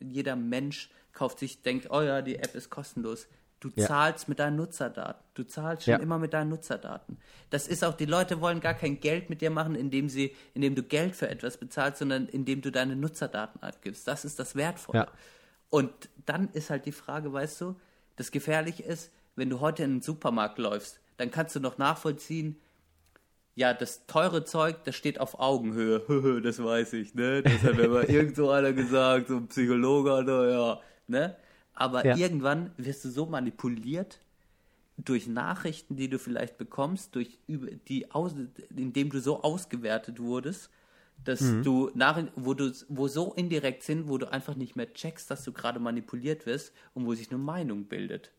jeder 0.00 0.36
Mensch 0.36 0.90
kauft 1.12 1.40
sich, 1.40 1.62
denkt, 1.62 1.90
oh 1.90 2.02
ja, 2.02 2.22
die 2.22 2.36
App 2.36 2.54
ist 2.54 2.70
kostenlos. 2.70 3.26
Du 3.60 3.70
ja. 3.74 3.88
zahlst 3.88 4.28
mit 4.28 4.38
deinen 4.38 4.54
Nutzerdaten. 4.54 5.20
Du 5.34 5.42
zahlst 5.42 5.84
schon 5.84 5.94
ja. 5.94 5.98
immer 5.98 6.20
mit 6.20 6.32
deinen 6.32 6.50
Nutzerdaten. 6.50 7.18
Das 7.50 7.66
ist 7.66 7.82
auch, 7.82 7.94
die 7.94 8.04
Leute 8.04 8.40
wollen 8.40 8.60
gar 8.60 8.74
kein 8.74 9.00
Geld 9.00 9.30
mit 9.30 9.40
dir 9.40 9.50
machen, 9.50 9.74
indem 9.74 10.08
sie, 10.08 10.36
indem 10.54 10.76
du 10.76 10.84
Geld 10.84 11.16
für 11.16 11.28
etwas 11.28 11.56
bezahlst, 11.56 11.98
sondern 11.98 12.28
indem 12.28 12.60
du 12.60 12.70
deine 12.70 12.94
Nutzerdaten 12.94 13.60
abgibst. 13.60 14.06
Das 14.06 14.24
ist 14.24 14.38
das 14.38 14.54
Wertvolle. 14.54 14.98
Ja. 15.00 15.08
Und 15.70 15.90
dann 16.26 16.48
ist 16.52 16.70
halt 16.70 16.86
die 16.86 16.92
Frage, 16.92 17.32
weißt 17.32 17.60
du, 17.60 17.76
das 18.16 18.30
Gefährliche 18.30 18.82
ist, 18.82 19.10
wenn 19.36 19.50
du 19.50 19.60
heute 19.60 19.84
in 19.84 19.96
den 19.96 20.02
Supermarkt 20.02 20.58
läufst, 20.58 21.00
dann 21.16 21.30
kannst 21.30 21.54
du 21.56 21.60
noch 21.60 21.78
nachvollziehen, 21.78 22.56
ja, 23.54 23.74
das 23.74 24.06
teure 24.06 24.44
Zeug, 24.44 24.84
das 24.84 24.94
steht 24.94 25.18
auf 25.18 25.40
Augenhöhe. 25.40 26.40
das 26.44 26.62
weiß 26.62 26.92
ich, 26.92 27.14
ne? 27.14 27.42
Das 27.42 27.62
hat 27.62 27.76
mir 27.76 27.88
mal 27.88 28.04
irgend 28.08 28.36
so 28.36 28.50
einer 28.50 28.72
gesagt, 28.72 29.28
so 29.28 29.36
ein 29.36 29.48
Psychologe 29.48 30.12
oder 30.12 30.50
ja, 30.50 30.80
ne? 31.08 31.36
Aber 31.74 32.04
ja. 32.04 32.16
irgendwann 32.16 32.70
wirst 32.76 33.04
du 33.04 33.10
so 33.10 33.26
manipuliert 33.26 34.20
durch 34.96 35.26
Nachrichten, 35.26 35.96
die 35.96 36.08
du 36.08 36.18
vielleicht 36.18 36.58
bekommst, 36.58 37.14
durch 37.14 37.38
die 37.46 38.10
aus, 38.10 38.34
indem 38.76 39.10
du 39.10 39.20
so 39.20 39.42
ausgewertet 39.42 40.20
wurdest, 40.20 40.70
dass 41.24 41.40
mhm. 41.40 41.62
du 41.62 41.90
nach, 41.94 42.22
wo 42.36 42.54
du, 42.54 42.72
wo 42.88 43.08
so 43.08 43.34
indirekt 43.34 43.82
sind, 43.82 44.08
wo 44.08 44.18
du 44.18 44.30
einfach 44.30 44.54
nicht 44.54 44.76
mehr 44.76 44.92
checkst, 44.92 45.30
dass 45.30 45.44
du 45.44 45.52
gerade 45.52 45.80
manipuliert 45.80 46.46
wirst 46.46 46.72
und 46.94 47.06
wo 47.06 47.14
sich 47.14 47.30
eine 47.30 47.38
Meinung 47.38 47.84
bildet 47.84 48.32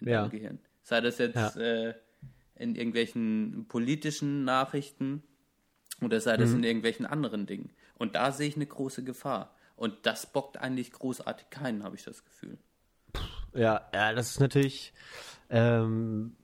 in 0.00 0.08
ja. 0.08 0.20
deinem 0.20 0.30
Gehirn. 0.30 0.58
Sei 0.82 1.00
das 1.00 1.18
jetzt 1.18 1.34
ja. 1.34 1.48
äh, 1.56 1.94
in 2.56 2.74
irgendwelchen 2.74 3.66
politischen 3.68 4.44
Nachrichten 4.44 5.22
oder 6.00 6.20
sei 6.20 6.36
das 6.36 6.50
mhm. 6.50 6.56
in 6.56 6.64
irgendwelchen 6.64 7.06
anderen 7.06 7.46
Dingen. 7.46 7.70
Und 7.94 8.14
da 8.14 8.32
sehe 8.32 8.48
ich 8.48 8.56
eine 8.56 8.66
große 8.66 9.04
Gefahr. 9.04 9.54
Und 9.76 9.94
das 10.06 10.26
bockt 10.26 10.56
eigentlich 10.56 10.92
großartig 10.92 11.50
keinen, 11.50 11.84
habe 11.84 11.96
ich 11.96 12.04
das 12.04 12.24
Gefühl. 12.24 12.58
Ja, 13.54 13.88
ja, 13.94 14.12
das 14.12 14.30
ist 14.30 14.40
natürlich 14.40 14.92
ähm, 15.50 16.36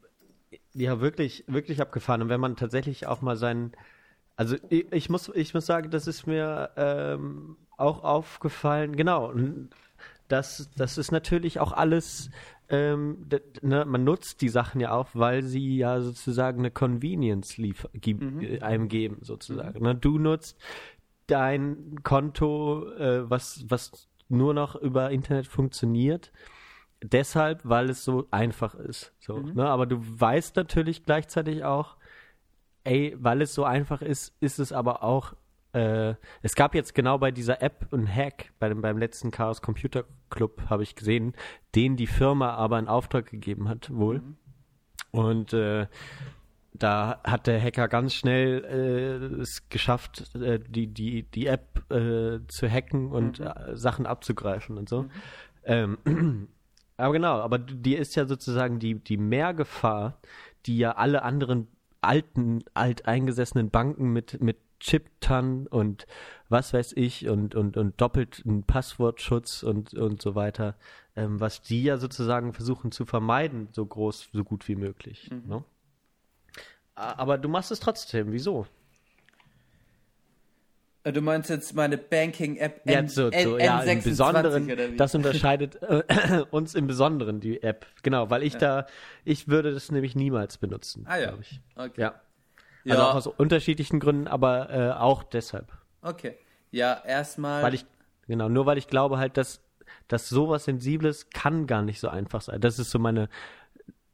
ja 0.73 1.01
wirklich, 1.01 1.45
wirklich 1.47 1.81
abgefahren. 1.81 2.23
Und 2.23 2.29
wenn 2.29 2.41
man 2.41 2.57
tatsächlich 2.57 3.07
auch 3.07 3.23
mal 3.23 3.37
seinen, 3.37 3.73
also 4.37 4.57
ich, 4.69 4.93
ich 4.93 5.11
muss, 5.11 5.31
ich 5.35 5.55
muss 5.55 5.67
sagen, 5.67 5.91
das 5.91 6.07
ist 6.07 6.27
mir 6.27 6.71
ähm, 6.77 7.57
auch 7.77 8.03
aufgefallen. 8.03 8.97
Genau, 8.97 9.33
das, 10.29 10.71
das 10.77 10.99
ist 10.99 11.13
natürlich 11.13 11.61
auch 11.61 11.73
alles 11.73 12.31
ähm, 12.69 13.27
ne, 13.63 13.85
man 13.85 14.05
nutzt 14.05 14.41
die 14.41 14.49
Sachen 14.49 14.81
ja 14.81 14.93
auch, 14.93 15.09
weil 15.13 15.43
sie 15.43 15.77
ja 15.77 16.01
sozusagen 16.01 16.61
eine 16.61 16.71
Convenience 16.71 17.59
lief, 17.59 17.87
gib, 17.93 18.23
mhm. 18.23 18.41
Äh, 18.41 18.61
einem 18.61 18.89
geben, 18.89 19.19
sozusagen. 19.21 19.79
Mhm. 19.79 19.85
Ne? 19.85 19.95
Du 19.95 20.19
nutzt 20.19 20.59
dein 21.27 22.03
Konto, 22.03 22.91
äh, 22.95 23.29
was, 23.29 23.65
was 23.69 24.09
nur 24.29 24.55
noch 24.55 24.77
über 24.77 25.11
Internet 25.11 25.47
funktioniert, 25.47 26.33
deshalb, 27.03 27.61
weil 27.65 27.91
es 27.91 28.03
so 28.03 28.27
einfach 28.31 28.75
ist. 28.75 29.13
So, 29.21 29.37
mhm. 29.37 29.55
ne? 29.55 29.67
Aber 29.67 29.87
du 29.87 29.99
weißt 30.01 30.57
natürlich 30.57 31.05
gleichzeitig 31.05 31.65
auch, 31.65 31.97
ey, 32.85 33.17
weil 33.19 33.43
es 33.43 33.55
so 33.55 33.65
einfach 33.65 34.03
ist, 34.03 34.35
ist 34.41 34.59
es 34.59 34.73
aber 34.73 35.03
auch 35.03 35.35
äh, 35.75 36.15
es 36.43 36.55
gab 36.55 36.75
jetzt 36.75 36.95
genau 36.95 37.19
bei 37.19 37.33
dieser 37.33 37.61
App 37.61 37.89
einen 37.93 38.07
Hack, 38.07 38.53
bei 38.61 38.69
dem, 38.69 38.81
beim 38.81 38.97
letzten 38.97 39.33
Chaos 39.33 39.61
Computer 39.61 40.05
Club 40.31 40.63
habe 40.71 40.85
ich 40.85 40.95
gesehen, 40.95 41.35
den 41.75 41.97
die 41.97 42.07
Firma 42.07 42.55
aber 42.55 42.79
in 42.79 42.87
Auftrag 42.87 43.27
gegeben 43.27 43.69
hat, 43.69 43.93
wohl. 43.93 44.21
Mhm. 44.21 44.37
Und 45.11 45.53
äh, 45.53 45.89
da 46.73 47.21
hat 47.25 47.47
der 47.49 47.61
Hacker 47.61 47.89
ganz 47.89 48.15
schnell 48.15 48.65
äh, 48.65 49.41
es 49.41 49.69
geschafft, 49.69 50.35
äh, 50.37 50.61
die, 50.61 50.87
die, 50.87 51.25
die 51.25 51.47
App 51.47 51.91
äh, 51.91 52.41
zu 52.47 52.69
hacken 52.69 53.11
und 53.11 53.41
mhm. 53.41 53.47
Äh, 53.47 53.77
Sachen 53.77 54.07
abzugreifen 54.07 54.79
und 54.79 54.89
so. 54.89 55.03
Mhm. 55.03 55.11
Ähm, 55.65 56.49
aber 56.97 57.13
genau, 57.13 57.41
aber 57.41 57.59
die 57.59 57.97
ist 57.97 58.15
ja 58.15 58.27
sozusagen 58.27 58.79
die, 58.79 58.95
die 58.95 59.17
Mehrgefahr, 59.17 60.21
die 60.67 60.79
ja 60.79 60.93
alle 60.93 61.23
anderen 61.23 61.67
alten, 62.07 62.63
alteingesessenen 62.75 63.71
Banken 63.71 64.13
mit, 64.13 64.41
mit 64.43 64.59
Chip-TAN 64.81 65.67
und 65.67 66.07
was 66.49 66.75
weiß 66.75 66.93
ich 66.97 67.29
und, 67.29 67.55
und, 67.55 67.77
und 67.77 68.01
doppelten 68.01 68.65
Passwortschutz 68.65 69.63
und, 69.63 69.95
und 69.95 70.21
so 70.21 70.35
weiter, 70.35 70.77
ähm, 71.17 71.41
was 71.41 71.63
die 71.63 71.83
ja 71.83 71.97
sozusagen 71.97 72.53
versuchen 72.53 72.93
zu 72.93 73.07
vermeiden, 73.07 73.69
so 73.73 73.85
groß, 73.87 74.29
so 74.33 74.45
gut 74.45 74.69
wie 74.69 74.77
möglich. 74.77 75.31
Mhm. 75.31 75.49
Ne? 75.49 75.65
Aber 76.95 77.39
du 77.39 77.49
machst 77.49 77.73
es 77.73 77.81
trotzdem, 77.81 78.31
wieso? 78.31 78.67
Äh, 81.05 81.13
du 81.13 81.21
meinst 81.21 81.51
jetzt 81.51 81.75
meine 81.75 81.99
Banking-App 81.99 82.81
N, 82.87 82.93
ja, 82.93 83.09
so, 83.09 83.31
so, 83.31 83.59
ja, 83.59 83.81
im 83.83 84.03
Besonderen, 84.03 84.97
das 84.97 85.15
unterscheidet 85.15 85.81
äh, 85.83 86.45
uns 86.51 86.75
im 86.75 86.87
Besonderen, 86.87 87.41
die 87.41 87.63
App. 87.63 87.87
Genau, 88.03 88.31
weil 88.31 88.43
ich 88.43 88.55
ja. 88.55 88.59
da, 88.59 88.87
ich 89.25 89.47
würde 89.47 89.73
das 89.73 89.93
nämlich 89.93 90.17
niemals 90.17 90.57
benutzen. 90.57 91.05
Ah 91.07 91.19
ja, 91.19 91.35
ich. 91.41 91.61
okay. 91.77 92.01
Ja. 92.01 92.21
Also 92.87 93.03
ja. 93.03 93.11
auch 93.11 93.15
aus 93.15 93.27
unterschiedlichen 93.27 94.01
Gründen, 94.01 94.29
aber 94.29 94.71
äh, 94.71 94.93
auch 94.93 95.23
deshalb. 95.23 95.73
Okay. 96.03 96.37
Ja, 96.71 97.03
erstmal. 97.07 97.63
Weil 97.63 97.75
ich, 97.75 97.87
genau, 98.27 98.49
nur 98.49 98.67
weil 98.67 98.79
ich 98.79 98.89
glaube 98.89 99.19
halt, 99.19 99.37
dass, 99.37 99.61
dass 100.09 100.29
sowas 100.29 100.65
Sensibles 100.65 101.31
kann 101.31 101.67
gar 101.67 101.83
nicht 101.83 102.01
so 102.01 102.09
einfach 102.09 102.41
sein. 102.41 102.61
Das 102.61 102.79
ist 102.79 102.91
so 102.91 102.99
meine 102.99 103.29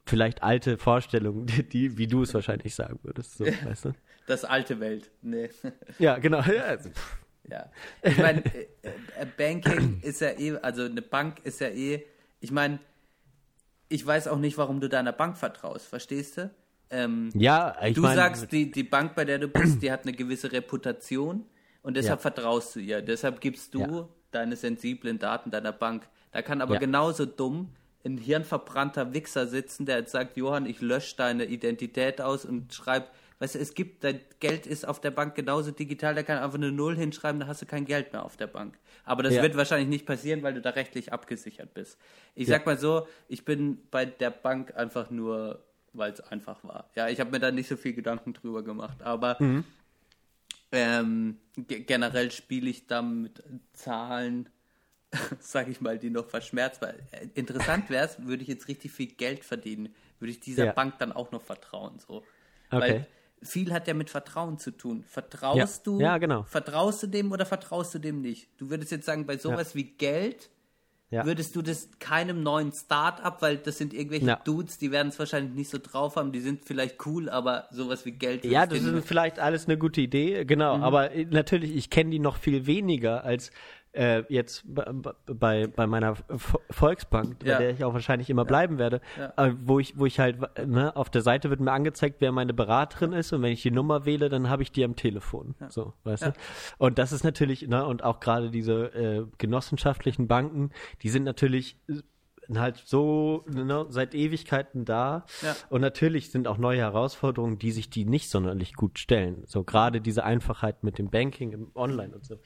vielleicht 0.06 0.42
alte 0.42 0.76
Vorstellung, 0.76 1.46
die, 1.46 1.68
die 1.68 1.98
wie 1.98 2.08
du 2.08 2.22
es 2.22 2.34
wahrscheinlich 2.34 2.74
sagen 2.74 2.98
würdest. 3.02 3.38
So, 3.38 3.46
weißt 3.46 3.86
du? 3.86 3.92
Das 4.26 4.44
alte 4.44 4.80
Welt. 4.80 5.10
Nee. 5.22 5.50
Ja, 5.98 6.18
genau. 6.18 6.40
Ja, 6.40 6.64
also, 6.64 6.90
ja. 7.48 7.70
Ich 8.02 8.18
meine, 8.18 8.44
äh, 8.54 8.66
äh, 9.18 9.26
Banking 9.36 10.00
ist 10.02 10.20
ja 10.20 10.30
eh, 10.30 10.56
also 10.62 10.84
eine 10.84 11.02
Bank 11.02 11.40
ist 11.44 11.60
ja 11.60 11.68
eh, 11.68 12.04
ich 12.40 12.50
meine, 12.50 12.78
ich 13.88 14.06
weiß 14.06 14.28
auch 14.28 14.38
nicht, 14.38 14.56
warum 14.56 14.80
du 14.80 14.88
deiner 14.88 15.12
Bank 15.12 15.36
vertraust, 15.36 15.86
verstehst 15.86 16.38
du? 16.38 16.50
Ähm, 16.90 17.30
ja, 17.34 17.76
ich 17.84 17.94
Du 17.94 18.02
mein, 18.02 18.16
sagst, 18.16 18.50
die, 18.52 18.70
die 18.70 18.82
Bank, 18.82 19.14
bei 19.14 19.24
der 19.24 19.38
du 19.38 19.48
bist, 19.48 19.82
die 19.82 19.92
hat 19.92 20.02
eine 20.02 20.12
gewisse 20.12 20.52
Reputation 20.52 21.44
und 21.82 21.96
deshalb 21.96 22.18
ja. 22.18 22.22
vertraust 22.22 22.76
du 22.76 22.80
ihr. 22.80 23.02
Deshalb 23.02 23.40
gibst 23.40 23.74
du 23.74 23.80
ja. 23.80 24.08
deine 24.30 24.56
sensiblen 24.56 25.18
Daten 25.18 25.50
deiner 25.50 25.72
Bank. 25.72 26.08
Da 26.32 26.42
kann 26.42 26.60
aber 26.60 26.74
ja. 26.74 26.80
genauso 26.80 27.26
dumm 27.26 27.74
ein 28.04 28.16
hirnverbrannter 28.16 29.12
Wichser 29.12 29.46
sitzen, 29.46 29.86
der 29.86 29.98
jetzt 29.98 30.12
sagt, 30.12 30.36
Johann, 30.36 30.66
ich 30.66 30.80
lösche 30.80 31.16
deine 31.16 31.44
Identität 31.44 32.20
aus 32.20 32.44
und 32.44 32.72
schreibt, 32.72 33.10
weißt 33.40 33.56
du, 33.56 33.58
es 33.58 33.74
gibt, 33.74 34.04
dein 34.04 34.20
Geld 34.38 34.66
ist 34.66 34.86
auf 34.86 35.00
der 35.00 35.10
Bank 35.10 35.34
genauso 35.34 35.72
digital, 35.72 36.14
der 36.14 36.24
kann 36.24 36.38
einfach 36.38 36.58
eine 36.58 36.70
Null 36.70 36.96
hinschreiben, 36.96 37.40
dann 37.40 37.48
hast 37.48 37.60
du 37.62 37.66
kein 37.66 37.84
Geld 37.84 38.12
mehr 38.12 38.24
auf 38.24 38.36
der 38.36 38.46
Bank. 38.46 38.78
Aber 39.04 39.22
das 39.22 39.34
ja. 39.34 39.42
wird 39.42 39.56
wahrscheinlich 39.56 39.88
nicht 39.88 40.06
passieren, 40.06 40.42
weil 40.42 40.54
du 40.54 40.60
da 40.60 40.70
rechtlich 40.70 41.12
abgesichert 41.12 41.74
bist. 41.74 41.98
Ich 42.34 42.48
ja. 42.48 42.56
sag 42.56 42.66
mal 42.66 42.78
so, 42.78 43.08
ich 43.28 43.44
bin 43.44 43.78
bei 43.90 44.04
der 44.04 44.30
Bank 44.30 44.76
einfach 44.76 45.10
nur 45.10 45.64
weil 45.92 46.12
es 46.12 46.20
einfach 46.20 46.62
war. 46.64 46.90
Ja, 46.94 47.08
ich 47.08 47.20
habe 47.20 47.30
mir 47.30 47.40
da 47.40 47.50
nicht 47.50 47.68
so 47.68 47.76
viel 47.76 47.92
Gedanken 47.92 48.32
drüber 48.32 48.62
gemacht, 48.62 49.02
aber 49.02 49.36
mhm. 49.40 49.64
ähm, 50.72 51.38
generell 51.66 52.30
spiele 52.30 52.70
ich 52.70 52.86
da 52.86 53.02
mit 53.02 53.42
Zahlen, 53.72 54.48
sag 55.40 55.68
ich 55.68 55.80
mal, 55.80 55.98
die 55.98 56.10
noch 56.10 56.28
verschmerzt. 56.28 56.80
Weil, 56.82 56.98
interessant 57.34 57.90
wäre 57.90 58.06
es, 58.06 58.24
würde 58.24 58.42
ich 58.42 58.48
jetzt 58.48 58.68
richtig 58.68 58.92
viel 58.92 59.08
Geld 59.08 59.44
verdienen, 59.44 59.94
würde 60.18 60.30
ich 60.32 60.40
dieser 60.40 60.66
ja. 60.66 60.72
Bank 60.72 60.98
dann 60.98 61.12
auch 61.12 61.32
noch 61.32 61.42
vertrauen. 61.42 61.98
So. 61.98 62.18
Okay. 62.70 62.80
Weil 62.80 63.06
viel 63.42 63.72
hat 63.72 63.88
ja 63.88 63.94
mit 63.94 64.10
Vertrauen 64.10 64.58
zu 64.58 64.70
tun. 64.70 65.04
Vertraust 65.06 65.86
ja. 65.86 65.92
du? 65.92 66.00
Ja, 66.00 66.18
genau. 66.18 66.44
Vertraust 66.44 67.02
du 67.02 67.06
dem 67.06 67.32
oder 67.32 67.46
vertraust 67.46 67.94
du 67.94 67.98
dem 67.98 68.20
nicht? 68.20 68.48
Du 68.58 68.70
würdest 68.70 68.92
jetzt 68.92 69.06
sagen, 69.06 69.26
bei 69.26 69.38
sowas 69.38 69.74
ja. 69.74 69.80
wie 69.80 69.84
Geld 69.84 70.50
würdest 71.10 71.56
du 71.56 71.62
das 71.62 71.88
keinem 71.98 72.42
neuen 72.42 72.72
Start-up, 72.72 73.42
weil 73.42 73.56
das 73.56 73.78
sind 73.78 73.92
irgendwelche. 73.92 74.38
Dudes, 74.44 74.78
die 74.78 74.92
werden 74.92 75.08
es 75.08 75.18
wahrscheinlich 75.18 75.54
nicht 75.54 75.70
so 75.70 75.78
drauf 75.78 76.16
haben, 76.16 76.32
die 76.32 76.40
sind 76.40 76.64
vielleicht 76.64 77.04
cool, 77.06 77.28
aber 77.28 77.66
sowas 77.70 78.04
wie 78.06 78.12
Geld. 78.12 78.44
Ja, 78.44 78.66
das 78.66 78.80
ist 78.80 79.06
vielleicht 79.06 79.38
alles 79.38 79.66
eine 79.66 79.76
gute 79.76 80.00
Idee, 80.00 80.44
genau. 80.44 80.76
Mhm. 80.76 80.82
Aber 80.84 81.10
äh, 81.10 81.24
natürlich, 81.24 81.74
ich 81.74 81.90
kenne 81.90 82.10
die 82.10 82.20
noch 82.20 82.36
viel 82.36 82.66
weniger 82.66 83.24
als 83.24 83.50
äh, 83.92 84.22
jetzt 84.28 84.62
bei, 84.72 84.84
bei, 85.26 85.66
bei 85.66 85.86
meiner 85.86 86.14
Vo- 86.14 86.60
Volksbank, 86.70 87.40
bei 87.40 87.46
Ja. 87.46 87.58
der 87.58 87.70
ich 87.70 87.82
auch 87.84 87.92
wahrscheinlich 87.92 88.30
immer 88.30 88.44
bleiben 88.44 88.78
werde, 88.78 89.00
Ja. 89.18 89.32
äh, 89.46 89.54
wo 89.64 89.78
ich, 89.80 89.98
wo 89.98 90.06
ich 90.06 90.20
halt, 90.20 90.38
ne, 90.66 90.94
auf 90.94 91.10
der 91.10 91.22
Seite 91.22 91.50
wird 91.50 91.60
mir 91.60 91.72
angezeigt, 91.72 92.16
wer 92.20 92.30
meine 92.32 92.54
Beraterin 92.54 93.12
ist 93.12 93.32
und 93.32 93.42
wenn 93.42 93.52
ich 93.52 93.62
die 93.62 93.70
Nummer 93.72 94.04
wähle, 94.04 94.28
dann 94.28 94.48
habe 94.48 94.62
ich 94.62 94.70
die 94.70 94.84
am 94.84 94.94
Telefon. 94.96 95.54
So, 95.68 95.92
weißt 96.04 96.22
Ja. 96.22 96.30
du? 96.30 96.38
Und 96.78 96.98
das 96.98 97.10
ist 97.12 97.24
natürlich, 97.24 97.66
ne, 97.66 97.84
und 97.84 98.04
auch 98.04 98.20
gerade 98.20 98.50
diese 98.50 98.94
äh, 98.94 99.26
genossenschaftlichen 99.38 100.28
Banken, 100.28 100.70
die 101.02 101.08
sind 101.08 101.24
natürlich 101.24 101.76
äh, 101.88 101.94
halt 102.58 102.82
so 102.84 103.44
ne, 103.48 103.86
seit 103.88 104.14
Ewigkeiten 104.14 104.84
da. 104.84 105.24
Ja. 105.42 105.54
Und 105.68 105.80
natürlich 105.80 106.30
sind 106.30 106.48
auch 106.48 106.58
neue 106.58 106.78
Herausforderungen, 106.78 107.58
die 107.58 107.70
sich 107.70 107.90
die 107.90 108.04
nicht 108.04 108.30
sonderlich 108.30 108.74
gut 108.74 108.98
stellen. 108.98 109.42
So 109.46 109.62
gerade 109.62 110.00
diese 110.00 110.24
Einfachheit 110.24 110.82
mit 110.82 110.98
dem 110.98 111.10
Banking 111.10 111.52
im 111.52 111.70
Online 111.74 112.14
und 112.14 112.24
so. 112.24 112.38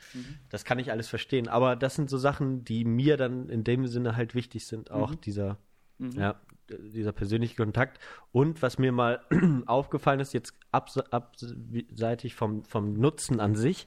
Das 0.50 0.64
kann 0.64 0.78
ich 0.78 0.90
alles 0.90 1.08
verstehen. 1.08 1.48
Aber 1.48 1.76
das 1.76 1.94
sind 1.94 2.10
so 2.10 2.18
Sachen, 2.18 2.64
die 2.64 2.84
mir 2.84 3.16
dann 3.16 3.48
in 3.48 3.64
dem 3.64 3.86
Sinne 3.86 4.16
halt 4.16 4.34
wichtig 4.34 4.66
sind. 4.66 4.90
Auch 4.90 5.14
dieser, 5.14 5.58
ja, 5.98 6.36
dieser 6.70 7.12
persönliche 7.12 7.56
Kontakt. 7.56 7.98
Und 8.32 8.62
was 8.62 8.78
mir 8.78 8.92
mal 8.92 9.20
aufgefallen 9.66 10.20
ist, 10.20 10.32
jetzt 10.32 10.54
abs 10.70 10.98
abseitig 10.98 12.34
vom, 12.34 12.64
vom 12.64 12.94
Nutzen 12.94 13.40
an 13.40 13.54
sich, 13.54 13.86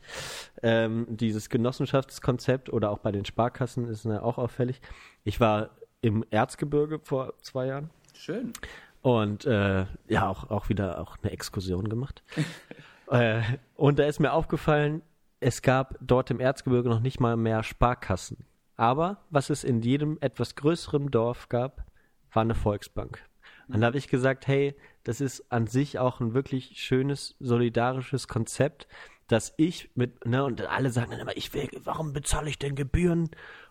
ähm, 0.64 1.06
dieses 1.10 1.50
Genossenschaftskonzept 1.50 2.72
oder 2.72 2.92
auch 2.92 3.00
bei 3.00 3.12
den 3.12 3.26
Sparkassen 3.26 3.88
ist 3.88 4.06
mir 4.06 4.24
auch 4.24 4.38
auffällig. 4.38 4.82
Ich 5.24 5.40
war 5.40 5.72
im 6.02 6.24
Erzgebirge 6.30 7.00
vor 7.00 7.34
zwei 7.42 7.68
Jahren 7.68 7.90
Schön. 8.14 8.54
und 9.02 9.46
äh, 9.46 9.86
ja, 10.08 10.28
auch, 10.28 10.50
auch 10.50 10.70
wieder 10.70 11.00
auch 11.00 11.18
eine 11.22 11.32
Exkursion 11.32 11.90
gemacht. 11.90 12.24
äh, 13.12 13.42
und 13.76 14.00
da 14.00 14.06
ist 14.06 14.20
mir 14.20 14.34
aufgefallen, 14.34 15.02
es 15.40 15.62
gab 15.62 15.96
dort 16.02 16.32
im 16.32 16.40
Erzgebirge 16.40 16.90
noch 16.90 17.00
nicht 17.00 17.20
mal 17.20 17.38
mehr 17.38 17.64
Sparkassen. 17.64 18.46
Aber 18.76 19.24
was 19.30 19.50
es 19.50 19.64
in 19.64 19.82
jedem 19.82 20.18
etwas 20.22 20.56
größeren 20.56 21.10
Dorf 21.10 21.50
gab, 21.50 21.86
war 22.32 22.42
eine 22.42 22.56
Volksbank. 22.56 23.24
Und 23.68 23.82
da 23.82 23.88
habe 23.88 23.98
ich 23.98 24.08
gesagt, 24.08 24.48
hey, 24.48 24.76
das 25.04 25.20
ist 25.20 25.52
an 25.52 25.68
sich 25.68 26.00
auch 26.00 26.20
ein 26.20 26.34
wirklich 26.34 26.80
schönes, 26.80 27.36
solidarisches 27.40 28.28
Konzept, 28.28 28.88
dass 29.28 29.54
ich 29.58 29.90
mit, 29.94 30.26
ne, 30.26 30.44
und 30.44 30.62
alle 30.68 30.90
sagen 30.90 31.12
dann 31.12 31.20
immer, 31.20 31.36
ich 31.36 31.54
will, 31.54 31.70
warum 31.84 32.14
bezahle 32.14 32.50
ich 32.50 32.60
denn 32.60 32.76
Gebühren 32.76 33.30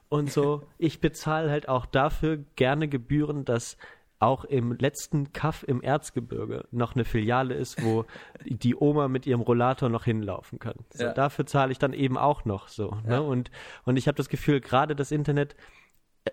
und 0.08 0.30
so. 0.30 0.62
ich 0.78 1.00
bezahle 1.00 1.50
halt 1.50 1.68
auch 1.68 1.86
dafür 1.86 2.38
gerne 2.56 2.88
Gebühren, 2.88 3.44
dass 3.44 3.76
auch 4.18 4.44
im 4.44 4.72
letzten 4.72 5.32
Kaff 5.32 5.62
im 5.66 5.82
Erzgebirge 5.82 6.66
noch 6.70 6.94
eine 6.94 7.04
Filiale 7.04 7.54
ist, 7.54 7.84
wo 7.84 8.06
die 8.44 8.74
Oma 8.74 9.08
mit 9.08 9.26
ihrem 9.26 9.42
Rollator 9.42 9.88
noch 9.88 10.04
hinlaufen 10.04 10.58
kann. 10.58 10.76
So, 10.90 11.04
Ja. 11.04 11.12
Dafür 11.12 11.46
zahle 11.46 11.72
ich 11.72 11.78
dann 11.78 11.92
eben 11.92 12.16
auch 12.16 12.44
noch 12.44 12.68
so. 12.68 12.96
Ne? 13.04 13.22
Und, 13.22 13.50
und 13.84 13.96
ich 13.96 14.08
habe 14.08 14.16
das 14.16 14.30
Gefühl, 14.30 14.60
gerade 14.60 14.96
das 14.96 15.12
Internet 15.12 15.54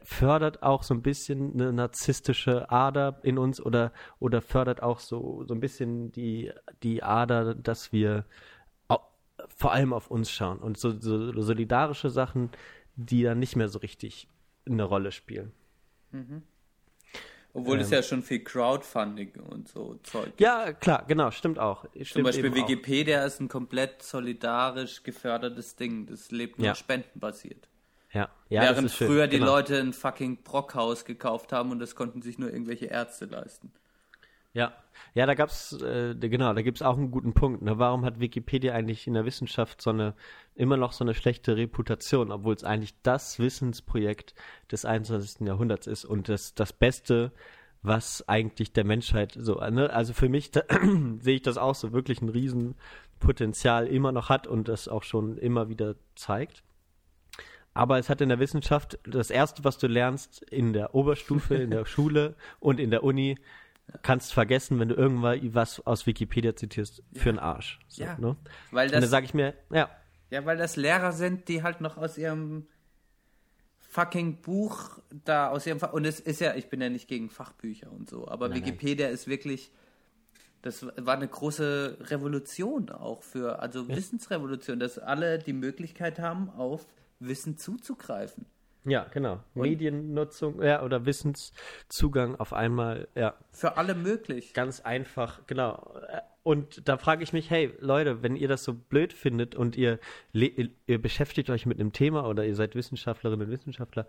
fördert 0.01 0.63
auch 0.63 0.83
so 0.83 0.93
ein 0.93 1.01
bisschen 1.01 1.53
eine 1.53 1.73
narzisstische 1.73 2.71
Ader 2.71 3.19
in 3.21 3.37
uns 3.37 3.61
oder, 3.61 3.91
oder 4.17 4.41
fördert 4.41 4.81
auch 4.81 4.99
so, 4.99 5.43
so 5.45 5.53
ein 5.53 5.59
bisschen 5.59 6.11
die, 6.11 6.51
die 6.83 7.03
Ader, 7.03 7.53
dass 7.53 7.91
wir 7.91 8.25
vor 9.55 9.73
allem 9.73 9.93
auf 9.93 10.09
uns 10.09 10.31
schauen 10.31 10.59
und 10.59 10.77
so, 10.77 10.91
so 10.99 11.41
solidarische 11.41 12.09
Sachen, 12.09 12.49
die 12.95 13.23
dann 13.23 13.39
nicht 13.39 13.55
mehr 13.55 13.69
so 13.69 13.79
richtig 13.79 14.27
eine 14.65 14.83
Rolle 14.83 15.11
spielen. 15.11 15.51
Obwohl 17.53 17.79
es 17.79 17.87
Ähm. 17.87 17.93
ja 17.93 18.03
schon 18.03 18.23
viel 18.23 18.43
Crowdfunding 18.43 19.33
und 19.49 19.67
so 19.67 19.99
Zeug 20.03 20.25
gibt. 20.25 20.41
Ja, 20.41 20.73
klar, 20.73 21.05
genau, 21.07 21.31
stimmt 21.31 21.59
auch. 21.59 21.85
Stimmt 21.93 22.07
Zum 22.07 22.23
Beispiel 22.23 22.45
eben 22.45 22.53
auch. 22.53 22.67
Wikipedia 22.69 23.23
ist 23.25 23.39
ein 23.39 23.47
komplett 23.47 24.01
solidarisch 24.01 25.03
gefördertes 25.03 25.75
Ding. 25.75 26.05
Das 26.07 26.31
lebt 26.31 26.57
nur 26.57 26.67
Ja. 26.67 26.75
spendenbasiert. 26.75 27.67
Ja, 28.11 28.29
ja 28.49 28.61
das 28.61 28.71
Während 28.71 28.85
ist 28.87 28.95
schön, 28.95 29.07
früher 29.07 29.27
die 29.27 29.37
genau. 29.39 29.53
Leute 29.53 29.79
ein 29.79 29.93
fucking 29.93 30.43
Brockhaus 30.43 31.05
gekauft 31.05 31.51
haben 31.51 31.71
und 31.71 31.79
das 31.79 31.95
konnten 31.95 32.21
sich 32.21 32.37
nur 32.37 32.51
irgendwelche 32.51 32.85
Ärzte 32.85 33.25
leisten. 33.25 33.71
Ja, 34.53 34.73
ja, 35.15 35.25
da 35.25 35.33
gab's 35.35 35.73
äh, 35.81 36.15
genau, 36.15 36.53
da 36.53 36.61
gibt's 36.61 36.81
auch 36.81 36.97
einen 36.97 37.11
guten 37.11 37.33
Punkt. 37.33 37.61
Ne? 37.61 37.77
Warum 37.77 38.05
hat 38.05 38.19
Wikipedia 38.19 38.73
eigentlich 38.73 39.07
in 39.07 39.13
der 39.13 39.25
Wissenschaft 39.25 39.81
so 39.81 39.89
eine 39.89 40.15
immer 40.55 40.77
noch 40.77 40.91
so 40.91 41.03
eine 41.03 41.13
schlechte 41.13 41.57
Reputation, 41.57 42.31
obwohl 42.31 42.53
es 42.53 42.63
eigentlich 42.63 42.93
das 43.03 43.39
Wissensprojekt 43.39 44.33
des 44.71 44.85
21. 44.85 45.47
Jahrhunderts 45.47 45.87
ist 45.87 46.05
und 46.05 46.29
das 46.29 46.55
das 46.55 46.73
Beste, 46.73 47.31
was 47.81 48.27
eigentlich 48.27 48.73
der 48.73 48.85
Menschheit 48.85 49.35
so, 49.37 49.55
ne? 49.55 49.91
also 49.91 50.13
für 50.13 50.29
mich 50.29 50.51
sehe 51.19 51.35
ich 51.35 51.41
das 51.41 51.57
auch 51.57 51.75
so 51.75 51.91
wirklich 51.91 52.21
ein 52.21 52.29
Riesenpotenzial 52.29 53.87
immer 53.87 54.11
noch 54.11 54.29
hat 54.29 54.47
und 54.47 54.67
das 54.67 54.87
auch 54.87 55.03
schon 55.03 55.37
immer 55.37 55.69
wieder 55.69 55.95
zeigt. 56.15 56.63
Aber 57.75 57.97
es 57.97 58.09
hat 58.09 58.21
in 58.21 58.29
der 58.29 58.39
Wissenschaft 58.39 58.99
das 59.03 59.31
erste, 59.31 59.63
was 59.63 59.79
du 59.79 59.87
lernst 59.87 60.43
in 60.43 60.73
der 60.73 60.93
Oberstufe, 60.93 61.55
in 61.55 61.71
der 61.71 61.85
Schule 61.87 62.35
und 62.59 62.79
in 62.79 62.91
der 62.91 63.03
Uni, 63.03 63.37
kannst 64.01 64.33
vergessen, 64.33 64.79
wenn 64.79 64.89
du 64.89 64.95
irgendwann 64.95 65.53
was 65.53 65.85
aus 65.85 66.05
Wikipedia 66.07 66.55
zitierst, 66.55 67.03
für 67.13 67.29
einen 67.29 67.39
Arsch. 67.39 67.79
So, 67.87 68.03
Ja. 68.03 68.17
ne? 68.17 68.35
Weil 68.71 68.87
Und 68.87 68.93
dann 68.93 69.01
das, 69.01 69.09
sage 69.09 69.25
ich 69.25 69.33
mir, 69.33 69.53
ja, 69.71 69.89
ja, 70.29 70.45
weil 70.45 70.57
das 70.57 70.75
Lehrer 70.77 71.11
sind, 71.11 71.47
die 71.47 71.61
halt 71.61 71.79
noch 71.79 71.97
aus 71.97 72.17
ihrem 72.17 72.65
fucking 73.81 74.41
Buch 74.41 74.97
da 75.25 75.49
aus 75.49 75.67
ihrem 75.67 75.79
Fach 75.79 75.93
und 75.93 76.05
es 76.05 76.19
ist 76.19 76.41
ja, 76.41 76.55
ich 76.55 76.69
bin 76.69 76.81
ja 76.81 76.89
nicht 76.89 77.07
gegen 77.07 77.29
Fachbücher 77.29 77.91
und 77.91 78.09
so, 78.09 78.27
aber 78.27 78.49
Nein, 78.49 78.59
nein. 78.59 78.67
Wikipedia 78.67 79.09
ist 79.09 79.27
wirklich 79.27 79.71
das 80.63 80.85
war 80.85 81.15
eine 81.15 81.27
große 81.27 81.97
Revolution 82.09 82.89
auch 82.89 83.21
für, 83.21 83.59
also 83.59 83.89
Wissensrevolution, 83.89 84.79
dass 84.79 84.97
alle 84.97 85.37
die 85.37 85.51
Möglichkeit 85.51 86.19
haben, 86.19 86.49
auf 86.49 86.87
Wissen 87.19 87.57
zuzugreifen. 87.57 88.45
Ja, 88.85 89.05
genau. 89.11 89.39
Mediennutzung, 89.53 90.61
ja, 90.61 90.83
oder 90.83 91.05
Wissenszugang 91.05 92.35
auf 92.35 92.53
einmal, 92.53 93.07
ja, 93.15 93.35
Für 93.51 93.77
alle 93.77 93.95
möglich. 93.95 94.53
ganz 94.53 94.81
einfach, 94.81 95.45
genau. 95.47 95.95
Und 96.43 96.87
da 96.89 96.97
frage 96.97 97.23
ich 97.23 97.31
mich, 97.31 97.49
hey 97.49 97.73
Leute, 97.79 98.21
wenn 98.21 98.35
ihr 98.35 98.49
das 98.49 98.63
so 98.65 98.73
blöd 98.73 99.13
findet 99.13 99.55
und 99.55 99.77
ihr, 99.77 99.99
ihr 100.33 101.01
beschäftigt 101.01 101.49
euch 101.49 101.65
mit 101.65 101.79
einem 101.79 101.93
Thema 101.93 102.27
oder 102.27 102.45
ihr 102.45 102.55
seid 102.55 102.75
Wissenschaftlerinnen 102.75 103.47
und 103.47 103.51
Wissenschaftler, 103.51 104.07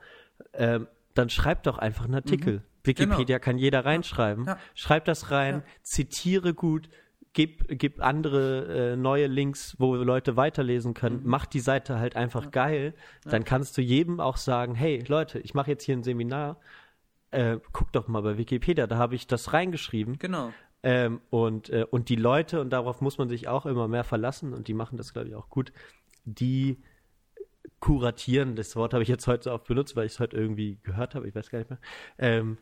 ähm, 0.53 0.89
dann 1.15 1.31
schreibt 1.31 1.69
doch 1.69 1.79
einfach 1.79 2.05
einen 2.05 2.17
Artikel. 2.17 2.63
Wikipedia 2.83 3.39
kann 3.39 3.57
jeder 3.57 3.85
reinschreiben. 3.85 4.43
Mhm. 4.43 4.47
Genau. 4.47 4.57
Ja. 4.57 4.63
Schreibt 4.75 5.09
das 5.09 5.31
rein, 5.31 5.63
zitiere 5.83 6.55
gut, 6.55 6.89
gib, 7.35 7.66
gib 7.69 8.02
andere 8.02 8.93
äh, 8.93 8.97
neue 8.97 9.27
Links, 9.27 9.77
wo 9.78 9.94
Leute 9.97 10.36
weiterlesen 10.36 10.94
können. 10.94 11.23
Mhm. 11.23 11.28
Mach 11.28 11.47
die 11.47 11.61
Seite 11.61 11.98
halt 11.98 12.16
einfach 12.16 12.51
geil. 12.51 12.94
Dann 13.24 13.44
kannst 13.44 13.77
du 13.77 13.82
jedem 13.82 14.20
auch 14.20 14.39
sagen, 14.39 14.74
hey 14.74 15.05
Leute, 15.06 15.39
ich 15.40 15.52
mache 15.52 15.70
jetzt 15.70 15.85
hier 15.85 15.97
ein 15.97 16.02
Seminar. 16.02 16.59
Äh, 17.31 17.59
guck 17.73 17.93
doch 17.93 18.09
mal 18.09 18.23
bei 18.23 18.39
Wikipedia, 18.39 18.86
da 18.86 18.97
habe 18.97 19.16
ich 19.16 19.27
das 19.27 19.52
reingeschrieben. 19.52 20.19
Genau. 20.19 20.52
Ähm, 20.85 21.20
und, 21.31 21.70
äh, 21.70 21.85
und 21.90 22.09
die 22.09 22.16
Leute, 22.16 22.61
und 22.61 22.70
darauf 22.70 23.01
muss 23.01 23.19
man 23.19 23.28
sich 23.28 23.48
auch 23.48 23.66
immer 23.66 23.89
mehr 23.89 24.05
verlassen, 24.05 24.52
und 24.52 24.69
die 24.69 24.74
machen 24.74 24.97
das, 24.97 25.12
glaube 25.12 25.28
ich, 25.28 25.35
auch 25.35 25.48
gut, 25.48 25.73
die 26.24 26.82
kuratieren, 27.81 28.55
das 28.55 28.77
Wort 28.77 28.93
habe 28.93 29.02
ich 29.02 29.09
jetzt 29.09 29.27
heute 29.27 29.44
so 29.44 29.52
oft 29.52 29.66
benutzt, 29.66 29.97
weil 29.97 30.06
ich 30.06 30.12
es 30.12 30.20
heute 30.20 30.36
irgendwie 30.36 30.78
gehört 30.82 31.15
habe, 31.15 31.27
ich 31.27 31.35
weiß 31.35 31.51
gar 31.51 31.59
nicht 31.59 31.70
mehr. 31.70 31.78
Ähm, 32.19 32.59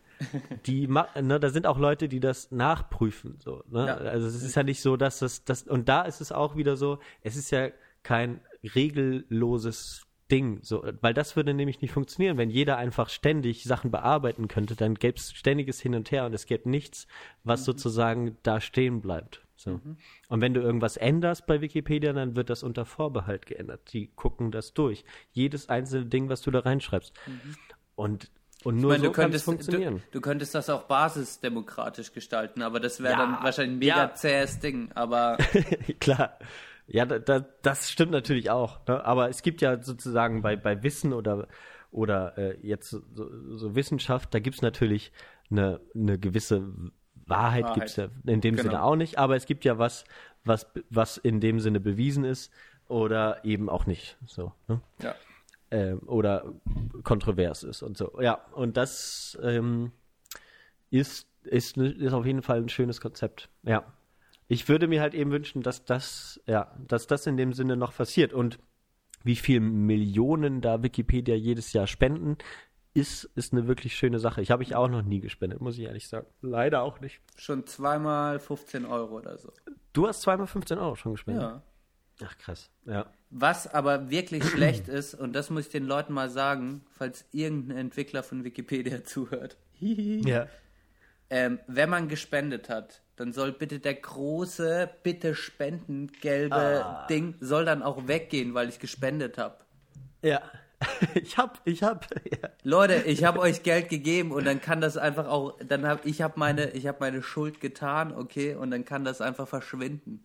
die 0.66 0.86
ne, 0.86 1.40
da 1.40 1.50
sind 1.50 1.66
auch 1.66 1.78
Leute, 1.78 2.08
die 2.08 2.20
das 2.20 2.50
nachprüfen. 2.50 3.38
So, 3.40 3.62
ne? 3.70 3.86
Ja. 3.86 3.96
Also 3.96 4.26
es 4.26 4.42
ist 4.42 4.54
ja 4.54 4.62
nicht 4.62 4.80
so, 4.80 4.96
dass 4.96 5.18
das, 5.18 5.44
das, 5.44 5.62
und 5.64 5.88
da 5.88 6.02
ist 6.02 6.20
es 6.20 6.32
auch 6.32 6.56
wieder 6.56 6.76
so, 6.76 6.98
es 7.22 7.36
ist 7.36 7.50
ja 7.50 7.68
kein 8.02 8.40
regelloses 8.62 10.06
Ding, 10.30 10.60
so, 10.62 10.82
weil 11.02 11.12
das 11.12 11.36
würde 11.36 11.52
nämlich 11.52 11.82
nicht 11.82 11.92
funktionieren. 11.92 12.38
Wenn 12.38 12.48
jeder 12.48 12.78
einfach 12.78 13.10
ständig 13.10 13.64
Sachen 13.64 13.90
bearbeiten 13.90 14.48
könnte, 14.48 14.74
dann 14.76 14.94
gäbe 14.94 15.18
es 15.18 15.32
ständiges 15.32 15.80
Hin 15.80 15.94
und 15.94 16.10
Her 16.10 16.24
und 16.24 16.32
es 16.32 16.46
gäbe 16.46 16.70
nichts, 16.70 17.06
was 17.44 17.66
sozusagen 17.66 18.38
da 18.42 18.60
stehen 18.60 19.02
bleibt. 19.02 19.42
So. 19.56 19.80
Und 20.28 20.40
wenn 20.40 20.54
du 20.54 20.60
irgendwas 20.60 20.96
änderst 20.96 21.46
bei 21.46 21.60
Wikipedia, 21.60 22.12
dann 22.12 22.34
wird 22.34 22.50
das 22.50 22.62
unter 22.62 22.84
Vorbehalt 22.84 23.46
geändert. 23.46 23.92
Die 23.92 24.08
gucken 24.08 24.50
das 24.50 24.74
durch. 24.74 25.04
Jedes 25.32 25.68
einzelne 25.68 26.06
Ding, 26.06 26.28
was 26.28 26.40
du 26.40 26.50
da 26.50 26.60
reinschreibst. 26.60 27.12
Und, 27.94 28.30
und 28.64 28.80
nur 28.80 28.92
Ich 28.92 28.98
meine, 28.98 29.02
so 29.02 29.08
du 29.08 29.12
könntest, 29.12 29.44
funktionieren. 29.44 29.96
du, 30.10 30.18
du 30.18 30.20
könntest 30.20 30.54
das 30.54 30.70
auch 30.70 30.84
basisdemokratisch 30.84 32.12
gestalten, 32.12 32.62
aber 32.62 32.80
das 32.80 33.02
wäre 33.02 33.14
Ja, 33.14 33.18
dann 33.18 33.42
wahrscheinlich 33.42 33.76
ein 33.76 33.78
mega 33.78 33.96
ja. 34.08 34.14
zähes 34.14 34.58
Ding. 34.60 34.90
Aber 34.94 35.36
Klar. 36.00 36.38
Ja, 36.86 37.06
da, 37.06 37.18
da, 37.18 37.40
das 37.62 37.90
stimmt 37.90 38.12
natürlich 38.12 38.50
auch. 38.50 38.84
Ne? 38.86 39.04
Aber 39.04 39.28
es 39.28 39.42
gibt 39.42 39.60
ja 39.62 39.80
sozusagen 39.82 40.42
bei, 40.42 40.56
bei 40.56 40.82
Wissen 40.82 41.12
oder, 41.12 41.48
oder 41.90 42.36
äh, 42.36 42.58
jetzt 42.66 42.90
so, 42.90 43.00
so 43.12 43.74
Wissenschaft, 43.74 44.34
da 44.34 44.40
gibt 44.40 44.56
es 44.56 44.62
natürlich 44.62 45.12
eine, 45.50 45.80
eine 45.94 46.18
gewisse 46.18 46.68
Wahrheit, 47.26 47.64
Wahrheit. 47.64 47.74
gibt 47.74 47.86
es 47.88 47.96
ja 47.96 48.08
in 48.26 48.40
dem 48.40 48.56
Genau. 48.56 48.62
Sinne 48.62 48.82
auch 48.82 48.96
nicht. 48.96 49.16
Aber 49.18 49.36
es 49.36 49.46
gibt 49.46 49.64
ja 49.64 49.78
was, 49.78 50.04
was, 50.44 50.66
was 50.90 51.16
in 51.18 51.40
dem 51.40 51.60
Sinne 51.60 51.80
bewiesen 51.80 52.24
ist 52.24 52.52
oder 52.88 53.44
eben 53.44 53.68
auch 53.70 53.86
nicht. 53.86 54.18
So, 54.26 54.52
ne? 54.68 54.80
ja. 55.02 55.14
Ähm, 55.72 56.00
oder 56.06 56.52
kontrovers 57.02 57.62
ist 57.62 57.82
und 57.82 57.96
so. 57.96 58.20
Ja, 58.20 58.44
und 58.52 58.76
das 58.76 59.38
ähm, 59.42 59.90
ist, 60.90 61.26
ist, 61.44 61.78
ist 61.78 62.12
auf 62.12 62.26
jeden 62.26 62.42
Fall 62.42 62.58
ein 62.58 62.68
schönes 62.68 63.00
Konzept. 63.00 63.48
Ja. 63.62 63.82
Ich 64.48 64.68
würde 64.68 64.86
mir 64.86 65.00
halt 65.00 65.14
eben 65.14 65.30
wünschen, 65.30 65.62
dass 65.62 65.86
das, 65.86 66.42
ja, 66.46 66.76
dass 66.86 67.06
das 67.06 67.26
in 67.26 67.38
dem 67.38 67.54
Sinne 67.54 67.78
noch 67.78 67.96
passiert. 67.96 68.34
Und 68.34 68.58
wie 69.24 69.36
viel 69.36 69.60
Millionen 69.60 70.60
da 70.60 70.82
Wikipedia 70.82 71.34
jedes 71.34 71.72
Jahr 71.72 71.86
spenden, 71.86 72.36
ist, 72.92 73.24
ist 73.34 73.54
eine 73.54 73.66
wirklich 73.66 73.96
schöne 73.96 74.18
Sache. 74.18 74.42
Ich 74.42 74.50
habe 74.50 74.62
ich 74.62 74.74
auch 74.74 74.88
noch 74.88 75.00
nie 75.00 75.20
gespendet, 75.20 75.62
muss 75.62 75.78
ich 75.78 75.84
ehrlich 75.84 76.06
sagen. 76.06 76.26
Leider 76.42 76.82
auch 76.82 77.00
nicht. 77.00 77.22
Schon 77.38 77.66
zweimal 77.66 78.38
15 78.38 78.84
Euro 78.84 79.16
oder 79.16 79.38
so. 79.38 79.50
Du 79.94 80.06
hast 80.06 80.20
zweimal 80.20 80.46
15 80.46 80.76
Euro 80.76 80.96
schon 80.96 81.12
gespendet? 81.12 81.42
Ja. 81.42 81.62
Ach 82.24 82.36
krass, 82.38 82.70
ja. 82.86 83.06
Was 83.30 83.72
aber 83.72 84.10
wirklich 84.10 84.44
schlecht 84.48 84.88
ist, 84.88 85.14
und 85.14 85.32
das 85.32 85.50
muss 85.50 85.66
ich 85.66 85.72
den 85.72 85.86
Leuten 85.86 86.12
mal 86.12 86.30
sagen, 86.30 86.84
falls 86.90 87.24
irgendein 87.32 87.78
Entwickler 87.78 88.22
von 88.22 88.44
Wikipedia 88.44 89.04
zuhört. 89.04 89.56
ja. 89.80 90.46
Ähm, 91.30 91.60
wenn 91.66 91.88
man 91.88 92.08
gespendet 92.08 92.68
hat, 92.68 93.00
dann 93.16 93.32
soll 93.32 93.52
bitte 93.52 93.78
der 93.78 93.94
große 93.94 94.90
Bitte 95.02 95.34
spenden 95.34 96.08
gelbe 96.20 96.54
Ah. 96.54 97.06
Ding 97.06 97.36
soll 97.40 97.64
dann 97.64 97.82
auch 97.82 98.06
weggehen, 98.06 98.52
weil 98.54 98.68
ich 98.68 98.78
gespendet 98.78 99.38
habe. 99.38 99.56
Ja. 100.22 100.42
Ich 101.14 101.38
hab, 101.38 101.60
ich 101.64 101.84
hab, 101.84 102.08
ja. 102.24 102.48
Leute, 102.64 102.94
ich 103.06 103.22
habe 103.22 103.38
euch 103.38 103.62
Geld 103.62 103.88
gegeben 103.88 104.32
und 104.32 104.44
dann 104.44 104.60
kann 104.60 104.80
das 104.80 104.96
einfach 104.96 105.28
auch, 105.28 105.56
dann 105.64 105.86
habe 105.86 106.00
ich 106.08 106.22
habe 106.22 106.40
meine, 106.40 106.70
ich 106.70 106.88
habe 106.88 106.98
meine 106.98 107.22
Schuld 107.22 107.60
getan, 107.60 108.12
okay, 108.12 108.56
und 108.56 108.72
dann 108.72 108.84
kann 108.84 109.04
das 109.04 109.20
einfach 109.20 109.46
verschwinden. 109.46 110.24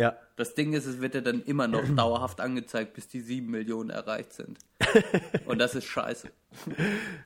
Ja, 0.00 0.16
Das 0.36 0.54
Ding 0.54 0.72
ist, 0.72 0.86
es 0.86 1.02
wird 1.02 1.14
ja 1.14 1.20
dann 1.20 1.42
immer 1.42 1.68
noch 1.68 1.84
dauerhaft 1.96 2.40
angezeigt, 2.40 2.94
bis 2.94 3.06
die 3.06 3.20
sieben 3.20 3.50
Millionen 3.50 3.90
erreicht 3.90 4.32
sind. 4.32 4.58
Und 5.44 5.58
das 5.58 5.74
ist 5.74 5.84
scheiße. 5.84 6.30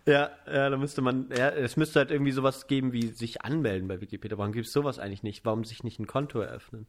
ja, 0.07 0.31
ja, 0.47 0.71
da 0.71 0.77
müsste 0.77 1.01
man, 1.01 1.29
ja, 1.31 1.51
es 1.51 1.77
müsste 1.77 2.01
halt 2.01 2.11
irgendwie 2.11 2.33
sowas 2.33 2.67
geben 2.67 2.93
wie 2.93 3.07
sich 3.13 3.43
anmelden 3.43 3.87
bei 3.87 4.01
Wikipedia. 4.01 4.39
Warum 4.39 4.51
gibt 4.51 4.67
es 4.67 4.73
sowas 4.73 4.99
eigentlich 4.99 5.23
nicht? 5.23 5.45
Warum 5.45 5.63
sich 5.63 5.85
nicht 5.85 6.01
ein 6.01 6.09
Konto 6.09 6.41
eröffnen? 6.41 6.89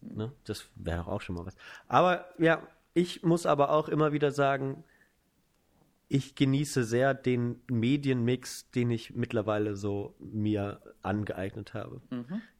Ne? 0.00 0.30
Das 0.44 0.66
wäre 0.76 0.98
doch 0.98 1.08
auch 1.08 1.20
schon 1.22 1.34
mal 1.34 1.44
was. 1.44 1.56
Aber 1.88 2.26
ja, 2.38 2.62
ich 2.92 3.24
muss 3.24 3.46
aber 3.46 3.70
auch 3.70 3.88
immer 3.88 4.12
wieder 4.12 4.30
sagen, 4.30 4.84
ich 6.08 6.34
genieße 6.34 6.84
sehr 6.84 7.14
den 7.14 7.60
Medienmix, 7.68 8.70
den 8.70 8.90
ich 8.90 9.14
mittlerweile 9.14 9.74
so 9.74 10.14
mir 10.18 10.80
angeeignet 11.02 11.72
habe. 11.72 12.02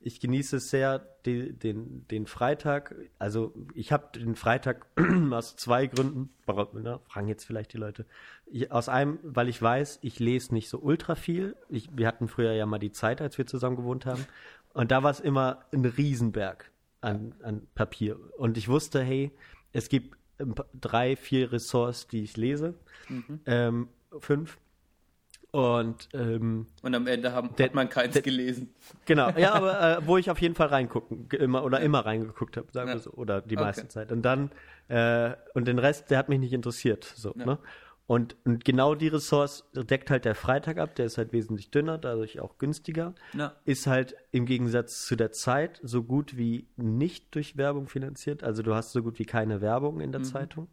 Ich 0.01 0.19
genieße 0.19 0.61
sehr 0.61 1.01
die, 1.27 1.53
den, 1.53 2.07
den 2.09 2.27
Freitag. 2.27 2.95
Also 3.19 3.55
ich 3.75 3.93
habe 3.93 4.19
den 4.19 4.35
Freitag 4.35 4.87
aus 5.31 5.57
zwei 5.57 5.87
Gründen, 5.87 6.31
ne, 6.47 7.01
fragen 7.07 7.29
jetzt 7.29 7.45
vielleicht 7.45 7.75
die 7.75 7.79
Leute. 7.79 8.07
Ich, 8.47 8.73
aus 8.73 8.89
einem, 8.89 9.19
weil 9.23 9.49
ich 9.49 9.61
weiß, 9.61 9.99
ich 10.03 10.19
lese 10.19 10.55
nicht 10.55 10.69
so 10.69 10.79
ultra 10.79 11.15
viel. 11.15 11.55
Ich, 11.69 11.95
wir 11.97 12.07
hatten 12.07 12.29
früher 12.29 12.53
ja 12.53 12.65
mal 12.67 12.79
die 12.79 12.93
Zeit, 12.93 13.21
als 13.21 13.37
wir 13.37 13.47
zusammen 13.47 13.77
gewohnt 13.77 14.07
haben. 14.07 14.25
Und 14.73 14.91
da 14.91 15.03
war 15.03 15.11
es 15.11 15.21
immer 15.21 15.65
ein 15.73 15.85
Riesenberg 15.85 16.71
an, 17.03 17.35
an 17.43 17.67
Papier. 17.75 18.19
Und 18.39 18.57
ich 18.57 18.69
wusste, 18.69 19.03
hey, 19.03 19.33
es 19.73 19.89
gibt 19.89 20.17
drei, 20.81 21.17
vier 21.17 21.53
Ressorts, 21.53 22.07
die 22.09 22.23
ich 22.23 22.37
lese. 22.37 22.75
Ähm, 23.47 23.89
fünf. 24.21 24.59
Und 25.51 26.09
ähm, 26.15 26.67
Und 26.83 26.95
am 26.97 27.07
Ende 27.07 27.33
haben, 27.33 27.55
Der- 27.57 27.67
hat 27.67 27.75
man 27.75 27.89
keins 27.89 28.15
der- 28.15 28.23
gelesen. 28.23 28.75
genau, 29.05 29.31
ja, 29.31 29.53
aber 29.55 29.99
äh, 29.99 30.07
wo 30.07 30.17
ich 30.17 30.29
auf 30.29 30.41
jeden 30.41 30.57
Fall 30.57 30.67
reingucken, 30.67 31.29
immer 31.39 31.63
oder 31.65 31.79
immer 31.81 32.05
reingeguckt 32.05 32.57
habe, 32.57 32.67
sagen 32.73 32.89
Ja. 32.89 32.95
wir 32.95 33.01
so, 33.01 33.11
oder 33.13 33.41
die 33.41 33.55
Okay. 33.57 33.65
meiste 33.65 33.87
Zeit. 33.89 34.11
Und 34.11 34.23
dann 34.23 34.51
äh, 34.89 35.35
und 35.55 35.69
den 35.69 35.79
Rest, 35.79 36.11
der 36.11 36.19
hat 36.19 36.29
mich 36.29 36.41
nicht 36.41 36.53
interessiert, 36.53 37.05
so, 37.05 37.33
Ja. 37.39 37.47
ne? 37.47 37.59
Und, 38.07 38.37
und 38.45 38.65
genau 38.67 38.95
die 38.95 39.09
Ressorts 39.09 39.65
deckt 39.75 40.11
halt 40.11 40.27
der 40.27 40.35
Freitag 40.35 40.77
ab, 40.79 40.95
der 40.95 41.07
ist 41.07 41.17
halt 41.17 41.33
wesentlich 41.33 41.71
dünner, 41.71 41.97
dadurch 41.97 42.39
auch 42.41 42.59
günstiger. 42.59 43.15
Ja. 43.33 43.55
Ist 43.65 43.87
halt 43.87 44.15
im 44.31 44.45
Gegensatz 44.45 45.07
zu 45.07 45.17
der 45.17 45.33
Zeit 45.33 45.81
so 45.83 46.03
gut 46.03 46.37
wie 46.37 46.69
nicht 46.77 47.35
durch 47.35 47.57
Werbung 47.57 47.89
finanziert. 47.89 48.45
Also 48.45 48.63
du 48.63 48.75
hast 48.75 48.93
so 48.93 49.03
gut 49.03 49.19
wie 49.19 49.25
keine 49.25 49.63
Werbung 49.63 50.01
in 50.01 50.13
der 50.13 50.21
Mhm. 50.21 50.25
Zeitung. 50.25 50.69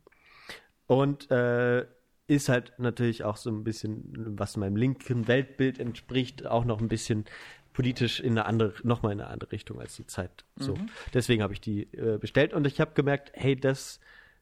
Und 0.87 1.31
äh, 1.31 1.85
ist 2.27 2.49
halt 2.49 2.73
natürlich 2.77 3.23
auch 3.23 3.37
so 3.37 3.49
ein 3.49 3.63
bisschen, 3.63 4.13
was 4.37 4.57
meinem 4.57 4.75
linken 4.75 5.27
Weltbild 5.27 5.79
entspricht, 5.79 6.45
auch 6.45 6.65
noch 6.65 6.81
ein 6.81 6.87
bisschen 6.89 7.25
politisch 7.73 8.19
in 8.19 8.31
eine 8.31 8.45
andere, 8.45 8.73
nochmal 8.83 9.13
in 9.13 9.21
eine 9.21 9.29
andere 9.29 9.53
Richtung 9.53 9.79
als 9.79 9.95
die 9.95 10.05
Zeit. 10.05 10.43
So. 10.57 10.77
Deswegen 11.13 11.41
habe 11.41 11.53
ich 11.53 11.61
die 11.61 11.83
äh, 11.93 12.17
bestellt 12.17 12.53
und 12.53 12.67
ich 12.67 12.81
habe 12.81 12.91
gemerkt, 12.93 13.31
hey, 13.33 13.55
das, 13.55 14.01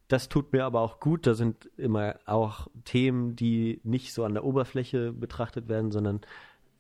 das 0.10 0.27
tut 0.27 0.52
mir 0.52 0.65
aber 0.65 0.81
auch 0.81 0.99
gut. 0.99 1.26
Da 1.26 1.36
sind 1.36 1.69
immer 1.77 2.15
auch 2.26 2.68
Themen, 2.84 3.36
die 3.36 3.80
nicht 3.84 4.14
so 4.14 4.26
an 4.26 4.34
der 4.34 4.44
Oberfläche 4.44 5.14
betrachtet 5.14 5.69
werden, 5.69 5.91
sondern 5.91 6.22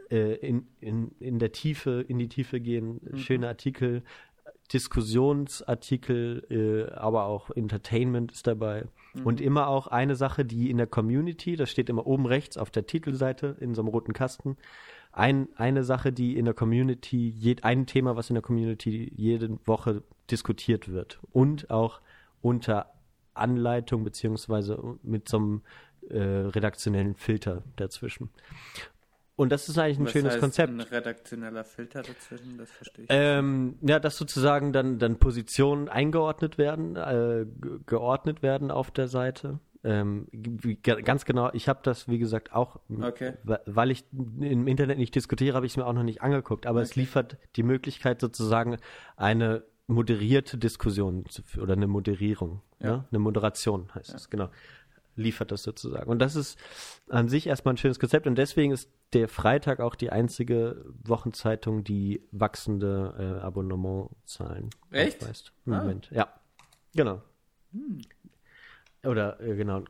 äh, 0.09 0.35
in, 0.35 0.67
in, 0.81 1.11
in 1.19 1.39
der 1.39 1.51
Tiefe, 1.51 2.03
in 2.07 2.17
die 2.17 2.27
Tiefe 2.27 2.59
gehen, 2.59 2.99
schöne 3.15 3.47
Artikel, 3.47 4.03
Diskussionsartikel, 4.73 6.87
äh, 6.89 6.93
aber 6.93 7.25
auch 7.25 7.49
Entertainment 7.51 8.31
ist 8.31 8.47
dabei. 8.47 8.85
Und 9.23 9.41
immer 9.41 9.67
auch 9.67 9.87
eine 9.87 10.15
Sache, 10.15 10.45
die 10.45 10.69
in 10.69 10.77
der 10.77 10.87
Community, 10.87 11.55
das 11.55 11.71
steht 11.71 11.89
immer 11.89 12.05
oben 12.05 12.25
rechts 12.25 12.57
auf 12.57 12.69
der 12.69 12.85
Titelseite 12.85 13.55
in 13.59 13.73
so 13.73 13.81
einem 13.81 13.89
roten 13.89 14.13
Kasten, 14.13 14.57
ein, 15.11 15.49
eine 15.55 15.83
Sache, 15.83 16.13
die 16.13 16.37
in 16.37 16.45
der 16.45 16.53
Community, 16.53 17.29
jed, 17.29 17.63
ein 17.63 17.87
Thema, 17.87 18.15
was 18.15 18.29
in 18.29 18.35
der 18.35 18.43
Community 18.43 19.11
jede 19.15 19.57
Woche 19.65 20.03
diskutiert 20.29 20.89
wird. 20.89 21.19
Und 21.31 21.71
auch 21.71 22.01
unter 22.41 22.93
Anleitung 23.39 24.03
beziehungsweise 24.03 24.97
mit 25.03 25.27
so 25.29 25.37
einem 25.37 25.61
äh, 26.09 26.17
redaktionellen 26.19 27.15
Filter 27.15 27.63
dazwischen. 27.75 28.29
Und 29.35 29.53
das 29.53 29.69
ist 29.69 29.77
eigentlich 29.77 29.99
ein 29.99 30.05
Was 30.05 30.11
schönes 30.11 30.31
heißt 30.33 30.41
Konzept. 30.41 30.73
Ein 30.73 30.81
redaktioneller 30.81 31.63
Filter 31.63 32.01
dazwischen, 32.01 32.57
das 32.57 32.69
verstehe 32.71 33.05
ich. 33.05 33.09
Ähm, 33.09 33.75
ja, 33.81 33.97
dass 33.99 34.17
sozusagen 34.17 34.73
dann, 34.73 34.99
dann 34.99 35.17
Positionen 35.17 35.87
eingeordnet 35.87 36.57
werden, 36.57 36.97
äh, 36.97 37.45
ge- 37.61 37.79
geordnet 37.85 38.41
werden 38.43 38.69
auf 38.69 38.91
der 38.91 39.07
Seite. 39.07 39.59
Ähm, 39.81 40.27
wie, 40.33 40.75
ganz 40.75 41.23
genau, 41.23 41.51
ich 41.53 41.69
habe 41.69 41.79
das, 41.83 42.09
wie 42.09 42.19
gesagt, 42.19 42.51
auch, 42.51 42.81
Okay. 43.01 43.35
weil 43.65 43.91
ich 43.91 44.03
im 44.11 44.67
Internet 44.67 44.97
nicht 44.97 45.15
diskutiere, 45.15 45.55
habe 45.55 45.65
ich 45.65 45.71
es 45.71 45.77
mir 45.77 45.85
auch 45.85 45.93
noch 45.93 46.03
nicht 46.03 46.21
angeguckt. 46.21 46.65
Aber 46.65 46.81
es 46.81 46.91
Okay. 46.91 46.99
liefert 46.99 47.37
die 47.55 47.63
Möglichkeit, 47.63 48.19
sozusagen 48.19 48.75
eine 49.15 49.63
moderierte 49.89 50.57
Diskussion 50.57 51.25
zu, 51.29 51.41
f- 51.41 51.57
oder 51.57 51.73
eine 51.73 51.87
Moderierung, 51.87 52.61
Ja. 52.79 52.97
ne? 52.97 53.05
eine 53.09 53.19
Moderation 53.19 53.93
heißt 53.95 54.13
es, 54.13 54.29
genau. 54.29 54.49
Liefert 55.15 55.51
das 55.51 55.63
sozusagen. 55.63 56.09
Und 56.09 56.19
das 56.19 56.35
ist 56.37 56.57
an 57.09 57.27
sich 57.27 57.47
erstmal 57.47 57.73
ein 57.73 57.77
schönes 57.77 57.99
Konzept 57.99 58.25
und 58.27 58.35
deswegen 58.35 58.71
ist 58.71 58.89
der 59.11 59.27
Freitag 59.27 59.81
auch 59.81 59.95
die 59.95 60.11
einzige 60.11 60.85
Wochenzeitung, 61.03 61.83
die 61.83 62.21
wachsende 62.31 63.15
äh, 63.41 63.43
Abonnementzahlen 63.43 64.69
Echt? 64.91 65.21
aufweist. 65.21 65.51
Im 65.65 65.73
Ah. 65.73 65.79
Moment. 65.81 66.09
Ja, 66.11 66.29
genau. 66.95 67.21
Oder 69.03 69.39
äh, 69.41 69.55
genau, 69.55 69.83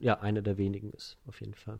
ja, 0.00 0.20
eine 0.20 0.42
der 0.42 0.58
wenigen 0.58 0.90
ist 0.92 1.16
auf 1.26 1.40
jeden 1.40 1.54
Fall. 1.54 1.78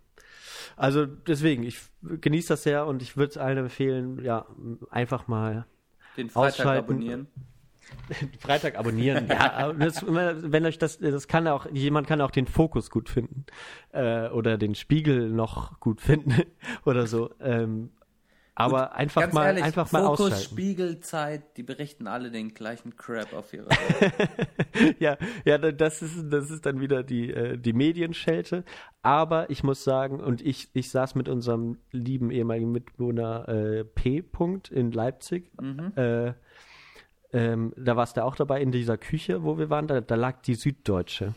Also 0.76 1.06
deswegen, 1.06 1.64
ich 1.64 1.80
genieße 2.02 2.48
das 2.48 2.62
sehr 2.62 2.86
und 2.86 3.02
ich 3.02 3.16
würde 3.16 3.30
es 3.30 3.36
allen 3.36 3.58
empfehlen, 3.58 4.22
ja, 4.24 4.46
einfach 4.90 5.26
mal 5.28 5.66
Den 6.16 6.30
Freitag 6.30 6.60
ausschalten. 6.60 6.84
abonnieren. 6.84 7.26
Freitag 8.40 8.78
abonnieren. 8.78 9.28
ja, 9.28 9.72
das, 9.78 10.04
wenn 10.06 10.66
euch 10.66 10.78
das, 10.78 10.98
das 10.98 11.28
kann 11.28 11.46
auch, 11.48 11.66
jemand 11.72 12.06
kann 12.06 12.20
auch 12.20 12.30
den 12.30 12.46
Fokus 12.46 12.90
gut 12.90 13.08
finden 13.08 13.44
äh, 13.92 14.28
oder 14.28 14.58
den 14.58 14.74
Spiegel 14.74 15.30
noch 15.30 15.80
gut 15.80 16.00
finden 16.00 16.42
oder 16.84 17.06
so. 17.06 17.30
Ähm, 17.40 17.90
aber 18.54 18.94
einfach 18.94 19.22
Ganz 19.22 19.34
mal, 19.34 19.46
ehrlich, 19.46 19.64
einfach 19.64 19.90
mal 19.92 20.02
Fokus, 20.04 20.20
ausschalten. 20.20 20.44
Spiegel, 20.44 21.00
Zeit, 21.00 21.56
die 21.56 21.62
berichten 21.62 22.06
alle 22.06 22.30
den 22.30 22.52
gleichen 22.52 22.96
Crap 22.96 23.32
auf 23.32 23.52
ihrer 23.54 23.68
ja, 24.98 25.16
ja, 25.44 25.58
da- 25.58 25.72
das 25.72 26.02
ist, 26.02 26.30
das 26.30 26.50
ist 26.50 26.66
dann 26.66 26.78
wieder 26.80 27.02
die, 27.02 27.30
äh, 27.30 27.56
die 27.56 27.72
Medienschelte. 27.72 28.64
Aber 29.00 29.48
ich 29.50 29.64
muss 29.64 29.84
sagen, 29.84 30.20
und 30.20 30.42
ich, 30.42 30.68
ich 30.74 30.90
saß 30.90 31.14
mit 31.14 31.28
unserem 31.28 31.78
lieben 31.92 32.30
ehemaligen 32.30 32.70
Mitbewohner 32.72 33.48
äh, 33.48 33.84
P. 33.84 34.20
Punkt 34.22 34.70
in 34.70 34.92
Leipzig. 34.92 35.50
Äh, 35.96 36.34
ähm, 37.32 37.72
da 37.78 37.96
warst 37.96 38.18
du 38.18 38.24
auch 38.24 38.36
dabei 38.36 38.60
in 38.60 38.70
dieser 38.70 38.98
Küche, 38.98 39.42
wo 39.42 39.56
wir 39.56 39.70
waren. 39.70 39.86
Da, 39.86 40.02
da 40.02 40.14
lag 40.14 40.42
die 40.42 40.54
Süddeutsche. 40.54 41.34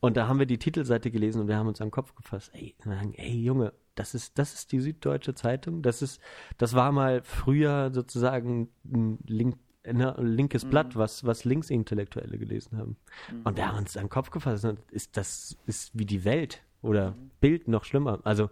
Und 0.00 0.16
da 0.16 0.26
haben 0.26 0.38
wir 0.38 0.46
die 0.46 0.56
Titelseite 0.58 1.10
gelesen 1.10 1.42
und 1.42 1.48
wir 1.48 1.56
haben 1.56 1.68
uns 1.68 1.78
den 1.78 1.90
Kopf 1.90 2.14
gefasst. 2.14 2.50
Ey, 2.54 2.74
ey 3.16 3.42
Junge, 3.42 3.74
das 3.94 4.14
ist, 4.14 4.38
das 4.38 4.54
ist 4.54 4.72
die 4.72 4.80
Süddeutsche 4.80 5.34
Zeitung. 5.34 5.82
Das 5.82 6.02
ist, 6.02 6.20
das 6.58 6.74
war 6.74 6.92
mal 6.92 7.22
früher 7.22 7.90
sozusagen 7.92 8.68
ein, 8.84 9.18
Link, 9.26 9.56
ne, 9.84 10.16
ein 10.16 10.26
linkes 10.26 10.64
Blatt, 10.64 10.96
was, 10.96 11.24
was 11.24 11.44
Linksintellektuelle 11.44 12.38
gelesen 12.38 12.78
haben. 12.78 12.96
Und 13.44 13.56
wir 13.56 13.68
haben 13.68 13.78
uns 13.78 13.96
an 13.96 14.04
den 14.04 14.10
Kopf 14.10 14.30
gefasst. 14.30 14.64
Und 14.64 14.80
ist 14.90 15.16
das 15.16 15.56
ist 15.66 15.90
wie 15.92 16.06
die 16.06 16.24
Welt 16.24 16.62
oder 16.82 17.16
Bild 17.40 17.68
noch 17.68 17.84
schlimmer. 17.84 18.20
Also 18.24 18.50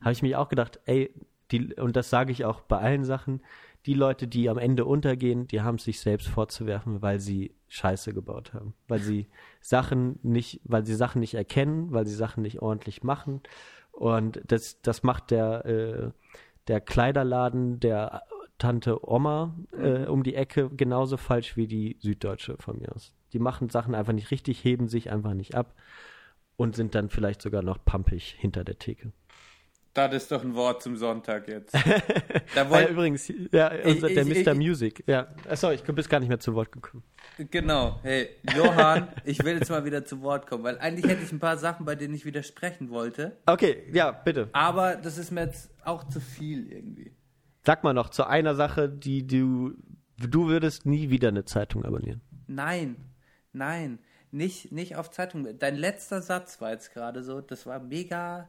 habe 0.00 0.12
ich 0.12 0.22
mich 0.22 0.36
auch 0.36 0.48
gedacht, 0.48 0.80
ey, 0.86 1.12
die, 1.50 1.74
und 1.74 1.96
das 1.96 2.10
sage 2.10 2.32
ich 2.32 2.44
auch 2.44 2.60
bei 2.62 2.78
allen 2.78 3.04
Sachen, 3.04 3.40
die 3.86 3.94
Leute, 3.94 4.26
die 4.26 4.50
am 4.50 4.58
Ende 4.58 4.84
untergehen, 4.84 5.46
die 5.46 5.60
haben 5.60 5.78
sich 5.78 6.00
selbst 6.00 6.26
vorzuwerfen, 6.26 7.02
weil 7.02 7.20
sie 7.20 7.54
Scheiße 7.68 8.12
gebaut 8.12 8.52
haben, 8.52 8.74
weil 8.88 8.98
sie 8.98 9.28
Sachen 9.60 10.18
nicht, 10.22 10.60
weil 10.64 10.84
sie 10.84 10.94
Sachen 10.94 11.20
nicht 11.20 11.34
erkennen, 11.34 11.92
weil 11.92 12.04
sie 12.04 12.14
Sachen 12.14 12.42
nicht 12.42 12.60
ordentlich 12.60 13.04
machen. 13.04 13.42
Und 13.96 14.40
das, 14.46 14.80
das 14.82 15.02
macht 15.02 15.30
der, 15.30 15.64
äh, 15.64 16.10
der 16.68 16.82
Kleiderladen 16.82 17.80
der 17.80 18.22
Tante 18.58 19.08
Oma 19.08 19.56
äh, 19.72 20.04
um 20.04 20.22
die 20.22 20.34
Ecke 20.34 20.68
genauso 20.68 21.16
falsch 21.16 21.56
wie 21.56 21.66
die 21.66 21.96
Süddeutsche 22.00 22.56
von 22.58 22.78
mir 22.78 22.94
aus. 22.94 23.14
Die 23.32 23.38
machen 23.38 23.70
Sachen 23.70 23.94
einfach 23.94 24.12
nicht 24.12 24.30
richtig, 24.30 24.62
heben 24.62 24.88
sich 24.88 25.10
einfach 25.10 25.32
nicht 25.32 25.54
ab 25.54 25.74
und 26.56 26.76
sind 26.76 26.94
dann 26.94 27.08
vielleicht 27.08 27.40
sogar 27.40 27.62
noch 27.62 27.82
pumpig 27.84 28.36
hinter 28.38 28.64
der 28.64 28.78
Theke. 28.78 29.12
Das 29.96 30.12
ist 30.12 30.30
doch 30.30 30.44
ein 30.44 30.54
Wort 30.54 30.82
zum 30.82 30.96
Sonntag 30.96 31.48
jetzt. 31.48 31.74
Da 32.54 32.70
wollt, 32.70 32.86
ja, 32.86 32.90
übrigens, 32.90 33.28
ja, 33.52 33.70
unser, 33.84 34.08
der 34.08 34.26
ich, 34.26 34.46
Mr. 34.46 34.52
Ich, 34.52 34.58
Music. 34.58 35.04
Ja, 35.06 35.26
sorry, 35.54 35.74
ich 35.74 35.82
bin 35.82 35.94
gar 35.94 36.20
nicht 36.20 36.28
mehr 36.28 36.38
zu 36.38 36.54
Wort 36.54 36.70
gekommen. 36.70 37.02
Genau. 37.50 37.98
Hey, 38.02 38.28
Johann, 38.54 39.08
ich 39.24 39.42
will 39.44 39.56
jetzt 39.56 39.68
mal 39.68 39.84
wieder 39.84 40.04
zu 40.04 40.22
Wort 40.22 40.46
kommen, 40.46 40.64
weil 40.64 40.78
eigentlich 40.78 41.10
hätte 41.10 41.22
ich 41.22 41.32
ein 41.32 41.38
paar 41.38 41.58
Sachen, 41.58 41.84
bei 41.84 41.96
denen 41.96 42.14
ich 42.14 42.24
widersprechen 42.24 42.90
wollte. 42.90 43.36
Okay, 43.46 43.90
ja, 43.92 44.12
bitte. 44.12 44.48
Aber 44.52 44.96
das 44.96 45.18
ist 45.18 45.32
mir 45.32 45.42
jetzt 45.42 45.70
auch 45.84 46.04
zu 46.04 46.20
viel 46.20 46.70
irgendwie. 46.70 47.12
Sag 47.64 47.84
mal 47.84 47.92
noch 47.92 48.10
zu 48.10 48.24
einer 48.24 48.54
Sache, 48.54 48.88
die 48.88 49.26
du, 49.26 49.72
du 50.18 50.46
würdest 50.46 50.86
nie 50.86 51.10
wieder 51.10 51.28
eine 51.28 51.44
Zeitung 51.44 51.84
abonnieren. 51.84 52.22
Nein, 52.46 52.96
nein, 53.52 53.98
nicht, 54.30 54.72
nicht 54.72 54.96
auf 54.96 55.10
Zeitung. 55.10 55.46
Dein 55.58 55.76
letzter 55.76 56.22
Satz 56.22 56.60
war 56.60 56.70
jetzt 56.70 56.92
gerade 56.94 57.22
so, 57.22 57.40
das 57.40 57.66
war 57.66 57.80
mega 57.80 58.48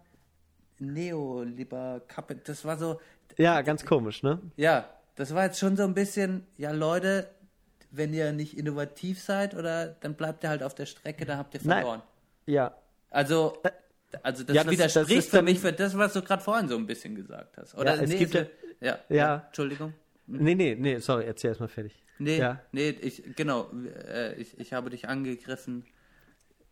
Neoliber 0.80 2.02
Das 2.46 2.66
war 2.66 2.78
so. 2.78 3.00
Ja, 3.38 3.62
ganz 3.62 3.86
komisch, 3.86 4.24
ne? 4.24 4.42
Ja, 4.56 4.90
das 5.16 5.34
war 5.34 5.46
jetzt 5.46 5.60
schon 5.60 5.76
so 5.76 5.84
ein 5.84 5.94
bisschen, 5.94 6.46
ja 6.58 6.72
Leute, 6.72 7.28
wenn 7.92 8.14
ihr 8.14 8.32
nicht 8.32 8.58
innovativ 8.58 9.22
seid 9.22 9.56
oder 9.56 9.88
dann 9.88 10.16
bleibt 10.16 10.44
ihr 10.44 10.50
halt 10.50 10.64
auf 10.64 10.76
der 10.76 10.86
Strecke, 10.86 11.26
dann 11.26 11.38
habt 11.38 11.54
ihr 11.54 11.62
verloren. 11.62 12.02
Nein. 12.46 12.54
Ja. 12.54 12.76
Also, 13.10 13.62
also 14.24 14.44
das, 14.44 14.56
ja, 14.56 14.64
das 14.64 14.72
widerspricht 14.72 15.18
das 15.18 15.28
für 15.28 15.42
mich 15.42 15.60
für 15.60 15.74
das, 15.74 15.98
was 15.98 16.14
du 16.14 16.22
gerade 16.22 16.44
vorhin 16.44 16.68
so 16.68 16.76
ein 16.76 16.86
bisschen 16.86 17.16
gesagt 17.16 17.58
hast. 17.58 17.76
Oder 17.76 17.96
ja, 17.96 18.04
es 18.04 18.10
nee, 18.10 18.18
gibt 18.18 18.34
ja, 18.34 18.46
ja, 18.82 19.00
ja, 19.10 19.44
Entschuldigung. 19.48 19.94
Nee, 20.28 20.56
nee, 20.56 20.76
nee, 20.78 20.98
sorry, 21.00 21.26
erzähl 21.26 21.50
erstmal 21.50 21.70
fertig. 21.70 22.04
Nee, 22.20 22.40
ja. 22.40 22.60
nee, 22.72 22.90
ich, 22.90 23.24
genau, 23.36 23.70
äh, 24.08 24.34
ich, 24.36 24.60
ich 24.60 24.74
habe 24.74 24.90
dich 24.90 25.08
angegriffen 25.08 25.86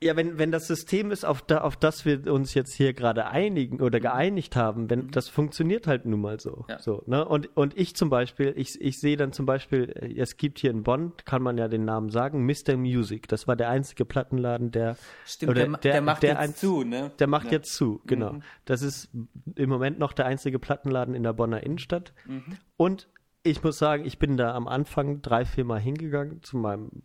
ja, 0.03 0.15
wenn, 0.15 0.37
wenn 0.37 0.51
das 0.51 0.67
System 0.67 1.09
ist, 1.09 1.25
auf, 1.25 1.41
da, 1.41 1.59
auf 1.59 1.77
das 1.77 2.05
wir 2.05 2.31
uns 2.31 2.53
jetzt 2.53 2.73
hier 2.73 2.93
gerade 2.93 3.27
einigen 3.27 3.81
oder 3.81 3.99
geeinigt 3.99 4.55
haben, 4.55 4.89
wenn 4.89 5.05
mhm. 5.05 5.11
das 5.11 5.29
funktioniert 5.29 5.87
halt 5.87 6.05
nun 6.05 6.21
mal 6.21 6.39
so. 6.39 6.65
Ja. 6.67 6.79
so 6.79 7.01
ne? 7.05 7.25
und, 7.25 7.55
und 7.55 7.77
ich 7.77 7.95
zum 7.95 8.09
Beispiel, 8.09 8.53
ich, 8.57 8.79
ich 8.81 8.99
sehe 8.99 9.15
dann 9.15 9.31
zum 9.31 9.45
Beispiel, 9.45 9.89
äh, 9.95 10.19
es 10.19 10.35
gibt 10.35 10.59
hier 10.59 10.71
in 10.71 10.83
Bonn, 10.83 11.13
kann 11.23 11.41
man 11.41 11.57
ja 11.57 11.67
den 11.67 11.85
Namen 11.85 12.09
sagen, 12.09 12.45
Mr. 12.45 12.75
Music. 12.75 13.27
Das 13.29 13.47
war 13.47 13.55
der 13.55 13.69
einzige 13.69 14.03
Plattenladen, 14.05 14.71
der. 14.71 14.97
Stimmt, 15.25 15.51
oder 15.51 15.65
der, 15.67 15.77
der, 15.77 15.91
der 15.93 16.01
macht 16.01 16.23
der 16.23 16.29
jetzt 16.31 16.39
ein, 16.39 16.55
zu, 16.55 16.83
ne? 16.83 17.11
Der 17.17 17.27
macht 17.27 17.45
ja. 17.45 17.53
jetzt 17.53 17.73
zu, 17.73 18.01
genau. 18.05 18.33
Mhm. 18.33 18.41
Das 18.65 18.81
ist 18.81 19.09
im 19.55 19.69
Moment 19.69 19.97
noch 19.97 20.11
der 20.11 20.25
einzige 20.25 20.59
Plattenladen 20.59 21.15
in 21.15 21.23
der 21.23 21.33
Bonner 21.33 21.63
Innenstadt. 21.63 22.13
Mhm. 22.25 22.57
Und 22.75 23.07
ich 23.43 23.63
muss 23.63 23.77
sagen, 23.77 24.05
ich 24.05 24.17
bin 24.17 24.37
da 24.37 24.55
am 24.55 24.67
Anfang 24.67 25.21
drei, 25.21 25.45
vier 25.45 25.65
Mal 25.65 25.79
hingegangen 25.79 26.41
zu 26.41 26.57
meinem 26.57 27.03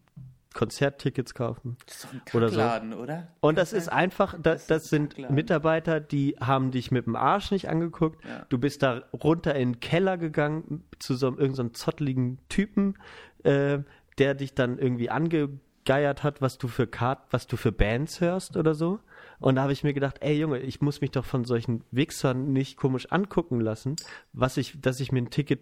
Konzerttickets 0.53 1.35
kaufen. 1.35 1.77
Doch 1.87 2.13
ein 2.13 2.25
Kackladen, 2.25 2.93
oder, 2.93 2.97
so. 2.97 3.03
oder? 3.03 3.29
Und 3.41 3.57
das 3.57 3.73
ist 3.73 3.89
einfach, 3.89 4.37
das, 4.41 4.67
das 4.67 4.89
sind 4.89 5.17
Mitarbeiter, 5.31 6.01
die 6.01 6.37
haben 6.41 6.73
dich 6.73 6.91
mit 6.91 7.07
dem 7.07 7.15
Arsch 7.15 7.51
nicht 7.53 7.69
angeguckt. 7.69 8.25
Ja. 8.25 8.47
Du 8.49 8.59
bist 8.59 8.83
da 8.83 9.03
runter 9.13 9.55
in 9.55 9.75
den 9.75 9.81
Keller 9.81 10.19
gegangen 10.19 10.85
zu 10.99 11.15
so 11.15 11.29
einem 11.29 11.39
irgendeinem 11.39 11.69
so 11.69 11.85
zotteligen 11.85 12.39
Typen, 12.49 12.97
äh, 13.45 13.79
der 14.19 14.35
dich 14.35 14.55
dann 14.55 14.79
irgendwie 14.79 15.09
angegeiert 15.09 16.25
hat, 16.25 16.43
was 16.43 16.59
du 16.59 16.67
für 16.67 16.89
Kart, 16.89 17.21
was 17.31 17.47
du 17.47 17.57
für 17.57 17.73
Bands 17.73 18.21
hörst 18.21 18.57
oder 18.57 18.75
so. 18.75 18.99
Und 19.39 19.55
da 19.55 19.63
habe 19.63 19.73
ich 19.73 19.85
mir 19.85 19.95
gedacht, 19.95 20.17
ey 20.21 20.37
Junge, 20.37 20.59
ich 20.59 20.81
muss 20.81 21.01
mich 21.01 21.13
doch 21.13 21.25
von 21.25 21.45
solchen 21.45 21.85
Wichsern 21.93 22.53
nicht 22.53 22.77
komisch 22.77 23.11
angucken 23.11 23.61
lassen, 23.61 23.97
was 24.33 24.57
ich, 24.57 24.81
dass 24.81 25.01
ich 25.01 25.13
mir 25.13 25.23
ein 25.23 25.31
Ticket 25.31 25.61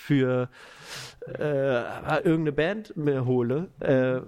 für 0.00 0.48
äh, 1.26 2.22
irgendeine 2.24 2.52
Band 2.52 2.96
mir 2.96 3.26
hole, 3.26 3.68
äh, 3.80 4.20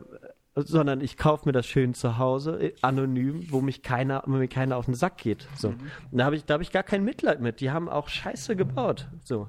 sondern 0.55 1.01
ich 1.01 1.17
kaufe 1.17 1.49
mir 1.49 1.53
das 1.53 1.67
schön 1.67 1.95
zu 1.95 2.19
Hause, 2.19 2.63
äh, 2.63 2.75
anonym, 2.83 3.51
wo 3.51 3.61
mich 3.61 3.83
keiner, 3.83 4.23
wo 4.27 4.33
mir 4.33 4.49
keiner 4.49 4.77
auf 4.77 4.85
den 4.85 4.95
Sack 4.95 5.19
geht. 5.19 5.49
So. 5.57 5.71
Mhm. 5.71 5.79
Da 6.13 6.25
habe 6.25 6.37
ich, 6.37 6.45
da 6.45 6.55
hab 6.55 6.61
ich 6.61 6.71
gar 6.71 6.83
kein 6.83 7.05
Mitleid 7.05 7.41
mit. 7.41 7.61
Die 7.61 7.71
haben 7.71 7.89
auch 7.89 8.09
Scheiße 8.09 8.55
gebaut. 8.55 9.09
So. 9.25 9.49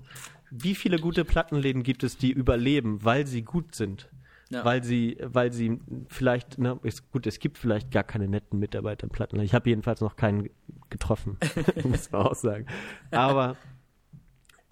Wie 0.50 0.76
viele 0.76 1.00
gute 1.00 1.26
Plattenläden 1.26 1.84
gibt 1.84 2.04
es, 2.04 2.18
die 2.18 2.32
überleben, 2.32 3.04
weil 3.04 3.28
sie 3.28 3.42
gut 3.42 3.76
sind? 3.76 4.10
Ja. 4.50 4.64
Weil 4.64 4.84
sie, 4.84 5.18
weil 5.22 5.52
sie 5.52 5.80
vielleicht, 6.10 6.60
na, 6.60 6.80
ist 6.84 7.12
gut, 7.12 7.26
es 7.26 7.40
gibt 7.40 7.58
vielleicht 7.58 7.92
gar 7.92 8.04
keine 8.04 8.28
netten 8.28 8.60
Mitarbeiter 8.60 9.06
im 9.06 9.10
Plattenladen. 9.10 9.46
Ich 9.46 9.56
habe 9.56 9.70
jedenfalls 9.70 10.00
noch 10.00 10.16
keinen 10.16 10.50
getroffen, 10.90 11.38
muss 11.84 12.12
man 12.12 12.22
auch 12.22 12.36
sagen. 12.36 12.68
Aber 13.10 13.58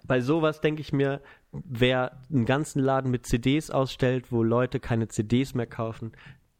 bei 0.06 0.20
sowas 0.20 0.60
denke 0.60 0.80
ich 0.80 0.92
mir, 0.92 1.20
wer 1.52 2.18
einen 2.30 2.46
ganzen 2.46 2.80
Laden 2.80 3.10
mit 3.10 3.26
CDs 3.26 3.70
ausstellt, 3.70 4.32
wo 4.32 4.42
Leute 4.42 4.80
keine 4.80 5.08
CDs 5.08 5.54
mehr 5.54 5.66
kaufen, 5.66 6.12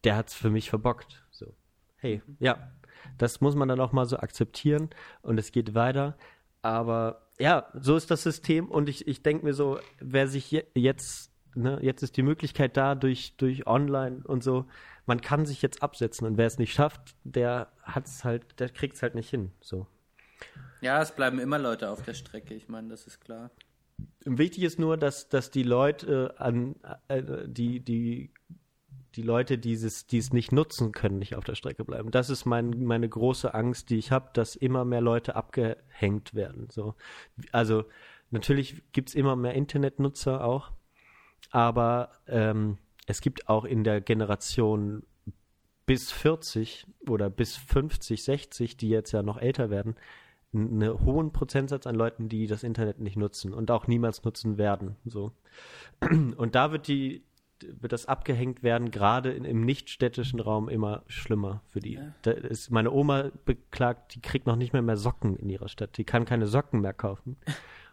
der 0.05 0.16
hat 0.16 0.28
es 0.28 0.35
für 0.35 0.51
mich 0.51 0.70
verbockt. 0.70 1.24
So, 1.31 1.55
hey, 1.97 2.23
ja, 2.39 2.70
das 3.19 3.40
muss 3.40 3.55
man 3.55 3.69
dann 3.69 3.81
auch 3.81 3.93
mal 3.93 4.06
so 4.06 4.19
akzeptieren 4.19 4.90
und 5.23 5.39
es 5.39 5.52
geht 5.52 5.74
weiter. 5.74 6.16
Aber 6.60 7.27
ja, 7.39 7.66
so 7.74 7.97
ist 7.97 8.10
das 8.10 8.23
System 8.23 8.70
und 8.70 8.89
ich, 8.89 9.09
ich 9.09 9.23
denke 9.23 9.44
mir 9.44 9.55
so, 9.55 9.81
wer 9.98 10.28
sich 10.28 10.51
je, 10.51 10.64
jetzt, 10.74 11.32
ne, 11.55 11.78
jetzt 11.82 12.02
ist 12.02 12.16
die 12.16 12.23
Möglichkeit 12.23 12.77
da 12.77 12.94
durch, 12.94 13.36
durch 13.36 13.66
Online 13.66 14.23
und 14.24 14.44
so, 14.44 14.66
man 15.06 15.20
kann 15.20 15.47
sich 15.47 15.62
jetzt 15.62 15.82
absetzen 15.82 16.27
und 16.27 16.36
wer 16.36 16.47
es 16.47 16.59
nicht 16.59 16.73
schafft, 16.73 17.16
der 17.24 17.73
hat's 17.82 18.24
halt, 18.24 18.60
der 18.60 18.69
kriegt 18.69 18.94
es 18.94 19.02
halt 19.02 19.14
nicht 19.14 19.31
hin. 19.31 19.51
So. 19.60 19.86
Ja, 20.81 21.02
es 21.02 21.12
bleiben 21.12 21.39
immer 21.39 21.59
Leute 21.59 21.90
auf 21.90 22.02
der 22.02 22.14
Strecke, 22.14 22.55
ich 22.55 22.69
meine, 22.69 22.89
das 22.89 23.06
ist 23.06 23.20
klar. 23.20 23.51
Wichtig 24.24 24.62
ist 24.62 24.78
nur, 24.78 24.96
dass, 24.96 25.28
dass 25.28 25.50
die 25.50 25.62
Leute 25.62 26.34
äh, 26.38 26.42
an 26.42 26.76
äh, 27.08 27.22
die, 27.46 27.80
die, 27.80 28.30
die 29.14 29.22
Leute, 29.22 29.58
dieses, 29.58 30.06
die 30.06 30.18
es 30.18 30.32
nicht 30.32 30.52
nutzen 30.52 30.92
können, 30.92 31.18
nicht 31.18 31.34
auf 31.34 31.44
der 31.44 31.54
Strecke 31.54 31.84
bleiben. 31.84 32.10
Das 32.10 32.30
ist 32.30 32.44
mein, 32.44 32.84
meine 32.84 33.08
große 33.08 33.52
Angst, 33.52 33.90
die 33.90 33.98
ich 33.98 34.10
habe, 34.10 34.30
dass 34.32 34.56
immer 34.56 34.84
mehr 34.84 35.00
Leute 35.00 35.36
abgehängt 35.36 36.34
werden. 36.34 36.68
So. 36.70 36.94
Also 37.50 37.84
natürlich 38.30 38.82
gibt 38.92 39.10
es 39.10 39.14
immer 39.14 39.36
mehr 39.36 39.54
Internetnutzer 39.54 40.44
auch, 40.44 40.72
aber 41.50 42.10
ähm, 42.26 42.78
es 43.06 43.20
gibt 43.20 43.48
auch 43.48 43.64
in 43.64 43.84
der 43.84 44.00
Generation 44.00 45.02
bis 45.84 46.12
40 46.12 46.86
oder 47.08 47.28
bis 47.28 47.56
50, 47.56 48.22
60, 48.22 48.76
die 48.76 48.88
jetzt 48.88 49.12
ja 49.12 49.22
noch 49.22 49.38
älter 49.38 49.68
werden, 49.70 49.96
einen 50.54 51.00
hohen 51.04 51.32
Prozentsatz 51.32 51.86
an 51.86 51.94
Leuten, 51.94 52.28
die 52.28 52.46
das 52.46 52.62
Internet 52.62 53.00
nicht 53.00 53.16
nutzen 53.16 53.54
und 53.54 53.70
auch 53.70 53.86
niemals 53.86 54.22
nutzen 54.24 54.58
werden. 54.58 54.96
So. 55.04 55.32
Und 56.00 56.54
da 56.54 56.72
wird 56.72 56.88
die 56.88 57.24
wird 57.80 57.92
das 57.92 58.06
abgehängt 58.06 58.62
werden, 58.62 58.90
gerade 58.90 59.32
im 59.32 59.64
nichtstädtischen 59.64 60.40
Raum 60.40 60.68
immer 60.68 61.02
schlimmer 61.06 61.62
für 61.68 61.80
die. 61.80 61.94
Ja. 61.94 62.12
Da 62.22 62.32
ist 62.32 62.70
meine 62.70 62.90
Oma 62.90 63.30
beklagt, 63.44 64.14
die 64.14 64.20
kriegt 64.20 64.46
noch 64.46 64.56
nicht 64.56 64.72
mehr 64.72 64.82
mehr 64.82 64.96
Socken 64.96 65.36
in 65.36 65.48
ihrer 65.48 65.68
Stadt. 65.68 65.96
Die 65.96 66.04
kann 66.04 66.24
keine 66.24 66.46
Socken 66.46 66.80
mehr 66.80 66.92
kaufen. 66.92 67.36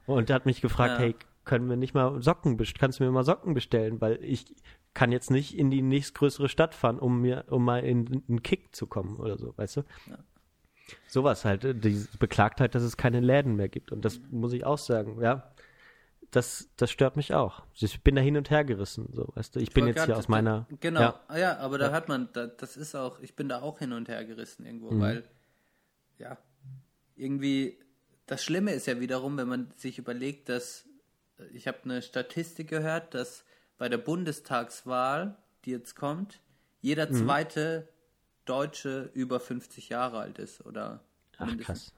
Und 0.06 0.32
hat 0.32 0.48
mich 0.48 0.62
gefragt, 0.62 0.94
ja. 0.94 1.00
hey, 1.00 1.16
können 1.46 1.70
wir 1.70 1.78
nicht 1.78 1.94
mal 1.94 2.22
Socken 2.22 2.58
bestellen? 2.58 2.80
Kannst 2.80 3.00
du 3.00 3.04
mir 3.04 3.12
mal 3.12 3.24
Socken 3.24 3.54
bestellen? 3.54 4.02
Weil 4.02 4.24
ich 4.24 4.46
kann 4.94 5.12
jetzt 5.12 5.30
nicht 5.30 5.58
in 5.58 5.70
die 5.70 5.82
nächstgrößere 5.82 6.50
Stadt 6.50 6.74
fahren, 6.74 7.00
um 7.00 7.22
mir, 7.22 7.46
um 7.50 7.64
mal 7.64 7.84
in 7.84 8.24
einen 8.28 8.42
Kick 8.42 8.76
zu 8.76 8.88
kommen 8.88 9.18
oder 9.18 9.38
so, 9.38 9.54
weißt 9.56 9.78
du? 9.78 9.82
Ja. 10.08 10.18
Sowas 11.08 11.46
halt, 11.46 11.64
äh, 11.66 11.76
die 11.76 12.06
beklagt 12.20 12.62
halt, 12.62 12.76
dass 12.76 12.84
es 12.84 12.98
keine 12.98 13.20
Läden 13.20 13.56
mehr 13.56 13.70
gibt. 13.70 13.92
Und 13.92 14.06
das 14.06 14.20
muss 14.32 14.54
ich 14.54 14.66
auch 14.66 14.78
sagen, 14.78 15.22
ja. 15.22 15.52
Das, 16.32 16.70
das 16.78 16.92
stört 16.92 17.16
mich 17.16 17.34
auch. 17.34 17.64
Ich 17.74 18.04
bin 18.04 18.14
da 18.14 18.22
hin 18.22 18.38
und 18.38 18.52
her 18.52 18.64
gerissen, 18.64 19.10
so, 19.14 19.32
weißt 19.34 19.56
du. 19.56 19.60
Ich, 19.60 19.70
ich 19.70 19.74
bin 19.74 19.88
jetzt 19.88 20.06
hier 20.06 20.16
aus 20.16 20.28
meiner. 20.28 20.68
Genau, 20.80 21.00
ja, 21.00 21.20
ah, 21.28 21.38
ja 21.40 21.58
aber 21.58 21.80
da 21.80 21.88
ja. 21.88 21.92
hat 21.92 22.08
man, 22.08 22.30
das 22.34 22.78
ist 22.78 22.94
auch, 22.94 23.20
ich 23.20 23.36
bin 23.36 23.50
da 23.50 23.64
auch 23.64 23.80
hin 23.80 23.94
und 23.94 24.10
her 24.10 24.24
gerissen 24.26 24.64
irgendwo, 24.64 24.92
mhm. 24.92 25.00
weil, 25.00 25.24
ja, 26.20 26.38
irgendwie, 27.16 27.80
das 28.28 28.44
Schlimme 28.44 28.74
ist 28.74 28.86
ja 28.86 29.00
wiederum, 29.00 29.38
wenn 29.38 29.48
man 29.48 29.72
sich 29.76 29.98
überlegt, 29.98 30.50
dass, 30.50 30.88
ich 31.52 31.68
habe 31.68 31.80
eine 31.86 32.04
Statistik 32.04 32.68
gehört, 32.68 33.16
dass 33.16 33.44
bei 33.80 33.90
der 33.90 33.98
Bundestagswahl, 33.98 35.36
die 35.66 35.72
jetzt 35.72 35.96
kommt, 35.96 36.42
jeder 36.80 37.10
mhm. 37.10 37.16
Deutsche 38.50 39.12
über 39.14 39.40
50 39.40 39.90
Jahre 39.90 40.20
alt 40.20 40.40
ist 40.40 40.66
oder 40.66 41.04
Ach, 41.38 41.56
krass. 41.58 41.94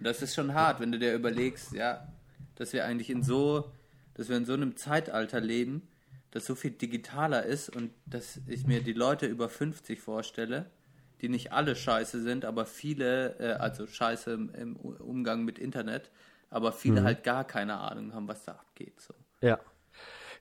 Das 0.00 0.22
ist 0.22 0.34
schon 0.34 0.54
hart, 0.54 0.80
wenn 0.80 0.92
du 0.92 0.98
dir 0.98 1.14
überlegst, 1.14 1.72
ja, 1.72 2.12
dass 2.56 2.72
wir 2.72 2.84
eigentlich 2.84 3.10
in 3.10 3.22
so, 3.22 3.72
dass 4.14 4.28
wir 4.28 4.36
in 4.36 4.44
so 4.44 4.52
einem 4.52 4.76
Zeitalter 4.76 5.40
leben, 5.40 5.88
das 6.30 6.46
so 6.46 6.54
viel 6.54 6.72
digitaler 6.72 7.44
ist 7.44 7.74
und 7.74 7.92
dass 8.06 8.40
ich 8.46 8.66
mir 8.66 8.82
die 8.82 8.92
Leute 8.92 9.26
über 9.26 9.48
50 9.48 10.00
vorstelle, 10.00 10.70
die 11.22 11.28
nicht 11.28 11.52
alle 11.52 11.74
scheiße 11.74 12.22
sind, 12.22 12.44
aber 12.44 12.66
viele, 12.66 13.38
äh, 13.38 13.52
also 13.54 13.86
scheiße 13.86 14.32
im, 14.32 14.54
im 14.54 14.76
Umgang 14.76 15.44
mit 15.44 15.58
Internet, 15.58 16.10
aber 16.50 16.72
viele 16.72 17.02
halt 17.02 17.24
gar 17.24 17.44
keine 17.44 17.78
Ahnung 17.78 18.12
haben, 18.12 18.28
was 18.28 18.44
da 18.44 18.52
abgeht. 18.52 19.00
So. 19.00 19.14
Ja. 19.40 19.58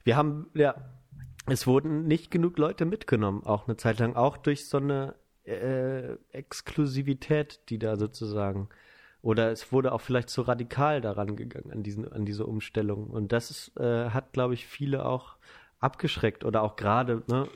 Wir 0.04 0.18
haben, 0.18 0.50
ja, 0.54 0.76
es 1.46 1.68
wurden 1.68 2.08
nicht 2.08 2.32
genug 2.32 2.58
Leute 2.58 2.86
mitgenommen, 2.86 3.44
auch 3.46 3.68
eine 3.68 3.78
Zeit 3.78 4.00
lang, 4.00 4.16
auch 4.16 4.38
durch 4.38 4.68
so 4.68 4.78
eine 4.78 5.16
äh, 5.46 6.16
Exklusivität, 6.32 7.62
die 7.70 7.80
da 7.80 7.98
sozusagen, 7.98 8.70
oder 9.22 9.52
es 9.52 9.72
wurde 9.72 9.92
auch 9.92 10.02
vielleicht 10.02 10.30
zu 10.30 10.42
radikal 10.42 11.02
daran 11.02 11.36
gegangen, 11.36 11.72
an, 11.72 11.84
diesen, 11.84 12.12
an 12.12 12.26
diese 12.26 12.46
Umstellung. 12.46 13.08
Und 13.08 13.32
das 13.32 13.52
ist, 13.52 13.78
äh, 13.78 14.10
hat, 14.10 14.34
glaube 14.34 14.54
ich, 14.54 14.66
viele 14.66 15.06
auch 15.06 15.38
abgeschreckt 15.80 16.46
oder 16.46 16.62
auch 16.62 16.78
gerade, 16.78 17.24
ne, 17.28 17.48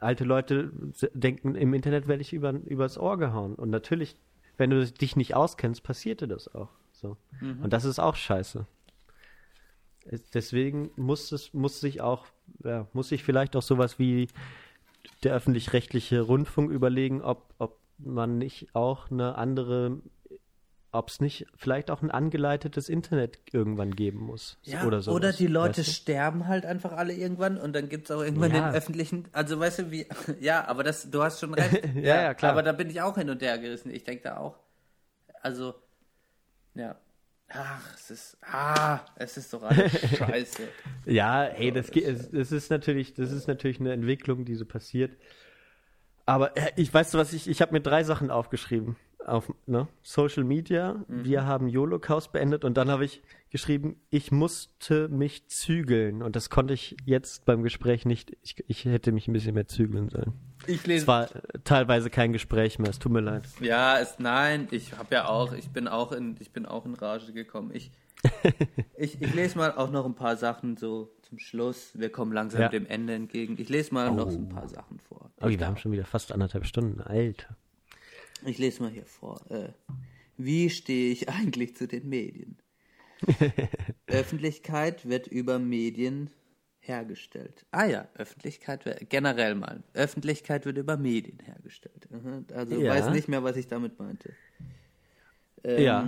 alte 0.00 0.24
Leute 0.24 0.72
denken, 1.14 1.54
im 1.54 1.74
Internet 1.74 2.08
werde 2.08 2.22
ich 2.22 2.32
über, 2.32 2.50
übers 2.50 2.98
Ohr 2.98 3.18
gehauen. 3.18 3.54
Und 3.54 3.70
natürlich, 3.70 4.16
wenn 4.56 4.70
du 4.70 4.84
dich 4.84 5.14
nicht 5.14 5.34
auskennst, 5.36 5.82
passierte 5.84 6.26
das 6.26 6.52
auch. 6.54 6.70
So. 6.92 7.16
Mhm. 7.40 7.62
Und 7.62 7.72
das 7.72 7.84
ist 7.84 8.00
auch 8.00 8.16
scheiße. 8.16 8.66
Deswegen 10.34 10.90
muss 10.96 11.32
es, 11.32 11.52
muss 11.52 11.80
sich 11.80 12.00
auch, 12.00 12.26
ja, 12.64 12.86
muss 12.92 13.08
sich 13.10 13.24
vielleicht 13.24 13.56
auch 13.56 13.62
sowas 13.62 13.98
wie 13.98 14.28
der 15.22 15.34
öffentlich-rechtliche 15.34 16.20
Rundfunk 16.20 16.70
überlegen, 16.70 17.22
ob, 17.22 17.54
ob 17.58 17.78
man 17.98 18.38
nicht 18.38 18.74
auch 18.74 19.10
eine 19.10 19.34
andere, 19.36 20.00
ob 20.92 21.08
es 21.08 21.20
nicht 21.20 21.46
vielleicht 21.56 21.90
auch 21.90 22.00
ein 22.02 22.10
angeleitetes 22.10 22.88
Internet 22.88 23.40
irgendwann 23.52 23.90
geben 23.94 24.20
muss. 24.20 24.56
Ja, 24.62 24.84
oder, 24.84 25.02
sowas, 25.02 25.16
oder 25.16 25.32
die 25.32 25.46
Leute 25.46 25.78
weißt 25.78 25.88
du? 25.88 25.92
sterben 25.92 26.46
halt 26.46 26.64
einfach 26.64 26.92
alle 26.92 27.12
irgendwann 27.12 27.58
und 27.58 27.74
dann 27.74 27.88
gibt 27.88 28.08
es 28.08 28.16
auch 28.16 28.22
irgendwann 28.22 28.52
Ja. 28.54 28.68
den 28.68 28.76
öffentlichen, 28.76 29.28
also 29.32 29.58
weißt 29.58 29.80
du, 29.80 29.90
wie, 29.90 30.06
ja, 30.40 30.66
aber 30.66 30.84
das, 30.84 31.10
du 31.10 31.22
hast 31.22 31.40
schon 31.40 31.52
recht. 31.54 31.84
Ja, 31.96 32.22
ja, 32.22 32.34
klar. 32.34 32.52
Aber 32.52 32.62
da 32.62 32.72
bin 32.72 32.88
ich 32.88 33.02
auch 33.02 33.16
hin 33.16 33.28
und 33.28 33.42
her 33.42 33.58
gerissen. 33.58 33.90
Ich 33.90 34.04
denke 34.04 34.22
da 34.22 34.38
auch, 34.38 34.56
also, 35.42 35.74
ja. 36.74 36.96
Ach, 37.50 37.94
es 37.94 38.10
ist, 38.10 38.38
ah, 38.42 39.00
es 39.16 39.36
ist 39.38 39.52
doch 39.52 39.62
alles 39.62 39.92
scheiße. 40.18 40.68
Ja, 41.06 41.44
ey, 41.44 41.72
das, 41.72 41.88
es, 41.88 42.30
das 42.30 42.52
ist 42.52 42.70
natürlich, 42.70 43.14
das 43.14 43.32
ist 43.32 43.48
natürlich 43.48 43.80
eine 43.80 43.92
Entwicklung, 43.92 44.44
die 44.44 44.54
so 44.54 44.66
passiert. 44.66 45.16
Aber 46.26 46.56
äh, 46.58 46.72
ich 46.76 46.92
weiß 46.92 47.14
was 47.14 47.32
ich, 47.32 47.48
ich 47.48 47.62
habe 47.62 47.72
mir 47.72 47.80
drei 47.80 48.04
Sachen 48.04 48.30
aufgeschrieben 48.30 48.96
auf 49.28 49.52
ne? 49.66 49.88
Social 50.02 50.44
Media. 50.44 51.04
Wir 51.08 51.44
haben 51.44 51.70
Holocaust 51.74 52.32
beendet 52.32 52.64
und 52.64 52.76
dann 52.76 52.90
habe 52.90 53.04
ich 53.04 53.22
geschrieben, 53.50 53.96
ich 54.10 54.32
musste 54.32 55.08
mich 55.08 55.48
zügeln 55.48 56.22
und 56.22 56.34
das 56.36 56.50
konnte 56.50 56.74
ich 56.74 56.96
jetzt 57.04 57.44
beim 57.44 57.62
Gespräch 57.62 58.04
nicht. 58.06 58.36
Ich, 58.42 58.56
ich 58.66 58.84
hätte 58.84 59.12
mich 59.12 59.28
ein 59.28 59.32
bisschen 59.32 59.54
mehr 59.54 59.68
zügeln 59.68 60.08
sollen. 60.08 60.34
Ich 60.68 60.80
Es 60.80 60.86
lese, 60.86 61.06
war 61.06 61.34
äh, 61.34 61.58
teilweise 61.64 62.10
kein 62.10 62.32
Gespräch 62.32 62.78
mehr. 62.78 62.90
Es 62.90 62.98
tut 62.98 63.12
mir 63.12 63.20
leid. 63.20 63.44
ja, 63.60 63.98
es, 63.98 64.18
nein, 64.18 64.68
ich 64.70 64.96
habe 64.96 65.14
ja 65.14 65.28
auch, 65.28 65.52
ich 65.52 65.70
bin 65.70 65.88
auch 65.88 66.12
in, 66.12 66.36
ich 66.40 66.50
bin 66.52 66.66
auch 66.66 66.84
in 66.86 66.94
Rage 66.94 67.32
gekommen. 67.32 67.70
Ich, 67.74 67.90
ich, 68.96 69.20
ich 69.22 69.34
lese 69.34 69.56
mal 69.58 69.72
auch 69.72 69.90
noch 69.90 70.04
ein 70.04 70.14
paar 70.14 70.36
Sachen 70.36 70.76
so 70.76 71.10
zum 71.22 71.38
Schluss. 71.38 71.90
Wir 71.94 72.10
kommen 72.10 72.32
langsam 72.32 72.60
Ja. 72.60 72.68
dem 72.68 72.86
Ende 72.86 73.14
entgegen. 73.14 73.56
Ich 73.58 73.68
lese 73.68 73.94
mal 73.94 74.10
noch 74.10 74.30
so 74.30 74.38
ein 74.38 74.48
paar 74.48 74.68
Sachen 74.68 74.98
vor. 75.00 75.30
Oh, 75.40 75.46
Ich 75.48 75.58
wir 75.58 75.66
haben 75.66 75.76
schon 75.76 75.92
wieder 75.92 76.04
fast 76.04 76.32
anderthalb 76.32 76.66
Stunden. 76.66 77.00
Alter. 77.00 77.56
Ich 78.44 78.58
lese 78.58 78.82
mal 78.82 78.90
hier 78.90 79.06
vor. 79.06 79.40
Äh, 79.50 79.70
wie 80.36 80.70
stehe 80.70 81.10
ich 81.12 81.28
eigentlich 81.28 81.76
zu 81.76 81.86
den 81.88 82.08
Medien? 82.08 82.56
Öffentlichkeit 84.06 85.08
wird 85.08 85.26
über 85.26 85.58
Medien 85.58 86.30
hergestellt. 86.88 87.66
Ah 87.70 87.84
ja, 87.84 88.08
Öffentlichkeit 88.14 88.84
wird, 88.84 89.10
generell 89.10 89.54
mal. 89.54 89.82
Öffentlichkeit 89.94 90.64
wird 90.66 90.78
über 90.78 90.96
Medien 90.96 91.38
hergestellt. 91.40 92.08
Aha, 92.12 92.42
Also 92.54 92.80
Ja. 92.80 92.90
weiß 92.90 93.10
nicht 93.10 93.28
mehr, 93.28 93.44
was 93.44 93.56
ich 93.56 93.68
damit 93.68 93.98
meinte. 93.98 94.30
Ähm, 95.64 95.84
Ja. 95.84 96.06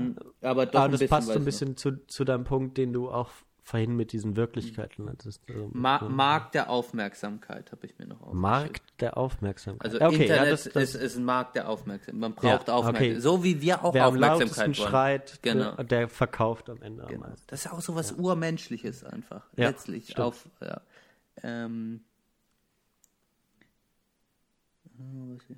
aber 0.50 0.66
doch 0.66 0.80
Aber 0.80 0.84
ein 0.86 0.90
das 0.92 1.06
passt 1.08 1.26
so 1.26 1.32
ein 1.34 1.38
ich 1.40 1.44
bisschen 1.44 1.76
zu, 1.76 2.06
zu 2.06 2.24
deinem 2.24 2.44
Punkt, 2.44 2.78
den 2.78 2.92
du 2.92 3.10
auch 3.10 3.30
vorhin 3.70 3.96
mit 3.96 4.12
diesen 4.12 4.36
Wirklichkeiten 4.36 5.08
hattest. 5.08 5.42
Also, 5.48 5.66
noch. 5.68 5.74
Ma 5.74 6.00
Markt 6.08 6.54
der 6.54 6.68
Aufmerksamkeit 6.70 7.72
habe 7.72 7.86
ich 7.86 7.98
mir 7.98 8.06
noch 8.06 8.16
aufgeschrieben. 8.20 8.40
Markt 8.40 8.82
der 9.00 9.16
Aufmerksamkeit. 9.16 9.84
Also 9.92 10.04
okay, 10.04 10.22
Internet 10.22 10.44
ja, 10.44 10.50
das, 10.50 10.64
das, 10.64 10.82
ist, 10.82 10.94
ist 10.96 11.16
ein 11.16 11.24
Markt 11.24 11.56
der 11.56 11.68
Aufmerksamkeit. 11.68 12.20
Man 12.20 12.32
Ja, 12.42 12.56
braucht 12.56 12.68
Aufmerksamkeit. 12.70 13.10
okay. 13.12 13.20
So 13.20 13.44
wie 13.44 13.60
wir 13.62 13.84
auch 13.84 13.94
wer 13.94 14.04
am 14.04 14.14
Aufmerksamkeit 14.14 14.40
lautesten 14.48 14.60
wollen. 14.62 14.74
schreit, 14.74 15.38
Genau. 15.42 15.74
der, 15.76 15.84
der 15.84 16.08
verkauft 16.08 16.68
am 16.68 16.82
Ende 16.82 17.04
am 17.04 17.08
Genau. 17.08 17.28
meisten. 17.28 17.46
Das 17.46 17.64
ist 17.64 17.72
auch 17.72 17.80
so 17.80 17.94
was 17.94 18.12
Urmenschliches 18.12 19.04
einfach. 19.04 19.48
Ja, 19.56 19.68
Letztlich 19.68 20.04
stimmt. 20.10 20.20
auf. 20.20 20.48
Ja. 20.60 20.80
Ähm, 21.42 22.02
Ah, 24.98 25.02
was 25.34 25.46
hier? 25.46 25.56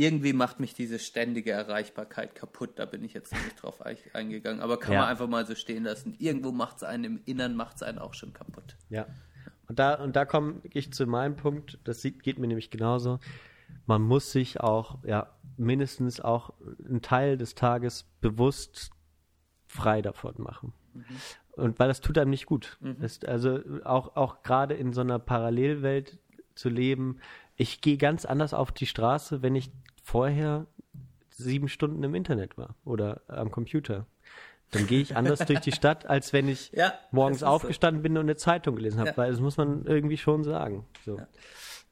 Irgendwie 0.00 0.32
macht 0.32 0.60
mich 0.60 0.72
diese 0.72 0.98
ständige 0.98 1.50
Erreichbarkeit 1.50 2.34
kaputt. 2.34 2.78
Da 2.78 2.86
bin 2.86 3.04
ich 3.04 3.12
jetzt 3.12 3.32
nicht 3.32 3.62
drauf 3.62 3.84
ei- 3.84 3.98
eingegangen. 4.14 4.62
Aber 4.62 4.78
kann 4.78 4.94
Ja. 4.94 5.00
man 5.00 5.08
einfach 5.10 5.28
mal 5.28 5.46
so 5.46 5.54
stehen 5.54 5.84
lassen. 5.84 6.14
Irgendwo 6.18 6.52
macht 6.52 6.78
es 6.78 6.82
einen, 6.84 7.04
im 7.04 7.20
Innern 7.26 7.54
macht 7.54 7.76
es 7.76 7.82
einen 7.82 7.98
auch 7.98 8.14
schon 8.14 8.32
kaputt. 8.32 8.76
Ja. 8.88 9.06
Und 9.68 9.78
da, 9.78 9.94
und 10.02 10.16
da 10.16 10.24
komme 10.24 10.62
ich 10.72 10.92
zu 10.92 11.06
meinem 11.06 11.36
Punkt, 11.36 11.78
das 11.84 12.00
sieht, 12.00 12.22
geht 12.22 12.38
mir 12.38 12.46
nämlich 12.48 12.70
genauso. 12.70 13.20
Man 13.86 14.02
muss 14.02 14.32
sich 14.32 14.60
auch, 14.60 14.98
ja, 15.04 15.36
mindestens 15.56 16.20
auch 16.20 16.54
einen 16.88 17.02
Teil 17.02 17.36
des 17.36 17.54
Tages 17.54 18.04
bewusst 18.20 18.90
frei 19.66 20.00
davon 20.02 20.34
machen. 20.38 20.72
Und 21.52 21.78
weil 21.78 21.88
das 21.88 22.00
tut 22.00 22.16
einem 22.18 22.30
nicht 22.30 22.46
gut. 22.46 22.78
Das, 22.80 23.22
also 23.24 23.60
auch, 23.84 24.16
auch 24.16 24.42
gerade 24.42 24.74
in 24.74 24.92
so 24.92 25.02
einer 25.02 25.18
Parallelwelt 25.18 26.18
zu 26.54 26.68
leben. 26.68 27.18
Ich 27.56 27.80
gehe 27.80 27.96
ganz 27.98 28.24
anders 28.24 28.54
auf 28.54 28.72
die 28.72 28.86
Straße, 28.86 29.42
wenn 29.42 29.54
ich 29.54 29.70
vorher 30.02 30.66
sieben 31.30 31.68
Stunden 31.68 32.02
im 32.02 32.14
Internet 32.14 32.56
war 32.58 32.76
oder 32.84 33.22
am 33.28 33.50
Computer. 33.50 34.06
Dann 34.72 34.86
gehe 34.86 35.00
ich 35.00 35.16
anders 35.16 35.40
durch 35.40 35.60
die 35.60 35.72
Stadt, 35.72 36.06
als 36.06 36.32
wenn 36.32 36.48
ich 36.48 36.70
Ja, 36.72 36.94
morgens 37.10 37.38
ist 37.38 37.40
so. 37.40 37.46
aufgestanden 37.46 38.02
bin 38.02 38.12
und 38.16 38.24
eine 38.26 38.36
Zeitung 38.36 38.76
gelesen 38.76 39.00
habe, 39.00 39.10
Ja. 39.10 39.16
weil 39.16 39.30
das 39.32 39.40
muss 39.40 39.56
man 39.56 39.84
irgendwie 39.84 40.16
schon 40.16 40.44
sagen. 40.44 40.86
So. 41.04 41.20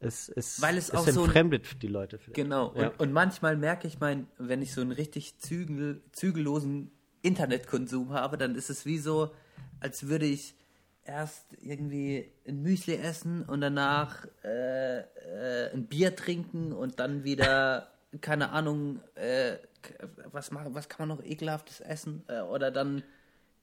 Es, 0.00 0.28
es, 0.28 0.62
Weil 0.62 0.76
es 0.78 0.90
es 0.90 0.94
auch 0.94 1.04
so 1.08 1.20
ein- 1.22 1.24
entfremdet 1.24 1.82
die 1.82 1.88
Leute. 1.88 2.18
Vielleicht. 2.18 2.34
Genau. 2.36 2.72
Ja. 2.76 2.88
Und, 2.90 3.00
und 3.00 3.12
manchmal 3.12 3.56
merke 3.56 3.88
ich 3.88 3.98
mein, 3.98 4.28
wenn 4.38 4.62
ich 4.62 4.72
so 4.72 4.80
einen 4.80 4.92
richtig 4.92 5.38
zügel, 5.38 6.02
zügellosen 6.12 6.92
Internetkonsum 7.22 8.12
habe, 8.12 8.38
dann 8.38 8.54
ist 8.54 8.70
es 8.70 8.86
wie 8.86 8.98
so, 8.98 9.32
als 9.80 10.06
würde 10.06 10.26
ich 10.26 10.54
erst 11.04 11.46
irgendwie 11.60 12.30
ein 12.46 12.62
Müsli 12.62 12.94
essen 12.94 13.42
und 13.42 13.60
danach 13.60 14.24
äh, 14.44 14.98
äh, 15.00 15.72
ein 15.74 15.86
Bier 15.86 16.14
trinken 16.14 16.72
und 16.72 17.00
dann 17.00 17.24
wieder, 17.24 17.88
keine 18.20 18.50
Ahnung, 18.50 19.00
äh, 19.14 19.56
was, 20.32 20.50
was 20.52 20.88
kann 20.88 21.06
man 21.08 21.16
noch 21.16 21.24
ekelhaftes 21.24 21.80
essen? 21.80 22.22
Äh, 22.28 22.40
oder 22.40 22.70
dann 22.70 23.02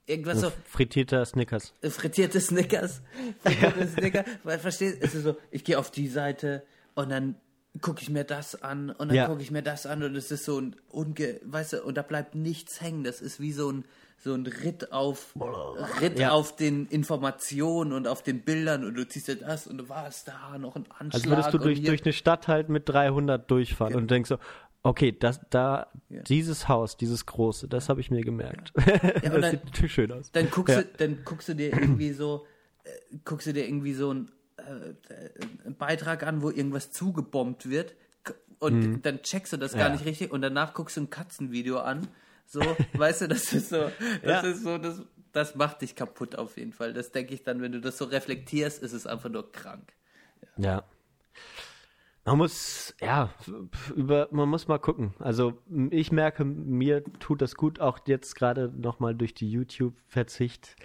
irgendwas 0.06 0.40
so, 0.42 0.52
Frittierter 0.66 1.26
Snickers. 1.26 1.74
äh, 1.82 1.90
frittierte 1.90 2.40
Snickers. 2.40 3.02
Frittierte 3.44 3.88
Snickers. 3.88 4.26
Weil, 4.44 4.60
verstehst 4.60 4.98
Es 5.02 5.16
ist 5.16 5.24
so, 5.24 5.36
ich 5.52 5.64
gehe 5.64 5.78
auf 5.80 5.92
die 5.92 6.08
Seite 6.08 6.64
und 6.94 7.10
dann 7.10 7.36
gucke 7.82 8.02
ich 8.02 8.10
mir 8.10 8.24
das 8.24 8.62
an 8.62 8.90
und 8.92 9.10
dann 9.10 9.18
Ja. 9.18 9.28
gucke 9.28 9.42
ich 9.42 9.52
mir 9.52 9.62
das 9.64 9.86
an 9.86 10.04
und 10.04 10.16
es 10.16 10.32
ist 10.32 10.46
so 10.46 10.60
ein 10.60 10.76
unge, 10.90 11.42
weißt 11.44 11.74
du, 11.74 11.84
und 11.84 11.96
da 11.98 12.04
bleibt 12.04 12.36
nichts 12.36 12.80
hängen. 12.82 13.04
Das 13.04 13.22
ist 13.22 13.40
wie 13.40 13.52
so 13.52 13.72
ein 13.72 13.84
so 14.18 14.34
ein 14.34 14.46
Ritt 14.48 14.92
auf 14.92 15.36
Ritt 16.02 16.18
Ja. 16.20 16.32
auf 16.32 16.56
den 16.56 16.88
Informationen 16.88 17.92
und 17.94 18.08
auf 18.08 18.24
den 18.24 18.42
Bildern 18.44 18.84
und 18.84 18.96
du 18.96 19.08
ziehst 19.08 19.28
dir 19.28 19.36
das 19.36 19.68
und 19.68 19.78
du 19.78 19.90
warst 19.90 20.28
da 20.28 20.58
noch 20.58 20.76
ein 20.76 20.86
Anschlag. 20.98 21.14
Als 21.14 21.26
würdest 21.30 21.54
du 21.54 21.58
durch, 21.60 21.84
durch 21.84 22.04
eine 22.04 22.14
Stadt 22.14 22.48
halt 22.48 22.70
mit 22.70 22.90
300 22.90 23.50
durchfahren 23.52 23.94
und 23.96 24.10
denkst 24.10 24.30
so, 24.30 24.38
okay, 24.84 25.12
das, 25.12 25.42
da, 25.50 25.88
Ja. 26.10 26.22
dieses 26.24 26.68
Haus, 26.68 26.98
dieses 26.98 27.26
große, 27.26 27.68
das 27.68 27.90
habe 27.90 28.00
ich 28.02 28.10
mir 28.10 28.24
gemerkt. 28.24 28.72
das 28.76 29.22
dann- 29.22 29.44
sieht 29.52 29.66
natürlich 29.66 29.94
schön 29.94 30.12
aus. 30.12 30.32
Dann 30.32 30.50
guckst, 30.50 30.76
Ja. 30.76 30.82
du, 30.84 30.88
dann 30.98 31.20
guckst 31.26 31.50
du 31.50 31.54
dir 31.56 31.74
irgendwie 31.74 32.12
so, 32.14 32.46
äh, 32.84 33.18
guckst 33.26 33.46
du 33.48 33.54
dir 33.54 33.66
irgendwie 33.68 33.94
so 33.94 34.10
einen, 34.12 34.32
äh, 34.58 35.64
einen 35.66 35.76
Beitrag 35.78 36.24
an, 36.26 36.42
wo 36.42 36.50
irgendwas 36.50 36.92
zugebombt 36.92 37.70
wird 37.70 37.96
und 38.60 39.02
dann 39.04 39.22
checkst 39.22 39.54
du 39.54 39.58
das 39.58 39.74
gar 39.74 39.82
Mhm. 39.82 39.86
Ja. 39.88 39.94
nicht 39.98 40.06
richtig 40.06 40.32
und 40.32 40.42
danach 40.42 40.74
guckst 40.74 40.98
du 40.98 41.02
ein 41.02 41.10
Katzenvideo 41.10 41.80
an. 41.80 42.08
So, 42.46 42.62
weißt 42.94 43.22
du, 43.22 43.28
das 43.28 43.52
ist 43.54 43.70
so, 43.70 43.90
das 44.24 44.44
Ja. 44.44 44.50
ist 44.50 44.64
so, 44.64 44.78
das, 44.78 45.02
das 45.32 45.56
macht 45.56 45.82
dich 45.82 45.96
kaputt 45.96 46.36
auf 46.38 46.58
jeden 46.58 46.72
Fall. 46.74 46.94
Das 46.94 47.12
denke 47.12 47.34
ich 47.34 47.44
dann, 47.44 47.62
wenn 47.62 47.72
du 47.72 47.82
das 47.82 47.98
so 47.98 48.06
reflektierst, 48.06 48.82
ist 48.82 48.94
es 48.94 49.06
einfach 49.08 49.30
nur 49.30 49.52
krank. 49.52 49.94
Ja. 50.58 50.84
Man 52.24 52.38
muss, 52.40 52.96
ja, 53.02 53.32
über, 53.96 54.28
man 54.32 54.50
muss 54.50 54.68
mal 54.68 54.80
gucken. 54.80 55.14
Also 55.20 55.62
ich 55.92 56.12
merke, 56.12 56.44
mir 56.44 57.04
tut 57.20 57.42
das 57.42 57.54
gut, 57.56 57.80
auch 57.80 58.00
jetzt 58.08 58.36
gerade 58.36 58.72
nochmal 58.76 59.14
durch 59.14 59.34
die 59.36 59.50
YouTube-Verzicht 59.52 60.76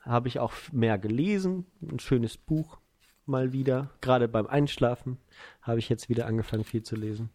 habe 0.00 0.28
ich 0.28 0.38
auch 0.38 0.52
mehr 0.72 0.98
gelesen. 0.98 1.64
Ein 1.80 1.98
schönes 2.00 2.36
Buch 2.36 2.78
mal 3.24 3.52
wieder. 3.52 3.90
Gerade 4.00 4.28
beim 4.28 4.46
Einschlafen 4.46 5.16
habe 5.62 5.78
ich 5.78 5.88
jetzt 5.88 6.08
wieder 6.10 6.26
angefangen, 6.26 6.64
viel 6.64 6.82
zu 6.82 6.96
lesen. 6.96 7.30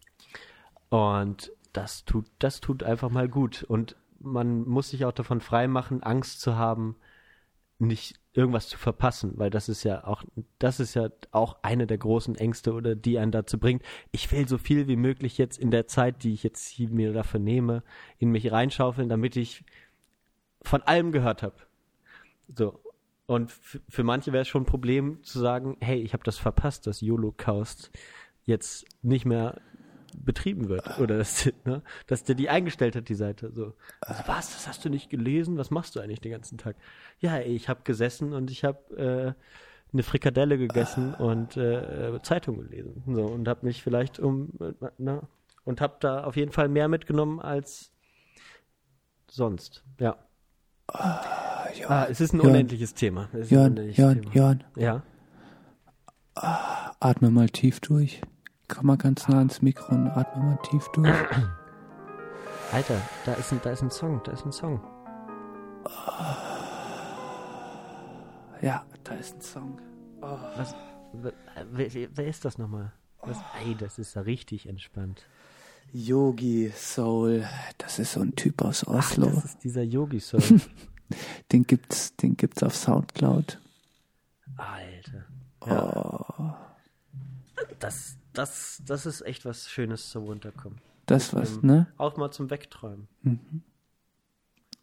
Und 0.90 1.50
das 1.72 2.04
tut, 2.04 2.26
das 2.38 2.60
tut 2.60 2.82
einfach 2.82 3.10
mal 3.10 3.28
gut. 3.28 3.62
Und 3.64 3.96
man 4.20 4.66
muss 4.66 4.90
sich 4.90 5.04
auch 5.04 5.12
davon 5.12 5.40
freimachen, 5.40 6.02
Angst 6.02 6.40
zu 6.40 6.56
haben, 6.56 6.96
nicht 7.78 8.18
irgendwas 8.32 8.68
zu 8.68 8.78
verpassen, 8.78 9.34
weil 9.36 9.50
das 9.50 9.68
ist 9.68 9.84
ja 9.84 10.04
auch, 10.04 10.24
das 10.58 10.80
ist 10.80 10.94
ja 10.94 11.10
auch 11.30 11.58
eine 11.62 11.86
der 11.86 11.98
großen 11.98 12.34
Ängste 12.34 12.72
oder 12.72 12.96
die 12.96 13.18
einen 13.18 13.32
dazu 13.32 13.58
bringt. 13.58 13.82
Ich 14.10 14.30
will 14.32 14.48
so 14.48 14.58
viel 14.58 14.88
wie 14.88 14.96
möglich 14.96 15.38
jetzt 15.38 15.58
in 15.58 15.70
der 15.70 15.86
Zeit, 15.86 16.24
die 16.24 16.32
ich 16.32 16.42
jetzt 16.42 16.66
hier 16.66 16.88
mir 16.88 17.12
dafür 17.12 17.40
nehme, 17.40 17.82
in 18.18 18.30
mich 18.30 18.50
reinschaufeln, 18.50 19.08
damit 19.08 19.36
ich 19.36 19.64
von 20.62 20.82
allem 20.82 21.12
gehört 21.12 21.42
habe. 21.42 21.56
So. 22.54 22.80
Und 23.26 23.52
für 23.52 24.04
manche 24.04 24.32
wäre 24.32 24.42
es 24.42 24.48
schon 24.48 24.62
ein 24.62 24.66
Problem 24.66 25.22
zu 25.22 25.38
sagen, 25.38 25.76
hey, 25.80 26.00
ich 26.00 26.14
habe 26.14 26.24
das 26.24 26.38
verpasst, 26.38 26.86
dass 26.86 27.02
Holocaust 27.02 27.90
jetzt 28.44 28.86
nicht 29.02 29.26
mehr 29.26 29.60
betrieben 30.16 30.68
wird 30.68 30.98
oder 30.98 31.18
dass, 31.18 31.50
ne, 31.64 31.82
dass 32.06 32.24
der 32.24 32.34
die 32.34 32.48
eingestellt 32.48 32.96
hat, 32.96 33.08
die 33.08 33.14
Seite. 33.14 33.52
So, 33.54 33.74
also, 34.00 34.22
was, 34.26 34.52
das 34.52 34.68
hast 34.68 34.84
du 34.84 34.88
nicht 34.90 35.10
gelesen? 35.10 35.56
Was 35.58 35.70
machst 35.70 35.96
du 35.96 36.00
eigentlich 36.00 36.20
den 36.20 36.32
ganzen 36.32 36.58
Tag? 36.58 36.76
Ja, 37.20 37.40
ich 37.40 37.68
habe 37.68 37.80
gesessen 37.84 38.32
und 38.32 38.50
ich 38.50 38.64
habe 38.64 38.96
äh, 38.96 39.92
eine 39.92 40.02
Frikadelle 40.02 40.58
gegessen 40.58 41.14
und 41.14 41.56
äh, 41.56 42.20
Zeitung 42.22 42.58
gelesen. 42.58 43.02
So 43.06 43.24
und 43.24 43.48
habe 43.48 43.64
mich 43.66 43.82
vielleicht 43.82 44.18
um 44.18 44.50
ne, 44.98 45.22
und 45.64 45.80
habe 45.80 45.96
da 46.00 46.24
auf 46.24 46.36
jeden 46.36 46.52
Fall 46.52 46.68
mehr 46.68 46.88
mitgenommen 46.88 47.40
als 47.40 47.90
sonst. 49.30 49.84
Ja. 49.98 50.16
Ah, 50.88 51.66
Jan, 51.78 51.90
Ah, 51.90 52.06
es 52.10 52.20
ist 52.20 52.32
ein 52.32 52.38
Jan, 52.40 52.48
unendliches 52.50 52.94
Thema. 52.94 53.28
Es 53.32 53.50
ist 53.50 53.52
ein 53.52 53.76
Jan, 53.76 53.90
Jan, 53.92 54.22
Thema. 54.22 54.34
Jan, 54.34 54.64
Ja. 54.76 55.02
atme 56.34 57.30
mal 57.30 57.48
tief 57.48 57.80
durch. 57.80 58.20
Komm 58.68 58.86
mal 58.86 58.96
ganz 58.96 59.26
nah 59.28 59.38
ans 59.38 59.62
Mikro 59.62 59.94
und 59.94 60.08
atme 60.08 60.42
mal 60.42 60.58
tief 60.62 60.86
durch. 60.92 61.08
Alter, 62.72 63.00
da 63.24 63.32
ist 63.34 63.52
ein, 63.52 63.60
da 63.62 63.70
ist 63.70 63.82
ein 63.82 63.90
Song, 63.90 64.20
da 64.24 64.32
ist 64.32 64.44
ein 64.44 64.52
Song. 64.52 64.80
Ja, 68.60 68.84
da 69.04 69.14
ist 69.14 69.36
ein 69.36 69.40
Song. 69.40 69.80
Was, 70.20 70.74
wer, 71.12 71.32
wer, 71.72 72.26
ist 72.26 72.44
das 72.44 72.58
nochmal? 72.58 72.92
Was, 73.22 73.38
ey, 73.64 73.74
das 73.74 73.98
ist 73.98 74.14
ja 74.14 74.22
richtig 74.22 74.68
entspannt. 74.68 75.24
Yogi 75.92 76.70
Soul. 76.74 77.46
Das 77.78 77.98
ist 77.98 78.12
so 78.12 78.20
ein 78.20 78.36
Typ 78.36 78.62
aus 78.62 78.84
Ach, 78.86 78.94
Oslo. 78.94 79.26
das 79.26 79.44
ist 79.44 79.64
dieser 79.64 79.82
Yogi-Song. 79.82 80.42
Den 81.52 81.62
gibt's, 81.62 82.14
den 82.16 82.36
gibt's 82.36 82.62
auf 82.62 82.76
Soundcloud. 82.76 83.58
Alter. 84.58 85.24
Oh. 85.60 85.66
Ja. 85.68 86.58
Das, 87.78 88.18
das, 88.38 88.80
das 88.86 89.04
ist 89.04 89.22
echt 89.22 89.44
was 89.44 89.68
Schönes 89.68 90.10
zum 90.10 90.24
Runterkommen. 90.24 90.80
Das 91.06 91.34
was, 91.34 91.56
Ähm, 91.56 91.66
ne? 91.66 91.86
Auch 91.96 92.16
mal 92.16 92.30
zum 92.30 92.50
Wegträumen. 92.50 93.08
Mhm. 93.22 93.62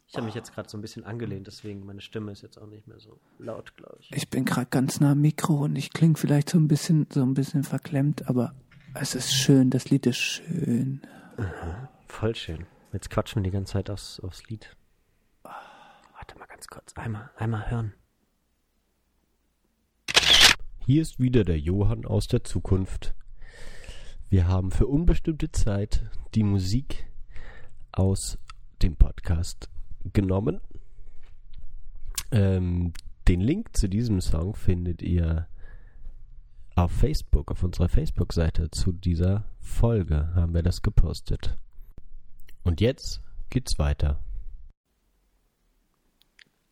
Ich 0.08 0.14
habe 0.14 0.26
mich 0.26 0.34
jetzt 0.34 0.54
gerade 0.54 0.68
so 0.68 0.78
ein 0.78 0.82
bisschen 0.82 1.04
angelehnt, 1.04 1.46
deswegen 1.46 1.84
meine 1.84 2.00
Stimme 2.00 2.30
ist 2.30 2.42
jetzt 2.42 2.58
auch 2.58 2.66
nicht 2.66 2.86
mehr 2.86 3.00
so 3.00 3.18
laut, 3.38 3.76
glaube 3.76 3.96
ich. 4.00 4.12
Ich 4.14 4.30
bin 4.30 4.44
gerade 4.44 4.68
ganz 4.68 5.00
nah 5.00 5.12
am 5.12 5.20
Mikro 5.20 5.64
und 5.64 5.74
ich 5.74 5.92
klinge 5.92 6.16
vielleicht 6.16 6.50
so 6.50 6.58
ein 6.58 6.68
bisschen, 6.68 7.06
so 7.12 7.22
ein 7.22 7.34
bisschen 7.34 7.64
verklemmt, 7.64 8.28
aber 8.28 8.54
es 8.94 9.14
ist 9.14 9.32
schön. 9.32 9.70
Das 9.70 9.90
Lied 9.90 10.06
ist 10.06 10.18
schön. 10.18 11.00
Voll 12.06 12.34
schön. 12.36 12.66
Jetzt 12.92 13.10
quatschen 13.10 13.42
wir 13.42 13.50
die 13.50 13.54
ganze 13.54 13.72
Zeit 13.72 13.90
aufs, 13.90 14.20
aufs 14.20 14.48
Lied. 14.48 14.76
Warte 15.42 16.38
mal 16.38 16.46
ganz 16.46 16.68
kurz. 16.68 16.92
Einmal, 16.94 17.30
einmal 17.36 17.68
hören. 17.70 17.94
Hier 20.84 21.02
ist 21.02 21.18
wieder 21.18 21.42
der 21.42 21.58
Johann 21.58 22.04
aus 22.04 22.28
der 22.28 22.44
Zukunft. 22.44 23.15
Wir 24.28 24.48
haben 24.48 24.70
für 24.70 24.86
unbestimmte 24.86 25.52
Zeit 25.52 26.04
die 26.34 26.42
Musik 26.42 27.06
aus 27.92 28.38
dem 28.82 28.96
Podcast 28.96 29.70
genommen. 30.12 30.60
Ähm, 32.32 32.92
den 33.28 33.40
Link 33.40 33.76
zu 33.76 33.88
diesem 33.88 34.20
Song 34.20 34.54
findet 34.54 35.00
ihr 35.02 35.48
auf 36.74 36.92
Facebook, 36.92 37.50
auf 37.50 37.62
unserer 37.62 37.88
Facebook-Seite 37.88 38.70
zu 38.70 38.92
dieser 38.92 39.44
Folge 39.60 40.34
haben 40.34 40.54
wir 40.54 40.62
das 40.62 40.82
gepostet. 40.82 41.56
Und 42.64 42.80
jetzt 42.80 43.22
geht's 43.48 43.78
weiter. 43.78 44.20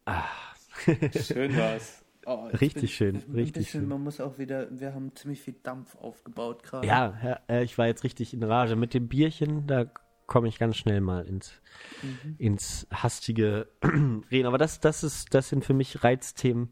Schön 1.25 1.57
war's. 1.57 2.04
Oh, 2.27 2.47
Richtig 2.47 2.75
bin- 2.75 2.89
schön, 2.89 3.17
richtig 3.35 3.53
bisschen, 3.65 3.81
schön. 3.83 3.89
Man 3.89 4.03
muss 4.03 4.21
auch 4.21 4.39
wieder, 4.39 4.69
wir 4.71 4.95
haben 4.95 5.15
ziemlich 5.15 5.41
viel 5.41 5.55
Dampf 5.63 5.97
aufgebaut 5.97 6.63
gerade. 6.63 6.87
Ja, 6.87 7.39
äh, 7.49 7.65
ich 7.65 7.77
war 7.79 7.87
jetzt 7.87 8.05
richtig 8.05 8.33
in 8.35 8.43
Rage. 8.43 8.77
Mit 8.77 8.95
dem 8.95 9.09
Bierchen, 9.09 9.67
da 9.67 9.85
komme 10.27 10.49
ich 10.49 10.59
ganz 10.59 10.77
schnell 10.79 11.03
mal 11.03 11.27
ins, 11.27 11.53
ins 12.39 12.87
hastige 12.91 13.69
Reden. 14.31 14.47
Aber 14.47 14.57
das, 14.57 14.81
das 14.81 15.05
ist, 15.05 15.35
das 15.35 15.51
sind 15.51 15.67
für 15.67 15.75
mich 15.75 16.03
Reizthemen, 16.03 16.71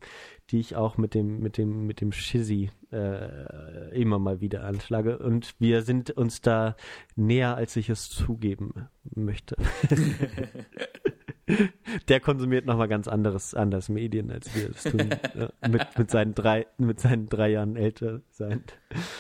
die 0.51 0.59
ich 0.61 0.75
auch 0.77 0.97
mit 0.97 1.13
dem, 1.13 1.41
mit 1.41 1.59
dem, 1.59 1.87
mit 1.87 2.01
dem 2.01 2.13
Shizzy 2.13 2.71
äh, 2.91 3.95
immer 3.95 4.19
mal 4.19 4.41
wieder 4.41 4.65
anschlage. 4.65 5.19
Und 5.19 5.55
wir 5.59 5.83
sind 5.83 6.11
uns 6.13 6.41
da 6.41 6.77
näher, 7.15 7.55
als 7.55 7.77
ich 7.77 7.91
es 7.91 8.09
zugeben 8.09 8.89
möchte. 9.15 9.57
Der 12.09 12.21
konsumiert 12.21 12.67
nochmal 12.67 12.89
ganz 12.89 13.09
anderes, 13.09 13.55
anders 13.55 13.89
Medien, 13.89 14.31
als 14.31 14.55
wir 14.55 14.71
es 14.71 14.83
tun. 14.85 15.11
ja, 15.35 15.69
mit, 15.69 15.99
mit, 15.99 16.11
seinen 16.11 16.35
drei, 16.35 16.67
mit 16.79 17.01
seinen 17.01 17.29
drei 17.29 17.51
Jahren 17.51 17.77
älter 17.77 18.21
sein. 18.31 18.63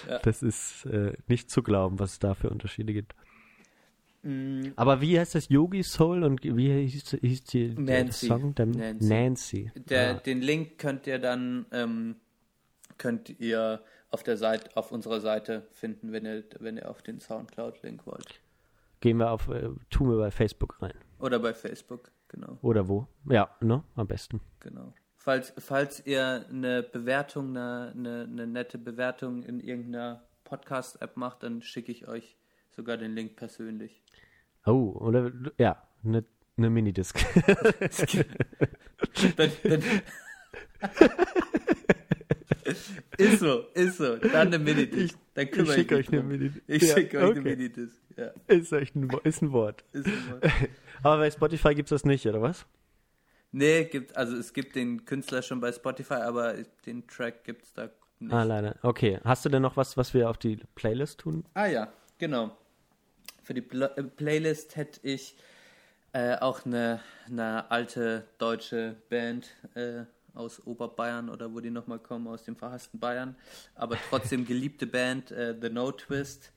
Ja. 0.08 0.18
Das 0.20 0.42
ist 0.42 0.86
äh, 0.86 1.12
nicht 1.28 1.50
zu 1.50 1.62
glauben, 1.62 1.98
was 1.98 2.12
es 2.12 2.18
da 2.18 2.34
für 2.34 2.50
Unterschiede 2.50 2.92
gibt. 2.92 3.14
Mm, 4.22 4.68
Aber 4.76 5.00
wie 5.00 5.18
heißt 5.18 5.34
das? 5.34 5.48
Yogi 5.48 5.82
Soul 5.82 6.22
und 6.22 6.42
wie 6.44 6.86
hieß, 6.86 7.16
hieß 7.20 7.44
die, 7.44 7.74
der 7.74 8.04
Nancy. 8.04 8.26
Song? 8.26 8.54
Der, 8.54 8.66
Nancy. 8.66 9.08
Nancy. 9.08 9.72
Der, 9.88 10.10
Ah, 10.10 10.14
Den 10.14 10.40
Link 10.42 10.78
könnt 10.78 11.06
ihr 11.06 11.18
dann 11.18 11.66
ähm, 11.72 12.16
könnt 12.98 13.40
ihr 13.40 13.82
auf 14.10 14.22
der 14.22 14.36
Seite, 14.36 14.76
auf 14.76 14.92
unserer 14.92 15.20
Seite 15.20 15.66
finden, 15.72 16.12
wenn 16.12 16.24
ihr, 16.24 16.44
wenn 16.60 16.76
ihr 16.76 16.88
auf 16.88 17.02
den 17.02 17.18
Soundcloud-Link 17.18 18.06
wollt. 18.06 18.40
gehen 19.00 19.16
wir 19.16 19.30
auf, 19.30 19.48
äh, 19.48 19.70
tun 19.90 20.10
wir 20.10 20.18
bei 20.18 20.30
Facebook 20.30 20.80
rein. 20.80 20.92
Oder 21.18 21.38
bei 21.40 21.54
Facebook, 21.54 22.10
genau, 22.32 22.58
Oder 22.62 22.88
wo? 22.88 23.06
Ja, 23.28 23.54
ne? 23.60 23.82
Am 23.94 24.06
besten. 24.06 24.40
genau. 24.60 24.92
Falls, 25.16 25.52
falls 25.58 26.04
ihr 26.04 26.46
eine 26.50 26.82
Bewertung, 26.82 27.50
eine, 27.56 27.92
eine, 27.94 28.22
eine 28.22 28.46
nette 28.48 28.76
Bewertung 28.76 29.44
in 29.44 29.60
irgendeiner 29.60 30.24
Podcast-App 30.42 31.16
macht, 31.16 31.44
dann 31.44 31.62
schicke 31.62 31.92
ich 31.92 32.08
euch 32.08 32.36
sogar 32.70 32.96
den 32.96 33.12
Link 33.12 33.36
persönlich. 33.36 34.02
Oh, 34.66 34.96
oder 34.98 35.30
ja, 35.58 35.80
eine 36.04 36.24
ne 36.56 36.70
Minidisc. 36.70 37.18
Dann, 39.36 39.50
dann 39.62 39.82
ist 43.18 43.40
so, 43.40 43.60
ist 43.74 43.96
so. 43.98 44.16
Dann 44.16 44.48
eine 44.48 44.58
Minidisc. 44.58 45.16
Dann 45.34 45.44
ich 45.46 45.50
kümmere 45.52 45.74
schicke 45.74 45.96
mich 45.96 46.08
euch 46.08 46.12
eine. 46.12 46.22
Minidisc. 46.22 46.62
Ich 46.66 46.82
Ja, 46.82 46.94
schicke 46.94 47.18
euch 47.18 47.30
eine. 47.32 47.40
Minidisc. 47.42 48.00
Ja, 48.16 48.30
Ist, 48.48 48.72
ein, 48.72 49.08
ist 49.24 49.42
ein 49.42 49.52
Wort. 49.52 49.84
ist 49.92 50.06
so. 50.06 50.12
Aber 51.02 51.18
bei 51.18 51.30
Spotify 51.30 51.74
gibt 51.74 51.86
es 51.86 51.90
das 51.90 52.04
nicht, 52.04 52.26
oder 52.26 52.42
was? 52.42 52.66
Nee, 53.50 53.84
gibt, 53.84 54.16
also 54.16 54.36
es 54.36 54.52
gibt 54.52 54.76
den 54.76 55.04
Künstler 55.04 55.42
schon 55.42 55.60
bei 55.60 55.72
Spotify, 55.72 56.14
aber 56.14 56.54
den 56.86 57.06
Track 57.06 57.44
gibt 57.44 57.64
es 57.64 57.72
da 57.74 57.90
nicht. 58.18 58.32
Ah, 58.32 58.44
leider. 58.44 58.76
Okay. 58.82 59.20
Hast 59.24 59.44
du 59.44 59.48
denn 59.48 59.62
noch 59.62 59.76
was, 59.76 59.96
was 59.96 60.14
wir 60.14 60.30
auf 60.30 60.38
die 60.38 60.58
Playlist 60.74 61.20
tun? 61.20 61.44
Ah 61.54 61.66
ja, 61.66 61.92
genau. 62.18 62.56
Für 63.42 63.54
die 63.54 63.60
Pla 63.60 63.86
äh, 63.96 64.04
Playlist 64.04 64.76
hätte 64.76 65.00
ich 65.02 65.36
äh, 66.12 66.36
auch 66.36 66.64
eine, 66.64 67.00
eine 67.26 67.70
alte 67.70 68.28
deutsche 68.38 68.96
Band 69.10 69.50
äh, 69.74 70.04
aus 70.34 70.64
Oberbayern 70.64 71.28
oder 71.28 71.52
wo 71.52 71.60
die 71.60 71.70
nochmal 71.70 71.98
kommen, 71.98 72.28
aus 72.28 72.44
dem 72.44 72.56
verhassten 72.56 72.98
Bayern, 72.98 73.36
aber 73.74 73.98
trotzdem 74.08 74.46
geliebte 74.46 74.86
Band, 74.86 75.30
äh, 75.30 75.54
The 75.60 75.68
No 75.68 75.92
Twist. 75.92 76.51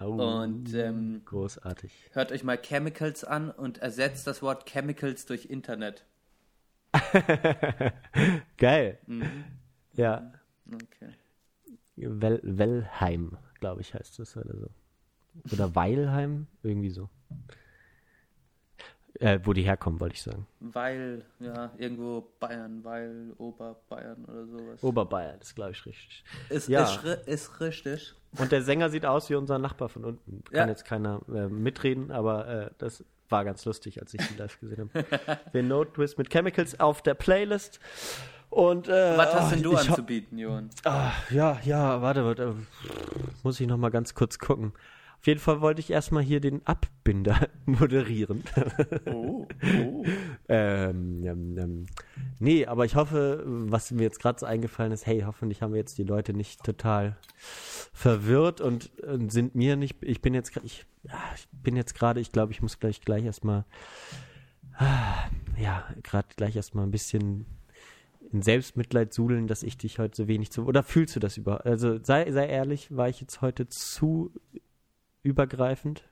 Oh, 0.00 0.12
Und 0.14 0.72
ähm, 0.74 1.22
großartig. 1.26 1.92
hört 2.12 2.32
euch 2.32 2.42
mal 2.42 2.56
Chemicals 2.58 3.22
an 3.24 3.50
und 3.50 3.78
ersetzt 3.78 4.26
das 4.26 4.40
Wort 4.42 4.66
Chemicals 4.66 5.26
durch 5.26 5.46
Internet. 5.46 6.04
Geil. 8.56 8.98
Mhm. 9.06 9.44
Ja. 9.94 10.32
Okay. 10.72 11.10
Wel 11.96 12.40
Wellheim, 12.42 13.36
glaube 13.58 13.82
ich, 13.82 13.94
heißt 13.94 14.18
es 14.20 14.36
oder 14.36 14.56
so. 14.56 14.68
Oder 15.52 15.74
Weilheim, 15.74 16.46
irgendwie 16.62 16.90
so. 16.90 17.08
Äh, 19.14 19.40
wo 19.44 19.52
die 19.52 19.62
herkommen, 19.62 20.00
wollte 20.00 20.14
ich 20.14 20.22
sagen. 20.22 20.46
Weil, 20.60 21.24
ja, 21.40 21.72
irgendwo 21.76 22.32
Bayern, 22.40 22.82
weil 22.84 23.32
Oberbayern 23.36 24.24
oder 24.24 24.46
sowas. 24.46 24.82
Oberbayern, 24.82 25.38
das 25.40 25.54
glaube 25.54 25.72
ich 25.72 25.84
richtig. 25.84 26.24
Ist, 26.48 26.68
Ja. 26.68 26.84
ist, 26.84 27.04
ist 27.26 27.60
richtig. 27.60 28.14
Und 28.38 28.52
der 28.52 28.62
Sänger 28.62 28.90
sieht 28.90 29.04
aus 29.06 29.28
wie 29.30 29.34
unser 29.34 29.58
Nachbar 29.58 29.88
von 29.88 30.04
unten. 30.04 30.44
Kann 30.44 30.54
Ja. 30.60 30.68
jetzt 30.68 30.84
keiner 30.84 31.20
äh, 31.28 31.48
mitreden, 31.48 32.10
aber 32.12 32.46
äh, 32.46 32.70
das 32.78 33.04
war 33.28 33.44
ganz 33.44 33.64
lustig, 33.64 34.00
als 34.00 34.14
ich 34.14 34.20
ihn 34.30 34.38
live 34.38 34.58
gesehen 34.60 34.90
habe. 34.94 35.40
The 35.52 35.62
Note 35.62 35.92
Twist 35.92 36.18
mit 36.18 36.30
Chemicals 36.30 36.78
auf 36.78 37.02
der 37.02 37.14
Playlist. 37.14 37.80
Und 38.48 38.88
äh, 38.88 39.16
Was 39.16 39.34
hast 39.34 39.46
oh, 39.48 39.54
denn 39.54 39.62
du 39.62 39.76
anzubieten, 39.76 40.38
Johann? 40.38 40.70
Ah, 40.84 41.12
ja, 41.30 41.58
ja, 41.64 42.02
warte, 42.02 42.24
warte. 42.24 42.56
Muss 43.44 43.60
ich 43.60 43.66
noch 43.68 43.76
mal 43.76 43.90
ganz 43.90 44.14
kurz 44.14 44.38
gucken. 44.38 44.72
Auf 45.20 45.26
jeden 45.26 45.40
Fall 45.40 45.60
wollte 45.60 45.80
ich 45.80 45.90
erstmal 45.90 46.22
hier 46.22 46.40
den 46.40 46.66
Abbinder 46.66 47.48
moderieren. 47.66 48.42
Oh, 49.06 49.46
oh. 49.62 50.04
ähm, 50.48 51.22
ähm, 51.24 51.58
ähm, 51.58 51.86
nee, 52.38 52.66
aber 52.66 52.86
ich 52.86 52.96
hoffe, 52.96 53.44
was 53.46 53.90
mir 53.90 54.02
jetzt 54.02 54.20
gerade 54.20 54.40
so 54.40 54.46
eingefallen 54.46 54.92
ist, 54.92 55.06
hey, 55.06 55.22
hoffentlich 55.26 55.62
haben 55.62 55.72
wir 55.72 55.78
jetzt 55.78 55.98
die 55.98 56.04
Leute 56.04 56.32
nicht 56.32 56.64
total 56.64 57.16
verwirrt 57.92 58.60
und, 58.60 58.98
und 59.00 59.30
sind 59.30 59.54
mir 59.54 59.76
nicht, 59.76 60.02
ich 60.02 60.22
bin 60.22 60.34
jetzt, 60.34 60.56
ich, 60.64 60.86
ich 61.04 61.48
bin 61.52 61.76
jetzt 61.76 61.94
gerade, 61.94 62.20
ich 62.20 62.32
glaube, 62.32 62.52
ich 62.52 62.62
muss 62.62 62.78
gleich 62.78 63.02
gleich 63.02 63.24
erstmal 63.24 63.64
ja, 65.58 65.84
gerade 66.02 66.28
gleich 66.36 66.56
erstmal 66.56 66.86
ein 66.86 66.90
bisschen 66.90 67.46
in 68.32 68.42
Selbstmitleid 68.42 69.12
suhlen, 69.12 69.46
dass 69.46 69.62
ich 69.62 69.76
dich 69.76 69.98
heute 69.98 70.16
so 70.16 70.28
wenig 70.28 70.52
zu. 70.52 70.64
Oder 70.64 70.82
fühlst 70.82 71.16
du 71.16 71.20
das 71.20 71.36
über? 71.36 71.66
Also 71.66 71.98
sei, 72.02 72.30
sei 72.30 72.46
ehrlich, 72.46 72.94
war 72.96 73.08
ich 73.08 73.20
jetzt 73.20 73.42
heute 73.42 73.68
zu 73.68 74.32
übergreifend? 75.22 76.02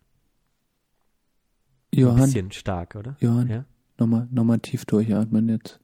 Ein 1.94 2.01
Johann, 2.01 2.16
bisschen 2.26 2.52
stark, 2.52 2.94
oder? 2.97 3.16
Johann, 3.20 3.48
Ja? 3.48 3.64
nochmal, 3.98 4.28
nochmal 4.30 4.59
tief 4.60 4.85
durchatmen 4.85 5.48
jetzt. 5.48 5.80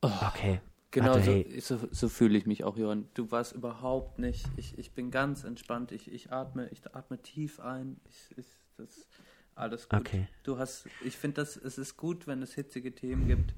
Okay. 0.00 0.60
Genau 0.90 1.14
Warte, 1.14 1.24
so, 1.24 1.30
hey. 1.30 1.60
so, 1.60 1.78
so 1.90 2.08
fühle 2.08 2.36
ich 2.36 2.44
mich 2.46 2.64
auch, 2.64 2.76
Johann. 2.76 3.08
Du 3.14 3.30
warst 3.30 3.54
überhaupt 3.54 4.18
nicht. 4.18 4.44
Ich, 4.56 4.76
ich 4.78 4.92
bin 4.92 5.10
ganz 5.10 5.44
entspannt. 5.44 5.90
Ich, 5.92 6.12
ich 6.12 6.32
atme, 6.32 6.68
ich 6.68 6.82
atme 6.94 7.18
tief 7.22 7.60
ein. 7.60 7.98
Ich, 8.10 8.36
ich, 8.38 8.46
das 8.76 9.06
alles 9.54 9.88
gut. 9.88 10.00
Okay. 10.00 10.28
Du 10.42 10.58
hast, 10.58 10.86
ich 11.02 11.16
finde 11.16 11.36
das, 11.36 11.56
es 11.56 11.78
ist 11.78 11.96
gut, 11.96 12.26
wenn 12.26 12.42
es 12.42 12.52
hitzige 12.54 12.94
Themen 12.94 13.26
gibt. 13.26 13.54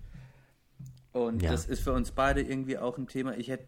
Und 1.12 1.42
Ja. 1.42 1.50
das 1.50 1.66
ist 1.66 1.80
für 1.82 1.92
uns 1.92 2.12
beide 2.12 2.40
irgendwie 2.42 2.78
auch 2.78 2.98
ein 2.98 3.08
Thema. 3.08 3.36
Ich 3.36 3.48
hätte, 3.48 3.66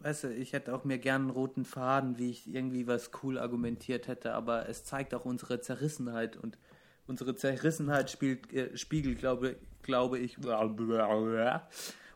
weißt 0.00 0.24
du, 0.24 0.34
ich 0.34 0.52
hätte 0.52 0.74
auch 0.74 0.84
mir 0.84 0.98
gern 0.98 1.22
einen 1.22 1.30
roten 1.30 1.64
Faden, 1.64 2.18
wie 2.18 2.30
ich 2.30 2.52
irgendwie 2.52 2.86
was 2.86 3.10
cool 3.22 3.38
argumentiert 3.38 4.08
hätte, 4.08 4.34
aber 4.34 4.68
es 4.68 4.84
zeigt 4.84 5.14
auch 5.14 5.24
unsere 5.24 5.60
Zerrissenheit 5.60 6.36
und 6.36 6.58
unsere 7.06 7.34
Zerrissenheit 7.34 8.10
spielt, 8.10 8.52
äh, 8.52 8.76
spiegelt, 8.76 9.18
glaube, 9.18 9.56
glaube 9.82 10.18
ich, 10.18 10.38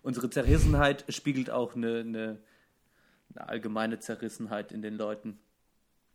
unsere 0.02 0.30
Zerrissenheit 0.30 1.04
spiegelt 1.08 1.50
auch 1.50 1.74
eine, 1.74 2.00
eine, 2.00 2.38
eine 3.34 3.48
allgemeine 3.48 3.98
Zerrissenheit 3.98 4.72
in 4.72 4.82
den 4.82 4.94
Leuten. 4.94 5.38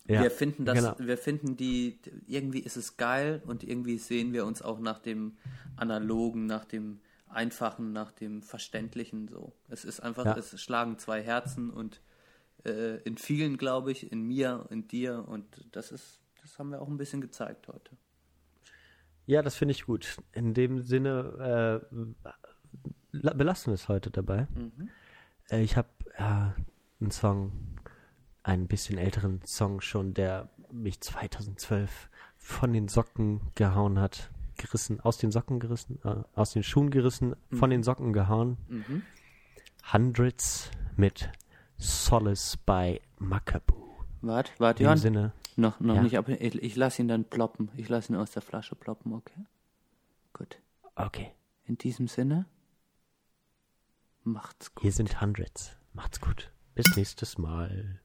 Ja, 0.07 0.22
wir 0.22 0.31
finden 0.31 0.64
das, 0.64 0.76
genau. 0.76 0.95
wir 0.99 1.18
finden 1.18 1.57
die, 1.57 1.99
irgendwie 2.27 2.60
ist 2.60 2.77
es 2.77 2.95
geil 2.95 3.41
und 3.45 3.64
irgendwie 3.64 3.98
sehen 3.98 4.31
wir 4.31 4.45
uns 4.45 4.61
auch 4.61 4.80
nach 4.80 4.99
dem 4.99 5.38
Analogen, 5.76 6.45
nach 6.45 6.64
dem 6.64 7.02
Einfachen, 7.29 7.91
nach 7.93 8.11
dem 8.11 8.41
Verständlichen 8.41 9.27
so. 9.27 9.53
Es 9.67 9.85
ist 9.85 9.99
einfach, 9.99 10.25
Ja. 10.25 10.37
es 10.37 10.59
schlagen 10.61 10.97
zwei 10.97 11.21
Herzen 11.21 11.69
und 11.69 12.01
äh, 12.65 12.97
in 13.03 13.17
vielen, 13.17 13.57
glaube 13.57 13.91
ich, 13.91 14.11
in 14.11 14.23
mir, 14.23 14.65
in 14.69 14.87
dir 14.87 15.27
und 15.27 15.45
das 15.71 15.91
ist, 15.91 16.21
das 16.41 16.57
haben 16.59 16.69
wir 16.69 16.81
auch 16.81 16.87
ein 16.87 16.97
bisschen 16.97 17.21
gezeigt 17.21 17.67
heute. 17.67 17.95
Ja, 19.25 19.41
das 19.41 19.55
finde 19.55 19.73
ich 19.73 19.85
gut. 19.85 20.17
In 20.31 20.53
dem 20.53 20.81
Sinne 20.83 21.81
äh, 21.91 22.15
la- 23.11 23.33
belassen 23.33 23.71
wir 23.71 23.75
es 23.75 23.89
heute 23.89 24.09
dabei. 24.09 24.47
Äh, 25.49 25.61
ich 25.61 25.75
habe 25.75 25.89
einen 26.99 27.11
Song, 27.11 27.51
einen 28.43 28.67
bisschen 28.67 28.97
älteren 28.97 29.41
Song 29.45 29.81
schon, 29.81 30.13
der 30.13 30.49
mich 30.71 31.01
2012 31.01 32.09
von 32.37 32.71
den 32.73 32.87
Socken 32.87 33.41
gehauen 33.55 33.99
hat. 33.99 34.31
Gerissen, 34.57 34.99
aus 35.01 35.17
den 35.17 35.31
Socken 35.31 35.59
gerissen, 35.59 35.99
äh, 36.03 36.15
aus 36.35 36.51
den 36.51 36.63
Schuhen 36.63 36.89
gerissen, 36.89 37.35
von 37.51 37.69
den 37.69 37.84
Socken 37.84 38.13
gehauen. 38.13 38.57
Hundreds 39.93 40.69
mit 40.95 41.29
Solace 41.77 42.57
by 42.57 42.99
Makabu. 43.19 43.75
Warte, 44.21 44.51
warte, 44.57 44.84
In 44.84 44.85
dem 44.85 44.85
Johann. 44.88 44.97
Sinne, 44.97 45.31
Noch, 45.55 45.79
noch 45.79 45.95
Ja. 45.95 46.01
nicht, 46.03 46.17
aber 46.17 46.39
ich, 46.41 46.55
ich 46.61 46.75
lasse 46.75 47.01
ihn 47.01 47.07
dann 47.07 47.23
ploppen. 47.25 47.69
Ich 47.77 47.88
lasse 47.89 48.11
ihn 48.13 48.15
aus 48.15 48.31
der 48.31 48.41
Flasche 48.41 48.75
ploppen, 48.75 49.13
okay? 49.13 49.45
Gut. 50.34 50.59
okay, 50.95 51.31
In 51.65 51.77
diesem 51.77 52.07
Sinne, 52.07 52.45
macht's 54.23 54.73
gut. 54.75 54.81
hier 54.84 54.91
sind 54.91 55.21
Hundreds. 55.21 55.75
Macht's 55.93 56.19
gut. 56.21 56.51
Bis 56.75 56.95
nächstes 56.95 57.38
Mal. 57.38 57.99